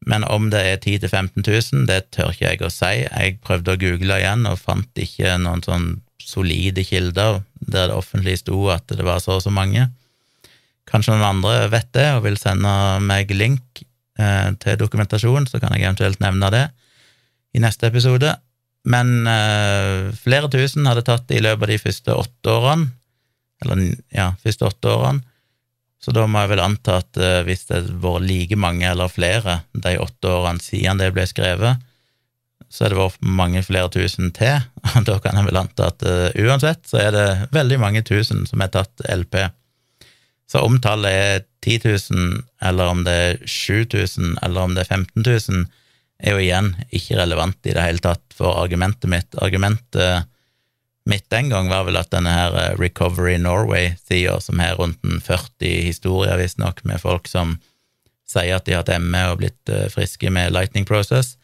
Men 0.08 0.24
om 0.24 0.48
det 0.52 0.60
er 0.64 0.78
10 0.78 1.04
000-15 1.04 1.42
000, 1.44 1.86
det 1.90 2.10
tør 2.14 2.32
ikke 2.32 2.52
jeg 2.52 2.62
å 2.64 2.72
si. 2.72 2.92
Jeg 3.04 3.40
prøvde 3.44 3.74
å 3.74 3.80
google 3.80 4.20
igjen 4.22 4.46
og 4.48 4.60
fant 4.62 5.02
ikke 5.02 5.34
noen 5.42 5.64
sånn 5.66 5.88
solide 6.22 6.84
kilder 6.84 7.42
der 7.58 7.90
det 7.90 7.96
offentlig 7.96 8.38
sto 8.40 8.68
at 8.72 8.86
det 8.92 9.04
var 9.04 9.20
så 9.24 9.38
og 9.38 9.44
så 9.44 9.52
mange. 9.52 9.88
Kanskje 10.88 11.14
noen 11.14 11.28
andre 11.34 11.68
vet 11.72 11.90
det 11.96 12.08
og 12.16 12.24
vil 12.24 12.38
sende 12.40 12.70
meg 13.04 13.32
link 13.34 13.82
eh, 14.20 14.50
til 14.62 14.78
dokumentasjon, 14.80 15.48
så 15.50 15.60
kan 15.60 15.74
jeg 15.76 15.84
eventuelt 15.84 16.22
nevne 16.24 16.52
det 16.54 16.64
i 17.56 17.62
neste 17.64 17.90
episode. 17.90 18.32
Men 18.88 19.26
uh, 19.28 20.08
flere 20.16 20.48
tusen 20.52 20.88
hadde 20.88 21.04
tatt 21.06 21.26
det 21.28 21.40
i 21.40 21.44
løpet 21.44 21.66
av 21.66 21.72
de 21.72 21.82
første 21.82 22.14
åtte 22.16 22.54
årene. 22.54 22.92
Eller 23.64 23.82
ja, 24.14 24.30
første 24.42 24.68
åtte 24.70 24.94
årene. 24.94 25.24
Så 25.98 26.14
da 26.14 26.28
må 26.30 26.44
jeg 26.44 26.52
vel 26.52 26.62
anta 26.62 27.00
at 27.02 27.18
uh, 27.18 27.42
hvis 27.46 27.66
det 27.68 27.82
vært 28.00 28.26
like 28.28 28.58
mange 28.60 28.86
eller 28.86 29.10
flere 29.10 29.60
de 29.74 29.96
åtte 29.98 30.30
årene 30.30 30.62
siden 30.62 31.02
det 31.02 31.10
ble 31.16 31.26
skrevet, 31.28 31.84
så 32.68 32.84
er 32.84 32.92
det 32.92 33.00
vært 33.00 33.22
mange 33.24 33.62
flere 33.64 33.88
tusen 33.92 34.30
til, 34.36 34.60
og 34.84 35.04
da 35.08 35.16
kan 35.24 35.38
jeg 35.40 35.48
vel 35.48 35.60
anta 35.60 35.88
at 35.90 36.04
uh, 36.06 36.28
uansett 36.44 36.84
så 36.88 37.00
er 37.02 37.14
det 37.16 37.28
veldig 37.56 37.80
mange 37.82 38.04
tusen 38.06 38.46
som 38.48 38.62
har 38.62 38.72
tatt 38.76 39.04
LP. 39.08 39.40
Så 40.48 40.62
om 40.64 40.78
tallet 40.80 41.12
er 41.12 41.42
10 41.66 41.80
000, 42.14 42.38
eller 42.64 42.92
om 42.92 43.02
det 43.04 43.16
er 43.24 43.40
7000, 43.44 44.38
eller 44.46 44.64
om 44.64 44.76
det 44.76 44.86
er 44.86 44.94
15 44.94 45.26
000, 45.26 45.66
er 46.18 46.34
jo 46.34 46.42
igjen 46.42 46.72
ikke 46.90 47.18
relevant 47.20 47.58
i 47.66 47.74
det 47.76 47.84
hele 47.84 48.02
tatt 48.02 48.34
for 48.34 48.58
argumentet 48.58 49.10
mitt. 49.10 49.38
Argumentet 49.38 50.26
mitt 51.08 51.28
den 51.32 51.48
gang 51.52 51.70
var 51.70 51.86
vel 51.88 51.96
at 52.00 52.10
denne 52.12 52.32
her 52.34 52.56
eh, 52.58 52.74
Recovery 52.78 53.38
Norway-sida, 53.40 54.38
som 54.44 54.60
har 54.60 54.76
rundt 54.80 55.00
en 55.06 55.22
40 55.24 55.86
historier, 55.88 56.36
visstnok, 56.40 56.84
med 56.84 57.00
folk 57.00 57.30
som 57.30 57.56
sier 58.28 58.58
at 58.58 58.66
de 58.66 58.74
har 58.76 58.84
hatt 58.84 59.00
ME 59.00 59.22
og 59.30 59.38
blitt 59.40 59.72
eh, 59.72 59.88
friske 59.92 60.30
med 60.34 60.52
Lightning 60.52 60.84
Process, 60.88 61.36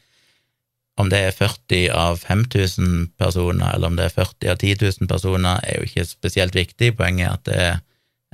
om 1.01 1.09
det 1.11 1.22
er 1.27 1.35
40 1.35 1.89
av 1.91 2.20
5000 2.22 3.09
personer, 3.18 3.72
eller 3.72 3.91
om 3.91 3.97
det 3.99 4.07
er 4.07 4.14
40 4.14 4.53
av 4.53 4.61
10 4.61 4.77
000 5.01 5.11
personer, 5.11 5.64
er 5.66 5.81
jo 5.81 5.89
ikke 5.89 6.07
spesielt 6.07 6.55
viktig. 6.55 6.93
Poenget 6.99 7.27
er 7.27 7.33
at 7.33 7.49
det 7.49 7.57
er 7.64 7.81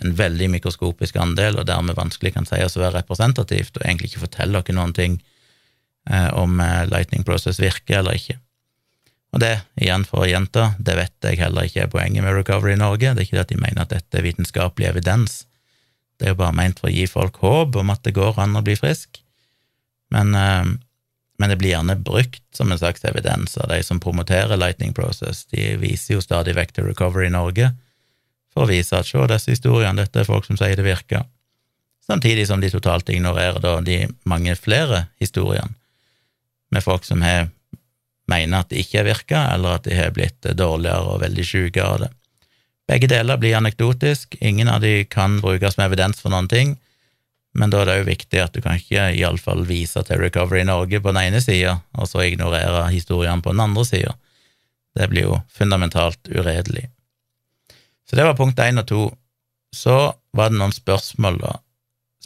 en 0.05 0.17
veldig 0.17 0.51
mikroskopisk 0.57 1.17
andel, 1.21 1.57
og 1.61 1.69
dermed 1.71 1.97
vanskelig 1.97 2.35
kan 2.35 2.49
sies 2.49 2.77
å 2.77 2.83
være 2.83 2.99
representativt, 3.01 3.79
og 3.79 3.87
egentlig 3.87 4.11
ikke 4.11 4.27
fortelle 4.27 4.61
dere 4.61 4.77
noen 4.77 4.93
ting 4.97 5.17
om 6.35 6.61
eh, 6.61 6.87
Lightning 6.91 7.25
Process 7.27 7.61
virker 7.63 8.01
eller 8.01 8.19
ikke. 8.19 8.39
Og 9.31 9.43
det, 9.43 9.53
igjen 9.79 10.05
for 10.09 10.25
å 10.25 10.29
gjenta, 10.29 10.73
det 10.83 10.97
vet 10.99 11.29
jeg 11.29 11.39
heller 11.39 11.69
ikke 11.69 11.85
er 11.85 11.93
poenget 11.93 12.25
med 12.25 12.35
Recovery 12.35 12.75
Norge. 12.79 13.13
Det 13.15 13.23
er 13.23 13.29
ikke 13.29 13.39
det 13.39 13.45
at 13.45 13.53
de 13.53 13.61
mener 13.63 13.85
at 13.85 13.93
dette 13.95 14.19
er 14.19 14.27
vitenskapelig 14.27 14.89
evidens. 14.91 15.45
Det 16.19 16.27
er 16.27 16.35
jo 16.35 16.41
bare 16.43 16.57
ment 16.57 16.83
for 16.83 16.91
å 16.91 16.95
gi 16.95 17.07
folk 17.09 17.39
håp 17.45 17.79
om 17.79 17.93
at 17.95 18.03
det 18.05 18.17
går 18.19 18.41
an 18.43 18.59
å 18.59 18.65
bli 18.67 18.75
frisk. 18.81 19.23
Men, 20.11 20.35
eh, 20.35 20.73
men 21.41 21.53
det 21.53 21.61
blir 21.61 21.77
gjerne 21.77 21.97
brukt 21.97 22.43
som 22.57 22.73
en 22.73 22.81
slags 22.81 23.07
evidens 23.07 23.55
av 23.57 23.71
de 23.71 23.79
som 23.87 24.03
promoterer 24.03 24.59
Lightning 24.59 24.93
Process. 24.97 25.47
De 25.47 25.77
viser 25.81 26.19
jo 26.19 26.27
stadig 26.27 26.57
vekk 26.59 26.75
til 26.75 26.91
Recovery 26.91 27.31
Norge 27.31 27.71
for 28.51 28.67
å 28.67 28.71
vise 28.73 28.99
at 28.99 29.07
se, 29.07 29.27
disse 29.31 29.55
historiene, 29.55 30.03
dette 30.03 30.21
er 30.21 30.27
folk 30.27 30.45
som 30.45 30.59
sier 30.59 30.75
det 30.75 30.83
virker, 30.83 31.23
samtidig 32.03 32.49
som 32.51 32.59
de 32.59 32.73
totalt 32.73 33.09
ignorerer 33.15 33.63
da 33.63 33.77
de 33.81 34.09
mange 34.27 34.57
flere 34.59 35.07
historiene 35.23 35.71
med 36.71 36.85
folk 36.85 37.05
som 37.05 37.23
har 37.23 37.49
mener 38.31 38.63
at 38.63 38.71
det 38.71 38.85
ikke 38.85 39.01
har 39.01 39.09
virka, 39.09 39.41
eller 39.55 39.79
at 39.79 39.87
de 39.89 39.97
har 39.97 40.13
blitt 40.15 40.47
dårligere 40.55 41.15
og 41.15 41.23
veldig 41.25 41.47
syke 41.47 41.83
av 41.83 42.05
det. 42.05 42.11
Begge 42.91 43.09
deler 43.11 43.39
blir 43.39 43.59
anekdotisk, 43.59 44.37
ingen 44.41 44.71
av 44.71 44.83
de 44.83 45.05
kan 45.11 45.39
brukes 45.43 45.77
som 45.77 45.85
evidens 45.85 46.23
for 46.23 46.33
noen 46.35 46.49
ting, 46.51 46.77
men 47.59 47.71
da 47.71 47.83
er 47.83 47.89
det 47.89 47.97
jo 48.01 48.09
viktig 48.09 48.43
at 48.43 48.55
du 48.55 48.63
kan 48.63 48.79
ikke 48.79 49.09
iallfall 49.19 49.65
vise 49.67 50.03
til 50.07 50.23
Recovery 50.23 50.63
Norge 50.67 51.01
på 51.03 51.11
den 51.11 51.23
ene 51.25 51.41
sida, 51.43 51.81
og 51.99 52.07
så 52.11 52.23
ignorere 52.23 52.85
historiene 52.93 53.43
på 53.43 53.55
den 53.55 53.63
andre 53.65 53.85
sida. 53.87 54.15
Det 54.95 55.09
blir 55.11 55.27
jo 55.27 55.41
fundamentalt 55.55 56.31
uredelig. 56.31 56.87
Så 58.07 58.19
det 58.19 58.27
var 58.27 58.39
punkt 58.39 58.59
én 58.59 58.79
og 58.83 58.87
to. 58.91 59.03
Så 59.75 59.97
var 60.35 60.51
det 60.51 60.59
noen 60.59 60.75
spørsmål, 60.75 61.39
da. 61.43 61.57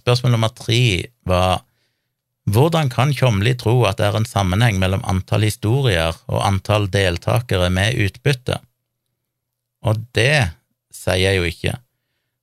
Spørsmål 0.00 0.36
nummer 0.36 0.52
tre 0.52 0.80
var 1.28 1.64
hvordan 2.44 2.90
kan 2.92 3.12
Tjomli 3.16 3.54
tro 3.56 3.78
at 3.88 3.98
det 4.00 4.08
er 4.08 4.18
en 4.18 4.28
sammenheng 4.28 4.76
mellom 4.80 5.04
antall 5.08 5.46
historier 5.46 6.16
og 6.28 6.42
antall 6.44 6.90
deltakere 6.92 7.70
med 7.72 7.96
utbytte? 8.04 8.58
Og 9.84 10.02
det 10.16 10.52
sier 10.92 11.22
jeg 11.22 11.40
jo 11.40 11.48
ikke. 11.48 11.74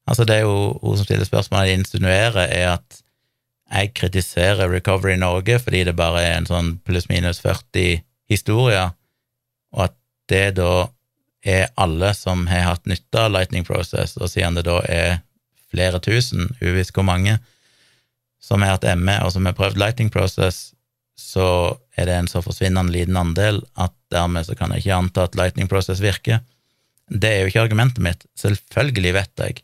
Altså, 0.10 0.26
det 0.26 0.39
er 0.39 0.47
jo 0.47 0.80
hun 0.82 0.97
som 0.97 1.06
stiller 1.06 1.28
spørsmålet, 1.28 1.78
insinuerer, 1.78 2.47
er 2.49 2.74
at 2.80 3.02
jeg 3.72 3.93
kritiserer 3.95 4.72
Recovery 4.72 5.16
Norge 5.16 5.60
fordi 5.62 5.86
det 5.88 5.95
bare 5.95 6.24
er 6.26 6.39
en 6.39 6.49
sånn 6.49 6.74
pluss-minus 6.86 7.39
40 7.43 8.02
historier, 8.32 8.91
og 9.72 9.86
at 9.88 9.95
det 10.32 10.58
da 10.58 10.89
er 11.47 11.72
alle 11.80 12.12
som 12.18 12.45
har 12.52 12.68
hatt 12.68 12.89
nytte 12.89 13.22
av 13.22 13.32
Lightning 13.34 13.66
Process, 13.68 14.18
og 14.18 14.30
siden 14.30 14.58
det 14.58 14.66
da 14.68 14.82
er 14.89 15.22
flere 15.72 16.02
tusen, 16.04 16.52
uvisst 16.62 16.93
hvor 16.95 17.08
mange, 17.08 17.38
som 18.42 18.64
har 18.66 18.76
hatt 18.76 18.88
ME, 18.98 19.20
og 19.26 19.34
som 19.36 19.46
har 19.46 19.58
prøvd 19.58 19.80
Lightning 19.80 20.10
Process, 20.14 20.72
så 21.18 21.78
er 21.96 22.08
det 22.10 22.16
en 22.18 22.30
så 22.32 22.42
forsvinnende 22.42 22.94
liten 22.94 23.18
andel 23.20 23.62
at 23.80 23.94
dermed 24.12 24.48
så 24.48 24.56
kan 24.58 24.74
jeg 24.74 24.84
ikke 24.84 24.98
anta 24.98 25.28
at 25.28 25.38
Lightning 25.38 25.70
Process 25.70 26.02
virker. 26.02 26.42
Det 27.12 27.30
er 27.30 27.42
jo 27.42 27.52
ikke 27.52 27.66
argumentet 27.68 28.04
mitt. 28.04 28.26
Selvfølgelig 28.39 29.14
vet 29.20 29.44
jeg 29.44 29.62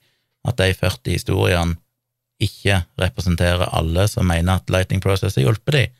at 0.47 0.59
de 0.61 0.73
40 0.77 1.15
historiene 1.17 1.79
ikke 2.43 2.83
representerer 3.01 3.71
alle 3.73 4.05
som 4.11 4.27
mener 4.29 4.59
at 4.59 4.69
Lightning 4.69 5.01
Process 5.01 5.39
har 5.39 5.47
hjulpet 5.47 5.73
dem. 5.73 5.95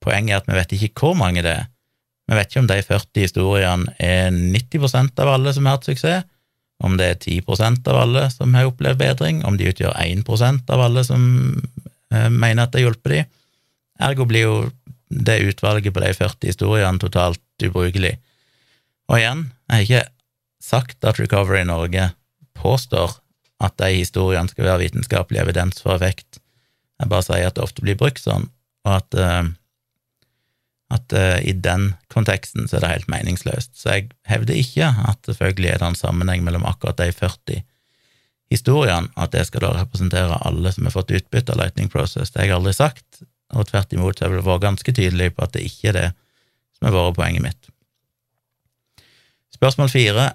Poenget 0.00 0.32
er 0.32 0.40
at 0.40 0.48
vi 0.48 0.56
vet 0.56 0.74
ikke 0.78 1.04
hvor 1.04 1.18
mange 1.18 1.44
det 1.44 1.52
er. 1.58 1.68
Vi 2.30 2.38
vet 2.38 2.48
ikke 2.48 2.62
om 2.62 2.70
de 2.70 2.82
40 2.86 3.24
historiene 3.26 3.94
er 3.98 4.30
90% 4.30 5.20
av 5.20 5.34
alle 5.34 5.52
som 5.52 5.66
har 5.66 5.76
hatt 5.76 5.88
suksess, 5.90 6.28
om 6.80 6.94
det 6.96 7.08
er 7.10 7.18
10% 7.44 7.88
av 7.92 7.98
alle 8.00 8.22
som 8.32 8.54
har 8.56 8.70
opplevd 8.70 9.02
bedring, 9.02 9.42
om 9.44 9.58
de 9.60 9.68
utgjør 9.68 9.92
1% 10.00 10.72
av 10.72 10.80
alle 10.86 11.02
som 11.04 11.24
mener 12.10 12.64
at 12.64 12.72
det 12.74 12.82
hjelper 12.82 13.14
de. 13.14 13.20
Ergo 14.02 14.26
blir 14.26 14.46
jo 14.46 14.54
det 15.10 15.40
utvalget 15.46 15.94
på 15.94 16.02
de 16.02 16.12
40 16.14 16.50
historiene 16.50 17.02
totalt 17.02 17.66
ubrukelig. 17.66 18.16
Og 19.10 19.18
igjen, 19.18 19.44
jeg 19.70 19.76
har 19.76 19.86
ikke 19.86 20.04
sagt 20.62 21.06
at 21.06 21.18
Recovery 21.20 21.64
Norge 21.66 22.10
påstår 22.58 23.18
at 23.60 23.76
de 23.80 23.90
historiene 23.98 24.48
skal 24.50 24.68
være 24.68 24.84
vitenskapelig 24.86 25.42
evidens 25.42 25.82
for 25.82 25.94
effekt. 25.96 26.40
Jeg 27.00 27.10
bare 27.10 27.26
sier 27.26 27.48
at 27.48 27.56
det 27.56 27.64
ofte 27.64 27.84
blir 27.84 27.98
brukt 27.98 28.22
sånn, 28.22 28.48
og 28.86 28.96
at 29.00 29.18
uh, 29.18 29.50
at 30.90 31.14
uh, 31.14 31.38
i 31.46 31.52
den 31.54 31.92
konteksten 32.10 32.66
så 32.66 32.78
er 32.78 32.82
det 32.82 32.92
helt 32.94 33.12
meningsløst. 33.12 33.76
Så 33.78 33.94
jeg 33.94 34.08
hevder 34.26 34.58
ikke 34.58 34.88
at 35.06 35.28
selvfølgelig 35.28 35.70
er 35.70 35.82
det 35.82 35.90
en 35.92 35.98
sammenheng 35.98 36.42
mellom 36.46 36.66
akkurat 36.66 36.98
de 36.98 37.12
40 37.14 37.62
historiene, 38.50 39.10
at 39.16 39.32
det 39.34 39.46
skal 39.46 39.64
da 39.64 39.74
representere 39.78 40.40
alle 40.46 40.72
som 40.74 40.88
har 40.88 40.94
fått 40.94 41.12
utbytte 41.14 41.54
av 41.54 41.60
Lightning 41.62 41.90
Process. 41.92 42.32
Det 42.32 42.42
har 42.42 42.50
jeg 42.50 42.58
aldri 42.58 42.74
sagt, 42.76 43.22
og 43.54 43.68
tvert 43.70 43.92
imot 43.94 44.18
så 44.18 44.26
har 44.26 44.36
jeg 44.36 44.46
vært 44.46 44.66
ganske 44.66 44.94
tydelig 44.94 45.30
på 45.34 45.46
at 45.46 45.54
det 45.54 45.66
ikke 45.66 45.90
er 45.92 45.98
det 45.98 46.08
som 46.78 46.88
har 46.88 46.96
vært 46.96 47.18
poenget 47.18 47.46
mitt. 47.46 47.72
Spørsmål 49.54 49.90
fire. 49.92 50.30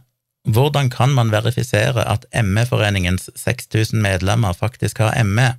Hvordan 0.45 0.91
kan 0.93 1.09
man 1.17 1.31
verifisere 1.33 2.03
at 2.05 2.27
ME-foreningens 2.43 3.31
6000 3.35 4.01
medlemmer 4.01 4.53
faktisk 4.53 5.01
har 5.01 5.15
ME? 5.25 5.55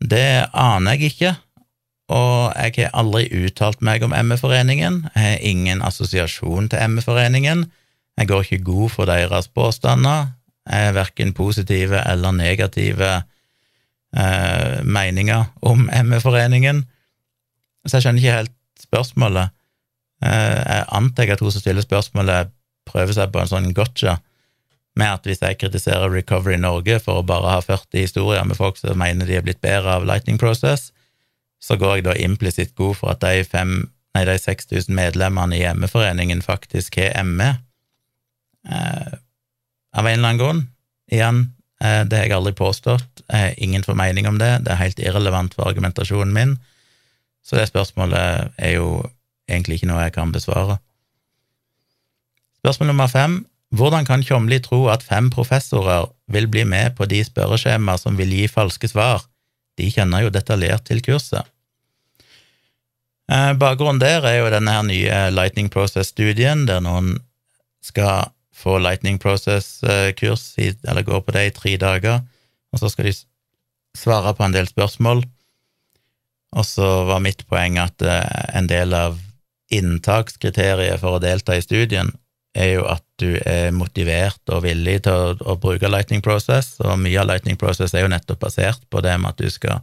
Det 0.00 0.48
aner 0.52 0.96
jeg 0.96 1.12
ikke, 1.12 1.34
og 2.08 2.54
jeg 2.54 2.72
har 2.78 2.94
aldri 2.96 3.26
uttalt 3.44 3.82
meg 3.84 4.04
om 4.06 4.14
ME-foreningen, 4.14 5.02
jeg 5.14 5.22
har 5.22 5.44
ingen 5.44 5.82
assosiasjon 5.82 6.70
til 6.72 6.90
ME-foreningen, 6.94 7.66
jeg 8.16 8.28
går 8.28 8.46
ikke 8.46 8.64
god 8.64 8.90
for 8.94 9.10
deres 9.10 9.48
påstander, 9.48 10.32
har 10.66 10.94
verken 10.96 11.34
positive 11.36 12.00
eller 12.02 12.32
negative 12.34 13.10
eh, 14.16 14.82
meninger 14.82 15.44
om 15.60 15.86
ME-foreningen, 16.08 16.84
så 17.86 17.98
jeg 17.98 18.06
skjønner 18.06 18.22
ikke 18.22 18.38
helt 18.40 18.56
spørsmålet. 18.82 19.54
Eh, 20.24 20.60
jeg 20.60 20.86
antar 20.98 21.34
at 21.36 21.42
hun 21.44 21.54
som 21.54 21.62
stiller 21.62 21.84
spørsmålet, 21.84 22.52
prøver 22.86 23.16
seg 23.16 23.32
på 23.34 23.42
en 23.42 23.50
sånn 23.50 23.72
gotcha 23.74 24.20
med 24.96 25.10
at 25.12 25.26
hvis 25.28 25.42
jeg 25.42 25.58
kritiserer 25.60 26.12
Recovery 26.12 26.56
Norge 26.60 27.00
for 27.02 27.20
å 27.20 27.26
bare 27.26 27.56
ha 27.56 27.64
40 27.64 28.06
historier 28.06 28.46
med 28.48 28.56
folk 28.56 28.78
som 28.80 28.96
mener 28.98 29.28
de 29.28 29.36
er 29.36 29.44
blitt 29.44 29.60
bedre 29.64 29.98
av 29.98 30.06
Lightning 30.08 30.38
Process, 30.40 30.90
så 31.60 31.76
går 31.80 31.98
jeg 31.98 32.06
da 32.06 32.16
implisitt 32.24 32.74
god 32.78 32.96
for 33.00 33.12
at 33.12 33.20
de, 33.24 33.44
fem, 33.44 33.74
nei, 34.16 34.24
de 34.28 34.36
6000 34.40 34.94
medlemmene 34.96 35.58
i 35.58 35.64
ME-foreningen 35.76 36.40
faktisk 36.44 36.96
har 37.00 37.26
ME. 37.28 37.50
Eh, 38.70 39.14
av 39.96 40.06
en 40.06 40.18
eller 40.18 40.28
annen 40.28 40.40
grunn. 40.40 40.62
Igjen, 41.12 41.42
eh, 41.80 42.02
det 42.04 42.18
har 42.18 42.28
jeg 42.28 42.36
aldri 42.36 42.52
påstått. 42.56 43.22
Jeg 43.26 43.42
har 43.42 43.60
ingen 43.62 43.84
formening 43.86 44.28
om 44.28 44.38
det. 44.38 44.52
Det 44.64 44.74
er 44.74 44.82
helt 44.82 45.02
irrelevant 45.02 45.54
for 45.56 45.68
argumentasjonen 45.70 46.34
min. 46.34 46.56
Så 47.46 47.56
det 47.56 47.68
spørsmålet 47.70 48.52
er 48.58 48.76
jo 48.76 48.88
egentlig 49.48 49.78
ikke 49.80 49.90
noe 49.90 50.06
jeg 50.06 50.16
kan 50.16 50.32
besvare. 50.34 50.78
Spørsmål 52.60 52.90
nummer 52.92 53.10
fem. 53.10 53.44
Hvordan 53.76 54.06
kan 54.06 54.22
Tjomli 54.22 54.58
tro 54.62 54.86
at 54.90 55.02
fem 55.02 55.30
professorer 55.30 56.08
vil 56.30 56.46
bli 56.50 56.64
med 56.64 56.96
på 56.98 57.06
de 57.10 57.22
spørreskjemaer 57.26 57.98
som 58.00 58.16
vil 58.18 58.32
gi 58.34 58.46
falske 58.50 58.88
svar? 58.90 59.24
De 59.78 59.90
kjenner 59.92 60.24
jo 60.24 60.32
detaljert 60.34 60.86
til 60.88 61.02
kurset. 61.04 61.46
Eh, 63.26 63.52
bakgrunnen 63.58 64.00
der 64.00 64.26
er 64.26 64.38
jo 64.38 64.50
denne 64.54 64.70
her 64.70 64.86
nye 64.86 65.18
Lightning 65.34 65.70
Process-studien, 65.70 66.66
der 66.66 66.80
noen 66.80 67.16
skal 67.82 68.30
få 68.56 68.78
Lightning 68.80 69.18
Process-kurs, 69.20 70.44
eller 70.58 71.04
gå 71.06 71.20
på 71.20 71.34
det 71.36 71.46
i 71.46 71.54
tre 71.54 71.76
dager, 71.80 72.22
og 72.72 72.80
så 72.80 72.90
skal 72.92 73.10
de 73.10 73.14
svare 73.96 74.32
på 74.36 74.44
en 74.46 74.54
del 74.54 74.68
spørsmål. 74.68 75.24
Og 76.56 76.64
så 76.64 76.88
var 77.08 77.24
mitt 77.24 77.44
poeng 77.50 77.76
at 77.82 78.02
eh, 78.02 78.44
en 78.56 78.68
del 78.70 78.94
av 78.96 79.18
inntakskriteriet 79.72 81.02
for 81.02 81.16
å 81.16 81.22
delta 81.22 81.56
i 81.56 81.64
studien 81.64 82.12
er 82.56 82.70
jo 82.78 82.86
at 82.88 83.04
du 83.20 83.34
er 83.44 83.74
motivert 83.76 84.40
og 84.54 84.62
villig 84.64 85.02
til 85.04 85.12
å, 85.12 85.34
å, 85.52 85.56
bruke 85.60 85.90
Lightning 85.90 86.22
Process, 86.24 86.76
og 86.80 86.96
mye 87.02 87.18
av 87.20 87.28
Lightning 87.28 87.58
Process 87.60 87.92
er 87.92 88.06
jo 88.06 88.12
nettopp 88.12 88.40
basert 88.46 88.86
på 88.88 89.02
det 89.04 89.16
med 89.20 89.34
at 89.34 89.42
du 89.42 89.52
skal, 89.52 89.82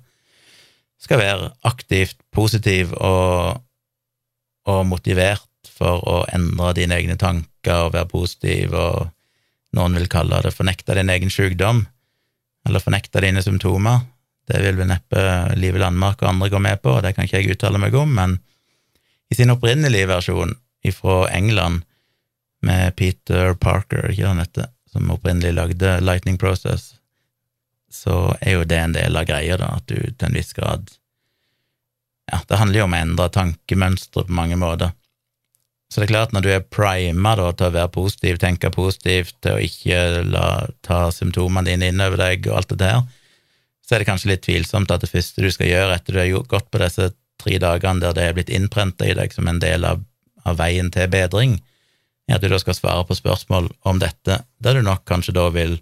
skal 1.01 1.21
være 1.21 1.51
aktivt 1.69 2.17
positiv 2.34 2.95
og 2.97 3.61
og 4.69 4.86
motivert 4.88 5.43
for 5.70 6.03
å 6.09 6.16
endre 6.34 6.74
dine 6.78 6.97
egne 6.99 7.18
tanker 7.20 7.88
og 7.88 7.93
være 7.95 8.09
positiv, 8.11 8.74
og 8.74 9.09
noen 9.78 9.97
vil 9.97 10.09
kalle 10.11 10.41
det 10.45 10.53
fornekte 10.55 10.97
din 10.97 11.11
egen 11.14 11.32
sykdom, 11.34 11.86
eller 12.68 12.84
fornekte 12.84 13.24
dine 13.24 13.43
symptomer. 13.43 14.03
Det 14.47 14.59
vil 14.59 14.78
vel 14.80 14.91
neppe 14.91 15.22
Live 15.55 15.80
Landmark 15.80 16.22
og 16.22 16.34
andre 16.34 16.51
gå 16.51 16.59
med 16.59 16.82
på, 16.84 16.97
det 17.01 17.16
kan 17.16 17.28
ikke 17.28 17.41
jeg 17.41 17.55
uttale 17.55 17.80
meg 17.82 17.95
om, 17.95 18.11
men 18.16 18.38
i 19.32 19.38
sin 19.39 19.53
opprinnelige 19.53 20.11
versjon 20.11 20.53
fra 20.93 21.24
England, 21.32 21.86
med 22.64 22.95
Peter 22.95 23.53
Parker, 23.59 24.07
ikke 24.11 24.30
han 24.30 24.39
heter, 24.39 24.70
som 24.91 25.11
opprinnelig 25.11 25.51
lagde 25.57 25.97
Lightning 25.99 26.38
Process, 26.39 26.93
så 27.91 28.36
er 28.41 28.57
jo 28.57 28.68
det 28.68 28.80
en 28.80 28.95
del 28.95 29.18
av 29.20 29.28
greia, 29.28 29.57
da, 29.59 29.74
at 29.78 29.88
du 29.91 29.97
til 29.99 30.28
en 30.30 30.38
viss 30.38 30.55
grad 30.55 30.93
Ja, 32.32 32.39
det 32.47 32.57
handler 32.57 32.80
jo 32.80 32.86
om 32.88 32.95
å 32.95 33.01
endre 33.03 33.26
tankemønstre 33.36 34.24
på 34.24 34.34
mange 34.34 34.55
måter. 34.55 34.93
Så 35.93 36.01
det 36.01 36.07
er 36.07 36.13
klart, 36.15 36.31
når 36.33 36.41
du 36.41 36.47
er 36.49 36.63
prima 36.73 37.35
da, 37.37 37.51
til 37.53 37.67
å 37.67 37.73
være 37.75 37.91
positiv, 37.93 38.39
tenke 38.41 38.71
positivt, 38.73 39.35
til 39.45 39.59
å 39.59 39.61
ikke 39.61 40.23
la, 40.25 40.45
ta 40.81 41.11
symptomene 41.13 41.69
dine 41.69 41.91
innover 41.93 42.17
deg 42.17 42.47
og 42.49 42.55
alt 42.57 42.71
det 42.71 42.79
der, 42.81 43.03
så 43.85 43.93
er 43.93 44.01
det 44.01 44.07
kanskje 44.07 44.31
litt 44.31 44.41
tvilsomt 44.41 44.89
at 44.89 45.03
det 45.03 45.11
første 45.11 45.43
du 45.43 45.51
skal 45.53 45.69
gjøre 45.69 45.99
etter 45.99 46.15
du 46.15 46.19
har 46.23 46.47
gått 46.49 46.71
på 46.73 46.81
disse 46.81 47.11
tre 47.43 47.59
dagene 47.61 48.01
der 48.01 48.15
det 48.17 48.25
er 48.25 48.33
blitt 48.39 48.49
innprenta 48.49 49.05
i 49.05 49.13
deg 49.19 49.35
som 49.35 49.45
en 49.51 49.59
del 49.61 49.85
av, 49.85 50.01
av 50.49 50.57
veien 50.57 50.89
til 50.95 51.11
bedring, 51.13 51.59
er 52.25 52.39
at 52.39 52.41
du 52.41 52.49
da 52.49 52.57
skal 52.63 52.79
svare 52.79 53.03
på 53.05 53.19
spørsmål 53.19 53.69
om 53.85 54.01
dette, 54.01 54.39
der 54.65 54.79
du 54.79 54.81
nok 54.87 55.03
kanskje 55.05 55.35
da 55.37 55.45
vil 55.53 55.77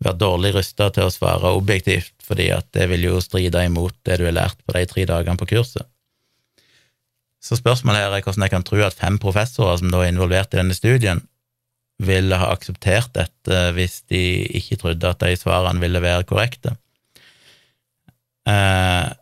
være 0.00 0.20
dårlig 0.22 0.54
rusta 0.56 0.88
til 0.96 1.10
å 1.10 1.12
svare 1.12 1.52
objektivt, 1.58 2.14
fordi 2.24 2.48
at 2.56 2.70
det 2.72 2.88
vil 2.88 3.04
jo 3.10 3.20
stride 3.20 3.66
imot 3.68 3.98
det 4.08 4.16
du 4.22 4.24
har 4.30 4.38
lært 4.38 4.64
på 4.64 4.78
de 4.78 4.86
tre 4.88 5.04
dagene 5.12 5.36
på 5.40 5.50
kurset. 5.52 5.84
Så 7.46 7.58
spørsmålet 7.60 8.02
her 8.02 8.14
er 8.14 8.24
hvordan 8.26 8.46
jeg 8.46 8.54
kan 8.56 8.66
tro 8.66 8.80
at 8.82 8.98
fem 8.98 9.20
professorer 9.22 9.78
som 9.78 9.92
da 9.92 10.02
er 10.02 10.10
involvert 10.10 10.54
i 10.54 10.60
denne 10.60 10.74
studien, 10.76 11.22
ville 12.02 12.36
ha 12.36 12.50
akseptert 12.52 13.14
dette 13.16 13.60
hvis 13.76 14.02
de 14.12 14.20
ikke 14.58 14.76
trodde 14.82 15.12
at 15.14 15.22
de 15.22 15.38
svarene 15.38 15.80
ville 15.80 16.02
være 16.04 16.26
korrekte. 16.28 16.74
Eh, 18.50 19.14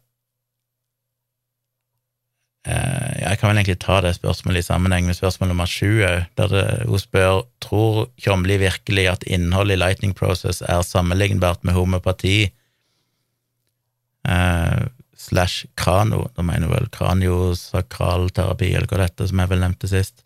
Eh, 2.64 3.20
jeg 3.20 3.37
kan 3.39 3.51
vel 3.51 3.59
egentlig 3.61 3.81
ta 3.83 3.99
det 4.01 4.14
spørsmålet 4.16 4.62
i 4.62 4.64
sammenheng 4.64 5.05
med 5.05 5.18
spørsmål 5.18 5.51
nummer 5.51 5.68
sju 5.68 6.01
der 6.39 6.53
hun 6.89 7.01
spør 7.03 7.43
tror 7.61 8.07
Tjomli 8.16 8.57
virkelig 8.57 9.05
at 9.11 9.27
innholdet 9.29 9.77
i 9.77 9.81
Lightning 9.83 10.14
Process 10.16 10.62
er 10.62 10.81
sammenlignbart 10.81 11.61
med 11.61 11.77
homopati 11.77 12.39
eh, 14.25 14.81
slash 15.25 15.66
krano, 15.81 16.29
da 16.37 16.45
mener 16.45 16.70
vel 16.72 16.87
kraniosakralterapi, 16.93 18.70
eller 18.75 18.91
hva 18.91 19.01
dette 19.07 19.29
som 19.31 19.41
jeg 19.41 19.53
vel 19.53 19.64
nevnte 19.64 19.91
sist, 19.91 20.25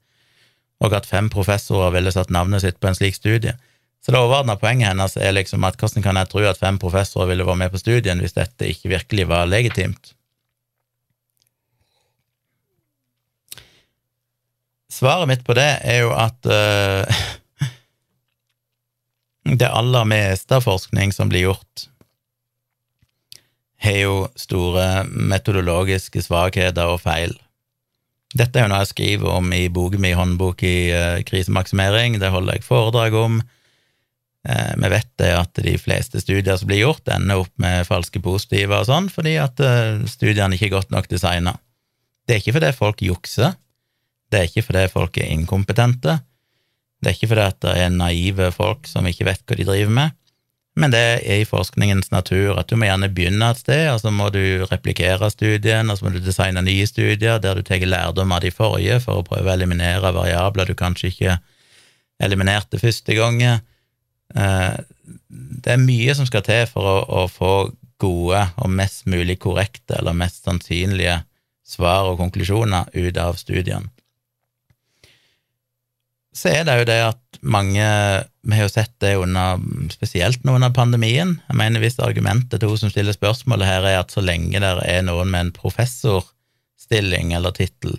og 0.83 0.95
at 0.95 1.09
fem 1.09 1.31
professorer 1.31 1.95
ville 1.95 2.13
satt 2.15 2.33
navnet 2.35 2.65
sitt 2.65 2.79
på 2.83 2.91
en 2.91 2.99
slik 2.99 3.17
studie. 3.19 3.55
Så 4.05 4.15
det 4.15 4.21
overordna 4.21 4.55
poenget 4.59 4.93
hennes 4.93 5.17
er 5.19 5.35
liksom 5.35 5.67
at 5.67 5.79
hvordan 5.79 6.05
kan 6.05 6.19
jeg 6.21 6.31
tro 6.31 6.45
at 6.47 6.61
fem 6.61 6.79
professorer 6.81 7.33
ville 7.33 7.47
vært 7.47 7.63
med 7.65 7.75
på 7.75 7.81
studien 7.83 8.23
hvis 8.23 8.37
dette 8.37 8.71
ikke 8.71 8.93
virkelig 8.95 9.27
var 9.31 9.51
legitimt? 9.51 10.15
Svaret 14.99 15.29
mitt 15.31 15.45
på 15.47 15.55
det 15.55 15.69
er 15.87 16.01
jo 16.03 16.15
at 16.17 16.49
uh, 16.49 17.21
det 19.61 19.69
aller 19.69 20.09
meste 20.09 20.57
av 20.57 20.65
forskning 20.67 21.13
som 21.15 21.31
blir 21.31 21.51
gjort, 21.51 21.89
har 23.79 24.01
jo 24.03 24.14
store 24.39 25.05
metodologiske 25.07 26.22
svakheter 26.24 26.91
og 26.91 27.03
feil. 27.05 27.37
Dette 28.37 28.59
er 28.59 28.66
jo 28.66 28.72
noe 28.72 28.83
jeg 28.83 28.93
skriver 28.93 29.37
om 29.39 29.53
i 29.57 29.68
boken 29.72 30.03
min 30.03 30.18
Håndbok 30.18 30.64
i 30.66 30.91
uh, 30.93 31.20
krisemaksimering, 31.26 32.18
det 32.20 32.33
holder 32.35 32.59
jeg 32.59 32.66
foredrag 32.66 33.16
om. 33.16 33.39
Uh, 34.49 34.74
vi 34.83 34.91
vet 34.93 35.09
det 35.22 35.31
at 35.37 35.62
de 35.64 35.76
fleste 35.81 36.20
studier 36.20 36.59
som 36.59 36.68
blir 36.68 36.83
gjort, 36.83 37.09
ender 37.14 37.45
opp 37.45 37.55
med 37.62 37.87
falske 37.89 38.20
positive 38.24 38.83
og 38.83 38.91
sånn, 38.91 39.09
fordi 39.12 39.39
at 39.41 39.62
uh, 39.64 40.05
studiene 40.11 40.59
ikke 40.59 40.68
er 40.68 40.76
godt 40.76 40.93
nok 40.95 41.09
designa. 41.09 41.57
Det 42.29 42.37
er 42.37 42.43
ikke 42.43 42.59
fordi 42.59 42.74
folk 42.76 43.03
jukser, 43.07 43.57
det 44.29 44.43
er 44.43 44.51
ikke 44.51 44.66
fordi 44.66 44.85
folk 44.93 45.16
er 45.22 45.33
inkompetente, 45.33 46.18
det 46.99 47.09
er 47.09 47.16
ikke 47.16 47.31
fordi 47.31 47.47
at 47.47 47.61
det 47.64 47.74
er 47.81 47.95
naive 47.95 48.51
folk 48.53 48.91
som 48.91 49.07
ikke 49.09 49.31
vet 49.31 49.47
hva 49.47 49.57
de 49.57 49.66
driver 49.70 49.95
med, 50.03 50.18
men 50.79 50.93
det 50.95 51.01
er 51.03 51.41
i 51.43 51.47
forskningens 51.49 52.12
natur 52.12 52.59
at 52.61 52.70
du 52.70 52.76
må 52.79 52.87
gjerne 52.87 53.11
begynne 53.11 53.51
et 53.51 53.61
sted, 53.61 53.89
og 53.91 53.99
så 54.03 54.12
må 54.14 54.29
du 54.35 54.64
replikere 54.70 55.31
studien, 55.35 55.91
og 55.91 55.99
så 55.99 56.07
må 56.07 56.12
du 56.14 56.20
designe 56.22 56.62
nye 56.62 56.87
studier 56.87 57.41
der 57.43 57.59
du 57.59 57.66
tar 57.66 57.83
lærdom 57.83 58.35
av 58.37 58.45
de 58.45 58.53
forrige 58.55 59.01
for 59.03 59.20
å 59.20 59.26
prøve 59.26 59.51
å 59.51 59.57
eliminere 59.57 60.14
variabler 60.14 60.70
du 60.70 60.76
kanskje 60.79 61.11
ikke 61.11 61.37
eliminerte 62.22 62.81
første 62.83 63.18
gangen. 63.18 63.61
Eh, 64.35 64.79
det 65.29 65.74
er 65.74 65.83
mye 65.83 66.14
som 66.14 66.29
skal 66.29 66.47
til 66.47 66.64
for 66.70 66.87
å, 66.87 66.97
å 67.24 67.26
få 67.33 67.53
gode 67.99 68.45
og 68.62 68.70
mest 68.70 69.09
mulig 69.11 69.41
korrekte 69.43 69.99
eller 69.99 70.14
mest 70.14 70.45
sannsynlige 70.47 71.20
svar 71.66 72.12
og 72.12 72.20
konklusjoner 72.22 72.93
ut 72.95 73.18
av 73.20 73.39
studiene 73.41 73.91
så 76.39 76.53
er 76.53 76.66
det 76.68 76.76
jo 76.80 76.89
det 76.89 76.99
at 77.03 77.41
mange 77.43 77.86
Vi 78.49 78.57
har 78.57 78.64
jo 78.64 78.72
sett 78.72 78.95
det 79.03 79.16
under 79.20 79.61
spesielt 79.93 80.45
nå 80.47 80.55
under 80.57 80.72
pandemien. 80.74 81.34
Jeg 81.51 81.59
mener 81.59 81.82
hvis 81.82 81.99
argumentet 82.01 82.62
til 82.62 82.70
hun 82.70 82.80
som 82.80 82.93
stiller 82.93 83.12
spørsmålet 83.12 83.68
her, 83.68 83.84
er 83.84 83.99
at 84.01 84.14
så 84.14 84.22
lenge 84.24 84.62
det 84.62 84.70
er 84.89 85.03
noen 85.05 85.28
med 85.30 85.41
en 85.41 85.57
professorstilling 85.59 87.34
eller 87.36 87.53
tittel 87.53 87.99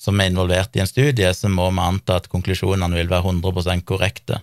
som 0.00 0.20
er 0.20 0.26
involvert 0.30 0.76
i 0.76 0.80
en 0.80 0.88
studie, 0.88 1.34
så 1.36 1.48
må 1.52 1.66
vi 1.74 1.80
anta 1.84 2.16
at 2.16 2.28
konklusjonene 2.32 2.96
vil 2.96 3.10
være 3.10 3.34
100% 3.34 3.84
korrekte. 3.88 4.36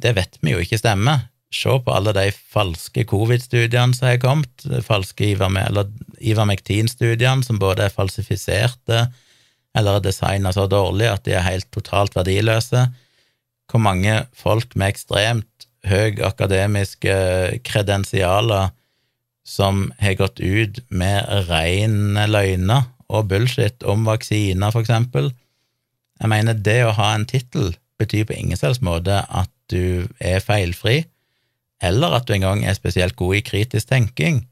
Det 0.00 0.14
vet 0.16 0.38
vi 0.40 0.52
jo 0.54 0.62
ikke 0.64 0.78
stemmer. 0.80 1.18
Se 1.52 1.68
på 1.68 1.92
alle 1.92 2.12
de 2.16 2.32
falske 2.32 3.04
covid-studiene 3.08 3.94
som 3.96 4.06
har 4.08 4.18
kommet, 4.22 4.64
falske 4.84 5.24
Ivermectin-studiene 5.30 7.44
som 7.44 7.58
både 7.60 7.82
er 7.86 7.94
falsifiserte, 7.94 9.06
eller 9.76 9.98
er 9.98 10.06
designa 10.06 10.52
så 10.54 10.66
dårlig 10.70 11.10
at 11.10 11.26
de 11.26 11.36
er 11.36 11.44
helt 11.46 11.68
totalt 11.74 12.16
verdiløse. 12.16 12.86
Hvor 13.70 13.82
mange 13.82 14.22
folk 14.36 14.76
med 14.78 14.94
ekstremt 14.94 15.68
høy 15.86 16.18
akademiske 16.24 17.14
kredensialer 17.66 18.72
som 19.46 19.90
har 20.02 20.18
gått 20.18 20.40
ut 20.42 20.80
med 20.90 21.26
rene 21.50 22.26
løgner 22.30 22.88
og 23.06 23.28
bullshit 23.30 23.84
om 23.86 24.06
vaksiner, 24.08 24.72
for 24.74 24.82
eksempel. 24.82 25.30
Jeg 26.18 26.32
mener, 26.32 26.58
det 26.58 26.80
å 26.86 26.94
ha 26.96 27.12
en 27.14 27.26
tittel 27.28 27.76
betyr 28.00 28.26
på 28.26 28.34
ingen 28.34 28.58
selvs 28.58 28.82
måte 28.84 29.22
at 29.22 29.52
du 29.70 30.08
er 30.18 30.42
feilfri, 30.42 31.04
eller 31.84 32.16
at 32.16 32.26
du 32.26 32.34
engang 32.34 32.64
er 32.64 32.74
spesielt 32.74 33.16
god 33.18 33.38
i 33.38 33.44
kritisk 33.46 33.92
tenking. 33.92 34.42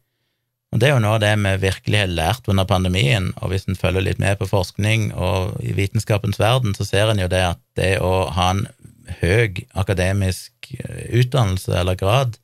Og 0.74 0.80
Det 0.82 0.88
er 0.88 0.96
jo 0.96 1.02
noe 1.04 1.14
av 1.14 1.22
det 1.22 1.36
vi 1.38 1.50
virkelig 1.68 1.98
har 2.00 2.10
lært 2.10 2.48
under 2.50 2.66
pandemien, 2.66 3.28
og 3.38 3.52
hvis 3.52 3.68
en 3.70 3.78
følger 3.78 4.02
litt 4.02 4.18
med 4.18 4.40
på 4.40 4.48
forskning 4.50 5.12
og 5.14 5.54
i 5.62 5.70
vitenskapens 5.76 6.40
verden, 6.42 6.74
så 6.74 6.82
ser 6.82 7.12
en 7.12 7.22
jo 7.22 7.28
det 7.30 7.44
at 7.46 7.60
det 7.78 7.92
å 8.02 8.26
ha 8.34 8.48
en 8.50 8.64
høy 9.20 9.62
akademisk 9.78 10.72
eh, 10.74 11.06
utdannelse 11.20 11.78
eller 11.78 11.94
grad, 12.00 12.40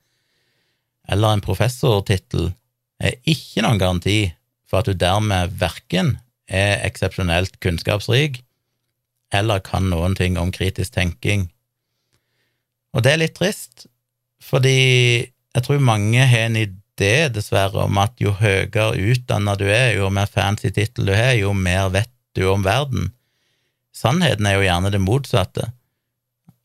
eller 1.11 1.35
en 1.35 1.43
professortittel, 1.43 2.53
er 3.03 3.19
ikke 3.27 3.65
noen 3.67 3.83
garanti 3.83 4.21
for 4.71 4.85
at 4.85 4.87
du 4.87 4.95
dermed 4.95 5.57
verken 5.59 6.21
er 6.47 6.85
eksepsjonelt 6.87 7.59
kunnskapsrik 7.65 8.45
eller 9.35 9.63
kan 9.65 9.89
noen 9.91 10.15
ting 10.15 10.39
om 10.39 10.53
kritisk 10.55 10.95
tenking. 10.95 11.49
Og 12.95 13.03
det 13.03 13.17
er 13.17 13.25
litt 13.25 13.39
trist, 13.39 13.89
fordi 14.39 14.79
jeg 15.27 15.67
tror 15.67 15.83
mange 15.83 16.23
har 16.31 16.47
en 16.47 16.61
idé 16.61 16.80
det, 17.01 17.11
er 17.25 17.33
dessverre, 17.35 17.87
om 17.87 17.99
at 18.03 18.21
jo 18.21 18.35
høyere 18.37 18.93
utdanna 18.95 19.57
du 19.59 19.67
er, 19.67 19.95
jo 19.97 20.11
mer 20.13 20.31
fancy 20.31 20.71
tittel 20.75 21.09
du 21.11 21.15
har, 21.17 21.35
jo 21.39 21.55
mer 21.57 21.91
vet 21.95 22.13
du 22.37 22.45
om 22.53 22.65
verden. 22.67 23.11
Sannheten 23.97 24.47
er 24.47 24.59
jo 24.59 24.67
gjerne 24.67 24.93
det 24.93 25.03
motsatte. 25.03 25.71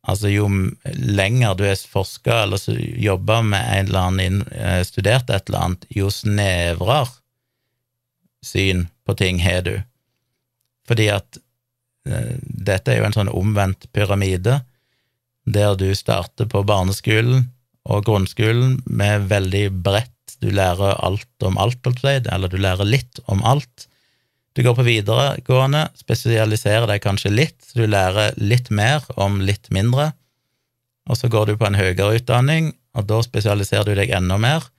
Altså, 0.06 0.30
jo 0.30 0.46
lenger 0.94 1.56
du 1.58 1.64
har 1.66 1.80
forska 1.90 2.44
eller 2.44 2.62
jobba 3.02 3.40
med 3.42 3.64
en 3.80 3.88
eller 3.90 4.12
annen, 4.12 4.42
eh, 4.52 4.84
studert 4.86 5.32
et 5.34 5.50
eller 5.50 5.64
annet, 5.66 5.88
jo 5.90 6.12
snevrere 6.14 7.10
syn 8.46 8.86
på 9.06 9.16
ting 9.18 9.42
har 9.42 9.64
du. 9.66 9.80
Fordi 10.86 11.10
at 11.10 11.40
uh, 12.06 12.36
dette 12.38 12.94
er 12.94 13.00
jo 13.00 13.08
en 13.08 13.16
sånn 13.16 13.32
omvendt 13.34 13.88
pyramide, 13.96 14.60
der 15.46 15.74
du 15.78 15.88
starter 15.98 16.46
på 16.50 16.62
barneskolen 16.66 17.48
og 17.90 18.06
grunnskolen 18.06 18.80
med 18.86 19.26
veldig 19.30 19.68
bredt 19.86 20.15
du 20.46 20.54
lærer 20.54 21.00
alt 21.02 21.46
om 21.48 21.58
alt, 21.58 21.88
eller 22.06 22.52
du 22.52 22.58
lærer 22.62 22.86
litt 22.86 23.20
om 23.26 23.42
alt. 23.44 23.88
Du 24.56 24.62
går 24.64 24.78
på 24.78 24.86
videregående, 24.88 25.88
spesialiserer 26.00 26.88
deg 26.88 27.02
kanskje 27.04 27.34
litt, 27.34 27.58
så 27.66 27.82
du 27.82 27.90
lærer 27.92 28.38
litt 28.38 28.70
mer 28.70 29.04
om 29.20 29.42
litt 29.44 29.72
mindre. 29.74 30.14
Og 31.10 31.20
så 31.20 31.30
går 31.32 31.50
du 31.50 31.58
på 31.60 31.68
en 31.68 31.78
høyere 31.78 32.16
utdanning, 32.20 32.72
og 32.96 33.10
da 33.10 33.20
spesialiserer 33.26 33.90
du 33.90 33.98
deg 33.98 34.14
enda 34.16 34.38
mer, 34.40 34.70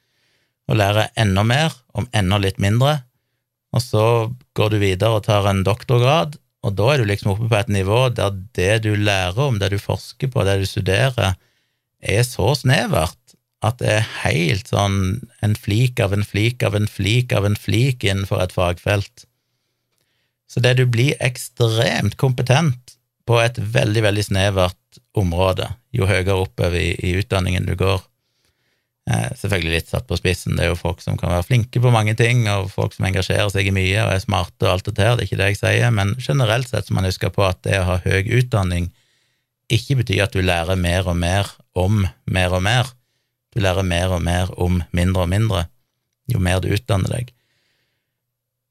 og 0.67 0.81
lærer 0.81 1.13
enda 1.19 1.45
mer 1.47 1.77
om 1.95 2.09
enda 2.17 2.41
litt 2.43 2.63
mindre. 2.63 3.03
og 3.77 3.83
så 3.83 4.33
går 4.57 4.71
du 4.73 4.79
videre 4.81 5.19
og 5.19 5.27
tar 5.27 5.45
en 5.51 5.61
doktorgrad, 5.67 6.39
og 6.65 6.77
da 6.79 6.87
er 6.95 7.03
du 7.03 7.11
liksom 7.11 7.35
oppe 7.35 7.49
på 7.51 7.59
et 7.59 7.69
nivå 7.69 7.99
der 8.17 8.33
det 8.57 8.87
du 8.87 8.95
lærer 8.97 9.37
om, 9.37 9.59
det 9.61 9.69
du 9.75 9.79
forsker 9.79 10.31
på, 10.33 10.45
det 10.47 10.55
du 10.63 10.65
studerer, 10.67 11.35
er 12.01 12.23
så 12.25 12.55
snevert 12.57 13.26
at 13.67 13.81
det 13.83 13.93
er 13.99 14.11
helt 14.23 14.71
sånn 14.71 14.99
en 15.45 15.57
flik 15.59 16.01
av 16.03 16.15
en 16.17 16.25
flik 16.27 16.65
av 16.67 16.77
en 16.79 16.89
flik 16.91 17.35
av 17.37 17.49
en 17.49 17.59
flik 17.59 18.07
innenfor 18.07 18.43
et 18.43 18.55
fagfelt. 18.55 19.27
Så 20.51 20.63
det 20.63 20.77
du 20.79 20.87
blir 20.87 21.19
ekstremt 21.21 22.17
kompetent 22.21 22.97
på 23.27 23.41
et 23.43 23.59
veldig, 23.59 24.03
veldig 24.07 24.25
snevert 24.29 25.01
område 25.19 25.69
jo 25.97 26.07
høyere 26.07 26.37
oppover 26.39 26.79
i, 26.79 26.93
i 27.03 27.17
utdanningen 27.19 27.67
du 27.67 27.75
går. 27.79 28.05
Eh, 29.11 29.31
selvfølgelig 29.39 29.75
litt 29.75 29.91
satt 29.91 30.07
på 30.09 30.19
spissen, 30.19 30.57
det 30.59 30.67
er 30.67 30.73
jo 30.73 30.79
folk 30.79 31.03
som 31.03 31.19
kan 31.19 31.31
være 31.31 31.47
flinke 31.47 31.83
på 31.83 31.93
mange 31.95 32.17
ting, 32.19 32.45
og 32.51 32.73
folk 32.75 32.95
som 32.95 33.07
engasjerer 33.07 33.51
seg 33.55 33.69
i 33.71 33.75
mye 33.75 34.03
og 34.03 34.15
er 34.15 34.23
smarte 34.23 34.67
og 34.67 34.73
alt 34.73 34.89
det 34.89 34.97
der, 34.99 35.15
det 35.15 35.25
er 35.25 35.29
ikke 35.29 35.41
det 35.43 35.51
jeg 35.53 35.61
sier, 35.61 35.93
men 35.95 36.15
generelt 36.23 36.71
sett 36.71 36.89
så 36.89 36.97
man 36.97 37.07
husker 37.07 37.31
på 37.35 37.45
at 37.47 37.61
det 37.67 37.79
å 37.81 37.87
ha 37.93 37.99
høy 38.03 38.27
utdanning 38.41 38.91
ikke 39.73 40.01
betyr 40.01 40.27
at 40.27 40.35
du 40.35 40.43
lærer 40.43 40.79
mer 40.79 41.07
og 41.11 41.19
mer 41.19 41.51
om 41.79 42.05
mer 42.31 42.55
og 42.55 42.63
mer, 42.67 42.91
du 43.57 43.63
lærer 43.65 43.87
mer 43.89 44.13
og 44.13 44.23
mer 44.25 44.53
om 44.61 44.83
mindre 44.97 45.25
og 45.25 45.33
mindre 45.33 45.65
jo 46.33 46.41
mer 46.43 46.61
du 46.63 46.69
utdanner 46.75 47.13
deg. 47.13 47.31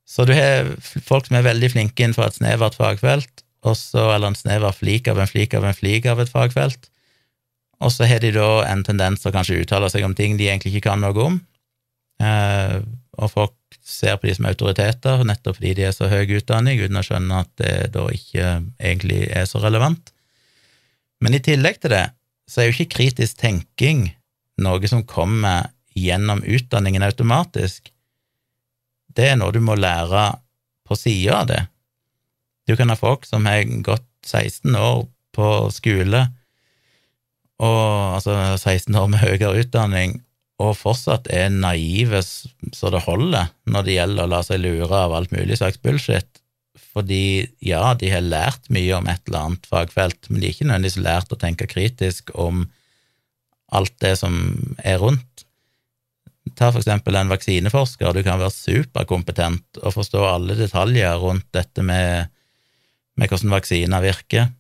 Så 0.06 0.26
du 0.28 0.36
har 0.38 0.68
folk 0.84 1.28
som 1.28 1.40
er 1.40 1.48
veldig 1.48 1.72
flinke 1.74 2.04
innenfor 2.04 2.28
et 2.28 2.38
snevert 2.38 2.78
fagfelt, 2.78 3.42
også, 3.66 4.12
eller 4.14 4.30
en 4.30 4.38
snever 4.38 4.76
flik 4.78 5.08
av 5.10 5.18
en 5.18 5.30
flik 5.30 5.56
av 5.58 5.66
en 5.66 5.74
flik 5.74 6.06
av 6.06 6.22
et 6.22 6.30
fagfelt, 6.30 6.92
og 7.82 7.92
så 7.92 8.08
har 8.08 8.22
de 8.24 8.32
da 8.36 8.50
en 8.70 8.84
tendens 8.86 9.24
til 9.24 9.32
å 9.32 9.36
kanskje 9.36 9.58
uttale 9.64 9.90
seg 9.92 10.06
om 10.06 10.14
ting 10.16 10.38
de 10.38 10.48
egentlig 10.48 10.76
ikke 10.76 10.92
kan 10.92 11.02
noe 11.02 11.18
om, 11.24 11.40
eh, 12.22 12.78
og 13.16 13.32
folk 13.32 13.80
ser 13.86 14.20
på 14.20 14.30
de 14.30 14.36
som 14.38 14.48
autoriteter 14.50 15.24
nettopp 15.28 15.58
fordi 15.58 15.74
de 15.78 15.88
er 15.88 15.96
så 15.96 16.10
høy 16.12 16.38
utdanning, 16.38 16.80
uten 16.84 17.00
å 17.00 17.06
skjønne 17.06 17.42
at 17.42 17.52
det 17.62 17.74
da 17.96 18.06
ikke 18.14 18.52
egentlig 18.78 19.24
er 19.32 19.50
så 19.50 19.62
relevant. 19.64 20.12
Men 21.24 21.38
i 21.38 21.42
tillegg 21.44 21.80
til 21.82 21.96
det 21.96 22.06
så 22.50 22.62
er 22.62 22.70
jo 22.70 22.76
ikke 22.76 22.98
kritisk 23.00 23.40
tenking 23.42 24.10
noe 24.62 24.88
som 24.88 25.04
kommer 25.08 25.70
gjennom 25.96 26.44
utdanningen 26.44 27.04
automatisk. 27.04 27.92
Det 29.16 29.32
er 29.32 29.40
noe 29.40 29.56
du 29.56 29.62
må 29.64 29.78
lære 29.80 30.28
på 30.86 30.98
sida 31.00 31.42
av 31.42 31.50
det. 31.52 31.62
Du 32.68 32.76
kan 32.78 32.90
ha 32.92 32.98
folk 33.00 33.26
som 33.28 33.46
har 33.48 33.64
gått 33.86 34.08
16 34.26 34.76
år 34.76 35.06
på 35.36 35.50
skole, 35.74 36.26
og 37.62 38.16
altså 38.18 38.36
16 38.58 38.96
år 39.00 39.12
med 39.12 39.22
høyere 39.22 39.62
utdanning, 39.62 40.20
og 40.60 40.78
fortsatt 40.80 41.28
er 41.36 41.52
naive 41.52 42.22
så 42.24 42.92
det 42.92 43.04
holder 43.04 43.52
når 43.68 43.86
det 43.86 43.98
gjelder 43.98 44.24
å 44.24 44.32
la 44.32 44.40
seg 44.46 44.62
lure 44.64 45.02
av 45.04 45.16
alt 45.16 45.34
mulig 45.36 45.60
slags 45.60 45.82
bullshit. 45.84 46.40
Fordi 46.96 47.44
ja, 47.64 47.92
de 48.00 48.12
har 48.12 48.24
lært 48.24 48.70
mye 48.72 48.96
om 48.96 49.08
et 49.12 49.20
eller 49.28 49.50
annet 49.50 49.68
fagfelt, 49.68 50.30
men 50.30 50.40
de 50.40 50.48
har 50.48 50.56
ikke 50.56 50.68
nødvendigvis 50.70 51.04
lært 51.04 51.36
å 51.36 51.40
tenke 51.40 51.68
kritisk 51.68 52.32
om 52.40 52.66
alt 53.76 53.96
det 54.04 54.16
som 54.20 54.36
er 54.84 55.00
rundt. 55.02 55.46
Ta 56.56 56.70
for 56.72 56.80
eksempel 56.80 57.18
en 57.18 57.32
vaksineforsker, 57.32 58.14
du 58.14 58.24
kan 58.24 58.40
være 58.40 58.54
superkompetent 58.54 59.82
og 59.82 59.96
forstå 59.96 60.22
alle 60.30 60.56
detaljer 60.60 61.18
rundt 61.20 61.48
dette 61.56 61.84
med, 61.84 62.30
med 63.18 63.32
hvordan 63.32 63.56
vaksiner 63.56 64.04
virker, 64.06 64.52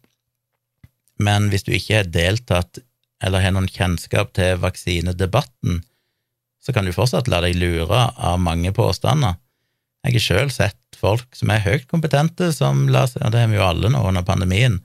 men 1.22 1.48
hvis 1.52 1.64
du 1.64 1.72
ikke 1.76 2.02
har 2.02 2.12
deltatt 2.12 2.82
eller 3.24 3.44
har 3.44 3.54
noen 3.56 3.70
kjennskap 3.72 4.34
til 4.36 4.60
vaksinedebatten, 4.60 5.80
så 6.60 6.74
kan 6.76 6.88
du 6.88 6.92
fortsatt 6.96 7.30
la 7.32 7.40
deg 7.46 7.56
lure 7.60 8.02
av 8.18 8.42
mange 8.42 8.74
påstander. 8.76 9.38
Jeg 10.06 10.18
har 10.18 10.26
sjøl 10.26 10.52
sett 10.54 11.00
folk 11.00 11.38
som 11.38 11.52
er 11.54 11.64
høyt 11.64 11.88
kompetente, 11.92 12.52
som 12.54 12.88
la 12.92 13.06
seg, 13.10 13.24
og 13.24 13.34
det 13.34 13.44
har 13.44 13.52
vi 13.52 13.60
jo 13.60 13.66
alle 13.66 13.92
nå 13.94 14.02
under 14.10 14.26
pandemien, 14.26 14.82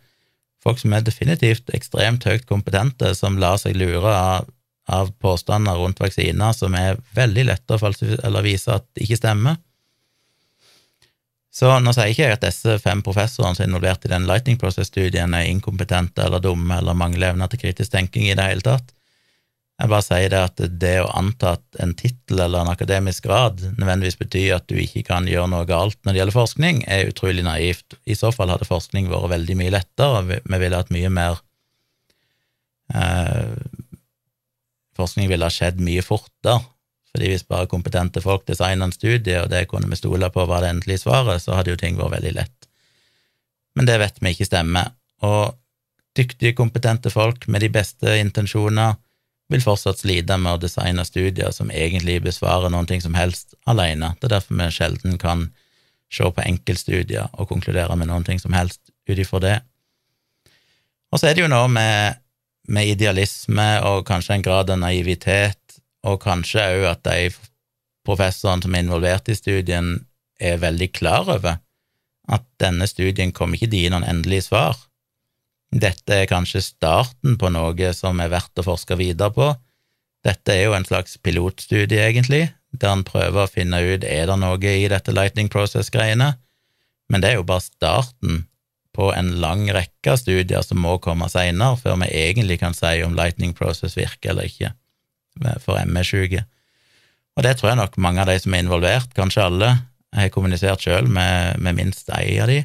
folk 0.65 0.81
som 0.81 0.93
er 0.93 1.05
definitivt 1.05 1.73
ekstremt 1.77 2.27
høyt 2.29 2.47
kompetente, 2.49 3.15
som 3.17 3.39
lar 3.41 3.59
seg 3.61 3.79
lure 3.81 4.13
av, 4.13 4.49
av 4.91 5.11
påstander 5.23 5.79
rundt 5.81 6.01
vaksiner 6.03 6.55
som 6.57 6.75
er 6.79 7.01
veldig 7.17 7.47
lette 7.49 7.79
å 7.79 8.45
vise 8.45 8.77
at 8.77 8.87
ikke 9.01 9.21
stemmer. 9.21 9.61
Så 11.51 11.73
nå 11.83 11.93
sier 11.95 12.13
ikke 12.13 12.29
jeg 12.29 12.37
at 12.37 12.45
disse 12.45 12.77
fem 12.79 13.01
professorene 13.03 13.59
som 13.59 13.65
er 13.65 13.71
involvert 13.73 14.05
i 14.07 14.13
den 14.13 14.29
Lightning 14.29 14.59
Process-studien, 14.61 15.35
er 15.35 15.49
inkompetente 15.51 16.23
eller 16.23 16.43
dumme 16.43 16.79
eller 16.79 16.95
mangler 16.95 17.33
evner 17.33 17.51
til 17.51 17.65
kritisk 17.65 17.91
tenking 17.97 18.29
i 18.29 18.37
det 18.39 18.47
hele 18.47 18.65
tatt. 18.65 18.95
Jeg 19.81 19.89
bare 19.89 20.05
sier 20.05 20.29
det 20.29 20.41
at 20.45 20.61
det 20.83 20.97
å 21.01 21.13
anta 21.17 21.55
at 21.57 21.79
en 21.81 21.95
tittel 21.97 22.43
eller 22.45 22.61
en 22.61 22.73
akademisk 22.73 23.25
grad 23.25 23.63
nødvendigvis 23.79 24.19
betyr 24.21 24.59
at 24.59 24.67
du 24.69 24.77
ikke 24.77 25.07
kan 25.09 25.29
gjøre 25.29 25.49
noe 25.55 25.69
galt 25.69 25.97
når 26.05 26.13
det 26.13 26.21
gjelder 26.21 26.37
forskning, 26.37 26.83
er 26.85 27.09
utrolig 27.09 27.45
naivt. 27.47 27.97
I 28.05 28.17
så 28.19 28.29
fall 28.35 28.53
hadde 28.53 28.69
forskning 28.69 29.09
vært 29.09 29.33
veldig 29.33 29.57
mye 29.57 29.73
lettere, 29.73 30.21
og 30.21 30.35
vi 30.35 30.61
ville 30.61 30.83
hatt 30.83 30.93
mye 30.93 31.13
mer 31.21 31.41
eh, 32.95 33.57
Forskning 35.01 35.31
ville 35.31 35.47
ha 35.47 35.55
skjedd 35.55 35.79
mye 35.81 36.03
fortere 36.05 36.61
fordi 37.11 37.27
hvis 37.33 37.47
bare 37.49 37.67
kompetente 37.67 38.21
folk 38.23 38.45
designer 38.47 38.87
en 38.87 38.93
studie, 38.95 39.41
og 39.41 39.49
det 39.51 39.65
kunne 39.71 39.89
vi 39.91 39.97
stole 39.99 40.29
på 40.31 40.45
var 40.47 40.63
det 40.63 40.69
endelige 40.71 41.03
svaret, 41.03 41.43
så 41.43 41.57
hadde 41.57 41.73
jo 41.73 41.79
ting 41.81 41.97
vært 41.99 42.13
veldig 42.13 42.33
lett. 42.37 42.69
Men 43.75 43.89
det 43.89 43.97
vet 43.99 44.21
vi 44.23 44.31
ikke 44.31 44.47
stemmer, 44.47 44.93
og 45.27 45.57
dyktige, 46.15 46.55
kompetente 46.55 47.11
folk 47.11 47.49
med 47.51 47.65
de 47.65 47.71
beste 47.75 48.15
intensjoner 48.21 48.95
vil 49.51 49.63
fortsatt 49.65 50.03
slite 50.03 50.37
med 50.39 50.57
å 50.57 50.63
designe 50.63 51.05
studier 51.07 51.51
som 51.55 51.73
egentlig 51.75 52.21
besvarer 52.23 52.71
noen 52.71 52.87
ting 52.87 53.03
som 53.03 53.17
helst 53.19 53.57
alene. 53.71 54.15
Det 54.21 54.29
er 54.29 54.37
derfor 54.37 54.59
vi 54.59 54.69
sjelden 54.75 55.19
kan 55.19 55.49
se 56.11 56.27
på 56.27 56.45
enkeltstudier 56.45 57.31
og 57.39 57.51
konkludere 57.51 57.97
med 57.99 58.11
noen 58.11 58.27
ting 58.27 58.39
som 58.43 58.55
helst 58.55 58.81
ut 59.11 59.19
ifra 59.19 59.43
det. 59.43 59.57
Og 61.11 61.19
så 61.19 61.31
er 61.31 61.37
det 61.37 61.45
jo 61.45 61.51
noe 61.51 61.71
med, 61.71 62.21
med 62.71 62.93
idealisme 62.93 63.69
og 63.87 64.05
kanskje 64.07 64.39
en 64.39 64.47
grad 64.47 64.71
av 64.71 64.79
naivitet 64.83 65.81
og 66.07 66.21
kanskje 66.23 66.67
òg 66.77 66.87
at 66.93 67.03
de 67.07 67.33
professorene 68.07 68.65
som 68.65 68.75
er 68.75 68.85
involvert 68.87 69.29
i 69.29 69.37
studien, 69.39 69.99
er 70.41 70.57
veldig 70.57 70.87
klar 70.97 71.27
over 71.29 71.59
at 72.33 72.45
denne 72.63 72.87
studien 72.89 73.33
kommer 73.37 73.59
ikke 73.59 73.69
til 73.69 73.77
å 73.77 73.83
gi 73.83 73.91
noen 73.93 74.07
endelige 74.09 74.47
svar. 74.47 74.79
Dette 75.71 76.17
er 76.23 76.31
kanskje 76.31 76.63
starten 76.65 77.37
på 77.39 77.51
noe 77.55 77.93
som 77.95 78.21
er 78.21 78.33
verdt 78.33 78.59
å 78.59 78.67
forske 78.67 78.97
videre 78.99 79.31
på. 79.35 79.53
Dette 80.27 80.53
er 80.53 80.65
jo 80.67 80.75
en 80.77 80.87
slags 80.87 81.17
pilotstudie, 81.23 82.03
egentlig, 82.03 82.49
der 82.73 82.93
en 82.93 83.07
prøver 83.07 83.45
å 83.45 83.51
finne 83.51 83.81
ut 83.83 84.05
er 84.05 84.27
det 84.31 84.39
noe 84.39 84.59
i 84.59 84.89
dette 84.91 85.15
Lightning 85.15 85.49
Process-greiene, 85.53 86.35
men 87.11 87.23
det 87.23 87.33
er 87.33 87.41
jo 87.41 87.47
bare 87.47 87.65
starten 87.65 88.45
på 88.95 89.13
en 89.15 89.37
lang 89.43 89.69
rekke 89.73 90.17
studier 90.19 90.63
som 90.67 90.83
må 90.83 90.97
komme 91.03 91.29
seinere, 91.31 91.79
før 91.79 91.99
vi 92.03 92.11
egentlig 92.11 92.61
kan 92.63 92.75
si 92.77 93.01
om 93.07 93.15
Lightning 93.19 93.55
Process 93.57 93.97
virker 93.99 94.35
eller 94.35 94.51
ikke 94.51 94.75
for 95.63 95.79
ME-syke. 95.87 96.45
Og 97.39 97.47
det 97.47 97.57
tror 97.57 97.71
jeg 97.71 97.81
nok 97.81 97.97
mange 98.03 98.23
av 98.23 98.29
de 98.31 98.37
som 98.43 98.55
er 98.55 98.65
involvert, 98.65 99.15
kanskje 99.17 99.47
alle, 99.47 99.71
jeg 100.11 100.27
har 100.27 100.35
kommunisert 100.35 100.83
sjøl 100.83 101.07
med, 101.07 101.61
med, 101.63 101.79
minst 101.79 102.11
ei 102.17 102.35
av 102.43 102.51
de. 102.51 102.65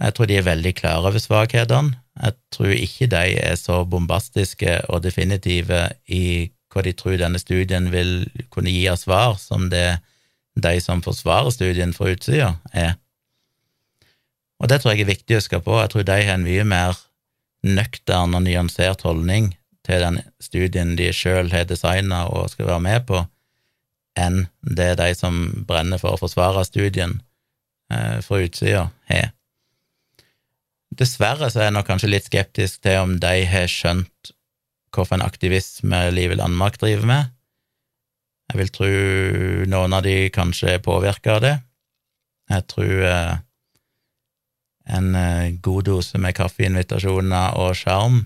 Jeg 0.00 0.16
tror 0.16 0.28
de 0.28 0.38
er 0.40 0.46
veldig 0.46 0.72
klare 0.76 1.10
over 1.12 1.20
svakhetene. 1.20 2.00
Jeg 2.16 2.36
tror 2.54 2.72
ikke 2.72 3.08
de 3.12 3.24
er 3.36 3.56
så 3.60 3.82
bombastiske 3.84 4.78
og 4.88 5.02
definitive 5.04 5.88
i 6.08 6.50
hva 6.72 6.84
de 6.84 6.92
tror 6.96 7.16
denne 7.20 7.40
studien 7.40 7.90
vil 7.92 8.26
kunne 8.52 8.72
gi 8.72 8.86
av 8.88 8.98
svar, 9.00 9.36
som 9.40 9.68
det 9.72 9.98
de 10.56 10.78
som 10.80 11.02
forsvarer 11.04 11.52
studien 11.52 11.92
fra 11.92 12.10
utsida, 12.14 12.54
er. 12.72 12.96
Og 14.60 14.70
det 14.72 14.80
tror 14.80 14.94
jeg 14.94 15.04
er 15.04 15.12
viktig 15.12 15.36
å 15.36 15.40
huske 15.42 15.60
på. 15.60 15.76
Jeg 15.82 15.92
tror 15.92 16.06
de 16.08 16.16
har 16.16 16.38
en 16.38 16.46
mye 16.46 16.64
mer 16.64 16.96
nøktern 17.66 18.36
og 18.36 18.44
nyansert 18.46 19.04
holdning 19.04 19.52
til 19.86 20.02
den 20.02 20.20
studien 20.42 20.96
de 20.98 21.10
sjøl 21.14 21.52
har 21.52 21.68
designa 21.68 22.24
og 22.32 22.50
skal 22.52 22.70
være 22.70 22.84
med 22.88 23.06
på, 23.08 23.22
enn 24.16 24.46
det 24.64 24.94
de 25.00 25.12
som 25.14 25.44
brenner 25.68 26.00
for 26.00 26.16
å 26.16 26.20
forsvare 26.20 26.64
studien 26.66 27.18
eh, 27.92 28.18
fra 28.24 28.40
utsida, 28.42 28.88
har. 29.12 29.35
Dessverre 30.96 31.50
så 31.52 31.60
er 31.60 31.68
jeg 31.68 31.76
nok 31.76 31.88
kanskje 31.90 32.10
litt 32.10 32.28
skeptisk 32.28 32.82
til 32.86 33.02
om 33.02 33.16
de 33.20 33.38
har 33.48 33.68
skjønt 33.70 34.32
hvilken 34.96 35.20
aktivisme 35.20 35.98
Liv 36.14 36.32
i 36.32 36.38
Landmark 36.38 36.78
driver 36.80 37.04
med. 37.04 37.32
Jeg 38.48 38.60
vil 38.62 38.70
tro 38.72 38.92
noen 39.68 39.96
av 39.96 40.06
de 40.06 40.30
kanskje 40.32 40.76
er 40.76 40.84
påvirka 40.84 41.34
av 41.36 41.42
det. 41.44 41.56
Jeg 42.48 42.64
tror 42.70 43.02
eh, 43.10 43.34
en 44.96 45.10
eh, 45.18 45.58
god 45.60 45.88
dose 45.90 46.20
med 46.22 46.36
kaffeinvitasjoner 46.38 47.58
og 47.60 47.74
sjarm 47.76 48.22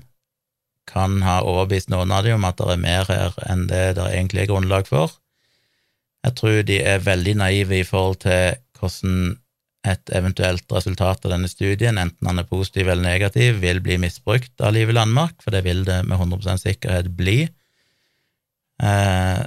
kan 0.91 1.21
ha 1.25 1.41
overbevist 1.47 1.91
noen 1.91 2.13
av 2.13 2.27
de 2.27 2.35
om 2.37 2.47
at 2.47 2.61
det 2.61 2.75
er 2.75 2.83
mer 2.85 3.11
her 3.11 3.37
enn 3.49 3.67
det 3.71 3.85
det 3.99 4.07
egentlig 4.13 4.45
er 4.45 4.53
grunnlag 4.53 4.89
for. 4.91 5.17
Jeg 6.27 6.37
tror 6.37 6.63
de 6.69 6.81
er 6.85 7.03
veldig 7.03 7.37
naive 7.41 7.81
i 7.81 7.87
forhold 7.87 8.21
til 8.27 8.59
hvordan 8.79 9.39
et 9.87 10.13
eventuelt 10.13 10.73
resultat 10.73 11.25
av 11.25 11.33
denne 11.33 11.49
studien, 11.49 11.99
enten 11.99 12.29
han 12.29 12.43
er 12.43 12.49
positiv 12.49 12.89
eller 12.89 13.07
negativ, 13.07 13.63
vil 13.63 13.81
bli 13.85 13.97
misbrukt 14.03 14.61
av 14.61 14.75
Live 14.77 14.93
Landmark, 14.93 15.39
for 15.41 15.55
det 15.55 15.63
vil 15.65 15.87
det 15.87 16.03
med 16.09 16.19
100% 16.21 16.61
sikkerhet 16.67 17.09
bli. 17.17 17.39
Eh, 18.83 19.41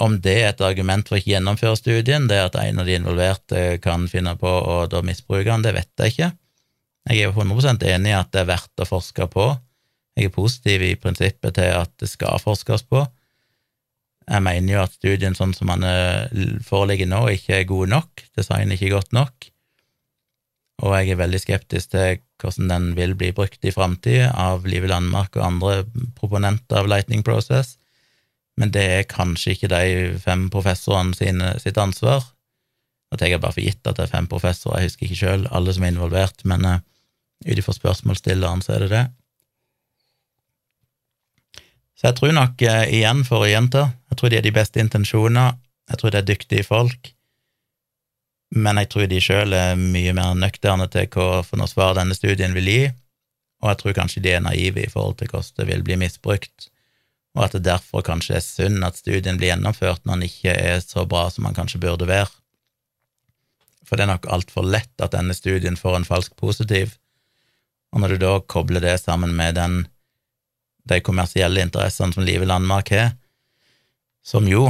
Om 0.00 0.14
det 0.24 0.32
er 0.40 0.46
et 0.48 0.62
argument 0.64 1.04
for 1.04 1.18
å 1.18 1.20
ikke 1.20 1.34
gjennomføre 1.34 1.76
studien, 1.76 2.24
det 2.28 2.38
at 2.40 2.54
en 2.56 2.80
av 2.80 2.86
de 2.88 2.94
involverte 2.96 3.64
kan 3.84 4.06
finne 4.08 4.32
på 4.40 4.48
å 4.48 4.86
da 4.88 5.02
misbruke 5.04 5.44
den, 5.50 5.66
det 5.66 5.74
vet 5.76 5.90
jeg 6.00 6.14
ikke. 6.14 6.30
Jeg 7.10 7.26
er 7.26 7.34
100% 7.34 7.84
enig 7.84 8.12
i 8.12 8.16
at 8.16 8.30
det 8.32 8.40
er 8.40 8.48
verdt 8.48 8.80
å 8.80 8.88
forske 8.88 9.26
på. 9.28 9.50
Jeg 10.16 10.30
er 10.30 10.32
positiv 10.32 10.84
i 10.86 10.96
prinsippet 11.00 11.56
til 11.58 11.76
at 11.76 11.92
det 12.00 12.08
skal 12.08 12.40
forskes 12.40 12.86
på. 12.88 13.04
Jeg 14.28 14.44
mener 14.44 14.74
jo 14.74 14.82
at 14.84 14.94
studien 14.94 15.34
sånn 15.34 15.54
som 15.56 15.70
den 15.72 16.60
foreligger 16.66 17.08
nå, 17.08 17.24
ikke 17.34 17.60
er 17.60 17.70
god 17.70 17.90
nok, 17.94 18.24
designet 18.36 18.76
ikke 18.76 18.92
godt 18.94 19.16
nok, 19.16 19.48
og 20.80 20.94
jeg 20.96 21.12
er 21.12 21.20
veldig 21.20 21.40
skeptisk 21.42 21.92
til 21.92 22.20
hvordan 22.40 22.70
den 22.70 22.86
vil 22.96 23.12
bli 23.18 23.34
brukt 23.36 23.64
i 23.68 23.72
framtida 23.74 24.30
av 24.32 24.64
Live 24.68 24.88
Landmark 24.88 25.36
og 25.36 25.44
andre 25.44 25.74
proponenter 26.16 26.80
av 26.80 26.88
Lightning 26.88 27.24
Process, 27.26 27.76
men 28.60 28.72
det 28.72 28.84
er 28.94 29.08
kanskje 29.08 29.54
ikke 29.54 29.70
de 29.72 30.20
fem 30.20 30.48
professorene 30.52 31.16
sine, 31.16 31.52
sitt 31.60 31.78
ansvar. 31.80 32.24
Nå 33.10 33.18
tar 33.18 33.30
jeg 33.32 33.42
bare 33.42 33.56
for 33.56 33.64
gitt 33.64 33.86
at 33.88 33.98
det 33.98 34.06
er 34.06 34.14
fem 34.14 34.28
professorer, 34.30 34.80
jeg 34.80 34.92
husker 34.92 35.08
ikke 35.08 35.20
sjøl 35.20 35.46
alle 35.52 35.74
som 35.76 35.84
er 35.84 35.94
involvert, 35.94 36.44
men 36.48 36.66
uh, 36.66 36.80
ut 37.46 37.60
ifra 37.60 37.76
spørsmålsstilleren 37.76 38.64
så 38.64 38.76
er 38.76 38.84
det 38.84 38.90
det. 38.94 39.04
Så 42.00 42.08
jeg 42.08 42.16
tror 42.16 42.32
nok, 42.32 42.62
uh, 42.64 42.84
igjen 42.88 43.26
for 43.28 43.44
å 43.44 43.48
gjenta, 43.50 43.90
jeg 44.08 44.16
tror 44.16 44.32
de 44.32 44.38
er 44.38 44.46
de 44.46 44.54
beste 44.56 44.80
intensjoner, 44.80 45.58
jeg 45.92 46.00
tror 46.00 46.14
det 46.14 46.22
er 46.22 46.30
dyktige 46.30 46.64
folk, 46.64 47.10
men 48.56 48.80
jeg 48.80 48.88
tror 48.90 49.10
de 49.10 49.20
sjøl 49.20 49.52
er 49.54 49.76
mye 49.76 50.14
mer 50.16 50.32
nøkterne 50.38 50.88
til 50.90 51.10
hva 51.12 51.42
for 51.44 51.60
noe 51.60 51.68
svar 51.68 51.98
denne 51.98 52.16
studien 52.16 52.56
vil 52.56 52.72
gi, 52.72 52.80
og 53.60 53.68
jeg 53.68 53.80
tror 53.82 53.96
kanskje 54.00 54.22
de 54.24 54.32
er 54.32 54.40
naive 54.42 54.80
i 54.80 54.90
forhold 54.90 55.18
til 55.20 55.28
hvordan 55.28 55.60
det 55.60 55.68
vil 55.68 55.84
bli 55.84 55.98
misbrukt, 56.00 56.70
og 57.36 57.44
at 57.44 57.58
det 57.58 57.66
derfor 57.68 58.02
kanskje 58.06 58.38
er 58.38 58.46
synd 58.48 58.86
at 58.86 58.98
studien 58.98 59.36
blir 59.36 59.52
gjennomført 59.52 60.02
når 60.08 60.16
den 60.16 60.30
ikke 60.30 60.56
er 60.56 60.80
så 60.80 61.04
bra 61.06 61.28
som 61.30 61.44
den 61.46 61.58
kanskje 61.58 61.82
burde 61.84 62.08
være. 62.08 62.32
For 63.84 64.00
det 64.00 64.06
er 64.06 64.14
nok 64.14 64.26
altfor 64.32 64.64
lett 64.66 65.04
at 65.04 65.12
denne 65.12 65.36
studien 65.36 65.76
får 65.76 66.00
en 66.00 66.08
falsk 66.08 66.32
positiv, 66.40 66.96
og 67.92 68.02
når 68.02 68.16
du 68.16 68.24
da 68.24 68.34
kobler 68.40 68.82
det 68.82 68.96
sammen 69.02 69.36
med 69.36 69.58
den, 69.60 69.82
de 70.90 71.00
kommersielle 71.04 71.62
interessene 71.64 72.14
som 72.14 72.26
Live 72.26 72.48
Landmark 72.48 72.92
har, 72.94 73.12
som 74.26 74.46
jo 74.48 74.68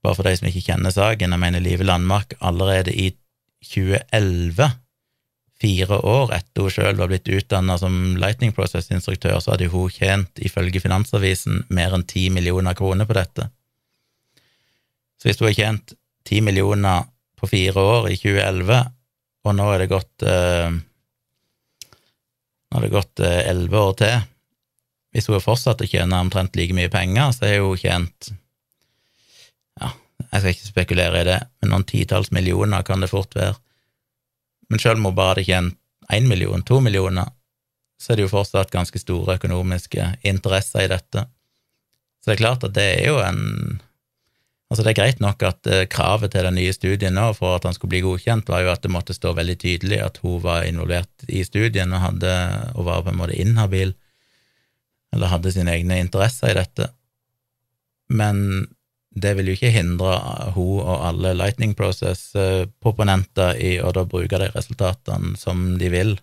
bare 0.00 0.16
for 0.16 0.26
de 0.26 0.36
som 0.38 0.48
ikke 0.48 0.64
kjenner 0.64 0.94
saken, 0.94 1.34
jeg 1.34 1.42
mener 1.42 1.62
Live 1.62 1.84
Landmark 1.84 2.34
allerede 2.40 2.92
i 2.96 3.10
2011, 3.68 4.70
fire 5.60 5.98
år 6.08 6.30
etter 6.32 6.64
hun 6.64 6.72
sjøl 6.72 6.96
var 6.96 7.10
blitt 7.10 7.28
utdanna 7.28 7.76
som 7.76 8.16
Lightning 8.20 8.54
Process-instruktør, 8.56 9.36
så 9.44 9.52
hadde 9.52 9.68
hun 9.68 9.92
tjent, 9.92 10.40
ifølge 10.40 10.80
Finansavisen, 10.80 11.66
mer 11.68 11.92
enn 11.92 12.06
ti 12.08 12.30
millioner 12.32 12.76
kroner 12.78 13.08
på 13.08 13.16
dette. 13.18 13.50
Så 15.20 15.28
hvis 15.28 15.42
hun 15.42 15.50
har 15.50 15.58
tjent 15.58 15.92
ti 16.24 16.40
millioner 16.40 17.04
på 17.36 17.50
fire 17.50 17.84
år 17.92 18.08
i 18.08 18.16
2011, 18.16 18.80
og 19.44 19.56
nå 19.56 19.66
er 19.74 19.82
det 19.82 19.92
gått 19.92 20.24
eh, 20.28 20.72
Nå 22.70 22.76
har 22.76 22.84
det 22.84 22.92
gått 22.92 23.20
eh, 23.24 23.38
elleve 23.50 23.80
år 23.82 23.94
til 23.98 24.26
Hvis 25.10 25.26
hun 25.26 25.42
fortsatt 25.42 25.80
tjener 25.82 25.90
tjene 25.90 26.20
omtrent 26.22 26.56
like 26.56 26.74
mye 26.76 26.90
penger, 26.92 27.32
så 27.34 27.48
er 27.48 27.64
hun 27.64 27.78
tjent 27.80 28.30
jeg 30.30 30.42
skal 30.42 30.52
ikke 30.54 30.68
spekulere 30.68 31.22
i 31.22 31.26
det, 31.26 31.38
men 31.60 31.72
noen 31.72 31.86
titalls 31.88 32.30
millioner 32.34 32.84
kan 32.86 33.02
det 33.02 33.10
fort 33.10 33.34
være. 33.34 33.56
Men 34.70 34.82
selv 34.82 35.00
om 35.00 35.10
hun 35.10 35.16
bare 35.16 35.34
hadde 35.34 35.46
tjent 35.48 35.78
én 36.14 36.26
million, 36.30 36.62
to 36.66 36.80
millioner, 36.82 37.30
så 38.00 38.12
er 38.12 38.18
det 38.18 38.26
jo 38.26 38.32
fortsatt 38.32 38.72
ganske 38.72 38.98
store 39.02 39.38
økonomiske 39.40 40.06
interesser 40.26 40.86
i 40.86 40.90
dette. 40.90 41.26
Så 42.20 42.30
det 42.30 42.36
er 42.36 42.42
klart 42.44 42.66
at 42.66 42.76
det 42.76 42.90
er 42.98 43.06
jo 43.10 43.22
en 43.24 43.80
Altså, 44.70 44.84
det 44.86 44.90
er 44.92 45.00
greit 45.00 45.18
nok 45.18 45.40
at 45.42 45.66
eh, 45.66 45.88
kravet 45.90 46.30
til 46.30 46.44
den 46.46 46.54
nye 46.54 46.70
studien 46.70 47.16
nå 47.18 47.24
for 47.34 47.56
at 47.56 47.64
han 47.66 47.74
skulle 47.74 47.90
bli 47.90 48.04
godkjent, 48.04 48.46
var 48.46 48.60
jo 48.62 48.68
at 48.70 48.84
det 48.84 48.92
måtte 48.94 49.16
stå 49.16 49.32
veldig 49.34 49.56
tydelig 49.58 49.96
at 49.98 50.20
hun 50.22 50.36
var 50.44 50.62
involvert 50.62 51.24
i 51.26 51.40
studien 51.42 51.90
og, 51.90 51.98
hadde, 52.04 52.34
og 52.78 52.86
var 52.86 53.02
på 53.02 53.10
en 53.10 53.18
måte 53.18 53.34
inhabil, 53.34 53.90
eller 55.14 55.32
hadde 55.32 55.52
sine 55.54 55.74
egne 55.74 55.98
interesser 56.02 56.52
i 56.52 56.58
dette. 56.58 56.90
Men 58.10 58.68
det 59.10 59.34
vil 59.36 59.50
jo 59.50 59.56
ikke 59.56 59.74
hindre 59.74 60.14
hun 60.54 60.80
og 60.84 61.04
alle 61.08 61.34
Lightning 61.34 61.74
Process-proponenter 61.78 63.58
i 63.58 63.76
å 63.82 63.90
da 63.94 64.04
bruke 64.06 64.38
de 64.38 64.50
resultatene 64.54 65.34
som 65.38 65.72
de 65.80 65.90
vil. 65.90 66.16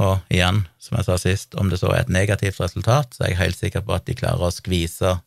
Og 0.00 0.32
igjen, 0.32 0.62
som 0.80 0.98
jeg 0.98 1.08
sa 1.08 1.18
sist, 1.20 1.56
om 1.60 1.68
det 1.72 1.80
så 1.80 1.92
er 1.92 2.04
et 2.04 2.12
negativt 2.12 2.60
resultat, 2.60 3.12
så 3.12 3.24
er 3.24 3.32
jeg 3.32 3.40
helt 3.40 3.60
sikker 3.60 3.84
på 3.84 3.96
at 3.96 4.06
de 4.08 4.16
klarer 4.16 4.48
å 4.48 4.54
skvise 4.54 5.18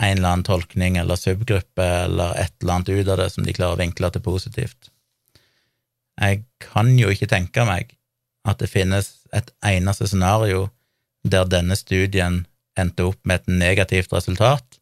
en 0.00 0.16
eller 0.16 0.30
annen 0.30 0.46
tolkning 0.48 0.96
eller 0.96 1.20
subgruppe 1.20 1.84
eller 1.84 2.36
et 2.40 2.54
eller 2.60 2.78
annet 2.78 2.92
ut 2.92 3.08
av 3.08 3.20
det 3.20 3.28
som 3.34 3.44
de 3.44 3.56
klarer 3.56 3.76
å 3.76 3.82
vinkle 3.82 4.10
til 4.12 4.24
positivt. 4.24 4.92
Jeg 6.20 6.44
kan 6.60 6.92
jo 6.96 7.12
ikke 7.12 7.28
tenke 7.28 7.64
meg 7.68 7.96
at 8.48 8.60
det 8.60 8.70
finnes 8.72 9.12
et 9.36 9.52
eneste 9.64 10.08
scenario 10.08 10.68
der 11.22 11.48
denne 11.48 11.76
studien 11.76 12.44
endte 12.78 13.06
opp 13.10 13.18
med 13.28 13.42
et 13.42 13.48
negativt 13.60 14.12
resultat, 14.12 14.78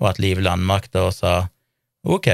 og 0.00 0.10
at 0.10 0.18
Liv 0.22 0.40
Landmark 0.40 0.90
da 0.92 1.08
sa 1.14 1.34
ok, 2.04 2.28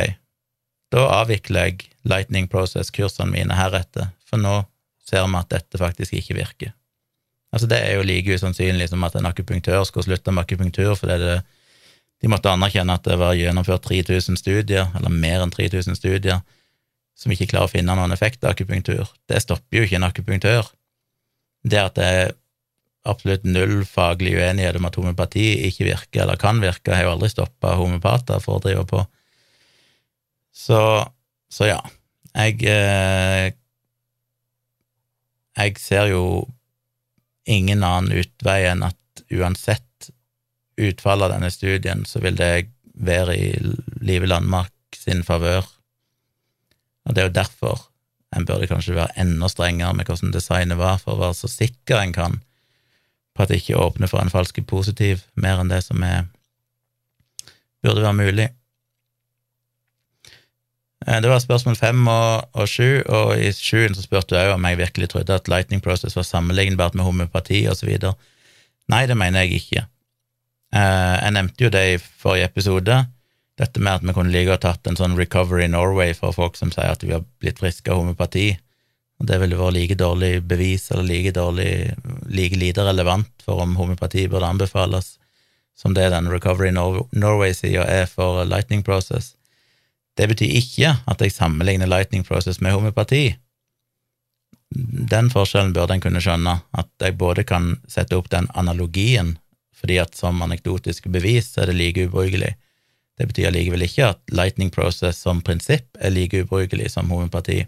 da 0.95 1.05
avvikler 1.21 1.71
jeg 1.71 1.91
Lightning 2.07 2.49
Process-kursene 2.51 3.33
mine 3.33 3.59
heretter, 3.59 4.13
for 4.27 4.41
nå 4.41 4.61
ser 5.07 5.27
vi 5.27 5.39
at 5.39 5.53
dette 5.53 5.79
faktisk 5.79 6.15
ikke 6.19 6.39
virker. 6.39 6.73
Altså, 7.55 7.69
det 7.71 7.79
er 7.79 7.97
jo 7.97 8.07
like 8.07 8.35
usannsynlig 8.35 8.89
som 8.91 9.05
at 9.07 9.15
en 9.17 9.29
akupunktør 9.29 9.85
skulle 9.87 10.05
slutte 10.05 10.35
med 10.35 10.45
akupunktur 10.45 10.97
fordi 10.99 11.19
det, 11.23 11.37
de 12.23 12.31
måtte 12.33 12.51
anerkjenne 12.51 12.97
at 12.97 13.07
det 13.07 13.19
var 13.21 13.37
gjennomført 13.39 13.85
3000 13.87 14.39
studier, 14.41 14.91
eller 14.97 15.13
mer 15.13 15.45
enn 15.45 15.53
3000 15.53 15.99
studier, 15.99 16.43
som 17.17 17.33
ikke 17.33 17.49
klarer 17.53 17.71
å 17.71 17.73
finne 17.73 17.95
noen 17.97 18.13
effekt 18.13 18.45
av 18.45 18.55
akupunktur. 18.55 19.09
Det 19.29 19.41
stopper 19.43 19.79
jo 19.79 19.87
ikke 19.87 20.01
en 20.01 20.09
akupunktør. 20.09 20.69
Det 21.67 21.81
at 21.81 21.97
det 21.99 22.09
er 22.19 22.35
absolutt 23.09 23.47
null 23.49 23.81
faglig 23.89 24.35
uenighet 24.37 24.79
om 24.79 24.89
at 24.89 24.99
homopati 24.99 25.47
ikke 25.69 25.89
virker 25.89 26.25
eller 26.25 26.41
kan 26.41 26.61
virke, 26.63 26.95
har 26.95 27.07
jo 27.07 27.15
aldri 27.15 27.31
stoppa 27.33 27.77
homopater 27.79 28.43
for 28.43 28.59
å 28.59 28.65
drive 28.65 28.87
på. 28.91 29.05
Så, 30.57 30.81
så 31.53 31.71
ja. 31.71 31.81
Jeg 32.37 32.61
eh, 32.69 33.53
Jeg 35.57 35.79
ser 35.81 36.11
jo 36.11 36.45
ingen 37.49 37.85
annen 37.87 38.13
utvei 38.21 38.67
enn 38.69 38.83
at 38.85 39.23
uansett 39.33 40.11
utfallet 40.77 41.31
av 41.31 41.33
denne 41.39 41.49
studien, 41.55 42.03
så 42.05 42.21
vil 42.21 42.37
det 42.37 42.69
være 42.93 43.37
i 43.41 43.47
Live 44.05 44.29
Landmark 44.29 44.97
sin 44.97 45.23
favør. 45.25 45.65
Og 47.07 47.15
det 47.15 47.23
er 47.23 47.31
jo 47.31 47.39
derfor 47.39 47.87
en 48.37 48.45
burde 48.45 48.69
kanskje 48.69 48.99
være 48.99 49.17
enda 49.23 49.49
strengere 49.49 49.95
med 49.97 50.11
hvordan 50.11 50.35
designet 50.35 50.77
var, 50.81 50.99
for 51.01 51.15
å 51.15 51.23
være 51.23 51.39
så 51.39 51.51
sikker 51.51 52.03
en 52.03 52.13
kan 52.17 52.39
på 53.37 53.45
at 53.45 53.53
det 53.53 53.61
ikke 53.61 53.81
åpner 53.81 54.11
for 54.11 54.23
en 54.23 54.33
falsk 54.33 54.59
positiv 54.69 55.25
mer 55.35 55.61
enn 55.61 55.73
det 55.73 55.83
som 55.85 56.03
er, 56.05 56.27
burde 57.85 58.05
være 58.05 58.19
mulig. 58.19 58.49
Eh, 61.07 61.21
det 61.23 61.31
var 61.31 61.43
spørsmål 61.43 61.77
fem 61.79 62.07
og, 62.09 62.63
sju, 62.69 63.03
og 63.05 63.37
i 63.39 63.53
sjuen 63.55 63.95
så 63.95 64.05
spurte 64.05 64.35
du 64.35 64.41
òg 64.41 64.55
om 64.57 64.69
jeg 64.69 64.81
virkelig 64.81 65.11
trodde 65.13 65.37
at 65.37 65.51
Lightning 65.53 65.83
Process 65.85 66.17
var 66.17 66.27
sammenlignbart 66.27 66.97
med 66.97 67.07
homeopati 67.07 67.67
osv. 67.71 67.93
Nei, 68.91 69.05
det 69.07 69.19
mener 69.19 69.45
jeg 69.45 69.61
ikke. 69.61 69.85
Eh, 70.75 71.17
jeg 71.23 71.37
nevnte 71.37 71.69
jo 71.69 71.73
det 71.73 71.85
i 71.93 72.01
forrige 72.01 72.51
episode, 72.51 73.05
dette 73.57 73.81
med 73.81 73.93
at 73.95 74.05
vi 74.05 74.13
kunne 74.13 74.33
like 74.35 74.53
å 74.53 74.61
tatt 74.61 74.89
en 74.89 74.99
sånn 74.99 75.17
Recovery 75.17 75.69
Norway 75.73 76.13
for 76.17 76.35
folk 76.37 76.59
som 76.59 76.73
sier 76.75 76.93
at 76.93 77.05
vi 77.05 77.15
har 77.15 77.25
blitt 77.41 77.63
friske 77.63 77.93
av 77.93 78.03
homøopati. 78.03 78.51
Det 79.19 79.39
ville 79.41 79.57
vært 79.57 79.77
like 79.77 79.97
dårlig 79.97 80.43
bevis 80.45 80.91
eller 80.93 81.07
like, 81.09 81.33
dårlig, 81.33 81.95
like 82.29 82.59
lite 82.61 82.85
relevant 82.85 83.31
for 83.45 83.63
om 83.65 83.77
homopati 83.79 84.27
burde 84.29 84.47
anbefales, 84.47 85.17
som 85.77 85.95
det 85.97 86.11
den 86.13 86.29
Recovery 86.29 86.73
Norway-sida 86.73 87.85
er 87.89 88.07
for 88.07 88.45
Lightning 88.45 88.83
Process. 88.85 89.35
Det 90.17 90.29
betyr 90.29 90.53
ikke 90.61 90.95
at 91.09 91.21
jeg 91.21 91.33
sammenligner 91.33 91.89
Lightning 91.89 92.25
Process 92.25 92.61
med 92.61 92.77
homopati. 92.77 93.37
Den 94.71 95.31
forskjellen 95.33 95.73
burde 95.77 95.97
en 95.97 96.05
kunne 96.05 96.21
skjønne, 96.21 96.59
at 96.77 96.89
jeg 97.01 97.17
både 97.17 97.45
kan 97.49 97.77
sette 97.89 98.17
opp 98.17 98.29
den 98.33 98.49
analogien, 98.55 99.37
fordi 99.77 100.01
at 100.03 100.17
som 100.17 100.43
anekdotisk 100.45 101.09
bevis 101.13 101.55
er 101.61 101.71
det 101.71 101.77
like 101.77 102.09
ubrukelig. 102.09 102.55
Det 103.17 103.29
betyr 103.31 103.49
allikevel 103.49 103.87
ikke 103.87 104.11
at 104.13 104.21
Lightning 104.33 104.73
Process 104.73 105.23
som 105.25 105.41
prinsipp 105.45 105.97
er 106.01 106.13
like 106.13 106.43
ubrukelig 106.45 106.91
som 106.93 107.09
homopati. 107.13 107.63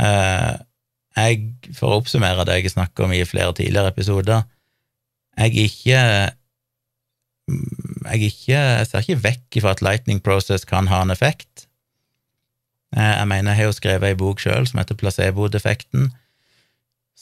Eh, 0.00 0.54
jeg, 1.14 1.44
for 1.76 1.92
å 1.92 2.00
oppsummere 2.00 2.46
det 2.48 2.58
jeg 2.58 2.74
snakker 2.74 3.06
om 3.06 3.14
i 3.14 3.22
flere 3.28 3.54
tidligere 3.54 3.92
episoder, 3.94 4.42
jeg 5.38 5.68
ikke 5.68 6.00
jeg, 8.04 8.30
ikke, 8.30 8.56
jeg 8.56 8.88
ser 8.88 9.04
ikke 9.04 9.22
vekk 9.24 9.60
ifra 9.60 9.74
at 9.74 9.82
Lightning 9.84 10.20
Process 10.24 10.64
kan 10.68 10.88
ha 10.88 11.02
en 11.04 11.12
effekt. 11.12 11.66
Eh, 12.96 13.14
jeg 13.18 13.28
mener, 13.30 13.52
jeg 13.52 13.60
har 13.60 13.70
jo 13.70 13.76
skrevet 13.76 14.12
ei 14.12 14.18
bok 14.18 14.42
sjøl 14.42 14.68
som 14.68 14.80
heter 14.80 14.98
Placebo-defekten, 14.98 16.12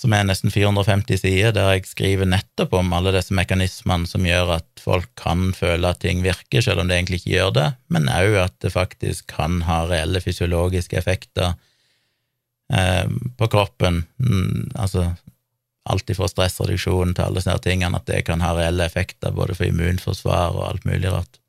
som 0.02 0.14
er 0.16 0.24
nesten 0.24 0.50
450 0.50 1.20
sider, 1.20 1.52
der 1.54 1.74
jeg 1.74 1.90
skriver 1.90 2.28
nettopp 2.28 2.72
om 2.78 2.94
alle 2.96 3.12
disse 3.14 3.34
mekanismene 3.36 4.08
som 4.08 4.24
gjør 4.26 4.56
at 4.56 4.82
folk 4.82 5.10
kan 5.20 5.50
føle 5.56 5.90
at 5.90 6.00
ting 6.04 6.22
virker, 6.24 6.64
selv 6.64 6.82
om 6.82 6.88
det 6.88 6.96
egentlig 6.96 7.22
ikke 7.22 7.34
gjør 7.34 7.52
det, 7.58 7.68
men 7.92 8.08
òg 8.12 8.38
at 8.46 8.56
det 8.64 8.72
faktisk 8.74 9.28
kan 9.34 9.60
ha 9.68 9.82
reelle 9.90 10.22
fysiologiske 10.24 10.96
effekter 10.98 11.58
eh, 12.72 13.04
på 13.38 13.48
kroppen. 13.52 14.02
Mm, 14.18 14.70
altså 14.74 15.12
alt 15.90 16.10
ifra 16.10 16.28
stressreduksjon 16.30 17.14
til 17.16 17.24
alle 17.24 17.40
disse 17.40 17.58
tingene, 17.64 17.98
at 17.98 18.06
det 18.06 18.22
kan 18.28 18.42
ha 18.44 18.52
reelle 18.56 18.86
effekter 18.86 19.34
både 19.34 19.56
for 19.58 19.68
immunforsvar 19.68 20.54
og 20.54 20.66
alt 20.68 20.86
mulig 20.88 21.10
rart. 21.10 21.40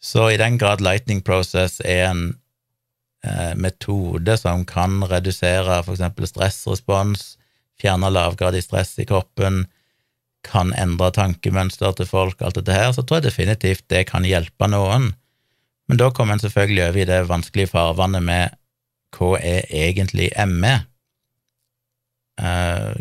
Så 0.00 0.30
i 0.32 0.38
den 0.40 0.58
grad 0.60 0.80
lightning 0.84 1.20
process 1.24 1.80
er 1.84 2.06
en 2.10 2.22
eh, 3.24 3.52
metode 3.56 4.36
som 4.40 4.64
kan 4.68 5.02
redusere 5.08 5.82
eksempel 5.82 6.28
stressrespons, 6.28 7.34
fjerne 7.80 8.12
lavgradig 8.12 8.62
stress 8.64 8.96
i 9.00 9.08
kroppen, 9.08 9.64
kan 10.44 10.72
endre 10.80 11.10
tankemønster 11.12 11.92
til 11.96 12.08
folk, 12.08 12.40
alt 12.40 12.56
dette 12.56 12.72
her, 12.72 12.94
så 12.96 13.04
tror 13.04 13.20
jeg 13.20 13.28
definitivt 13.28 13.84
det 13.92 14.06
kan 14.08 14.24
hjelpe 14.24 14.68
noen. 14.72 15.10
Men 15.88 16.00
da 16.00 16.08
kommer 16.14 16.36
en 16.36 16.44
selvfølgelig 16.44 16.84
over 16.86 17.00
i 17.02 17.08
det 17.08 17.20
vanskelige 17.28 17.72
farvannet 17.72 18.24
med 18.24 18.56
hva 19.16 19.34
er 19.38 19.66
egentlig 19.68 20.30
ME? 20.48 20.76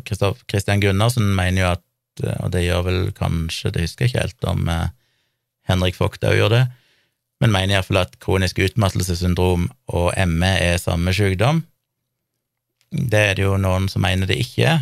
Kristian 0.10 0.80
eh, 0.80 0.84
Gundersen 0.84 1.32
mener 1.36 1.62
jo 1.62 1.70
at, 1.78 1.86
og 2.44 2.52
det 2.54 2.66
gjør 2.66 2.86
vel 2.90 3.02
kanskje, 3.16 3.72
det 3.72 3.86
husker 3.86 4.06
jeg 4.06 4.14
ikke 4.14 4.26
helt 4.26 4.50
om 4.52 4.70
eh, 4.72 4.90
Henrik 5.70 6.00
Vogt 6.00 6.26
òg 6.26 6.36
gjør 6.36 6.54
det, 6.56 6.64
men 7.40 7.54
mener 7.54 7.78
iallfall 7.78 8.02
at 8.02 8.18
kronisk 8.20 8.60
utmattelsessyndrom 8.66 9.70
og 9.96 10.08
ME 10.28 10.54
er 10.60 10.80
samme 10.82 11.14
sykdom. 11.16 11.62
Det 12.90 13.22
er 13.22 13.38
det 13.38 13.46
jo 13.46 13.56
noen 13.62 13.88
som 13.92 14.04
mener 14.04 14.28
det 14.28 14.40
ikke 14.42 14.66
er. 14.74 14.80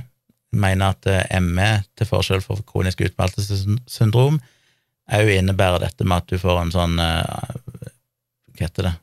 Mener 0.57 0.95
at 0.95 1.09
eh, 1.11 1.41
ME, 1.43 1.83
til 1.99 2.09
forskjell 2.09 2.41
fra 2.41 2.57
kronisk 2.65 3.03
utmattelsessyndrom, 3.05 4.39
òg 5.13 5.33
innebærer 5.35 5.83
dette 5.83 6.07
med 6.07 6.23
at 6.23 6.31
du 6.31 6.39
får 6.41 6.63
en 6.63 6.73
sånn 6.73 6.97
eh, 6.99 7.51
Hva 8.57 8.65
heter 8.65 8.89
det 8.89 8.95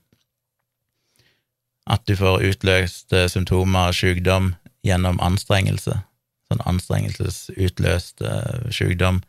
At 1.90 2.06
du 2.08 2.16
får 2.16 2.44
utløst 2.50 3.12
eh, 3.12 3.28
symptomer 3.28 3.90
av 3.90 3.96
sykdom 3.96 4.54
gjennom 4.84 5.20
anstrengelse. 5.24 6.00
Sånn 6.48 6.64
anstrengelsesutløst 6.68 8.20
sykdom. 8.74 9.22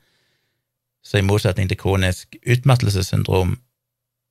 Så 1.06 1.22
i 1.22 1.24
motsetning 1.24 1.70
til 1.72 1.80
kronisk 1.80 2.36
utmattelsessyndrom 2.44 3.56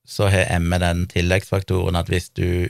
så 0.04 0.28
har 0.28 0.58
ME 0.60 0.78
den 0.82 1.06
tilleggsfaktoren 1.08 1.96
at 1.96 2.10
hvis 2.12 2.28
du 2.36 2.68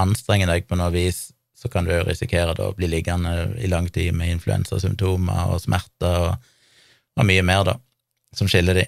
anstrenger 0.00 0.50
deg 0.50 0.66
på 0.66 0.78
noe 0.78 0.90
vis, 0.94 1.30
så 1.54 1.68
kan 1.68 1.84
du 1.84 1.92
risikere 2.06 2.54
å 2.64 2.72
bli 2.76 2.88
liggende 2.88 3.52
i 3.60 3.68
lang 3.68 3.90
tid 3.92 4.14
med 4.16 4.32
influensasymptomer 4.36 5.52
og 5.52 5.60
smerter 5.62 6.30
og, 6.30 6.48
og, 7.18 7.26
mye 7.28 7.44
mer, 7.44 7.66
da, 7.68 7.76
som 8.36 8.48
skiller 8.48 8.80
de. 8.80 8.86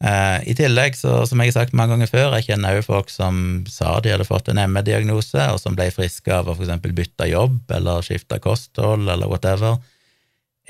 Eh, 0.00 0.48
I 0.48 0.54
tillegg, 0.56 0.96
så, 0.96 1.26
som 1.28 1.42
jeg 1.42 1.52
har 1.52 1.58
sagt 1.58 1.74
mange 1.76 1.92
ganger 1.92 2.08
før, 2.08 2.34
jeg 2.38 2.46
kjenner 2.48 2.78
også 2.78 2.88
folk 2.88 3.10
som 3.12 3.40
sa 3.68 3.98
de 4.00 4.14
hadde 4.14 4.28
fått 4.28 4.48
en 4.48 4.62
ME-diagnose, 4.72 5.42
og 5.52 5.60
som 5.60 5.76
ble 5.76 5.90
friske 5.92 6.32
av 6.32 6.48
å 6.48 6.56
eksempel 6.56 6.94
bytte 6.96 7.28
jobb 7.28 7.74
eller 7.76 8.06
skifte 8.06 8.40
kosthold 8.40 9.10
eller 9.12 9.28
whatever. 9.28 9.76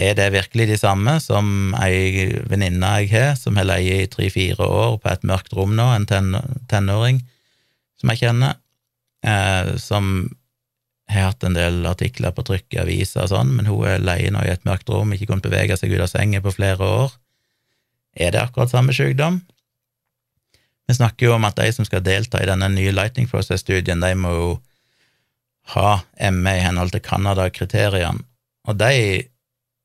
Er 0.00 0.16
det 0.18 0.30
virkelig 0.34 0.66
de 0.70 0.80
samme 0.80 1.18
som 1.22 1.76
ei 1.78 2.26
venninne 2.48 2.90
jeg 3.02 3.12
har, 3.12 3.30
som 3.38 3.58
har 3.60 3.68
leid 3.68 3.90
i 3.92 4.10
tre-fire 4.10 4.66
år 4.66 4.98
på 4.98 5.12
et 5.12 5.26
mørkt 5.28 5.54
rom 5.54 5.76
nå, 5.78 5.86
en 5.94 6.08
ten 6.10 6.34
tenåring 6.70 7.22
som 8.00 8.10
jeg 8.10 8.24
kjenner, 8.24 8.58
eh, 9.22 9.76
som 9.78 10.30
har 11.10 11.30
hatt 11.30 11.44
en 11.44 11.54
del 11.54 11.84
artikler 11.86 12.34
på 12.34 12.46
trykk 12.46 12.74
i 12.74 12.82
aviser 12.82 13.26
og 13.26 13.34
sånn, 13.34 13.54
men 13.58 13.68
hun 13.68 13.86
er 13.86 14.02
leie 14.02 14.30
nå 14.32 14.42
i 14.46 14.50
et 14.54 14.66
mørkt 14.66 14.90
rom, 14.90 15.12
ikke 15.14 15.28
kunnet 15.30 15.46
bevege 15.46 15.78
seg 15.78 15.92
ut 15.92 16.02
av 16.02 16.10
sengen 16.10 16.42
på 16.42 16.54
flere 16.54 16.86
år. 17.04 17.19
Er 18.16 18.34
det 18.34 18.42
akkurat 18.42 18.72
samme 18.72 18.94
sykdom? 18.96 19.40
Vi 20.88 20.96
snakker 20.96 21.28
jo 21.28 21.36
om 21.36 21.46
at 21.46 21.58
de 21.60 21.68
som 21.72 21.86
skal 21.86 22.02
delta 22.02 22.40
i 22.42 22.48
denne 22.48 22.66
nye 22.72 22.94
Lightning 22.94 23.28
Process-studien, 23.30 24.02
de 24.02 24.14
må 24.18 24.32
jo 24.34 24.48
ha 25.76 26.00
ME 26.34 26.56
i 26.58 26.64
henhold 26.64 26.90
til 26.90 27.04
Canada-kriteriene, 27.04 28.24
og 28.66 28.78
de 28.80 29.28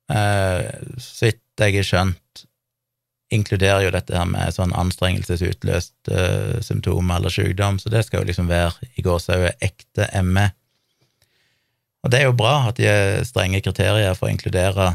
Eh, 0.06 0.66
så 0.98 1.26
vidt 1.26 1.42
jeg 1.58 1.78
har 1.80 1.88
skjønt, 1.88 2.44
inkluderer 3.34 3.82
jo 3.82 3.94
dette 3.94 4.14
her 4.14 4.26
med 4.30 4.54
sånn 4.54 4.70
anstrengelsesutløst 4.78 6.12
uh, 6.14 6.60
symptom 6.62 7.08
eller 7.10 7.32
sykdom, 7.32 7.80
så 7.82 7.90
det 7.90 8.04
skal 8.06 8.22
jo 8.22 8.28
liksom 8.28 8.46
være 8.46 8.86
i 8.94 9.02
gåsehudet 9.02 9.56
ekte 9.66 10.06
ME. 10.22 10.44
Og 12.06 12.12
det 12.12 12.20
er 12.20 12.28
jo 12.28 12.36
bra 12.38 12.68
at 12.68 12.78
de 12.78 12.86
er 12.86 13.24
strenge 13.26 13.58
kriterier 13.66 14.14
for 14.14 14.28
å 14.28 14.30
inkludere 14.30 14.92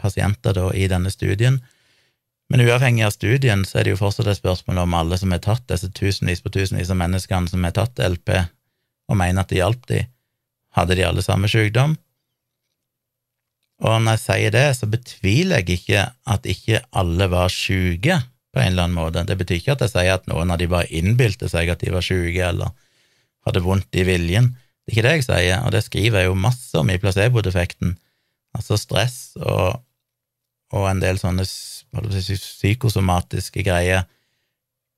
pasienter 0.00 0.56
da 0.56 0.70
i 0.74 0.88
denne 0.90 1.12
studien. 1.14 1.60
Men 2.50 2.62
uavhengig 2.62 3.04
av 3.06 3.14
studien 3.14 3.64
så 3.66 3.80
er 3.80 3.86
det 3.86 3.96
jo 3.96 4.00
fortsatt 4.00 4.28
et 4.30 4.38
spørsmål 4.38 4.84
om 4.84 4.94
alle 4.94 5.18
som 5.18 5.32
har 5.34 5.42
tatt 5.42 5.64
disse 5.70 5.90
tusenvis 5.94 6.42
på 6.44 6.52
tusenvis 6.54 6.92
av 6.94 7.00
menneskene 7.00 7.50
som 7.50 7.64
har 7.66 7.74
tatt 7.74 8.02
LP, 8.02 8.34
og 9.10 9.18
mener 9.18 9.42
at 9.42 9.50
det 9.50 9.60
hjalp 9.60 9.86
de, 9.90 10.04
hadde 10.78 10.98
de 10.98 11.06
alle 11.06 11.24
samme 11.24 11.50
sykdom? 11.50 11.96
Og 13.84 13.98
når 14.00 14.16
jeg 14.16 14.22
sier 14.22 14.54
det, 14.54 14.66
så 14.78 14.88
betviler 14.88 15.60
jeg 15.60 15.80
ikke 15.80 16.06
at 16.32 16.46
ikke 16.48 16.80
alle 16.96 17.28
var 17.32 17.52
syke 17.52 18.22
på 18.54 18.62
en 18.62 18.70
eller 18.70 18.86
annen 18.86 18.96
måte. 18.96 19.24
Det 19.28 19.36
betyr 19.36 19.58
ikke 19.58 19.74
at 19.76 19.84
jeg 19.84 19.92
sier 19.92 20.14
at 20.14 20.30
noen 20.30 20.52
av 20.54 20.60
de 20.62 20.70
bare 20.70 20.88
innbilte 20.88 21.50
seg 21.52 21.68
at 21.72 21.82
de 21.84 21.92
var 21.92 22.04
syke 22.04 22.46
eller 22.46 22.72
hadde 23.46 23.62
vondt 23.66 23.98
i 23.98 24.06
viljen. 24.08 24.54
Det 24.86 24.94
er 24.94 24.96
ikke 24.96 25.06
det 25.06 25.14
jeg 25.16 25.26
sier, 25.26 25.60
og 25.66 25.74
det 25.74 25.82
skriver 25.84 26.22
jeg 26.22 26.30
jo 26.30 26.38
masse 26.40 26.78
om 26.78 26.90
i 26.90 26.98
placebo-defekten. 27.02 27.96
Altså 28.56 28.78
stress 28.80 29.18
og, 29.40 29.82
og 30.72 30.90
en 30.90 31.02
del 31.02 31.20
sånne 31.20 31.44
psykosomatiske 31.46 33.64
greier 33.66 34.06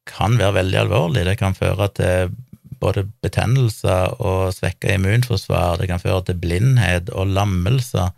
kan 0.08 0.38
være 0.40 0.60
veldig 0.62 0.78
alvorlig. 0.86 1.26
Det 1.28 1.36
kan 1.40 1.58
føre 1.58 1.90
til 1.98 2.32
både 2.78 3.08
betennelser 3.24 4.14
og 4.22 4.54
svekka 4.54 4.94
immunforsvar, 4.94 5.80
det 5.80 5.88
kan 5.90 6.00
føre 6.00 6.22
til 6.28 6.38
blindhet 6.40 7.10
og 7.10 7.32
lammelser 7.34 8.14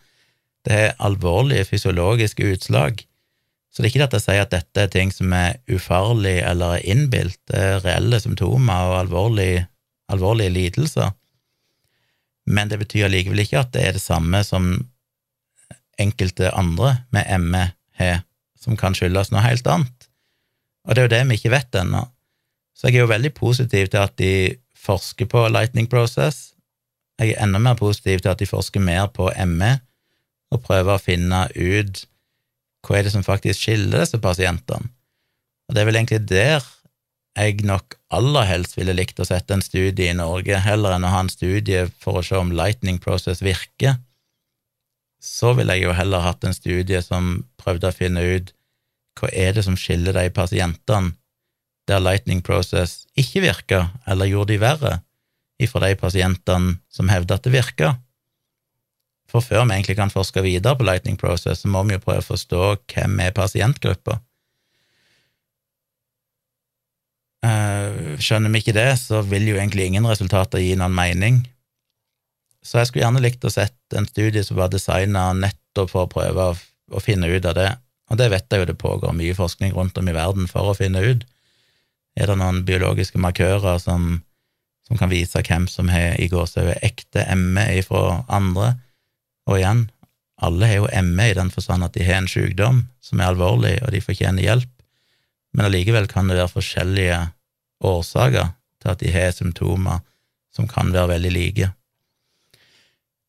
det 0.69 0.77
er 0.77 0.99
alvorlige 1.01 1.65
fysiologiske 1.65 2.45
utslag. 2.53 3.01
Så 3.71 3.83
det 3.83 3.89
er 3.89 3.95
ikke 3.95 4.07
at 4.09 4.17
jeg 4.19 4.25
sier 4.25 4.45
at 4.45 4.53
dette 4.53 4.83
er 4.83 4.93
ting 4.93 5.13
som 5.15 5.33
er 5.33 5.61
ufarlig 5.71 6.41
eller 6.43 6.77
er 6.77 6.87
innbilt, 6.93 7.39
det 7.49 7.59
er 7.59 7.85
reelle 7.85 8.21
symptomer 8.21 8.91
og 8.91 8.99
alvorlige, 9.05 9.67
alvorlige 10.11 10.51
lidelser. 10.51 11.13
Men 12.51 12.71
det 12.71 12.81
betyr 12.81 13.07
allikevel 13.07 13.45
ikke 13.45 13.63
at 13.63 13.73
det 13.73 13.85
er 13.87 13.97
det 13.97 14.03
samme 14.03 14.43
som 14.45 14.73
enkelte 16.01 16.53
andre 16.57 16.97
med 17.15 17.29
ME 17.45 17.65
har, 18.01 18.23
som 18.61 18.77
kan 18.81 18.97
skyldes 18.97 19.33
noe 19.33 19.45
helt 19.45 19.67
annet. 19.71 20.09
Og 20.89 20.97
det 20.97 21.03
er 21.03 21.09
jo 21.09 21.15
det 21.15 21.21
vi 21.29 21.39
ikke 21.39 21.55
vet 21.55 21.81
ennå. 21.83 22.07
Så 22.77 22.89
jeg 22.89 23.01
er 23.01 23.05
jo 23.05 23.13
veldig 23.13 23.33
positiv 23.37 23.91
til 23.93 24.01
at 24.01 24.17
de 24.21 24.33
forsker 24.81 25.29
på 25.29 25.45
lightning 25.53 25.89
process. 25.91 26.55
Jeg 27.21 27.35
er 27.35 27.45
enda 27.45 27.61
mer 27.61 27.77
positiv 27.77 28.23
til 28.23 28.33
at 28.33 28.41
de 28.41 28.49
forsker 28.49 28.81
mer 28.81 29.11
på 29.13 29.29
ME, 29.47 29.75
og 30.51 30.65
prøver 30.65 30.97
å 30.97 31.03
finne 31.03 31.45
ut 31.55 32.05
hva 32.87 32.97
er 32.97 33.07
det 33.07 33.13
som 33.13 33.25
faktisk 33.27 33.61
skiller 33.61 34.01
disse 34.01 34.19
pasientene. 34.19 34.89
Og 35.69 35.77
det 35.77 35.83
er 35.83 35.87
vel 35.91 36.01
egentlig 36.01 36.25
der 36.27 36.65
jeg 37.39 37.63
nok 37.63 37.95
aller 38.11 38.49
helst 38.49 38.75
ville 38.75 38.95
likt 38.97 39.21
å 39.23 39.27
sette 39.29 39.55
en 39.55 39.63
studie 39.63 40.11
i 40.11 40.17
Norge, 40.17 40.59
heller 40.65 40.97
enn 40.97 41.07
å 41.07 41.13
ha 41.13 41.21
en 41.23 41.31
studie 41.31 41.85
for 42.03 42.19
å 42.19 42.25
se 42.27 42.39
om 42.41 42.51
lightning 42.57 42.99
process 43.03 43.43
virker. 43.45 44.01
Så 45.21 45.53
ville 45.57 45.77
jeg 45.77 45.85
jo 45.85 45.97
heller 45.97 46.25
hatt 46.25 46.45
en 46.45 46.57
studie 46.57 47.03
som 47.05 47.45
prøvde 47.61 47.91
å 47.91 47.97
finne 47.97 48.25
ut 48.25 48.55
hva 49.21 49.29
er 49.37 49.53
det 49.57 49.67
som 49.67 49.77
skiller 49.77 50.17
de 50.17 50.31
pasientene 50.33 51.13
der 51.91 52.01
lightning 52.01 52.41
process 52.45 53.05
ikke 53.19 53.43
virka, 53.45 53.81
eller 54.07 54.31
gjorde 54.31 54.55
de 54.55 54.61
verre, 54.63 54.93
ifra 55.61 55.83
de 55.89 55.97
pasientene 55.99 56.79
som 56.93 57.11
hevder 57.11 57.37
at 57.37 57.47
det 57.47 57.53
virka. 57.53 57.97
For 59.31 59.45
før 59.45 59.65
vi 59.67 59.77
egentlig 59.77 59.99
kan 59.99 60.11
forske 60.11 60.43
videre 60.43 60.77
på 60.79 60.87
Lightning 60.87 61.19
Process, 61.21 61.63
så 61.63 61.71
må 61.71 61.85
vi 61.87 61.95
jo 61.95 62.03
prøve 62.03 62.23
å 62.23 62.27
forstå 62.33 62.63
hvem 62.91 63.21
er 63.23 63.37
pasientgruppa. 63.37 64.19
Eh, 67.47 68.17
skjønner 68.21 68.53
vi 68.53 68.61
ikke 68.61 68.75
det, 68.77 68.91
så 69.01 69.23
vil 69.25 69.47
jo 69.53 69.57
egentlig 69.57 69.87
ingen 69.87 70.09
resultater 70.11 70.63
gi 70.63 70.75
noen 70.79 70.97
mening. 70.97 71.45
Så 72.65 72.81
jeg 72.81 72.91
skulle 72.91 73.05
gjerne 73.07 73.23
likt 73.25 73.45
å 73.45 73.53
sett 73.53 73.97
en 73.97 74.09
studie 74.09 74.43
som 74.45 74.59
var 74.61 74.73
designa 74.73 75.31
nettopp 75.37 75.93
for 75.93 76.05
å 76.05 76.11
prøve 76.13 76.49
å, 76.53 76.57
å, 76.93 77.01
finne 77.01 77.31
ut 77.31 77.47
av 77.49 77.57
det, 77.57 77.71
og 78.11 78.19
det 78.21 78.29
vet 78.33 78.51
jeg 78.51 78.63
jo 78.63 78.69
det 78.69 78.81
pågår 78.81 79.15
mye 79.17 79.37
forskning 79.37 79.73
rundt 79.77 79.99
om 80.01 80.11
i 80.11 80.17
verden 80.17 80.51
for 80.51 80.71
å 80.71 80.77
finne 80.77 81.01
ut. 81.05 81.25
Er 82.19 82.29
det 82.29 82.37
noen 82.41 82.65
biologiske 82.67 83.21
markører 83.23 83.79
som, 83.81 84.19
som 84.87 84.99
kan 85.01 85.13
vise 85.13 85.41
hvem 85.47 85.69
som 85.71 85.89
har 85.93 86.19
i 86.21 86.29
gåsehudet 86.29 86.83
ekte 86.85 87.25
ME 87.39 87.69
ifra 87.79 88.25
andre? 88.29 88.75
Og 89.49 89.61
igjen, 89.61 89.87
alle 90.43 90.69
har 90.69 90.83
jo 90.83 90.91
ME 91.07 91.31
i 91.31 91.39
den 91.39 91.53
forstand 91.55 91.87
at 91.87 91.97
de 91.97 92.05
har 92.05 92.21
en 92.21 92.31
sykdom 92.31 92.85
som 93.05 93.21
er 93.21 93.33
alvorlig, 93.33 93.79
og 93.85 93.95
de 93.95 94.05
fortjener 94.05 94.45
hjelp, 94.45 94.71
men 95.55 95.67
allikevel 95.67 96.07
kan 96.11 96.29
det 96.29 96.39
være 96.39 96.53
forskjellige 96.53 97.21
årsaker 97.87 98.53
til 98.83 98.93
at 98.93 99.03
de 99.03 99.13
har 99.15 99.33
symptomer 99.35 100.03
som 100.55 100.69
kan 100.71 100.93
være 100.93 101.15
veldig 101.15 101.33
like. 101.35 101.71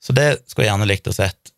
Så 0.01 0.15
det 0.17 0.27
skulle 0.47 0.65
jeg 0.65 0.73
gjerne 0.73 0.89
likt 0.89 1.09
å 1.09 1.15
sett. 1.15 1.53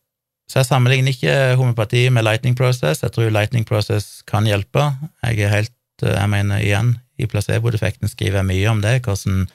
Så 0.50 0.60
jeg 0.60 0.68
sammenligner 0.68 1.16
ikke 1.16 1.56
homopati 1.60 2.06
med 2.12 2.26
lightning 2.28 2.58
process. 2.60 3.02
Jeg 3.02 3.16
tror 3.16 3.32
lightning 3.32 3.64
process 3.66 4.22
kan 4.30 4.46
hjelpe. 4.48 4.90
Jeg 5.24 5.48
er 5.48 5.54
helt, 5.54 5.76
jeg 6.04 6.30
mener 6.30 6.62
igjen, 6.62 6.98
i 7.22 7.28
placebo-defekten 7.30 8.12
skriver 8.12 8.42
jeg 8.42 8.50
mye 8.50 8.72
om 8.72 8.82
det, 8.84 8.98
hvordan 9.06 9.46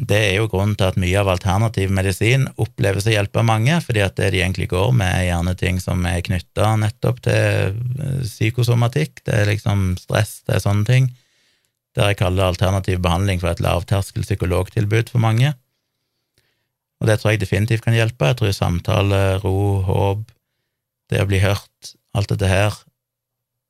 det 0.00 0.18
er 0.30 0.36
jo 0.38 0.46
grunnen 0.48 0.76
til 0.78 0.88
at 0.88 0.98
mye 1.00 1.18
av 1.20 1.28
alternativ 1.34 1.90
medisin 1.92 2.46
oppleves 2.62 3.04
å 3.04 3.12
hjelpe 3.12 3.42
mange, 3.44 3.76
fordi 3.84 4.00
at 4.00 4.16
det 4.16 4.30
de 4.32 4.40
egentlig 4.40 4.70
går 4.70 4.94
med, 4.96 5.10
er 5.10 5.26
gjerne 5.26 5.52
ting 5.60 5.80
som 5.84 6.06
er 6.08 6.22
knytta 6.24 6.70
nettopp 6.80 7.20
til 7.26 7.74
eh, 8.00 8.22
psykosomatikk, 8.24 9.20
det 9.28 9.36
er 9.36 9.50
liksom 9.50 9.90
stress, 10.00 10.38
det 10.48 10.56
er 10.56 10.64
sånne 10.64 10.88
ting, 10.88 11.10
der 11.92 12.12
jeg 12.12 12.22
kaller 12.22 12.48
alternativ 12.48 13.02
behandling 13.04 13.42
for 13.42 13.52
et 13.52 13.60
lavterskel 13.60 14.24
psykologtilbud 14.24 15.12
for 15.12 15.20
mange. 15.20 15.52
Og 17.02 17.08
det 17.10 17.18
tror 17.18 17.34
jeg 17.34 17.42
definitivt 17.42 17.82
kan 17.82 17.96
hjelpe. 17.96 18.30
Jeg 18.30 18.38
tror 18.38 18.54
samtale, 18.54 19.20
ro, 19.42 19.82
håp, 19.82 20.22
det 21.10 21.20
å 21.20 21.28
bli 21.28 21.42
hørt, 21.42 21.94
alt 22.14 22.30
dette 22.30 22.48
her 22.48 22.76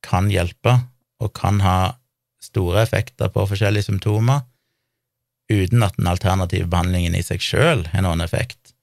kan 0.05 0.29
hjelpe, 0.29 0.77
og 1.23 1.31
kan 1.33 1.61
ha 1.63 1.95
store 2.43 2.83
effekter 2.83 3.31
på 3.33 3.45
forskjellige 3.49 3.87
symptomer 3.87 4.43
uten 5.51 5.83
at 5.85 5.97
den 5.97 6.07
alternative 6.11 6.69
behandlingen 6.71 7.15
i 7.17 7.23
seg 7.25 7.41
sjøl 7.43 7.85
har 7.91 8.05
noen 8.05 8.23
effekt. 8.23 8.73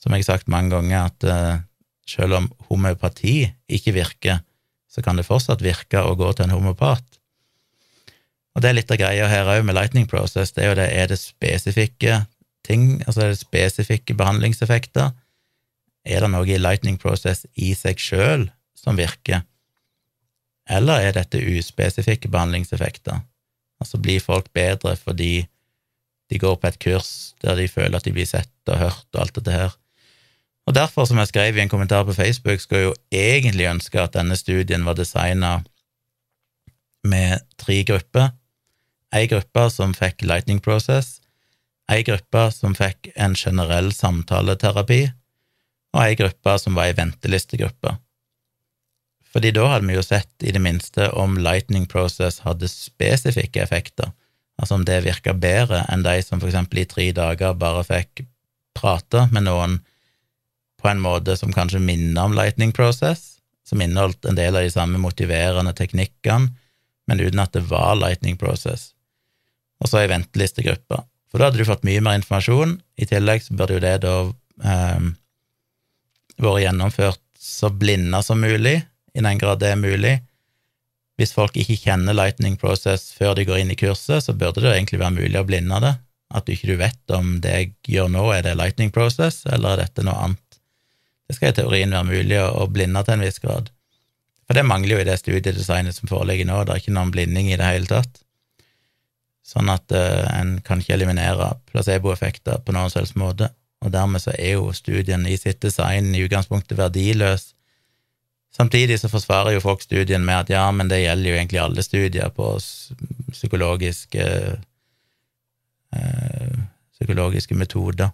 Som 0.00 0.14
jeg 0.14 0.24
har 0.24 0.34
sagt 0.34 0.50
mange 0.50 0.72
ganger, 0.72 1.10
at 1.10 1.26
uh, 1.28 1.60
selv 2.08 2.38
om 2.38 2.48
homeopati 2.70 3.44
ikke 3.70 3.94
virker, 3.96 4.40
så 4.90 5.04
kan 5.04 5.18
det 5.18 5.28
fortsatt 5.28 5.62
virke 5.64 6.02
å 6.02 6.16
gå 6.18 6.32
til 6.32 6.48
en 6.48 6.56
homopat. 6.56 7.04
Og 8.52 8.64
det 8.64 8.70
er 8.70 8.76
litt 8.76 8.92
av 8.92 9.00
greia 9.00 9.28
her 9.30 9.48
òg 9.48 9.62
med 9.64 9.76
Lightning 9.78 10.08
Process, 10.10 10.52
det 10.52 10.64
er 10.64 10.72
jo 10.72 10.78
det, 10.80 10.88
er 10.90 11.12
det 11.12 11.20
spesifikke 11.20 12.22
ting, 12.66 13.02
altså 13.06 13.24
er 13.24 13.32
det 13.32 13.40
spesifikke 13.42 14.14
behandlingseffekter? 14.18 15.10
Er 16.04 16.24
det 16.24 16.30
noe 16.32 16.48
i 16.48 16.58
Lightning 16.58 16.98
Process 17.00 17.46
i 17.54 17.72
seg 17.78 18.00
sjøl 18.02 18.48
som 18.78 18.98
virker, 18.98 19.44
eller 20.70 21.02
er 21.02 21.14
dette 21.16 21.42
uspesifikke 21.42 22.30
behandlingseffekter? 22.30 23.22
Altså 23.82 23.98
blir 23.98 24.22
folk 24.22 24.50
bedre 24.54 24.94
fordi 24.98 25.46
de 26.30 26.38
går 26.40 26.56
på 26.56 26.70
et 26.70 26.80
kurs 26.80 27.34
der 27.42 27.58
de 27.58 27.68
føler 27.68 27.98
at 27.98 28.06
de 28.06 28.14
blir 28.14 28.28
sett 28.28 28.70
og 28.70 28.78
hørt 28.78 29.08
og 29.12 29.24
alt 29.24 29.38
dette 29.38 29.54
her. 29.54 29.74
Og 30.66 30.74
derfor, 30.74 31.04
som 31.04 31.18
jeg 31.18 31.32
skrev 31.32 31.56
i 31.56 31.60
en 31.64 31.70
kommentar 31.70 32.04
på 32.06 32.14
Facebook, 32.14 32.60
skulle 32.60 32.80
jeg 32.80 32.88
jo 32.88 32.94
egentlig 33.10 33.66
ønske 33.66 33.98
at 34.00 34.14
denne 34.14 34.36
studien 34.38 34.84
var 34.86 34.94
designa 34.94 35.56
med 37.02 37.42
tre 37.58 37.82
grupper. 37.84 38.30
Ei 39.12 39.26
gruppe 39.26 39.66
som 39.74 39.94
fikk 39.94 40.22
Lightning 40.22 40.62
Process, 40.62 41.18
ei 41.90 42.04
gruppe 42.06 42.46
som 42.54 42.76
fikk 42.78 43.10
en 43.16 43.34
generell 43.34 43.90
samtaleterapi, 43.94 45.02
og 45.92 46.00
ei 46.04 46.16
gruppe 46.16 46.56
som 46.60 46.78
var 46.78 46.88
ei 46.88 46.96
ventelistegruppe. 46.96 47.96
Fordi 49.32 49.50
da 49.56 49.66
hadde 49.74 49.88
vi 49.88 49.96
jo 49.96 50.04
sett 50.04 50.44
i 50.44 50.52
det 50.52 50.60
minste 50.60 51.08
om 51.16 51.38
Lightning 51.40 51.86
Process 51.88 52.42
hadde 52.44 52.68
spesifikke 52.68 53.62
effekter 53.64 54.12
Altså 54.60 54.76
om 54.76 54.84
det 54.86 55.00
virka 55.06 55.34
bedre 55.34 55.82
enn 55.90 56.04
de 56.04 56.18
som 56.24 56.40
for 56.40 56.50
eksempel 56.50 56.82
i 56.82 56.88
tre 56.88 57.08
dager 57.16 57.56
bare 57.58 57.84
fikk 57.86 58.24
prate 58.78 59.26
med 59.32 59.46
noen 59.48 59.80
på 60.82 60.90
en 60.90 61.02
måte 61.02 61.36
som 61.38 61.52
kanskje 61.54 61.82
minner 61.82 62.26
om 62.26 62.34
Lightning 62.36 62.72
Process, 62.74 63.38
som 63.66 63.82
inneholdt 63.82 64.26
en 64.26 64.38
del 64.38 64.56
av 64.56 64.64
de 64.66 64.72
samme 64.74 64.98
motiverende 64.98 65.74
teknikkene, 65.78 66.50
men 67.06 67.22
uten 67.22 67.42
at 67.42 67.54
det 67.54 67.64
var 67.70 67.94
Lightning 67.98 68.38
Process. 68.38 68.90
Og 69.82 69.90
så 69.90 70.02
ei 70.02 70.10
ventelistegruppe. 70.10 71.00
For 71.32 71.40
da 71.40 71.48
hadde 71.48 71.62
du 71.62 71.68
fått 71.68 71.86
mye 71.88 72.02
mer 72.04 72.18
informasjon. 72.20 72.76
I 73.00 73.08
tillegg 73.08 73.40
så 73.46 73.56
burde 73.56 73.78
jo 73.78 73.82
det 73.82 73.94
da 74.04 74.16
eh, 74.68 75.06
vært 76.42 76.64
gjennomført 76.66 77.22
så 77.40 77.72
blinda 77.72 78.20
som 78.22 78.44
mulig, 78.44 78.82
i 79.16 79.24
den 79.24 79.40
grad 79.40 79.60
det 79.60 79.72
er 79.72 79.80
mulig, 79.80 80.12
hvis 81.20 81.34
folk 81.36 81.56
ikke 81.58 81.76
kjenner 81.76 82.16
Lightning 82.16 82.56
Process 82.60 83.10
før 83.16 83.36
de 83.36 83.44
går 83.48 83.62
inn 83.62 83.72
i 83.74 83.78
kurset, 83.78 84.24
så 84.24 84.34
burde 84.34 84.62
det 84.64 84.72
egentlig 84.72 85.00
være 85.02 85.18
mulig 85.18 85.40
å 85.40 85.46
blinde 85.46 85.80
det. 85.84 85.92
At 86.32 86.46
du 86.46 86.54
ikke 86.54 86.78
vet 86.80 87.12
om 87.12 87.34
det 87.44 87.52
jeg 87.52 87.72
gjør 87.96 88.08
nå, 88.14 88.24
er 88.32 88.46
det 88.46 88.56
Lightning 88.56 88.92
Process, 88.94 89.42
eller 89.44 89.74
er 89.74 89.84
dette 89.84 90.04
noe 90.06 90.16
annet. 90.24 90.58
Det 91.28 91.36
skal 91.36 91.52
i 91.52 91.56
teorien 91.60 91.92
være 91.92 92.08
mulig 92.08 92.40
å 92.40 92.66
blinde 92.72 93.04
til 93.04 93.18
en 93.18 93.24
viss 93.26 93.42
grad. 93.42 93.68
For 94.48 94.58
det 94.58 94.64
mangler 94.66 94.96
jo 94.96 95.02
i 95.02 95.08
det 95.08 95.18
studiedesignet 95.20 95.96
som 95.96 96.10
foreligger 96.10 96.48
nå, 96.48 96.62
det 96.64 96.74
er 96.74 96.82
ikke 96.82 96.96
noen 96.96 97.12
blinding 97.14 97.52
i 97.52 97.58
det 97.60 97.68
hele 97.68 97.90
tatt. 97.90 98.21
Sånn 99.42 99.70
at 99.72 99.90
uh, 99.90 100.22
en 100.36 100.60
kan 100.64 100.80
ikke 100.82 100.94
eliminere 100.94 101.54
placeboeffekter 101.72 102.62
på 102.62 102.74
noen 102.76 102.92
selvs 102.92 103.16
måte, 103.18 103.50
og 103.82 103.90
dermed 103.90 104.22
så 104.22 104.30
er 104.38 104.54
jo 104.54 104.70
studien 104.76 105.26
i 105.26 105.34
sitt 105.40 105.58
design 105.64 106.12
i 106.14 106.22
utgangspunktet 106.22 106.78
verdiløs 106.78 107.50
Samtidig 108.52 108.98
så 109.00 109.08
forsvarer 109.08 109.54
jo 109.54 109.62
folk 109.64 109.80
studien 109.80 110.24
med 110.24 110.44
at 110.44 110.50
ja, 110.52 110.66
men 110.76 110.90
det 110.90 111.00
gjelder 111.00 111.30
jo 111.30 111.36
egentlig 111.38 111.60
alle 111.62 111.84
studier 111.84 112.32
på 112.36 112.50
psykologiske 113.32 114.26
øh, 115.96 116.58
psykologiske 116.92 117.56
metoder. 117.56 118.12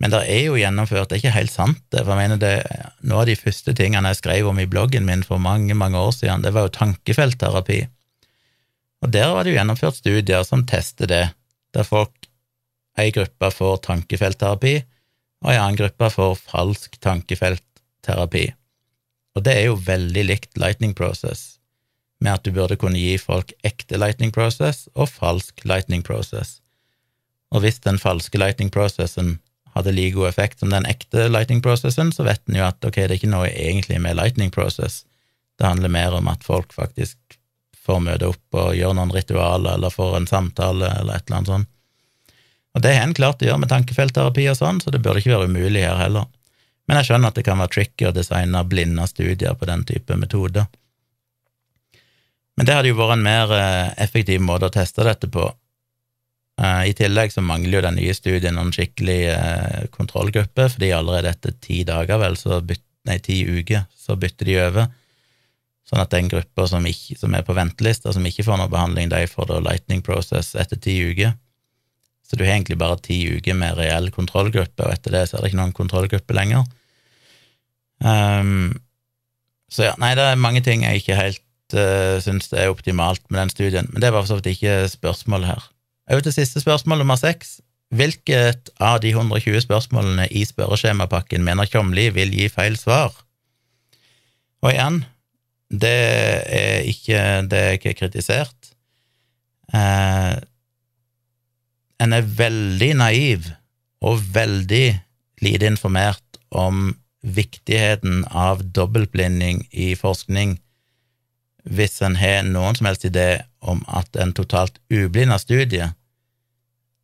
Men 0.00 0.14
det 0.14 0.22
er 0.32 0.44
jo 0.46 0.56
gjennomført, 0.56 1.10
det 1.10 1.18
er 1.18 1.22
ikke 1.22 1.34
helt 1.36 1.52
sant, 1.52 1.82
det, 1.92 2.04
for 2.06 2.14
jeg 2.14 2.22
mener 2.22 2.40
det, 2.40 2.54
noe 3.10 3.24
av 3.24 3.28
de 3.28 3.36
første 3.36 3.74
tingene 3.76 4.14
jeg 4.14 4.20
skrev 4.22 4.48
om 4.48 4.60
i 4.62 4.68
bloggen 4.70 5.04
min 5.04 5.26
for 5.26 5.42
mange, 5.42 5.74
mange 5.74 5.98
år 5.98 6.14
siden, 6.14 6.44
det 6.46 6.54
var 6.54 6.68
jo 6.68 6.76
tankefeltterapi. 6.78 7.82
Og 9.04 9.12
der 9.14 9.30
var 9.32 9.44
det 9.44 9.52
jo 9.52 9.58
gjennomført 9.58 9.98
studier 10.00 10.44
som 10.46 10.64
tester 10.66 11.10
det, 11.10 11.24
der 11.74 11.86
folk, 11.86 12.14
ei 12.98 13.12
gruppe 13.14 13.50
får 13.54 13.76
tankefeltterapi, 13.86 14.74
og 15.44 15.52
ei 15.52 15.58
annen 15.58 15.78
gruppe 15.78 16.08
får 16.10 16.38
falsk 16.40 16.98
tankefeltterapi. 17.04 18.48
Og 19.38 19.44
det 19.46 19.54
er 19.54 19.68
jo 19.68 19.78
veldig 19.86 20.24
likt 20.26 20.58
Lightning 20.58 20.96
Process, 20.98 21.60
med 22.18 22.34
at 22.34 22.46
du 22.46 22.50
burde 22.54 22.78
kunne 22.80 22.98
gi 22.98 23.14
folk 23.22 23.52
ekte 23.66 24.00
Lightning 24.00 24.34
Process 24.34 24.88
og 24.96 25.12
falsk 25.12 25.62
Lightning 25.62 26.02
Process. 26.02 26.58
Og 27.54 27.62
hvis 27.62 27.78
den 27.84 28.00
falske 28.02 28.40
Lightning 28.40 28.72
Processen 28.74 29.38
hadde 29.76 29.94
like 29.94 30.16
god 30.16 30.32
effekt 30.32 30.58
som 30.58 30.72
den 30.74 30.88
ekte 30.90 31.28
Lightning 31.30 31.62
Processen, 31.62 32.10
så 32.10 32.26
vet 32.26 32.42
en 32.48 32.58
jo 32.58 32.66
at 32.66 32.82
ok, 32.82 32.98
det 33.04 33.12
er 33.12 33.20
ikke 33.20 33.30
noe 33.30 33.52
egentlig 33.52 34.00
med 34.02 34.18
Lightning 34.18 34.50
Process, 34.50 35.04
det 35.58 35.66
handler 35.66 35.92
mer 35.92 36.18
om 36.18 36.28
at 36.30 36.42
folk 36.46 36.74
faktisk 36.74 37.37
får 37.88 38.04
møte 38.04 38.28
opp 38.28 38.58
og 38.60 38.76
gjøre 38.76 38.96
noen 38.98 39.14
ritualer 39.14 39.78
eller 39.78 39.92
får 39.92 40.16
en 40.18 40.30
samtale 40.30 40.92
eller 41.00 41.16
et 41.16 41.26
eller 41.26 41.40
annet 41.40 41.52
sånt. 41.54 41.70
Og 42.76 42.82
det 42.84 42.94
har 42.94 43.06
en 43.08 43.16
klart 43.16 43.40
å 43.42 43.48
gjøre 43.48 43.62
med 43.64 43.72
tankefeltterapi 43.72 44.44
og 44.52 44.58
sånn, 44.58 44.82
så 44.84 44.92
det 44.94 45.00
burde 45.02 45.22
ikke 45.22 45.32
være 45.32 45.48
umulig 45.48 45.86
her 45.86 45.96
heller. 45.98 46.28
Men 46.86 47.00
jeg 47.00 47.08
skjønner 47.08 47.32
at 47.32 47.38
det 47.38 47.44
kan 47.48 47.60
være 47.60 47.74
tricky 47.74 48.08
å 48.08 48.14
designe 48.16 48.60
blinde 48.68 49.06
studier 49.08 49.56
på 49.58 49.66
den 49.68 49.82
type 49.88 50.16
metoder. 50.20 50.68
Men 52.58 52.68
det 52.68 52.76
hadde 52.76 52.90
jo 52.90 52.98
vært 52.98 53.16
en 53.16 53.24
mer 53.24 53.54
eh, 53.54 53.88
effektiv 54.04 54.40
måte 54.42 54.68
å 54.68 54.74
teste 54.74 55.04
dette 55.06 55.28
på. 55.30 55.44
Eh, 56.58 56.84
I 56.90 56.94
tillegg 56.98 57.30
så 57.34 57.44
mangler 57.44 57.78
jo 57.78 57.84
den 57.86 57.98
nye 58.00 58.14
studien 58.16 58.56
noen 58.56 58.72
skikkelig 58.74 59.18
eh, 59.30 59.84
kontrollgruppe, 59.94 60.66
fordi 60.74 60.90
allerede 60.96 61.34
etter 61.36 61.54
ti 61.62 61.84
dager, 61.86 62.18
vel, 62.18 62.38
så 62.40 62.58
byt, 62.64 62.82
nei, 63.06 63.20
ti 63.22 63.44
uker, 63.46 63.86
så 63.94 64.16
bytter 64.18 64.50
de 64.50 64.58
over. 64.64 64.88
Sånn 65.88 66.02
at 66.02 66.12
den 66.12 66.28
gruppa 66.28 66.66
som, 66.68 66.84
som, 67.16 67.34
er 67.34 67.44
på 67.46 67.56
ventelista, 67.56 68.12
som 68.12 68.26
ikke 68.28 68.44
får 68.44 68.58
noe 68.60 68.72
behandling, 68.72 69.08
de 69.08 69.22
får 69.30 69.48
da 69.48 69.60
lightning 69.64 70.02
process 70.04 70.52
etter 70.58 70.80
ti 70.84 70.98
uker. 71.00 71.32
Så 72.28 72.36
du 72.36 72.44
har 72.44 72.58
egentlig 72.58 72.76
bare 72.80 72.98
ti 73.00 73.22
uker 73.38 73.56
med 73.56 73.78
reell 73.78 74.10
kontrollgruppe, 74.12 74.84
og 74.84 74.92
etter 74.92 75.16
det 75.16 75.24
så 75.30 75.38
er 75.38 75.44
det 75.44 75.52
ikke 75.52 75.60
noen 75.62 75.76
kontrollgruppe 75.76 76.36
lenger. 76.36 76.66
Um, 78.04 78.76
så 79.72 79.88
ja, 79.88 79.94
nei, 80.00 80.12
det 80.16 80.26
er 80.28 80.40
mange 80.40 80.60
ting 80.64 80.84
jeg 80.84 81.00
ikke 81.00 81.16
helt 81.16 81.76
uh, 81.76 82.20
syns 82.24 82.52
er 82.52 82.68
optimalt 82.72 83.24
med 83.30 83.40
den 83.40 83.54
studien, 83.54 83.88
men 83.88 84.04
det 84.04 84.12
var 84.12 84.26
for 84.26 84.34
så 84.34 84.38
vidt 84.42 84.52
ikke 84.52 84.82
spørsmålet 84.92 85.54
her. 85.54 85.70
Over 86.12 86.24
til 86.24 86.36
siste 86.36 86.60
spørsmål, 86.60 87.00
nummer 87.00 87.16
seks. 87.20 87.58
Hvilket 87.96 88.68
av 88.84 89.00
de 89.00 89.14
120 89.14 89.62
spørsmålene 89.64 90.26
i 90.28 90.44
spørreskjemapakken 90.44 91.40
mener 91.44 91.68
Tjomli 91.68 92.10
vil 92.12 92.32
gi 92.36 92.50
feil 92.52 92.76
svar? 92.76 93.14
Og 94.60 94.74
igjen, 94.74 95.06
det 95.68 95.96
er 96.58 96.86
ikke 96.88 97.24
det 97.50 97.64
jeg 97.64 97.82
har 97.84 97.98
kritisert. 97.98 98.70
Eh, 99.74 100.36
en 101.98 102.14
er 102.14 102.30
veldig 102.38 102.92
naiv 103.02 103.50
og 104.00 104.22
veldig 104.34 104.86
lite 105.44 105.68
informert 105.68 106.40
om 106.54 106.96
viktigheten 107.22 108.24
av 108.30 108.62
dobbeltblinding 108.62 109.66
i 109.74 109.92
forskning 109.98 110.56
hvis 111.68 112.00
en 112.04 112.16
har 112.16 112.46
noen 112.46 112.76
som 112.78 112.88
helst 112.88 113.04
idé 113.04 113.42
om 113.60 113.82
at 113.92 114.16
en 114.16 114.32
totalt 114.32 114.78
ublinda 114.88 115.36
studie, 115.42 115.90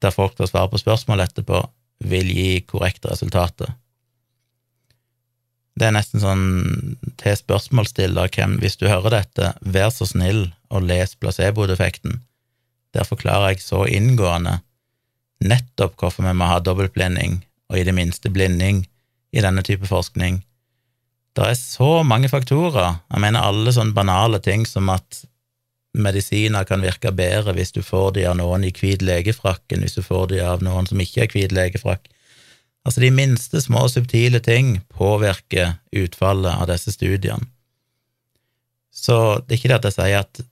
der 0.01 0.15
folk 0.15 0.36
får 0.39 0.53
svare 0.53 0.70
på 0.73 0.81
spørsmål 0.81 1.24
etterpå, 1.27 1.61
vil 2.05 2.31
gi 2.32 2.62
korrekte 2.69 3.12
resultater. 3.12 3.74
Det 5.75 5.89
er 5.89 5.95
nesten 5.97 6.23
sånn 6.23 6.45
til 7.19 7.35
spørsmålsstiller 7.39 8.31
hvem, 8.37 8.59
hvis 8.63 8.79
du 8.79 8.87
hører 8.87 9.17
dette, 9.17 9.51
vær 9.61 9.91
så 9.91 10.07
snill 10.07 10.47
og 10.71 10.87
les 10.87 11.17
placeboeffekten. 11.19 12.21
Der 12.95 13.07
forklarer 13.09 13.55
jeg 13.55 13.65
så 13.65 13.83
inngående 13.91 14.61
nettopp 15.45 15.99
hvorfor 15.99 16.27
vi 16.29 16.35
må 16.39 16.47
ha 16.47 16.61
dobbeltblinding, 16.63 17.41
og 17.71 17.79
i 17.81 17.87
det 17.87 17.95
minste 17.97 18.31
blinding 18.31 18.85
i 19.35 19.43
denne 19.43 19.65
type 19.67 19.89
forskning. 19.91 20.45
Det 21.35 21.47
er 21.51 21.59
så 21.59 22.05
mange 22.07 22.31
faktorer. 22.31 23.01
Jeg 23.11 23.23
mener 23.25 23.43
alle 23.43 23.75
sånne 23.75 23.97
banale 23.97 24.39
ting 24.39 24.63
som 24.71 24.93
at 24.95 25.25
medisiner 25.95 26.67
kan 26.67 26.83
virke 26.83 27.11
bedre 27.15 27.55
hvis 27.55 27.75
du 27.75 27.81
får 27.83 28.15
de 28.17 28.25
av 28.27 28.37
noen 28.39 28.67
i 28.67 28.73
hvit 28.75 29.03
legefrakk 29.03 29.75
enn 29.75 29.83
hvis 29.83 29.99
du 29.99 30.03
får 30.03 30.31
de 30.33 30.41
av 30.43 30.63
noen 30.63 30.87
som 30.91 31.03
ikke 31.03 31.25
er 31.25 31.35
hvit 31.35 31.55
legefrakk. 31.55 32.07
Altså, 32.85 33.01
de 33.01 33.11
minste 33.15 33.61
små, 33.65 33.86
subtile 33.89 34.40
ting 34.44 34.77
påvirker 34.93 35.78
utfallet 35.97 36.52
av 36.52 36.69
disse 36.69 36.93
studiene. 36.93 37.47
Så 38.94 39.40
det 39.44 39.56
er 39.56 39.59
ikke 39.59 39.70
det 39.73 39.78
at 39.81 39.89
jeg 39.89 39.97
sier 39.97 40.20
at 40.20 40.43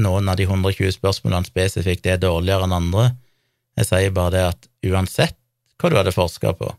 noen 0.00 0.30
av 0.30 0.38
de 0.38 0.46
120 0.46 0.94
spørsmålene 0.96 1.46
spesifikt 1.46 2.06
er 2.10 2.22
dårligere 2.22 2.66
enn 2.66 2.76
andre. 2.78 3.08
Jeg 3.78 3.90
sier 3.90 4.14
bare 4.14 4.34
det 4.34 4.44
at 4.52 4.68
uansett 4.86 5.36
hva 5.78 5.90
du 5.90 5.98
hadde 5.98 6.14
forska 6.14 6.54
på, 6.56 6.70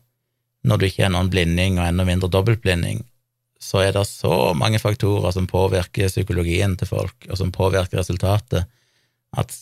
når 0.66 0.80
du 0.80 0.86
ikke 0.88 1.04
er 1.06 1.12
noen 1.14 1.30
blinding 1.30 1.76
og 1.78 1.86
enda 1.86 2.06
mindre 2.08 2.30
dobbeltblinding, 2.32 3.04
så 3.62 3.84
er 3.84 3.92
det 3.94 4.04
så 4.08 4.52
mange 4.58 4.80
faktorer 4.82 5.32
som 5.34 5.46
påvirker 5.48 6.10
psykologien 6.10 6.74
til 6.80 6.90
folk, 6.90 7.14
og 7.30 7.38
som 7.38 7.52
påvirker 7.54 8.00
resultatet, 8.00 8.66
at 9.36 9.52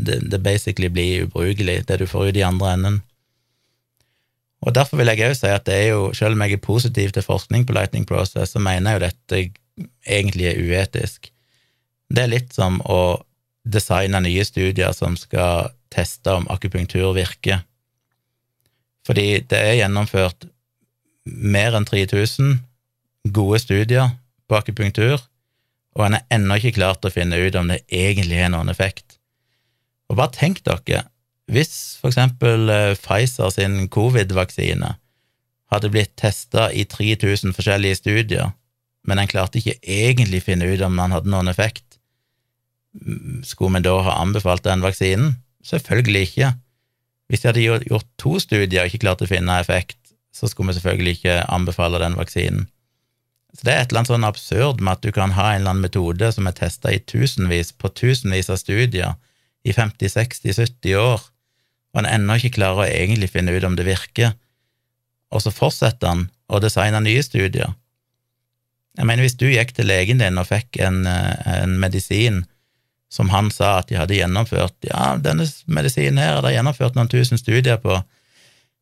det, 0.00 0.40
basically 0.40 0.88
blir 0.88 1.26
ubrukelig, 1.26 1.84
det 1.86 2.00
du 2.00 2.06
får 2.08 2.30
ut 2.30 2.40
i 2.40 2.46
andre 2.46 2.72
enden. 2.74 2.98
Og 4.60 4.74
Derfor 4.76 5.00
vil 5.00 5.08
jeg 5.08 5.30
òg 5.30 5.36
si 5.38 5.48
at 5.48 5.64
det 5.66 5.74
er 5.74 5.88
jo, 5.94 6.12
selv 6.12 6.36
om 6.36 6.42
jeg 6.44 6.58
er 6.58 6.64
positiv 6.64 7.12
til 7.16 7.24
forskning 7.24 7.64
på 7.66 7.72
Lightning 7.72 8.06
Process, 8.06 8.52
så 8.52 8.60
mener 8.60 8.90
jeg 8.90 8.98
jo 8.98 9.06
dette 9.06 9.40
egentlig 10.04 10.50
er 10.50 10.60
uetisk. 10.60 11.30
Det 12.10 12.24
er 12.24 12.32
litt 12.34 12.52
som 12.52 12.80
å 12.84 13.22
designe 13.64 14.20
nye 14.20 14.44
studier 14.44 14.92
som 14.96 15.16
skal 15.16 15.72
teste 15.92 16.32
om 16.32 16.48
akupunktur 16.52 17.14
virker. 17.16 17.62
Fordi 19.06 19.40
det 19.48 19.58
er 19.58 19.78
gjennomført 19.80 20.48
mer 21.24 21.76
enn 21.76 21.88
3000 21.88 22.58
gode 23.32 23.60
studier 23.62 24.12
på 24.48 24.58
akupunktur, 24.58 25.20
og 25.96 26.04
en 26.06 26.18
er 26.18 26.26
ennå 26.36 26.58
ikke 26.58 26.76
klart 26.78 27.04
å 27.04 27.12
finne 27.12 27.38
ut 27.40 27.56
om 27.58 27.70
det 27.70 27.82
egentlig 27.88 28.38
har 28.42 28.52
noen 28.52 28.70
effekt. 28.72 29.18
Og 30.10 30.18
bare 30.18 30.34
tenk 30.34 30.62
dere, 30.66 31.04
hvis 31.50 31.98
eksempel 32.06 32.70
eh, 32.70 32.96
Pfizer 32.98 33.50
sin 33.54 33.88
covid-vaksine 33.92 34.94
hadde 35.70 35.90
blitt 35.92 36.16
testa 36.18 36.68
i 36.72 36.84
3000 36.86 37.54
forskjellige 37.54 38.00
studier, 38.00 38.52
men 39.06 39.18
en 39.18 39.30
klarte 39.30 39.60
ikke 39.60 39.78
egentlig 39.82 40.44
finne 40.46 40.68
ut 40.70 40.82
om 40.84 40.98
den 40.98 41.14
hadde 41.14 41.30
noen 41.30 41.50
effekt, 41.50 41.86
skulle 43.46 43.78
vi 43.78 43.86
da 43.86 43.94
ha 44.02 44.18
anbefalt 44.18 44.66
den 44.66 44.82
vaksinen? 44.82 45.36
Selvfølgelig 45.62 46.22
ikke. 46.26 46.52
Hvis 47.30 47.42
de 47.42 47.50
hadde 47.50 47.86
gjort 47.86 48.08
to 48.18 48.38
studier 48.42 48.82
og 48.82 48.90
ikke 48.90 49.04
klart 49.04 49.22
å 49.22 49.28
finne 49.30 49.60
effekt, 49.62 49.98
så 50.34 50.48
skulle 50.50 50.70
vi 50.70 50.78
selvfølgelig 50.78 51.16
ikke 51.18 51.36
anbefale 51.54 52.00
den 52.02 52.16
vaksinen. 52.18 52.66
Så 53.54 53.66
det 53.66 53.72
er 53.72 53.80
et 53.82 53.90
eller 53.90 54.02
annet 54.02 54.12
sånn 54.12 54.26
absurd 54.26 54.82
med 54.82 54.96
at 54.98 55.04
du 55.06 55.10
kan 55.14 55.34
ha 55.34 55.50
en 55.50 55.62
eller 55.62 55.74
annen 55.74 55.86
metode 55.86 56.30
som 56.34 56.46
er 56.46 56.54
testa 56.58 56.92
i 56.94 57.02
tusenvis 57.02 57.72
på 57.74 57.90
tusenvis 57.98 58.50
av 58.50 58.60
studier 58.62 59.16
i 59.66 59.74
50, 59.74 60.06
60, 60.14 60.54
70 60.54 60.98
år, 60.98 61.24
og 61.94 62.02
en 62.02 62.08
ennå 62.10 62.38
ikke 62.38 62.56
klarer 62.58 62.84
å 62.84 62.88
egentlig 62.88 63.30
finne 63.32 63.54
ut 63.54 63.66
om 63.66 63.76
det 63.78 63.88
virker, 63.88 64.34
og 65.30 65.42
så 65.44 65.52
fortsetter 65.54 66.10
han 66.10 66.24
å 66.50 66.60
designe 66.62 67.02
nye 67.02 67.22
studier. 67.22 67.74
Jeg 68.98 69.06
mener, 69.06 69.22
hvis 69.22 69.38
du 69.38 69.46
gikk 69.46 69.72
til 69.76 69.86
legen 69.86 70.18
din 70.22 70.38
og 70.40 70.48
fikk 70.48 70.80
en, 70.82 71.04
en 71.06 71.76
medisin 71.80 72.42
som 73.10 73.30
han 73.30 73.50
sa 73.54 73.78
at 73.80 73.90
de 73.90 73.98
hadde 73.98 74.14
gjennomført 74.14 74.86
Ja, 74.86 75.16
denne 75.18 75.46
medisinen 75.66 76.18
her 76.22 76.36
er 76.36 76.44
det 76.44 76.52
gjennomført 76.56 76.98
noen 76.98 77.10
tusen 77.10 77.38
studier 77.38 77.78
på, 77.82 77.96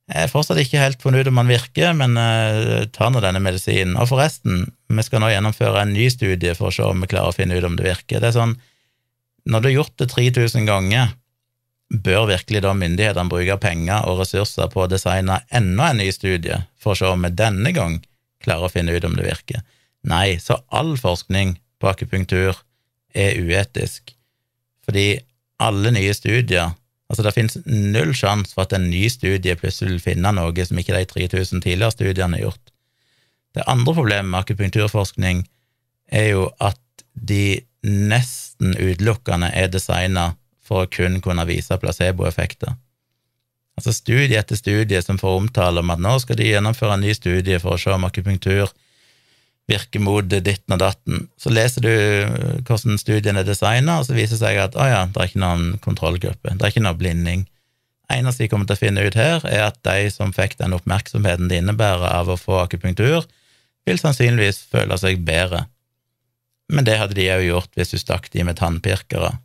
jeg 0.08 0.24
har 0.24 0.30
fortsatt 0.32 0.56
ikke 0.62 0.80
helt 0.80 1.02
funnet 1.04 1.26
ut 1.26 1.28
om 1.28 1.38
den 1.42 1.50
virker, 1.50 1.92
men 1.96 2.16
uh, 2.16 2.86
ta 2.96 3.10
nå 3.12 3.20
denne 3.20 3.42
medisinen. 3.44 3.98
Og 4.00 4.08
forresten, 4.08 4.64
vi 4.88 5.04
skal 5.04 5.20
nå 5.20 5.28
gjennomføre 5.28 5.82
en 5.84 5.92
ny 5.92 6.06
studie 6.12 6.54
for 6.56 6.70
å 6.70 6.74
se 6.74 6.86
om 6.86 7.04
vi 7.04 7.10
klarer 7.10 7.28
å 7.28 7.36
finne 7.36 7.58
ut 7.58 7.66
om 7.68 7.76
det 7.76 7.84
virker. 7.84 8.22
Det 8.22 8.30
er 8.30 8.38
sånn, 8.38 8.56
Når 9.48 9.60
du 9.60 9.68
har 9.68 9.74
gjort 9.74 10.00
det 10.00 10.08
3000 10.12 10.64
ganger, 10.68 11.12
bør 11.88 12.26
virkelig 12.28 12.62
da 12.64 12.74
myndighetene 12.76 13.32
bruke 13.32 13.56
penger 13.62 14.04
og 14.08 14.20
ressurser 14.22 14.68
på 14.72 14.84
å 14.84 14.90
designe 14.90 15.40
enda 15.54 15.90
en 15.90 16.00
ny 16.02 16.10
studie 16.12 16.60
for 16.76 16.92
å 16.92 17.00
se 17.00 17.08
om 17.08 17.24
vi 17.24 17.32
denne 17.32 17.72
gang 17.76 17.98
klarer 18.44 18.68
å 18.68 18.72
finne 18.72 18.92
ut 18.92 19.06
om 19.08 19.16
det 19.16 19.26
virker? 19.26 19.64
Nei, 20.08 20.36
så 20.42 20.60
all 20.68 20.96
forskning 21.00 21.56
på 21.80 21.88
akupunktur 21.90 22.60
er 23.16 23.40
uetisk, 23.40 24.12
fordi 24.84 25.08
alle 25.62 25.94
nye 25.94 26.12
studier 26.14 26.76
Altså, 27.08 27.24
det 27.24 27.32
finnes 27.32 27.56
null 27.64 28.10
sjanse 28.16 28.52
for 28.52 28.66
at 28.66 28.74
en 28.76 28.90
ny 28.90 29.06
studie 29.08 29.56
plutselig 29.56 29.94
vil 29.94 30.02
finne 30.10 30.32
noe 30.36 30.64
som 30.68 30.76
ikke 30.76 30.92
de 30.92 31.06
3000 31.08 31.62
tidligere 31.64 31.94
studiene 31.94 32.36
har 32.36 32.50
gjort. 32.50 32.72
Det 33.56 33.64
andre 33.64 33.94
problemet 33.96 34.28
med 34.28 34.42
akupunkturforskning 34.42 35.46
er 36.12 36.26
jo 36.34 36.42
at 36.60 37.04
de 37.14 37.62
nesten 37.80 38.76
utelukkende 38.76 39.48
er 39.56 39.72
designa 39.72 40.34
for 40.68 40.84
å 40.84 40.90
kun 40.92 41.22
kunne 41.24 41.46
vise 41.48 41.78
placeboeffekter. 41.80 42.76
Altså 43.78 43.94
studie 43.94 44.38
etter 44.38 44.58
studie 44.58 45.00
som 45.04 45.20
får 45.20 45.36
omtale 45.38 45.84
om 45.84 45.94
at 45.94 46.02
nå 46.02 46.16
skal 46.22 46.38
de 46.38 46.50
gjennomføre 46.50 46.96
en 46.96 47.04
ny 47.06 47.14
studie 47.14 47.60
for 47.62 47.76
å 47.76 47.80
se 47.80 47.94
om 47.94 48.06
akupunktur 48.08 48.72
virker 49.68 50.02
mot 50.02 50.24
ditten 50.24 50.74
og 50.74 50.80
datten. 50.80 51.28
Så 51.38 51.52
leser 51.52 51.84
du 51.84 51.92
eh, 51.92 52.58
hvordan 52.66 52.98
studien 53.00 53.38
er 53.38 53.46
designa, 53.46 54.00
og 54.00 54.08
så 54.08 54.16
viser 54.16 54.38
det 54.38 54.42
seg 54.42 54.60
at 54.62 54.76
å 54.80 54.88
ja, 54.88 55.04
det 55.12 55.20
er 55.20 55.30
ikke 55.30 55.44
noen 55.44 55.78
kontrollgruppe, 55.84 56.54
det 56.56 56.64
er 56.64 56.72
ikke 56.72 56.84
noe 56.86 56.98
blinding. 56.98 57.46
eneste 58.08 58.44
de 58.44 58.48
kommer 58.48 58.66
til 58.66 58.78
å 58.78 58.80
finne 58.80 59.04
ut 59.04 59.18
her, 59.18 59.44
er 59.44 59.66
at 59.68 59.82
de 59.84 60.08
som 60.10 60.32
fikk 60.32 60.56
den 60.58 60.72
oppmerksomheten 60.72 61.50
det 61.50 61.60
innebærer 61.60 62.08
av 62.08 62.32
å 62.32 62.38
få 62.40 62.62
akupunktur, 62.62 63.28
vil 63.84 64.00
sannsynligvis 64.00 64.64
føle 64.72 64.96
seg 65.00 65.20
bedre. 65.24 65.66
Men 66.72 66.88
det 66.88 66.96
hadde 67.00 67.16
de 67.16 67.28
òg 67.32 67.44
gjort 67.44 67.76
hvis 67.76 67.92
du 67.92 68.00
stakk 68.00 68.30
de 68.32 68.44
med 68.44 68.58
tannpirkere. 68.60 69.36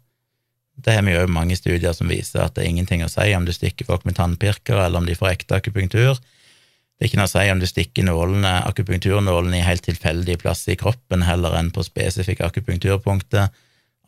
Det 0.73 0.95
har 0.95 1.05
vi 1.05 1.13
jo 1.13 1.25
mange 1.29 1.55
studier 1.57 1.93
som 1.93 2.09
viser 2.09 2.45
at 2.45 2.55
det 2.55 2.63
er 2.63 2.71
ingenting 2.71 3.03
å 3.05 3.11
si 3.11 3.27
om 3.37 3.45
du 3.45 3.53
stikker 3.53 3.85
folk 3.85 4.07
med 4.07 4.17
tannpirkere, 4.17 4.87
eller 4.87 5.03
om 5.03 5.09
de 5.09 5.17
får 5.17 5.35
ekte 5.35 5.59
akupunktur. 5.59 6.17
Det 6.17 7.05
er 7.05 7.11
ikke 7.11 7.19
noe 7.19 7.29
å 7.29 7.33
si 7.33 7.43
om 7.51 7.61
du 7.61 7.67
stikker 7.69 8.07
nålene, 8.07 8.53
akupunkturnålene 8.69 9.59
i 9.59 9.65
helt 9.65 9.85
tilfeldige 9.85 10.41
plasser 10.41 10.73
i 10.73 10.79
kroppen 10.79 11.25
heller 11.27 11.57
enn 11.59 11.71
på 11.73 11.85
spesifikke 11.85 12.47
akupunkturpunkter. 12.47 13.51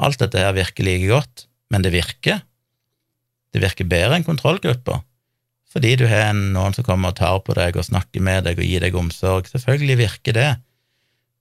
Alt 0.06 0.22
dette 0.22 0.42
her 0.42 0.56
virker 0.58 0.88
like 0.88 1.10
godt, 1.10 1.46
men 1.74 1.86
det 1.86 1.94
virker. 1.96 2.42
Det 3.54 3.62
virker 3.64 3.88
bedre 3.88 4.18
enn 4.18 4.28
kontrollgrupper, 4.28 5.04
fordi 5.72 5.94
du 6.00 6.06
har 6.10 6.34
noen 6.36 6.76
som 6.76 6.88
kommer 6.88 7.14
og 7.14 7.20
tar 7.20 7.38
på 7.46 7.56
deg 7.56 7.78
og 7.78 7.88
snakker 7.88 8.24
med 8.24 8.48
deg 8.48 8.60
og 8.60 8.68
gir 8.68 8.84
deg 8.84 8.96
omsorg. 9.00 9.48
Selvfølgelig 9.52 9.98
virker 10.06 10.36
det. 10.36 10.52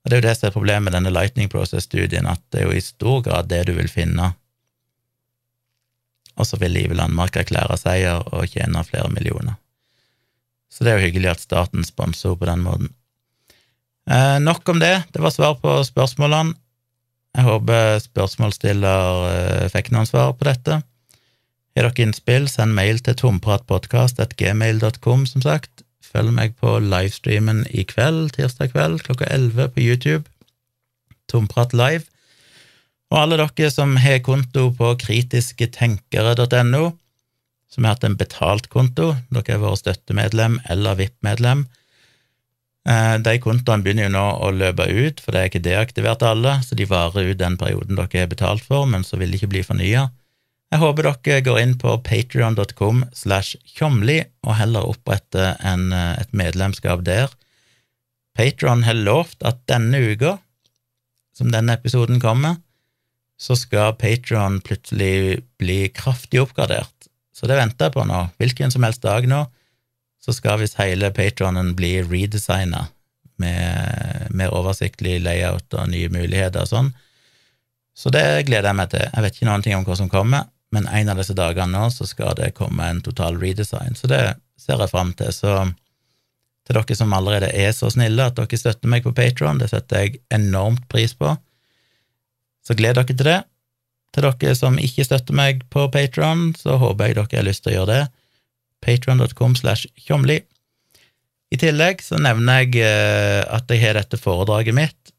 Og 0.05 0.11
Det 0.11 0.17
er 0.17 0.21
jo 0.21 0.29
det 0.29 0.37
som 0.37 0.49
er 0.49 0.55
problemet 0.55 0.85
med 0.85 0.95
denne 0.99 1.13
Lightning 1.15 1.49
Process-studien, 1.51 2.27
at 2.29 2.43
det 2.53 2.61
er 2.61 2.67
jo 2.69 2.77
i 2.77 2.83
stor 2.85 3.23
grad 3.25 3.49
det 3.49 3.63
du 3.71 3.73
vil 3.79 3.89
finne. 3.89 4.35
Og 6.35 6.45
så 6.49 6.55
vil 6.61 6.75
Live 6.75 6.95
Landmark 6.99 7.35
erklære 7.39 7.77
seier 7.79 8.19
og 8.35 8.43
tjene 8.51 8.87
flere 8.87 9.11
millioner. 9.13 9.55
Så 10.73 10.79
det 10.83 10.91
er 10.91 10.97
jo 10.99 11.07
hyggelig 11.07 11.31
at 11.31 11.45
staten 11.45 11.83
sponser 11.87 12.29
henne 12.29 12.41
på 12.41 12.47
den 12.51 12.63
måten. 12.67 12.89
Eh, 14.11 14.39
nok 14.43 14.69
om 14.69 14.79
det. 14.83 14.97
Det 15.15 15.21
var 15.23 15.31
svar 15.31 15.55
på 15.63 15.71
spørsmålene. 15.87 16.55
Jeg 17.35 17.45
håper 17.49 17.99
spørsmålsstiller 18.03 19.03
eh, 19.31 19.71
fikk 19.73 19.91
noen 19.95 20.07
svar 20.07 20.33
på 20.39 20.45
dette. 20.47 20.73
Har 21.75 21.83
dere 21.89 22.03
innspill, 22.05 22.45
send 22.51 22.73
mail 22.77 22.99
til 23.03 23.15
tompratpodkast.gmail.com, 23.19 25.27
som 25.27 25.43
sagt. 25.43 25.83
Følg 26.15 26.31
meg 26.35 26.55
på 26.63 26.79
livestreamen 26.79 27.65
i 27.75 27.83
kveld, 27.91 28.31
tirsdag 28.37 28.71
kveld 28.75 29.03
klokka 29.07 29.27
11 29.27 29.69
på 29.75 29.81
YouTube. 29.83 30.25
Tomprat 31.31 31.73
live. 31.75 32.05
Og 33.15 33.21
alle 33.21 33.37
dere 33.39 33.71
som 33.71 33.93
har 34.03 34.25
konto 34.27 34.73
på 34.75 34.89
kritisketenkere.no, 34.99 36.85
som 37.71 37.87
har 37.87 37.95
hatt 37.95 38.07
en 38.09 38.17
betalt 38.19 38.67
konto, 38.73 39.13
dere 39.31 39.55
har 39.55 39.63
vært 39.63 39.85
støttemedlem 39.85 40.57
eller 40.71 40.99
VIP-medlem. 40.99 41.63
Eh, 42.91 43.15
de 43.23 43.37
kontoene 43.39 43.87
begynner 43.87 44.09
jo 44.09 44.15
nå 44.17 44.25
å 44.43 44.51
løpe 44.51 44.89
ut, 44.91 45.23
for 45.23 45.31
det 45.31 45.41
er 45.41 45.53
ikke 45.53 45.63
deaktivert 45.63 46.27
alle, 46.27 46.57
så 46.67 46.75
de 46.75 46.89
varer 46.91 47.31
ut 47.31 47.39
den 47.39 47.55
perioden 47.61 47.95
dere 48.01 48.25
har 48.25 48.35
betalt 48.35 48.67
for, 48.67 48.83
men 48.91 49.07
så 49.07 49.21
vil 49.21 49.31
de 49.31 49.39
ikke 49.39 49.53
bli 49.55 49.63
fornya. 49.63 50.09
Jeg 50.75 50.83
håper 50.83 51.07
dere 51.07 51.47
går 51.47 51.63
inn 51.63 51.79
på 51.79 51.95
patrion.com 52.03 53.07
slash 53.15 53.55
tjomli 53.77 54.25
og 54.43 54.59
heller 54.59 54.91
oppretter 54.91 55.55
en, 55.63 55.93
eh, 55.95 56.19
et 56.19 56.35
medlemskap 56.35 57.07
der. 57.07 57.31
Patron 58.35 58.83
har 58.83 58.99
lovt 58.99 59.47
at 59.47 59.63
denne 59.71 60.03
uka, 60.03 60.41
som 61.39 61.55
denne 61.55 61.79
episoden 61.79 62.19
kommer, 62.19 62.59
så 63.41 63.57
skal 63.59 63.97
Patron 63.99 64.61
plutselig 64.65 65.43
bli 65.59 65.89
kraftig 65.95 66.43
oppgradert. 66.43 67.09
Så 67.35 67.49
det 67.51 67.59
venter 67.59 67.89
jeg 67.89 67.97
på 67.97 68.05
nå. 68.07 68.21
Hvilken 68.39 68.71
som 68.71 68.87
helst 68.87 69.03
dag 69.03 69.27
nå 69.29 69.45
så 70.25 70.33
skal 70.33 70.63
visst 70.63 70.79
hele 70.81 71.11
patronen 71.13 71.75
bli 71.77 71.99
redesigna 72.03 72.87
med 73.43 74.31
mer 74.31 74.55
oversiktlig 74.55 75.19
layout 75.21 75.75
og 75.75 75.91
nye 75.91 76.09
muligheter 76.13 76.65
og 76.65 76.71
sånn. 76.71 76.93
Så 77.95 78.11
det 78.15 78.47
gleder 78.49 78.71
jeg 78.71 78.79
meg 78.79 78.93
til. 78.95 79.05
Jeg 79.05 79.25
vet 79.25 79.37
ikke 79.37 79.49
noen 79.51 79.65
ting 79.67 79.77
om 79.77 79.85
hva 79.87 79.97
som 79.99 80.11
kommer, 80.11 80.47
men 80.75 80.89
en 80.89 81.11
av 81.13 81.21
disse 81.21 81.37
dagene 81.37 81.75
nå 81.75 81.91
så 81.93 82.07
skal 82.09 82.35
det 82.39 82.55
komme 82.57 82.87
en 82.89 83.03
total 83.05 83.37
redesign, 83.43 83.99
så 83.99 84.11
det 84.11 84.23
ser 84.59 84.81
jeg 84.81 84.91
fram 84.91 85.13
til. 85.19 85.33
Så 85.35 85.73
Til 86.65 86.79
dere 86.79 86.97
som 86.97 87.13
allerede 87.13 87.51
er 87.53 87.75
så 87.77 87.91
snille 87.93 88.25
at 88.25 88.39
dere 88.39 88.57
støtter 88.57 88.89
meg 88.89 89.05
på 89.05 89.13
Patron, 89.13 89.59
det 89.61 89.69
setter 89.69 90.01
jeg 90.01 90.21
enormt 90.33 90.87
pris 90.89 91.13
på. 91.13 91.35
Så 92.65 92.77
gled 92.79 92.97
dere 92.97 93.13
til 93.13 93.29
det. 93.29 93.41
Til 94.15 94.27
dere 94.27 94.57
som 94.57 94.79
ikke 94.81 95.05
støtter 95.07 95.37
meg 95.37 95.65
på 95.75 95.87
Patron, 95.93 96.53
så 96.57 96.79
håper 96.81 97.11
jeg 97.11 97.19
dere 97.19 97.41
har 97.41 97.49
lyst 97.49 97.65
til 97.65 97.75
å 97.75 97.77
gjøre 97.79 97.95
det. 97.95 98.05
Patron.com 98.85 99.57
slash 99.59 99.89
tjomli. 100.01 100.41
I 101.53 101.59
tillegg 101.61 102.03
så 102.03 102.19
nevner 102.23 102.65
jeg 102.65 102.83
eh, 102.83 103.43
at 103.47 103.71
jeg 103.71 103.83
har 103.85 103.99
dette 103.99 104.19
foredraget 104.19 104.75
mitt, 104.77 105.13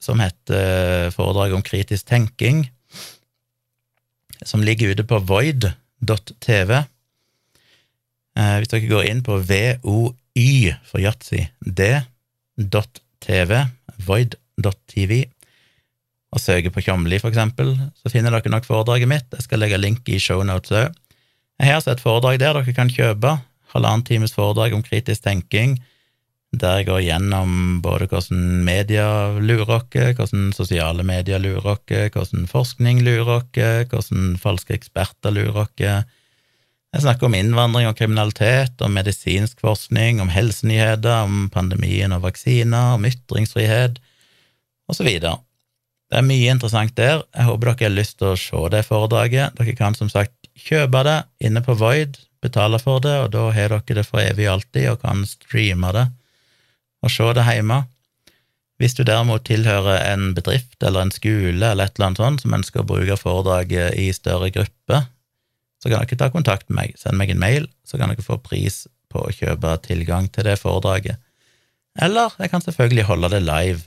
som 0.00 0.20
heter 0.22 1.10
Foredrag 1.12 1.56
om 1.56 1.64
kritisk 1.66 2.06
tenking, 2.08 2.62
som 4.46 4.62
ligger 4.62 4.94
ute 4.94 5.04
på 5.08 5.18
void.tv. 5.28 6.72
Eh, 8.38 8.54
hvis 8.60 8.70
dere 8.70 8.92
går 8.92 9.08
inn 9.10 9.24
på 9.26 9.40
VOY 9.42 10.76
for 10.86 11.02
yatzy, 11.02 11.48
d.tv, 11.66 13.64
void.tv, 14.06 15.24
og 16.28 16.40
søker 16.42 16.72
på 16.72 16.82
Tjomli, 16.84 17.18
for 17.22 17.32
eksempel, 17.32 17.72
så 17.96 18.12
finner 18.12 18.34
dere 18.34 18.52
nok 18.52 18.66
foredraget 18.68 19.08
mitt. 19.08 19.28
Jeg 19.32 19.46
skal 19.46 19.62
legge 19.62 19.80
link 19.80 20.08
i 20.12 20.20
shownotes 20.20 20.74
òg. 20.76 20.96
Jeg 21.58 21.72
har 21.72 21.86
et 21.90 22.02
foredrag 22.02 22.38
der 22.38 22.58
dere 22.58 22.74
kan 22.76 22.90
kjøpe. 22.92 23.38
Halvannen 23.72 24.04
times 24.06 24.34
foredrag 24.36 24.76
om 24.76 24.84
kritisk 24.84 25.24
tenking, 25.24 25.78
der 26.56 26.78
jeg 26.78 26.86
går 26.88 27.02
gjennom 27.04 27.80
både 27.84 28.06
hvordan 28.08 28.62
media 28.64 29.08
lurer 29.36 29.74
oss, 29.80 29.88
hvordan 29.92 30.52
sosiale 30.56 31.04
medier 31.04 31.42
lurer 31.42 31.74
oss, 31.74 31.82
hvordan 31.88 32.46
forskning 32.48 33.02
lurer 33.04 33.34
oss, 33.40 33.50
hvordan 33.90 34.38
falske 34.40 34.76
eksperter 34.76 35.34
lurer 35.34 35.64
oss. 35.66 35.74
Jeg 35.78 37.04
snakker 37.04 37.28
om 37.28 37.36
innvandring 37.36 37.90
og 37.90 37.98
kriminalitet, 37.98 38.80
om 38.80 38.94
medisinsk 38.96 39.60
forskning, 39.60 40.22
om 40.24 40.32
helsenyheter, 40.32 41.26
om 41.26 41.50
pandemien 41.52 42.14
og 42.16 42.24
vaksiner, 42.24 42.94
om 42.96 43.04
ytringsfrihet, 43.04 44.00
og 44.88 44.96
så. 44.96 45.04
Det 46.08 46.20
er 46.20 46.24
mye 46.24 46.52
interessant 46.52 46.94
der. 46.96 47.22
Jeg 47.36 47.48
håper 47.48 47.72
dere 47.72 47.88
har 47.90 47.96
lyst 47.96 48.16
til 48.20 48.32
å 48.32 48.38
se 48.40 48.62
det 48.72 48.86
foredraget. 48.88 49.58
Dere 49.58 49.74
kan 49.76 49.96
som 49.96 50.08
sagt 50.12 50.34
kjøpe 50.58 51.02
det 51.06 51.18
inne 51.44 51.60
på 51.64 51.76
Void, 51.78 52.16
betale 52.42 52.80
for 52.80 53.02
det, 53.04 53.14
og 53.24 53.30
da 53.34 53.48
har 53.52 53.74
dere 53.74 53.98
det 54.00 54.06
for 54.06 54.22
evig 54.22 54.48
og 54.48 54.58
alltid 54.58 54.88
og 54.92 55.02
kan 55.04 55.24
streame 55.28 55.92
det 55.96 56.08
og 57.04 57.12
se 57.14 57.28
det 57.36 57.44
hjemme. 57.46 57.82
Hvis 58.78 58.94
du 58.94 59.02
derimot 59.06 59.44
tilhører 59.46 60.04
en 60.12 60.32
bedrift 60.36 60.82
eller 60.86 61.06
en 61.06 61.14
skole 61.14 61.66
eller 61.66 61.88
et 61.88 61.96
eller 61.98 62.08
annet 62.08 62.22
sånt 62.22 62.42
som 62.44 62.54
ønsker 62.54 62.82
å 62.82 62.88
bruke 62.88 63.18
foredraget 63.18 63.98
i 63.98 64.08
større 64.14 64.52
grupper, 64.54 65.08
så 65.82 65.90
kan 65.90 66.02
dere 66.02 66.18
ta 66.18 66.30
kontakt 66.34 66.68
med 66.70 66.78
meg. 66.78 66.98
Send 66.98 67.18
meg 67.18 67.32
en 67.34 67.42
mail, 67.42 67.68
så 67.86 67.98
kan 67.98 68.10
dere 68.10 68.24
få 68.24 68.38
pris 68.42 68.86
på 69.10 69.24
å 69.24 69.34
kjøpe 69.34 69.76
tilgang 69.86 70.30
til 70.30 70.46
det 70.46 70.58
foredraget. 70.62 71.18
Eller 71.98 72.34
jeg 72.38 72.52
kan 72.52 72.62
selvfølgelig 72.62 73.08
holde 73.10 73.32
det 73.34 73.42
live. 73.46 73.82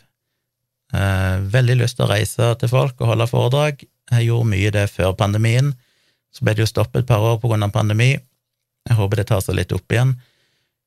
Eh, 0.91 1.37
veldig 1.53 1.77
lyst 1.79 1.97
til 1.97 2.05
å 2.05 2.11
reise 2.11 2.51
til 2.59 2.71
folk 2.71 2.99
og 2.99 3.13
holde 3.13 3.29
foredrag. 3.31 3.85
Jeg 4.11 4.27
gjorde 4.27 4.51
mye 4.51 4.73
det 4.75 4.89
før 4.91 5.15
pandemien. 5.17 5.71
Så 6.35 6.43
ble 6.43 6.55
det 6.55 6.65
jo 6.65 6.71
stoppet 6.71 7.03
et 7.03 7.07
par 7.07 7.23
år 7.23 7.39
av 7.39 7.71
pandemi. 7.71 8.11
Jeg 8.89 8.97
håper 8.97 9.21
det 9.21 9.27
tar 9.27 9.41
seg 9.43 9.55
litt 9.55 9.71
opp 9.75 9.91
igjen. 9.91 10.15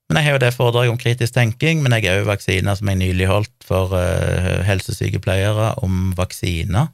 Men 0.09 0.19
jeg 0.19 0.27
har 0.27 0.37
jo 0.37 0.43
det 0.43 0.53
foredraget 0.53 0.93
om 0.93 1.01
kritisk 1.01 1.33
tenking, 1.33 1.81
men 1.83 1.95
jeg 1.97 2.11
har 2.11 2.21
òg 2.21 2.29
vaksiner 2.29 2.77
som 2.77 2.89
jeg 2.91 3.01
nylig 3.01 3.29
holdt 3.31 3.65
for 3.65 3.95
uh, 3.97 4.61
helsesykepleiere 4.67 5.71
om 5.85 6.13
vaksiner, 6.17 6.91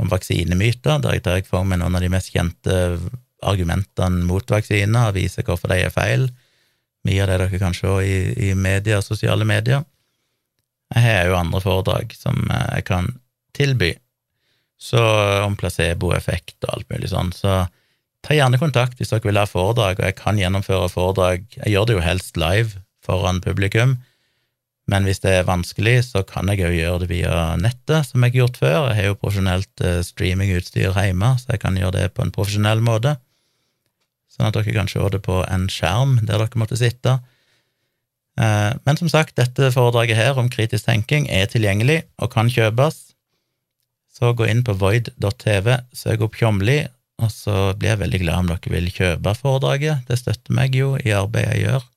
om 0.00 0.08
vaksinemyter, 0.08 1.02
der 1.04 1.18
jeg 1.18 1.24
tar 1.26 1.42
for 1.48 1.68
meg 1.68 1.82
noen 1.82 1.98
av 1.98 2.04
de 2.04 2.08
mest 2.12 2.32
kjente 2.32 2.76
argumentene 3.44 4.24
mot 4.28 4.54
vaksiner 4.56 5.10
og 5.10 5.18
viser 5.18 5.44
hvorfor 5.44 5.72
de 5.72 5.82
er 5.84 5.92
feil. 5.92 6.30
Mye 7.04 7.20
av 7.24 7.28
det 7.28 7.38
dere 7.42 7.60
kan 7.60 7.76
se 7.76 7.92
i, 8.04 8.16
i 8.48 8.54
media 8.56 9.02
sosiale 9.04 9.44
medier. 9.48 9.84
Jeg 10.90 11.06
har 11.06 11.28
jo 11.30 11.38
andre 11.38 11.60
foredrag 11.62 12.14
som 12.18 12.46
eh, 12.50 12.68
jeg 12.78 12.86
kan 12.90 13.12
tilby, 13.56 13.94
så 14.80 15.00
om 15.44 15.56
placeboeffekt 15.60 16.64
og 16.64 16.74
alt 16.74 16.92
mulig 16.92 17.10
sånn, 17.12 17.34
så 17.36 17.66
ta 18.24 18.36
gjerne 18.36 18.60
kontakt 18.60 18.98
hvis 18.98 19.12
dere 19.12 19.26
vil 19.28 19.40
ha 19.40 19.46
foredrag, 19.48 20.00
og 20.00 20.06
jeg 20.08 20.16
kan 20.18 20.38
gjennomføre 20.40 20.88
foredrag. 20.92 21.44
Jeg 21.58 21.74
gjør 21.74 21.88
det 21.88 21.98
jo 21.98 22.04
helst 22.04 22.40
live 22.40 22.80
foran 23.04 23.42
publikum, 23.44 23.98
men 24.90 25.06
hvis 25.06 25.22
det 25.22 25.32
er 25.38 25.48
vanskelig, 25.48 25.98
så 26.08 26.24
kan 26.26 26.50
jeg 26.50 26.64
òg 26.66 26.74
gjøre 26.74 27.02
det 27.04 27.10
via 27.12 27.34
nettet, 27.60 28.08
som 28.08 28.24
jeg 28.24 28.34
har 28.34 28.40
gjort 28.42 28.60
før. 28.62 28.78
Jeg 28.88 28.98
har 28.98 29.10
jo 29.10 29.18
profesjonelt 29.20 29.84
eh, 29.86 30.00
streamingutstyr 30.06 30.96
hjemme, 30.96 31.34
så 31.38 31.54
jeg 31.54 31.62
kan 31.62 31.78
gjøre 31.78 31.98
det 31.98 32.06
på 32.16 32.24
en 32.24 32.32
profesjonell 32.34 32.82
måte, 32.84 33.14
sånn 34.32 34.48
at 34.48 34.56
dere 34.56 34.74
kan 34.74 34.90
se 34.90 35.04
det 35.12 35.22
på 35.26 35.42
en 35.44 35.68
skjerm 35.70 36.18
der 36.24 36.40
dere 36.40 36.60
måtte 36.60 36.78
sitte. 36.80 37.20
Eh, 38.38 38.72
men 38.86 38.98
som 39.00 39.10
sagt, 39.10 39.36
dette 39.40 39.72
foredraget 39.74 40.18
her 40.18 40.38
om 40.38 40.50
kritisk 40.52 40.86
tenking 40.86 41.28
er 41.32 41.50
tilgjengelig 41.50 42.02
og 42.20 42.32
kan 42.34 42.50
kjøpes. 42.52 43.10
Så 44.14 44.34
gå 44.36 44.46
inn 44.50 44.62
på 44.66 44.76
void.tv, 44.76 45.78
søk 45.96 46.26
opp 46.26 46.36
Tjomli, 46.36 46.82
og 47.20 47.32
så 47.32 47.70
blir 47.76 47.94
jeg 47.94 48.02
veldig 48.02 48.20
glad 48.22 48.42
om 48.42 48.50
dere 48.52 48.74
vil 48.74 48.90
kjøpe 48.92 49.34
foredraget, 49.36 50.04
det 50.08 50.20
støtter 50.20 50.56
meg 50.56 50.76
jo 50.76 50.94
i 51.00 51.14
arbeidet 51.16 51.56
jeg 51.56 51.66
gjør. 51.66 51.88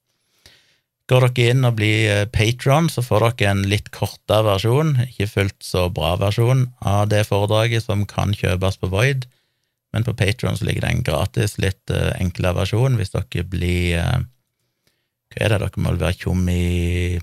Går 1.11 1.25
dere 1.27 1.51
inn 1.51 1.67
og 1.67 1.77
blir 1.77 2.09
eh, 2.11 2.25
patron, 2.31 2.89
så 2.91 3.03
får 3.03 3.27
dere 3.27 3.51
en 3.51 3.63
litt 3.67 3.91
kortere 3.95 4.47
versjon, 4.47 4.95
ikke 5.09 5.29
fullt 5.31 5.59
så 5.63 5.89
bra 5.91 6.15
versjon, 6.19 6.69
av 6.79 7.09
det 7.11 7.25
foredraget 7.27 7.85
som 7.87 8.05
kan 8.07 8.35
kjøpes 8.35 8.79
på 8.79 8.91
Void, 8.91 9.27
men 9.93 10.07
på 10.07 10.15
Patron 10.17 10.55
ligger 10.65 10.87
det 10.87 10.91
en 10.91 11.03
gratis, 11.05 11.59
litt 11.61 11.91
uh, 11.93 12.15
enklere 12.17 12.63
versjon 12.63 12.95
hvis 12.97 13.13
dere 13.13 13.43
blir 13.45 13.99
Hva 15.33 15.45
er 15.45 15.53
det, 15.53 15.61
dere 15.63 15.83
må 15.83 15.95
være 15.97 16.19
tjom 16.21 16.45
i 16.49 17.19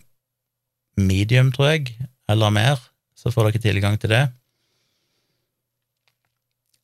medium, 1.01 1.53
tror 1.55 1.75
jeg, 1.75 1.95
eller 2.31 2.53
mer, 2.55 2.83
så 3.17 3.33
får 3.33 3.51
dere 3.51 3.63
tilgang 3.63 3.99
til 4.01 4.13
det. 4.13 4.27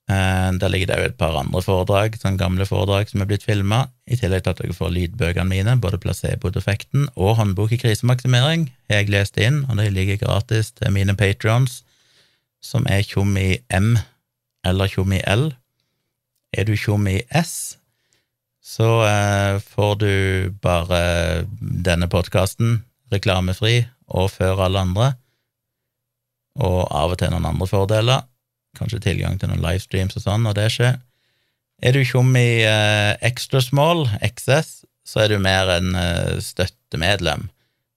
Eh, 0.07 0.51
der 0.61 0.71
ligger 0.71 0.87
det 0.87 0.97
òg 1.01 1.05
et 1.09 1.19
par 1.19 1.35
andre 1.35 1.61
foredrag, 1.67 2.15
sånn 2.21 2.39
gamle 2.39 2.67
foredrag 2.69 3.11
som 3.11 3.25
er 3.25 3.29
blitt 3.31 3.47
filma, 3.47 3.89
i 4.07 4.15
tillegg 4.19 4.45
til 4.45 4.55
at 4.55 4.61
dere 4.63 4.77
får 4.77 4.93
lydbøkene 4.95 5.51
mine, 5.51 5.75
både 5.83 5.99
placebo-defekten 5.99 7.09
og 7.17 7.35
håndbok 7.41 7.75
i 7.75 7.81
krisemaksimering, 7.83 8.69
har 8.87 9.03
jeg 9.03 9.11
lest 9.11 9.41
inn, 9.43 9.65
og 9.67 9.81
de 9.81 9.89
ligger 9.91 10.21
gratis 10.23 10.71
til 10.79 10.95
mine 10.95 11.17
patrions, 11.19 11.81
som 12.63 12.87
er 12.87 13.03
tjom 13.07 13.35
i 13.41 13.59
M 13.75 13.97
eller 14.67 14.91
tjom 14.91 15.11
i 15.15 15.25
L. 15.27 15.51
Er 16.55 16.71
du 16.71 16.77
tjom 16.79 17.11
i 17.11 17.19
S, 17.35 17.75
så 18.67 18.91
eh, 19.07 19.59
får 19.63 19.93
du 20.03 20.15
bare 20.63 21.01
denne 21.61 22.09
podkasten 22.11 22.81
reklamefri 23.15 23.85
og 24.07 24.33
før 24.35 24.65
alle 24.67 24.83
andre, 24.89 25.11
og 26.57 26.87
av 26.89 27.13
og 27.15 27.21
til 27.21 27.31
noen 27.31 27.47
andre 27.53 27.69
fordeler 27.71 28.25
kanskje 28.77 29.03
tilgang 29.05 29.39
til 29.41 29.51
noen 29.51 29.65
livestreams 29.65 30.19
og 30.19 30.25
sånn 30.25 30.49
og 30.49 30.57
det 30.59 30.69
skjer. 30.75 30.99
Er 31.85 31.97
du 31.97 32.03
tjom 32.09 32.33
i 32.39 32.65
eh, 32.65 33.13
extra 33.25 33.61
small, 33.65 34.07
XS, 34.25 34.73
så 35.07 35.23
er 35.23 35.33
du 35.33 35.43
mer 35.43 35.71
en 35.77 35.97
eh, 35.99 36.39
støttemedlem, 36.43 37.49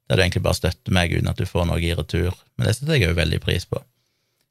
der 0.10 0.20
du 0.20 0.24
egentlig 0.24 0.44
bare 0.46 0.60
støtter 0.60 0.96
meg 0.96 1.14
uten 1.16 1.32
at 1.32 1.40
du 1.40 1.48
får 1.48 1.70
noe 1.70 1.82
i 1.84 1.94
retur. 1.96 2.36
Men 2.58 2.68
det 2.68 2.76
setter 2.78 3.00
jeg 3.00 3.12
òg 3.12 3.20
veldig 3.20 3.40
pris 3.44 3.68
på. 3.70 3.82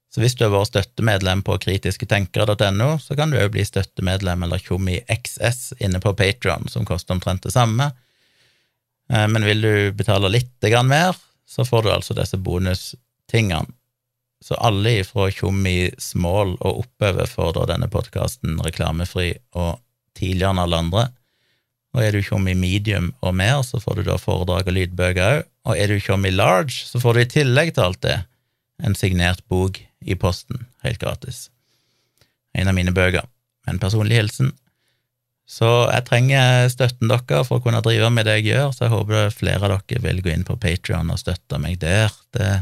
Så 0.09 0.23
hvis 0.23 0.35
du 0.39 0.47
har 0.47 0.55
vært 0.55 0.71
støttemedlem 0.71 1.43
på 1.45 1.59
kritisketenkere.no, 1.61 2.95
så 3.03 3.17
kan 3.17 3.33
du 3.33 3.39
òg 3.41 3.53
bli 3.53 3.65
støttemedlem 3.67 4.47
eller 4.47 4.63
tjommi 4.63 5.03
XS 5.05 5.75
inne 5.85 6.01
på 6.01 6.15
Patron, 6.17 6.69
som 6.73 6.87
koster 6.89 7.17
omtrent 7.17 7.45
det 7.45 7.53
samme. 7.53 7.91
Uh, 9.13 9.27
men 9.29 9.45
vil 9.45 9.65
du 9.65 9.75
betale 9.97 10.31
litt 10.33 10.71
mer, 10.89 11.17
så 11.49 11.65
får 11.65 11.85
du 11.85 11.93
altså 11.93 12.17
disse 12.17 12.41
bonustingene. 12.41 13.69
Så 14.45 14.55
alle 14.55 15.03
fra 15.03 15.27
Tjommi 15.35 15.91
Small 15.99 16.53
og 16.61 16.85
oppover 16.85 17.27
får 17.27 17.57
da 17.57 17.65
denne 17.73 17.89
podkasten 17.91 18.61
reklamefri 18.63 19.33
og 19.59 19.81
tidligere 20.15 20.53
enn 20.55 20.61
alle 20.63 20.79
andre. 20.79 21.03
Og 21.97 22.05
er 22.05 22.15
du 22.15 22.23
Tjommi 22.23 22.55
Medium 22.55 23.11
og 23.19 23.35
mer, 23.35 23.65
så 23.67 23.81
får 23.83 23.99
du 23.99 24.07
da 24.07 24.19
foredrag 24.21 24.71
og 24.71 24.77
lydbøker 24.77 25.25
òg. 25.25 25.49
Og 25.69 25.77
er 25.77 25.91
du 25.91 25.99
Tjommi 26.01 26.31
Large, 26.31 26.87
så 26.87 27.01
får 27.03 27.17
du 27.17 27.21
i 27.21 27.31
tillegg 27.33 27.75
til 27.75 27.89
alt 27.89 28.01
det 28.07 28.21
en 28.87 28.95
signert 28.97 29.43
bok 29.51 29.81
i 30.01 30.17
posten, 30.19 30.67
helt 30.85 31.01
gratis. 31.03 31.49
En 32.55 32.71
av 32.71 32.77
mine 32.77 32.95
bøker, 32.95 33.27
en 33.69 33.81
personlig 33.83 34.19
hilsen. 34.21 34.53
Så 35.49 35.69
jeg 35.89 36.05
trenger 36.05 36.69
støtten 36.69 37.09
deres 37.09 37.49
for 37.49 37.59
å 37.59 37.65
kunne 37.65 37.81
drive 37.85 38.11
med 38.13 38.29
det 38.29 38.39
jeg 38.39 38.51
gjør, 38.51 38.73
så 38.75 38.85
jeg 38.85 38.93
håper 38.93 39.33
flere 39.33 39.65
av 39.65 39.81
dere 39.89 40.05
vil 40.05 40.21
gå 40.25 40.35
inn 40.35 40.45
på 40.45 40.59
Patrion 40.61 41.09
og 41.15 41.21
støtte 41.21 41.61
meg 41.63 41.79
der. 41.81 42.13
Det 42.37 42.53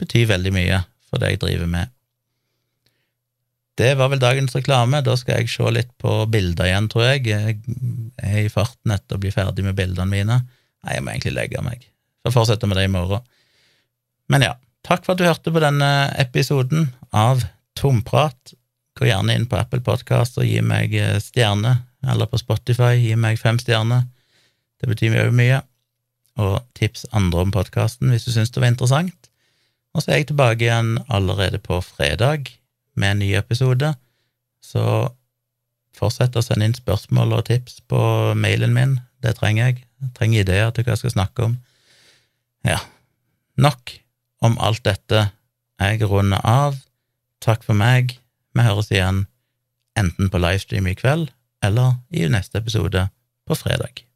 betyr 0.00 0.30
veldig 0.30 0.54
mye 0.56 0.82
for 1.08 1.20
det 1.20 1.34
jeg 1.34 1.42
driver 1.44 1.70
med. 1.70 1.92
Det 3.78 3.92
var 3.94 4.10
vel 4.10 4.22
dagens 4.22 4.56
reklame. 4.56 5.02
Da 5.06 5.14
skal 5.20 5.42
jeg 5.42 5.52
se 5.52 5.68
litt 5.70 5.90
på 6.02 6.24
bilder 6.32 6.66
igjen, 6.66 6.88
tror 6.90 7.04
jeg. 7.12 7.28
Jeg 7.30 7.58
er 8.16 8.40
i 8.40 8.50
farten 8.50 8.94
etter 8.94 9.18
å 9.18 9.22
bli 9.22 9.30
ferdig 9.30 9.62
med 9.66 9.76
bildene 9.78 10.08
mine. 10.10 10.38
Nei, 10.82 10.96
jeg 10.96 11.04
må 11.04 11.12
egentlig 11.12 11.34
legge 11.36 11.62
meg. 11.62 11.84
Så 12.26 12.32
fortsetter 12.34 12.70
vi 12.70 12.78
det 12.78 12.88
i 12.88 12.90
morgen. 12.90 13.22
Men 14.32 14.44
ja, 14.48 14.56
takk 14.88 15.04
for 15.04 15.14
at 15.14 15.20
du 15.20 15.26
hørte 15.28 15.52
på 15.52 15.60
denne 15.62 15.90
episoden 16.20 16.88
av 17.12 17.42
Tomprat. 17.76 18.54
Gå 18.96 19.08
gjerne 19.08 19.36
inn 19.36 19.46
på 19.48 19.58
Apple 19.60 19.82
Podkast 19.84 20.40
og 20.40 20.48
gi 20.48 20.62
meg 20.64 20.94
stjerne, 21.22 21.76
eller 22.08 22.30
på 22.30 22.40
Spotify, 22.40 22.94
gi 22.96 23.12
meg 23.20 23.40
fem 23.40 23.58
stjerner. 23.60 24.06
Det 24.80 24.88
betyr 24.90 25.18
jo 25.26 25.34
mye. 25.34 25.62
og 26.38 26.62
tips 26.78 27.00
andre 27.18 27.40
om 27.42 27.50
podkasten 27.50 28.12
hvis 28.12 28.28
du 28.28 28.30
syns 28.30 28.52
det 28.54 28.60
var 28.62 28.70
interessant. 28.70 29.28
Og 29.90 30.04
så 30.04 30.12
er 30.12 30.20
jeg 30.20 30.28
tilbake 30.28 30.62
igjen 30.62 30.92
allerede 31.10 31.58
på 31.58 31.80
fredag 31.82 32.52
med 32.94 33.10
en 33.10 33.18
ny 33.24 33.32
episode, 33.34 33.90
så 34.62 34.84
fortsett 35.98 36.38
å 36.38 36.44
sende 36.46 36.68
inn 36.68 36.78
spørsmål 36.78 37.34
og 37.40 37.48
tips 37.50 37.80
på 37.90 38.00
mailen 38.38 38.70
min, 38.70 39.00
det 39.18 39.34
trenger 39.40 39.64
jeg. 39.64 39.82
Jeg 39.98 40.14
trenger 40.14 40.44
ideer 40.44 40.70
til 40.70 40.86
hva 40.86 40.94
jeg 40.94 41.02
skal 41.02 41.16
snakke 41.16 41.48
om. 41.48 41.58
Ja, 42.62 42.78
nok 43.58 43.98
om 44.44 44.58
alt 44.62 44.84
dette. 44.86 45.28
Jeg 45.78 46.02
runder 46.10 46.42
av. 46.44 46.78
Takk 47.44 47.64
for 47.66 47.78
meg. 47.78 48.18
Vi 48.54 48.66
høres 48.66 48.90
igjen 48.90 49.26
enten 49.98 50.30
på 50.30 50.40
livestream 50.42 50.86
i 50.90 50.96
kveld 50.98 51.30
eller 51.64 51.98
i 52.14 52.26
neste 52.30 52.62
episode 52.62 53.08
på 53.46 53.58
fredag. 53.58 54.07